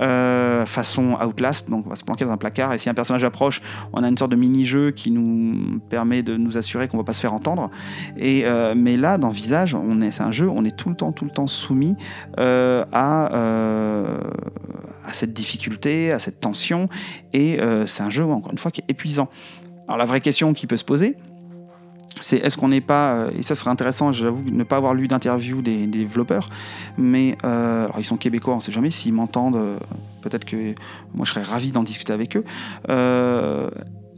Euh, 0.01 0.67
façon 0.67 1.17
Outlast, 1.25 1.71
donc 1.71 1.87
on 1.87 1.89
va 1.89 1.97
se 1.97 2.05
planquer 2.05 2.27
dans 2.27 2.31
un 2.31 2.37
placard 2.37 2.75
et 2.75 2.79
si 2.79 2.91
un 2.91 2.95
personnage 2.95 3.25
approche, 3.25 3.63
on 3.95 4.03
a 4.03 4.09
une 4.09 4.19
sorte 4.19 4.31
de 4.31 4.37
mini-jeu 4.37 4.91
qui 4.91 5.11
nous 5.11 5.81
permet 5.89 6.23
de 6.23 6.37
nous 6.37 6.59
assurer 6.59 6.87
qu'on 6.87 6.99
va 6.99 7.05
pas 7.05 7.15
se 7.15 7.21
faire 7.21 7.33
entendre. 7.33 7.71
Et, 8.19 8.43
euh, 8.45 8.75
mais 8.77 8.99
là, 8.99 9.17
dans 9.17 9.31
Visage, 9.31 9.75
c'est 10.13 10.23
un 10.23 10.31
jeu, 10.31 10.51
on 10.51 10.67
est 10.67 10.77
tout 10.77 10.91
le 10.91 10.97
temps, 10.97 11.13
tout 11.13 11.25
le 11.25 11.31
temps 11.31 11.47
soumis 11.47 11.97
euh, 12.39 12.85
à 12.93 13.29
cette 15.13 15.33
difficulté, 15.33 16.13
à 16.13 16.19
cette 16.19 16.41
tension, 16.41 16.89
et 17.33 17.59
c'est 17.87 18.03
un 18.03 18.11
jeu, 18.11 18.25
encore 18.25 18.53
une 18.53 18.59
fois, 18.59 18.71
qui 18.71 18.83
est 18.83 18.91
épuisant. 18.91 19.29
Alors 19.89 19.99
la 19.99 20.05
vraie 20.05 20.21
question 20.21 20.53
qui 20.53 20.67
peut 20.67 20.77
se 20.77 20.85
poser, 20.85 21.17
c'est 22.21 22.39
est-ce 22.39 22.57
qu'on 22.57 22.69
n'est 22.69 22.81
pas, 22.81 23.15
euh, 23.15 23.31
et 23.39 23.43
ça 23.43 23.55
serait 23.55 23.71
intéressant, 23.71 24.13
j'avoue, 24.13 24.43
ne 24.51 24.65
pas 24.65 24.77
avoir 24.77 24.95
lu 24.95 25.09
d'interview 25.09 25.63
des, 25.63 25.87
développeurs, 25.87 26.49
mais 26.97 27.37
euh, 27.45 27.85
alors 27.85 27.99
ils 27.99 28.05
sont 28.05 28.17
québécois, 28.17 28.55
on 28.55 28.57
ne 28.57 28.63
sait 28.63 28.73
jamais 28.73 28.91
s'ils 28.91 29.13
m'entendent, 29.13 29.57
euh, 29.57 29.79
peut-être 30.23 30.45
que 30.45 30.75
moi 31.15 31.25
je 31.25 31.31
serais 31.33 31.43
ravi 31.43 31.73
d'en 31.73 31.83
discuter 31.83 32.13
avec 32.13 32.37
eux. 32.37 32.45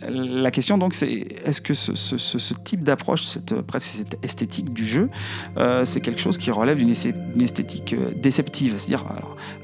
La 0.06 0.50
question 0.50 0.78
donc 0.78 0.94
c'est 0.94 1.26
est-ce 1.44 1.60
que 1.60 1.74
ce, 1.74 2.54
type 2.54 2.82
d'approche, 2.82 3.24
cette, 3.24 3.60
presque 3.62 3.94
cette 3.96 4.24
esthétique 4.24 4.72
du 4.72 4.86
jeu, 4.86 5.10
euh, 5.56 5.84
c'est 5.84 6.00
quelque 6.00 6.20
chose 6.20 6.38
qui 6.38 6.50
relève 6.50 6.76
d'une 6.78 6.90
esthétique 6.90 7.94
euh, 7.94 8.12
déceptive, 8.16 8.74
c'est-à-dire 8.78 9.04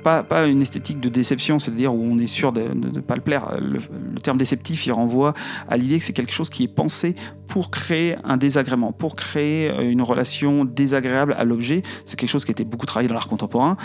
pas, 0.02 0.46
une 0.46 0.62
esthétique 0.62 1.00
de 1.00 1.08
déception, 1.08 1.58
c'est-à-dire 1.58 1.94
où 1.94 2.02
on 2.02 2.18
est 2.18 2.26
sûr 2.26 2.52
de 2.52 2.62
ne 2.74 3.00
pas 3.00 3.14
le 3.14 3.20
plaire. 3.20 3.56
Le, 3.60 3.78
terme 4.20 4.38
déceptif, 4.38 4.86
il 4.86 4.92
renvoie 4.92 5.34
à 5.68 5.76
l'idée 5.76 5.98
que 5.98 6.04
c'est 6.04 6.12
quelque 6.12 6.32
chose 6.32 6.48
qui 6.48 6.64
est 6.64 6.68
pensé 6.68 7.14
pour 7.46 7.70
créer 7.70 8.16
un 8.24 8.36
désagrément, 8.36 8.92
pour 8.92 9.16
créer 9.16 9.70
euh, 9.70 9.90
une 9.90 10.02
relation 10.02 10.64
désagréable 10.64 11.34
à 11.38 11.44
l'objet. 11.44 11.82
C'est 12.06 12.18
quelque 12.18 12.30
chose 12.30 12.44
qui 12.44 12.50
a 12.50 12.52
été 12.52 12.64
beaucoup 12.64 12.86
travaillé 12.86 13.08
dans 13.08 13.14
l'art 13.14 13.28
contemporain. 13.28 13.76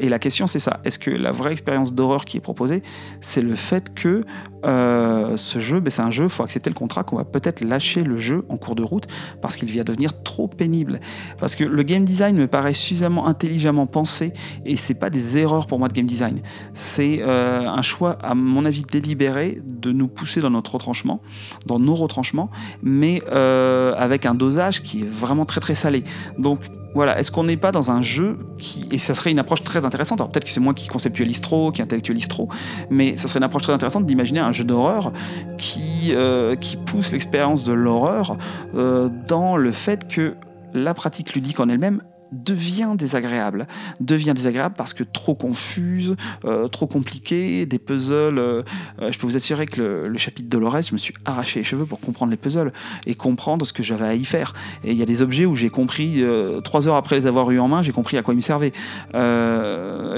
et 0.00 0.08
la 0.08 0.18
question 0.18 0.46
c'est 0.46 0.60
ça, 0.60 0.80
est-ce 0.84 0.98
que 0.98 1.10
la 1.10 1.32
vraie 1.32 1.52
expérience 1.52 1.92
d'horreur 1.92 2.24
qui 2.24 2.36
est 2.36 2.40
proposée, 2.40 2.82
c'est 3.20 3.42
le 3.42 3.54
fait 3.54 3.94
que 3.94 4.24
ce 4.66 5.58
jeu, 5.58 5.80
ben, 5.80 5.90
c'est 5.90 6.02
un 6.02 6.10
jeu, 6.10 6.24
il 6.24 6.30
faut 6.30 6.42
accepter 6.42 6.70
le 6.70 6.74
contrat 6.74 7.04
qu'on 7.04 7.16
va 7.16 7.24
peut-être 7.24 7.62
lâcher 7.62 8.02
le 8.02 8.18
jeu 8.18 8.44
en 8.48 8.56
cours 8.56 8.74
de 8.74 8.82
route 8.82 9.06
parce 9.40 9.56
qu'il 9.56 9.70
vient 9.70 9.84
devenir 9.84 10.22
trop 10.22 10.48
pénible. 10.48 11.00
Parce 11.38 11.54
que 11.54 11.64
le 11.64 11.82
game 11.82 12.04
design 12.04 12.36
me 12.36 12.46
paraît 12.46 12.72
suffisamment 12.72 13.26
intelligemment 13.26 13.86
pensé 13.86 14.32
et 14.64 14.76
c'est 14.76 14.94
pas 14.94 15.10
des 15.10 15.38
erreurs 15.38 15.66
pour 15.66 15.78
moi 15.78 15.88
de 15.88 15.92
game 15.92 16.06
design. 16.06 16.40
C'est 16.74 17.20
euh, 17.22 17.68
un 17.68 17.82
choix, 17.82 18.12
à 18.22 18.34
mon 18.34 18.64
avis, 18.64 18.82
délibéré 18.82 19.60
de 19.64 19.92
nous 19.92 20.08
pousser 20.08 20.40
dans 20.40 20.50
notre 20.50 20.74
retranchement, 20.74 21.20
dans 21.66 21.78
nos 21.78 21.94
retranchements, 21.94 22.50
mais 22.82 23.22
euh, 23.32 23.94
avec 23.96 24.26
un 24.26 24.34
dosage 24.34 24.82
qui 24.82 25.02
est 25.02 25.08
vraiment 25.08 25.44
très 25.44 25.60
très 25.60 25.74
salé. 25.74 26.04
Donc 26.38 26.60
voilà, 26.96 27.18
est-ce 27.18 27.30
qu'on 27.30 27.44
n'est 27.44 27.58
pas 27.58 27.72
dans 27.72 27.90
un 27.90 28.00
jeu 28.00 28.38
qui. 28.58 28.88
Et 28.90 28.98
ça 28.98 29.12
serait 29.12 29.30
une 29.30 29.38
approche 29.38 29.62
très 29.62 29.84
intéressante. 29.84 30.20
Alors 30.20 30.30
peut-être 30.30 30.44
que 30.44 30.50
c'est 30.50 30.60
moi 30.60 30.72
qui 30.72 30.88
conceptualise 30.88 31.42
trop, 31.42 31.70
qui 31.70 31.82
intellectualise 31.82 32.26
trop, 32.26 32.48
mais 32.90 33.18
ça 33.18 33.28
serait 33.28 33.38
une 33.38 33.44
approche 33.44 33.62
très 33.62 33.74
intéressante 33.74 34.06
d'imaginer 34.06 34.40
un 34.40 34.52
jeu 34.52 34.64
d'horreur 34.64 35.12
qui, 35.58 36.12
euh, 36.12 36.56
qui 36.56 36.78
pousse 36.78 37.12
l'expérience 37.12 37.64
de 37.64 37.74
l'horreur 37.74 38.38
euh, 38.74 39.10
dans 39.28 39.58
le 39.58 39.72
fait 39.72 40.08
que 40.08 40.36
la 40.72 40.94
pratique 40.94 41.34
ludique 41.34 41.60
en 41.60 41.68
elle-même 41.68 42.00
devient 42.32 42.94
désagréable. 42.96 43.66
Devient 44.00 44.34
désagréable 44.34 44.74
parce 44.76 44.92
que 44.92 45.04
trop 45.04 45.34
confuse, 45.34 46.16
euh, 46.44 46.68
trop 46.68 46.86
compliqué, 46.86 47.66
des 47.66 47.78
puzzles. 47.78 48.38
Euh, 48.38 48.62
euh, 49.00 49.12
je 49.12 49.18
peux 49.18 49.26
vous 49.26 49.36
assurer 49.36 49.66
que 49.66 50.06
le, 50.06 50.18
chapitre 50.18 50.48
Dolores, 50.48 50.82
je 50.82 50.92
me 50.92 50.98
suis 50.98 51.14
arraché 51.24 51.60
les 51.60 51.64
cheveux 51.64 51.86
pour 51.86 52.00
comprendre 52.00 52.30
les 52.30 52.36
puzzles 52.36 52.72
et 53.06 53.14
comprendre 53.14 53.66
ce 53.66 53.72
que 53.72 53.82
j'avais 53.82 54.06
à 54.06 54.14
y 54.14 54.24
faire. 54.24 54.54
Et 54.84 54.92
il 54.92 54.96
y 54.96 55.02
a 55.02 55.06
des 55.06 55.22
objets 55.22 55.46
où 55.46 55.54
j'ai 55.54 55.70
compris, 55.70 56.22
trois 56.64 56.88
heures 56.88 56.96
après 56.96 57.16
les 57.18 57.26
avoir 57.26 57.50
eu 57.50 57.58
en 57.58 57.68
main, 57.68 57.82
j'ai 57.82 57.92
compris 57.92 58.16
à 58.16 58.22
quoi 58.22 58.34
ils 58.34 58.38
me 58.38 58.42
servaient. 58.42 58.72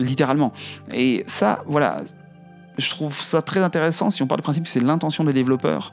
littéralement. 0.01 0.53
Et 0.93 1.25
ça, 1.27 1.63
voilà, 1.67 2.03
je 2.79 2.91
trouve 2.91 3.15
ça 3.15 3.43
très 3.43 3.61
intéressant 3.61 4.11
si 4.11 4.23
on 4.23 4.27
part 4.27 4.39
du 4.39 4.43
principe 4.43 4.65
que 4.65 4.71
c'est 4.71 4.81
l'intention 4.81 5.25
des 5.25 5.33
développeurs 5.33 5.93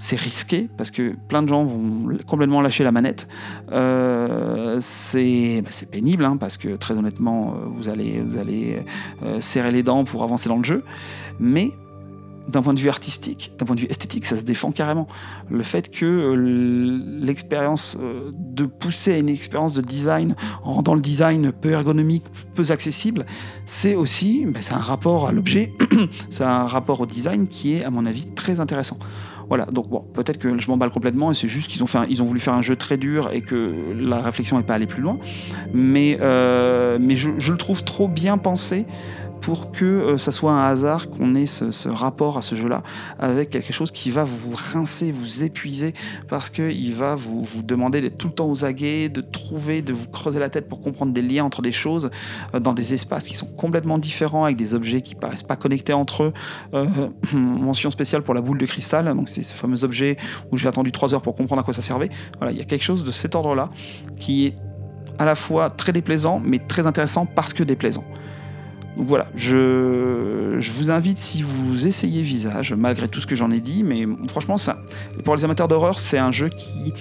c'est 0.00 0.18
risqué 0.18 0.68
parce 0.76 0.90
que 0.90 1.14
plein 1.28 1.42
de 1.42 1.48
gens 1.48 1.64
vont 1.64 2.18
complètement 2.26 2.62
lâcher 2.62 2.82
la 2.82 2.90
manette. 2.90 3.28
Euh, 3.70 4.78
c'est 4.80 5.62
bah, 5.62 5.70
pénible 5.90 6.24
hein, 6.24 6.38
parce 6.38 6.56
que 6.56 6.74
très 6.76 6.94
honnêtement, 6.94 7.50
euh, 7.50 7.66
vous 7.66 7.88
allez, 7.88 8.20
vous 8.26 8.38
allez 8.38 8.82
euh, 9.22 9.40
serrer 9.40 9.70
les 9.70 9.82
dents 9.82 10.04
pour 10.04 10.24
avancer 10.24 10.48
dans 10.48 10.56
le 10.56 10.64
jeu. 10.64 10.84
Mais 11.38 11.70
d'un 12.48 12.62
point 12.62 12.72
de 12.72 12.80
vue 12.80 12.88
artistique, 12.88 13.52
d'un 13.58 13.66
point 13.66 13.76
de 13.76 13.82
vue 13.82 13.86
esthétique, 13.90 14.24
ça 14.24 14.38
se 14.38 14.42
défend 14.42 14.72
carrément. 14.72 15.06
Le 15.50 15.62
fait 15.62 15.90
que 15.90 16.34
l'expérience 17.22 17.96
de 18.34 18.64
pousser 18.64 19.12
à 19.12 19.18
une 19.18 19.28
expérience 19.28 19.74
de 19.74 19.82
design 19.82 20.34
en 20.64 20.72
rendant 20.72 20.94
le 20.94 21.02
design 21.02 21.52
peu 21.52 21.70
ergonomique, 21.70 22.24
peu 22.54 22.64
accessible, 22.70 23.26
c'est 23.66 23.94
aussi 23.94 24.46
c'est 24.62 24.74
un 24.74 24.78
rapport 24.78 25.28
à 25.28 25.32
l'objet, 25.32 25.74
c'est 26.30 26.42
un 26.42 26.64
rapport 26.64 27.00
au 27.00 27.06
design 27.06 27.46
qui 27.46 27.74
est, 27.74 27.84
à 27.84 27.90
mon 27.90 28.04
avis, 28.04 28.26
très 28.34 28.58
intéressant. 28.58 28.98
Voilà, 29.50 29.64
donc 29.66 29.88
bon, 29.88 30.04
peut-être 30.14 30.38
que 30.38 30.60
je 30.60 30.70
m'emballe 30.70 30.90
complètement 30.90 31.32
et 31.32 31.34
c'est 31.34 31.48
juste 31.48 31.68
qu'ils 31.68 31.82
ont, 31.82 31.88
fait 31.88 31.98
ils 32.08 32.22
ont 32.22 32.24
voulu 32.24 32.38
faire 32.38 32.54
un 32.54 32.62
jeu 32.62 32.76
très 32.76 32.96
dur 32.96 33.30
et 33.32 33.40
que 33.40 33.74
la 33.98 34.22
réflexion 34.22 34.56
n'est 34.56 34.62
pas 34.62 34.74
allée 34.74 34.86
plus 34.86 35.02
loin. 35.02 35.18
Mais, 35.74 36.18
euh, 36.20 36.98
mais 37.00 37.16
je, 37.16 37.30
je, 37.36 37.50
le 37.50 37.58
trouve 37.58 37.82
trop 37.82 38.06
bien 38.06 38.38
pensé 38.38 38.86
pour 39.40 39.72
que 39.72 39.84
euh, 39.84 40.18
ça 40.18 40.32
soit 40.32 40.52
un 40.52 40.64
hasard 40.64 41.08
qu'on 41.10 41.34
ait 41.34 41.46
ce, 41.46 41.88
rapport 41.88 42.38
à 42.38 42.42
ce 42.42 42.54
jeu-là 42.54 42.82
avec 43.18 43.50
quelque 43.50 43.72
chose 43.72 43.90
qui 43.90 44.10
va 44.10 44.24
vous 44.24 44.54
rincer, 44.54 45.12
vous 45.12 45.42
épuiser, 45.42 45.94
parce 46.28 46.50
qu'il 46.50 46.94
va 46.94 47.14
vous, 47.14 47.46
demander 47.62 48.00
d'être 48.00 48.18
tout 48.18 48.28
le 48.28 48.34
temps 48.34 48.48
aux 48.48 48.64
aguets, 48.64 49.08
de 49.08 49.20
trouver, 49.20 49.82
de 49.82 49.92
vous 49.92 50.08
creuser 50.08 50.38
la 50.38 50.48
tête 50.48 50.68
pour 50.68 50.80
comprendre 50.80 51.12
des 51.12 51.22
liens 51.22 51.44
entre 51.44 51.62
des 51.62 51.72
choses 51.72 52.10
euh, 52.54 52.60
dans 52.60 52.72
des 52.72 52.94
espaces 52.94 53.24
qui 53.24 53.34
sont 53.34 53.46
complètement 53.46 53.98
différents, 53.98 54.44
avec 54.44 54.56
des 54.56 54.74
objets 54.74 55.00
qui 55.00 55.14
paraissent 55.14 55.42
pas 55.42 55.56
connectés 55.56 55.92
entre 55.92 56.24
eux. 56.24 56.32
Euh, 56.74 56.86
mention 57.32 57.90
spéciale 57.90 58.22
pour 58.22 58.34
la 58.34 58.40
boule 58.40 58.58
de 58.58 58.66
cristal, 58.66 59.06
donc 59.14 59.28
c'est 59.28 59.42
ce 59.42 59.54
fameux 59.54 59.84
objet 59.84 60.16
où 60.50 60.56
j'ai 60.56 60.68
attendu 60.68 60.92
trois 60.92 61.14
heures 61.14 61.22
pour 61.22 61.34
comprendre 61.34 61.60
à 61.60 61.64
quoi 61.64 61.74
ça 61.74 61.82
servait. 61.82 62.10
Voilà, 62.38 62.52
il 62.52 62.58
y 62.58 62.62
a 62.62 62.64
quelque 62.64 62.84
chose 62.84 63.04
de 63.04 63.10
cet 63.10 63.34
ordre-là 63.34 63.70
qui 64.18 64.46
est 64.46 64.54
à 65.18 65.24
la 65.24 65.36
fois 65.36 65.70
très 65.70 65.92
déplaisant, 65.92 66.40
mais 66.42 66.58
très 66.58 66.86
intéressant 66.86 67.26
parce 67.26 67.52
que 67.52 67.62
déplaisant. 67.62 68.04
Donc 68.96 69.06
voilà, 69.06 69.26
je, 69.34 70.58
vous 70.72 70.90
invite 70.90 71.18
si 71.18 71.42
vous 71.42 71.86
essayez 71.86 72.22
Visage, 72.22 72.72
malgré 72.72 73.08
tout 73.08 73.20
ce 73.20 73.26
que 73.26 73.36
j'en 73.36 73.50
ai 73.50 73.60
dit, 73.60 73.82
mais 73.82 74.06
franchement, 74.28 74.58
ça, 74.58 74.78
pour 75.24 75.36
les 75.36 75.44
amateurs 75.44 75.68
d'horreur, 75.68 75.98
c'est 75.98 76.18
un 76.18 76.32
jeu 76.32 76.48
qui, 76.48 76.92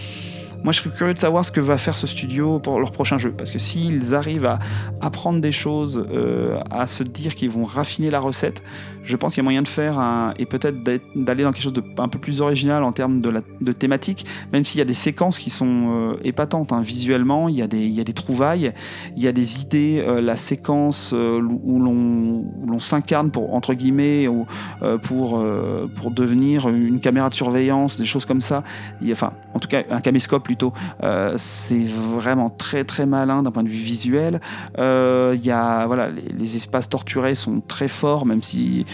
moi, 0.63 0.73
je 0.73 0.81
suis 0.81 0.89
curieux 0.89 1.13
de 1.13 1.19
savoir 1.19 1.45
ce 1.45 1.51
que 1.51 1.61
va 1.61 1.77
faire 1.77 1.95
ce 1.95 2.05
studio 2.05 2.59
pour 2.59 2.79
leur 2.79 2.91
prochain 2.91 3.17
jeu. 3.17 3.31
Parce 3.31 3.51
que 3.51 3.59
s'ils 3.59 4.13
arrivent 4.13 4.45
à 4.45 4.59
apprendre 5.01 5.39
des 5.39 5.51
choses, 5.51 6.05
euh, 6.11 6.59
à 6.69 6.85
se 6.85 7.03
dire 7.03 7.35
qu'ils 7.35 7.49
vont 7.49 7.63
raffiner 7.63 8.09
la 8.09 8.19
recette, 8.19 8.61
je 9.03 9.15
pense 9.15 9.33
qu'il 9.33 9.41
y 9.41 9.43
a 9.43 9.45
moyen 9.45 9.61
de 9.61 9.67
faire 9.67 9.97
un, 9.97 10.33
et 10.37 10.45
peut-être 10.45 10.83
d'aller 11.15 11.43
dans 11.43 11.51
quelque 11.51 11.63
chose 11.63 11.73
de 11.73 11.83
un 11.97 12.09
peu 12.09 12.19
plus 12.19 12.41
original 12.41 12.83
en 12.83 12.91
termes 12.91 13.21
de, 13.21 13.71
thématique, 13.71 14.25
même 14.51 14.65
s'il 14.65 14.79
y 14.79 14.81
a 14.81 14.85
des 14.85 14.93
séquences 14.93 15.39
qui 15.39 15.49
sont 15.49 15.87
euh, 15.89 16.13
épatantes. 16.23 16.73
Hein. 16.73 16.81
Visuellement, 16.81 17.47
il 17.47 17.55
y, 17.55 17.61
a 17.61 17.67
des, 17.67 18.13
trouvailles, 18.13 18.73
il 19.15 19.23
y 19.23 19.27
a 19.27 19.31
des 19.31 19.61
idées, 19.61 20.03
euh, 20.05 20.19
la 20.21 20.37
séquence 20.37 21.13
où 21.13 21.79
l'on 21.79 22.79
s'incarne 22.79 23.31
pour, 23.31 23.53
entre 23.53 23.73
guillemets, 23.73 24.27
ou, 24.27 24.45
pour, 25.03 25.39
devenir 26.11 26.67
une 26.67 26.99
caméra 26.99 27.29
de 27.29 27.35
surveillance, 27.35 27.97
des 27.97 28.05
choses 28.05 28.25
comme 28.25 28.41
ça. 28.41 28.63
Enfin, 29.11 29.33
en 29.53 29.59
tout 29.59 29.67
cas, 29.67 29.83
un 29.89 30.01
caméscope 30.01 30.48
plutôt. 30.49 30.73
c'est 31.37 31.85
vraiment 31.85 32.49
très 32.49 32.83
très 32.83 33.05
malin 33.05 33.43
d'un 33.43 33.51
point 33.51 33.63
de 33.63 33.69
vue 33.69 33.75
visuel. 33.75 34.41
il 34.77 35.45
y 35.45 35.51
a, 35.51 35.85
voilà, 35.85 36.09
les, 36.09 36.55
espaces 36.55 36.89
torturés 36.89 37.35
sont 37.35 37.61
très 37.61 37.87
forts, 37.87 38.25
même 38.25 38.41
si 38.41 38.85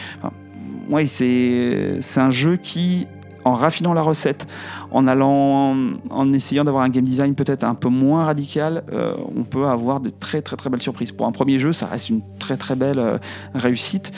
oui, 0.89 1.07
c'est 1.07 2.19
un 2.19 2.31
jeu 2.31 2.57
qui, 2.57 3.07
en 3.43 3.53
raffinant 3.53 3.93
la 3.93 4.01
recette, 4.01 4.47
en 4.91 5.07
allant, 5.07 5.75
en 6.09 6.33
essayant 6.33 6.63
d'avoir 6.63 6.83
un 6.83 6.89
game 6.89 7.05
design 7.05 7.35
peut-être 7.35 7.63
un 7.63 7.75
peu 7.75 7.89
moins 7.89 8.25
radical, 8.25 8.83
euh, 8.93 9.15
on 9.35 9.43
peut 9.43 9.65
avoir 9.65 9.99
de 9.99 10.09
très 10.09 10.41
très 10.41 10.55
très 10.55 10.69
belles 10.69 10.81
surprises. 10.81 11.11
Pour 11.11 11.25
un 11.25 11.31
premier 11.31 11.59
jeu, 11.59 11.73
ça 11.73 11.87
reste 11.87 12.09
une 12.09 12.21
très 12.39 12.57
très 12.57 12.75
belle 12.75 12.99
euh, 12.99 13.17
réussite. 13.53 14.11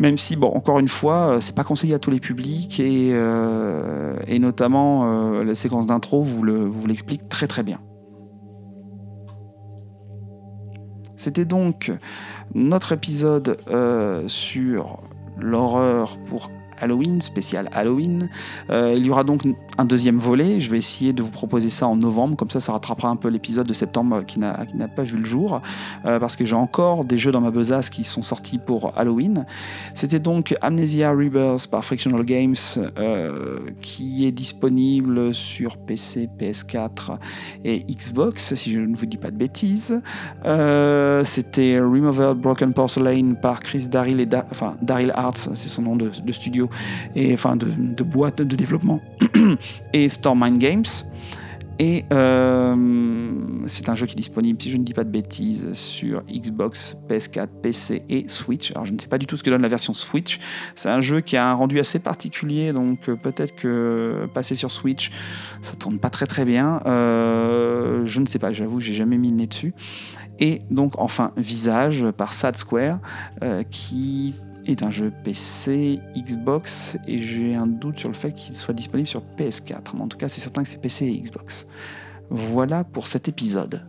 Même 0.00 0.18
si, 0.18 0.36
bon, 0.36 0.48
encore 0.48 0.78
une 0.78 0.88
fois, 0.88 1.36
euh, 1.36 1.40
c'est 1.40 1.54
pas 1.54 1.64
conseillé 1.64 1.94
à 1.94 1.98
tous 1.98 2.10
les 2.10 2.20
publics 2.20 2.80
et, 2.80 3.10
et 4.26 4.38
notamment 4.38 5.42
la 5.42 5.54
séquence 5.54 5.86
d'intro 5.86 6.22
vous 6.22 6.44
l'explique 6.86 7.28
très 7.28 7.46
très 7.46 7.62
bien. 7.62 7.80
C'était 11.24 11.46
donc 11.46 11.90
notre 12.54 12.92
épisode 12.92 13.56
euh, 13.70 14.28
sur 14.28 14.98
l'horreur 15.38 16.18
pour 16.26 16.50
Halloween, 16.84 17.22
spécial 17.22 17.68
Halloween. 17.72 18.28
Euh, 18.70 18.94
il 18.96 19.06
y 19.06 19.10
aura 19.10 19.24
donc 19.24 19.42
un 19.78 19.84
deuxième 19.84 20.16
volet. 20.16 20.60
Je 20.60 20.70
vais 20.70 20.78
essayer 20.78 21.12
de 21.12 21.22
vous 21.22 21.30
proposer 21.30 21.70
ça 21.70 21.86
en 21.86 21.96
novembre, 21.96 22.36
comme 22.36 22.50
ça, 22.50 22.60
ça 22.60 22.72
rattrapera 22.72 23.08
un 23.08 23.16
peu 23.16 23.28
l'épisode 23.28 23.66
de 23.66 23.72
septembre 23.72 24.24
qui 24.24 24.38
n'a 24.38 24.66
pas 24.94 25.02
vu 25.02 25.16
le 25.16 25.24
jour, 25.24 25.60
euh, 26.04 26.18
parce 26.18 26.36
que 26.36 26.44
j'ai 26.44 26.54
encore 26.54 27.04
des 27.04 27.16
jeux 27.16 27.32
dans 27.32 27.40
ma 27.40 27.50
besace 27.50 27.88
qui 27.88 28.04
sont 28.04 28.22
sortis 28.22 28.58
pour 28.58 28.92
Halloween. 28.96 29.46
C'était 29.94 30.18
donc 30.18 30.54
Amnesia 30.60 31.10
Rebirth 31.10 31.66
par 31.68 31.84
Frictional 31.84 32.22
Games, 32.24 32.54
euh, 32.98 33.58
qui 33.80 34.26
est 34.26 34.32
disponible 34.32 35.34
sur 35.34 35.78
PC, 35.78 36.28
PS4 36.38 37.18
et 37.64 37.78
Xbox, 37.78 38.54
si 38.54 38.72
je 38.72 38.80
ne 38.80 38.94
vous 38.94 39.06
dis 39.06 39.16
pas 39.16 39.30
de 39.30 39.36
bêtises. 39.36 40.02
C'était 41.24 41.80
Remover 41.80 42.34
Broken 42.36 42.74
Porcelain 42.74 43.34
par 43.40 43.60
Chris 43.60 43.88
Daryl 43.88 44.20
et 44.20 44.28
enfin 44.50 44.76
Daryl 44.82 45.12
Arts, 45.14 45.48
c'est 45.54 45.68
son 45.68 45.82
nom 45.82 45.96
de 45.96 46.32
studio 46.32 46.68
et 47.14 47.32
enfin 47.34 47.56
de, 47.56 48.02
boîte 48.02 48.42
de 48.42 48.56
développement 48.56 49.00
et 49.92 50.08
Stormine 50.08 50.58
Games. 50.58 50.84
Et 51.80 52.04
euh, 52.12 53.32
c'est 53.66 53.88
un 53.88 53.96
jeu 53.96 54.06
qui 54.06 54.12
est 54.12 54.16
disponible, 54.16 54.62
si 54.62 54.70
je 54.70 54.76
ne 54.76 54.84
dis 54.84 54.94
pas 54.94 55.02
de 55.02 55.10
bêtises, 55.10 55.72
sur 55.72 56.22
Xbox, 56.30 56.96
PS4, 57.08 57.48
PC 57.62 58.02
et 58.08 58.28
Switch. 58.28 58.70
Alors 58.70 58.84
je 58.84 58.92
ne 58.92 58.98
sais 58.98 59.08
pas 59.08 59.18
du 59.18 59.26
tout 59.26 59.36
ce 59.36 59.42
que 59.42 59.50
donne 59.50 59.62
la 59.62 59.68
version 59.68 59.92
Switch. 59.92 60.38
C'est 60.76 60.88
un 60.88 61.00
jeu 61.00 61.20
qui 61.20 61.36
a 61.36 61.48
un 61.50 61.54
rendu 61.54 61.80
assez 61.80 61.98
particulier, 61.98 62.72
donc 62.72 63.08
euh, 63.08 63.16
peut-être 63.16 63.56
que 63.56 64.28
passer 64.32 64.54
sur 64.54 64.70
Switch, 64.70 65.10
ça 65.62 65.74
tourne 65.74 65.98
pas 65.98 66.10
très 66.10 66.26
très 66.26 66.44
bien. 66.44 66.80
Euh, 66.86 68.04
je 68.04 68.20
ne 68.20 68.26
sais 68.26 68.38
pas, 68.38 68.52
j'avoue, 68.52 68.78
j'ai 68.78 68.94
jamais 68.94 69.18
mis 69.18 69.30
le 69.30 69.36
nez 69.36 69.46
dessus. 69.48 69.74
Et 70.38 70.62
donc 70.70 70.94
enfin 70.98 71.32
Visage 71.36 72.04
par 72.16 72.34
Sad 72.34 72.56
Square, 72.56 72.98
qui 73.70 74.34
est 74.66 74.82
un 74.82 74.90
jeu 74.90 75.12
PC, 75.22 76.00
Xbox, 76.16 76.96
et 77.06 77.20
j'ai 77.20 77.54
un 77.54 77.66
doute 77.66 77.98
sur 77.98 78.08
le 78.08 78.14
fait 78.14 78.32
qu'il 78.32 78.56
soit 78.56 78.74
disponible 78.74 79.08
sur 79.08 79.22
PS4. 79.38 79.94
Mais 79.94 80.02
en 80.02 80.08
tout 80.08 80.18
cas, 80.18 80.28
c'est 80.28 80.40
certain 80.40 80.62
que 80.62 80.68
c'est 80.68 80.80
PC 80.80 81.06
et 81.06 81.18
Xbox. 81.18 81.66
Voilà 82.30 82.84
pour 82.84 83.06
cet 83.06 83.28
épisode. 83.28 83.86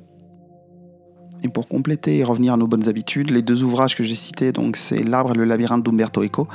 Et 1.45 1.47
pour 1.47 1.67
compléter 1.67 2.17
et 2.17 2.23
revenir 2.23 2.53
à 2.53 2.57
nos 2.57 2.65
bonnes 2.65 2.89
habitudes, 2.89 3.29
les 3.29 3.43
deux 3.43 3.61
ouvrages 3.61 3.95
que 3.95 4.03
j'ai 4.03 4.15
cités, 4.15 4.51
donc 4.51 4.77
c'est 4.77 5.03
L'arbre 5.03 5.29
et 5.35 5.37
le 5.37 5.45
labyrinthe 5.45 5.83
d'Umberto 5.83 6.23
Eco, 6.23 6.47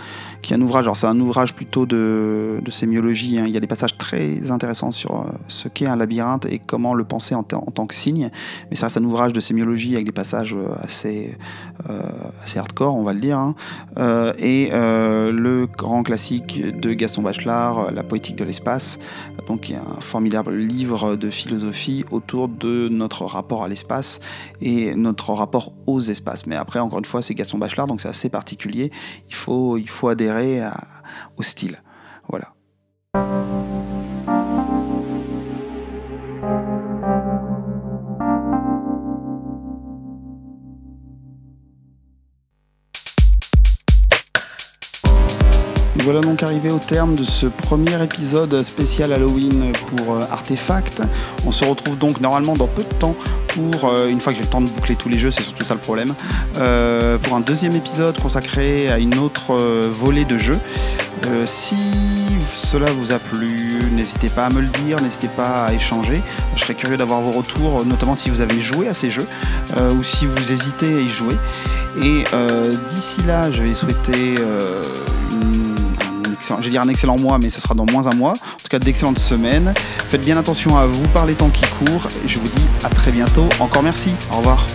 qui 0.42 0.52
est 0.52 0.56
un 0.56 0.60
ouvrage, 0.60 0.82
alors 0.82 0.96
c'est 0.96 1.06
un 1.06 1.20
ouvrage 1.20 1.54
plutôt 1.54 1.86
de, 1.86 2.60
sémiologie, 2.70 3.38
hein. 3.38 3.44
il 3.46 3.52
y 3.52 3.56
a 3.56 3.60
des 3.60 3.68
passages 3.68 3.96
très 3.96 4.50
intéressants 4.50 4.90
sur 4.90 5.12
euh, 5.12 5.24
ce 5.46 5.68
qu'est 5.68 5.86
un 5.86 5.94
labyrinthe 5.94 6.46
et 6.46 6.58
comment 6.58 6.92
le 6.94 7.04
penser 7.04 7.36
en, 7.36 7.44
tant 7.44 7.86
que 7.86 7.94
signe, 7.94 8.30
mais 8.68 8.76
ça 8.76 8.86
reste 8.86 8.96
un 8.96 9.04
ouvrage 9.04 9.32
de 9.32 9.38
sémiologie 9.38 9.94
avec 9.94 10.06
des 10.06 10.12
passages 10.12 10.54
euh, 10.54 10.74
assez, 10.82 11.36
euh, 11.88 12.00
assez 12.42 12.58
hardcore, 12.58 12.96
on 12.96 13.04
va 13.04 13.12
le 13.12 13.20
dire, 13.20 13.38
hein. 13.38 13.54
et 14.40 14.70
le 14.72 15.68
grand 15.78 16.02
classique 16.02 16.60
de 16.80 16.92
Gaston 16.94 17.22
Bachelard, 17.22 17.92
La 17.92 18.02
poétique 18.02 18.34
de 18.34 18.44
l'espace, 18.44 18.98
donc 19.46 19.70
un 19.70 20.00
formidable 20.00 20.56
livre 20.56 21.14
de 21.14 21.30
philosophie 21.30 22.04
autour 22.10 22.48
de 22.48 22.88
notre 22.88 23.24
rapport 23.24 23.62
à 23.62 23.68
l'espace 23.68 24.18
notre 24.97 25.32
rapport 25.32 25.73
aux 25.86 26.01
espaces. 26.01 26.47
Mais 26.47 26.57
après, 26.57 26.78
encore 26.81 26.98
une 26.98 27.05
fois, 27.05 27.23
c'est 27.23 27.35
Gaston 27.35 27.59
Bachelard, 27.59 27.86
donc 27.86 28.01
c'est 28.01 28.09
assez 28.09 28.28
particulier. 28.28 28.90
Il 29.28 29.35
faut, 29.35 29.77
il 29.77 29.89
faut 29.89 30.09
adhérer 30.09 30.62
au 31.36 31.43
style. 31.43 31.82
Voilà. 32.28 32.55
Voilà 46.12 46.26
donc 46.26 46.42
arrivé 46.42 46.72
au 46.72 46.80
terme 46.80 47.14
de 47.14 47.22
ce 47.22 47.46
premier 47.46 48.02
épisode 48.02 48.64
spécial 48.64 49.12
Halloween 49.12 49.70
pour 49.86 50.16
euh, 50.16 50.22
Artefact. 50.32 51.02
On 51.46 51.52
se 51.52 51.64
retrouve 51.64 51.96
donc 51.96 52.20
normalement 52.20 52.54
dans 52.54 52.66
peu 52.66 52.82
de 52.82 52.94
temps 52.98 53.14
pour, 53.46 53.88
euh, 53.88 54.08
une 54.08 54.20
fois 54.20 54.32
que 54.32 54.38
j'ai 54.38 54.44
le 54.44 54.50
temps 54.50 54.60
de 54.60 54.68
boucler 54.68 54.96
tous 54.96 55.08
les 55.08 55.20
jeux, 55.20 55.30
c'est 55.30 55.44
surtout 55.44 55.64
ça 55.64 55.74
le 55.74 55.80
problème, 55.80 56.12
euh, 56.56 57.16
pour 57.18 57.36
un 57.36 57.40
deuxième 57.40 57.76
épisode 57.76 58.20
consacré 58.20 58.90
à 58.90 58.98
une 58.98 59.20
autre 59.20 59.54
volée 59.92 60.24
de 60.24 60.36
jeux. 60.36 60.58
si 61.44 61.76
cela 62.44 62.90
vous 62.90 63.12
a 63.12 63.20
plu, 63.20 63.78
n'hésitez 63.92 64.30
pas 64.30 64.46
à 64.46 64.50
me 64.50 64.62
le 64.62 64.68
dire, 64.84 65.00
n'hésitez 65.00 65.28
pas 65.28 65.66
à 65.66 65.72
échanger. 65.72 66.20
Je 66.56 66.62
serais 66.62 66.74
curieux 66.74 66.96
d'avoir 66.96 67.20
vos 67.20 67.38
retours, 67.38 67.86
notamment 67.86 68.16
si 68.16 68.30
vous 68.30 68.40
avez 68.40 68.60
joué 68.60 68.88
à 68.88 68.94
ces 68.94 69.10
jeux 69.10 69.28
ou 69.78 70.02
si 70.02 70.26
vous 70.26 70.50
hésitez 70.50 70.92
à 70.92 71.00
y 71.00 71.08
jouer. 71.08 71.36
Et 72.02 72.24
d'ici 72.90 73.20
là, 73.28 73.52
je 73.52 73.62
vais 73.62 73.74
souhaiter 73.74 74.36
je 76.40 76.64
vais 76.64 76.70
dire 76.70 76.82
un 76.82 76.88
excellent 76.88 77.18
mois, 77.18 77.38
mais 77.38 77.50
ce 77.50 77.60
sera 77.60 77.74
dans 77.74 77.86
moins 77.86 78.06
un 78.06 78.14
mois. 78.14 78.32
En 78.32 78.62
tout 78.62 78.68
cas, 78.70 78.78
d'excellentes 78.78 79.18
semaines. 79.18 79.74
Faites 79.76 80.24
bien 80.24 80.36
attention 80.36 80.76
à 80.76 80.86
vous 80.86 81.06
par 81.08 81.26
les 81.26 81.34
temps 81.34 81.50
qui 81.50 81.64
courent. 81.78 82.08
Je 82.26 82.38
vous 82.38 82.48
dis 82.48 82.66
à 82.84 82.88
très 82.88 83.12
bientôt. 83.12 83.48
Encore 83.60 83.82
merci. 83.82 84.14
Au 84.32 84.36
revoir. 84.36 84.66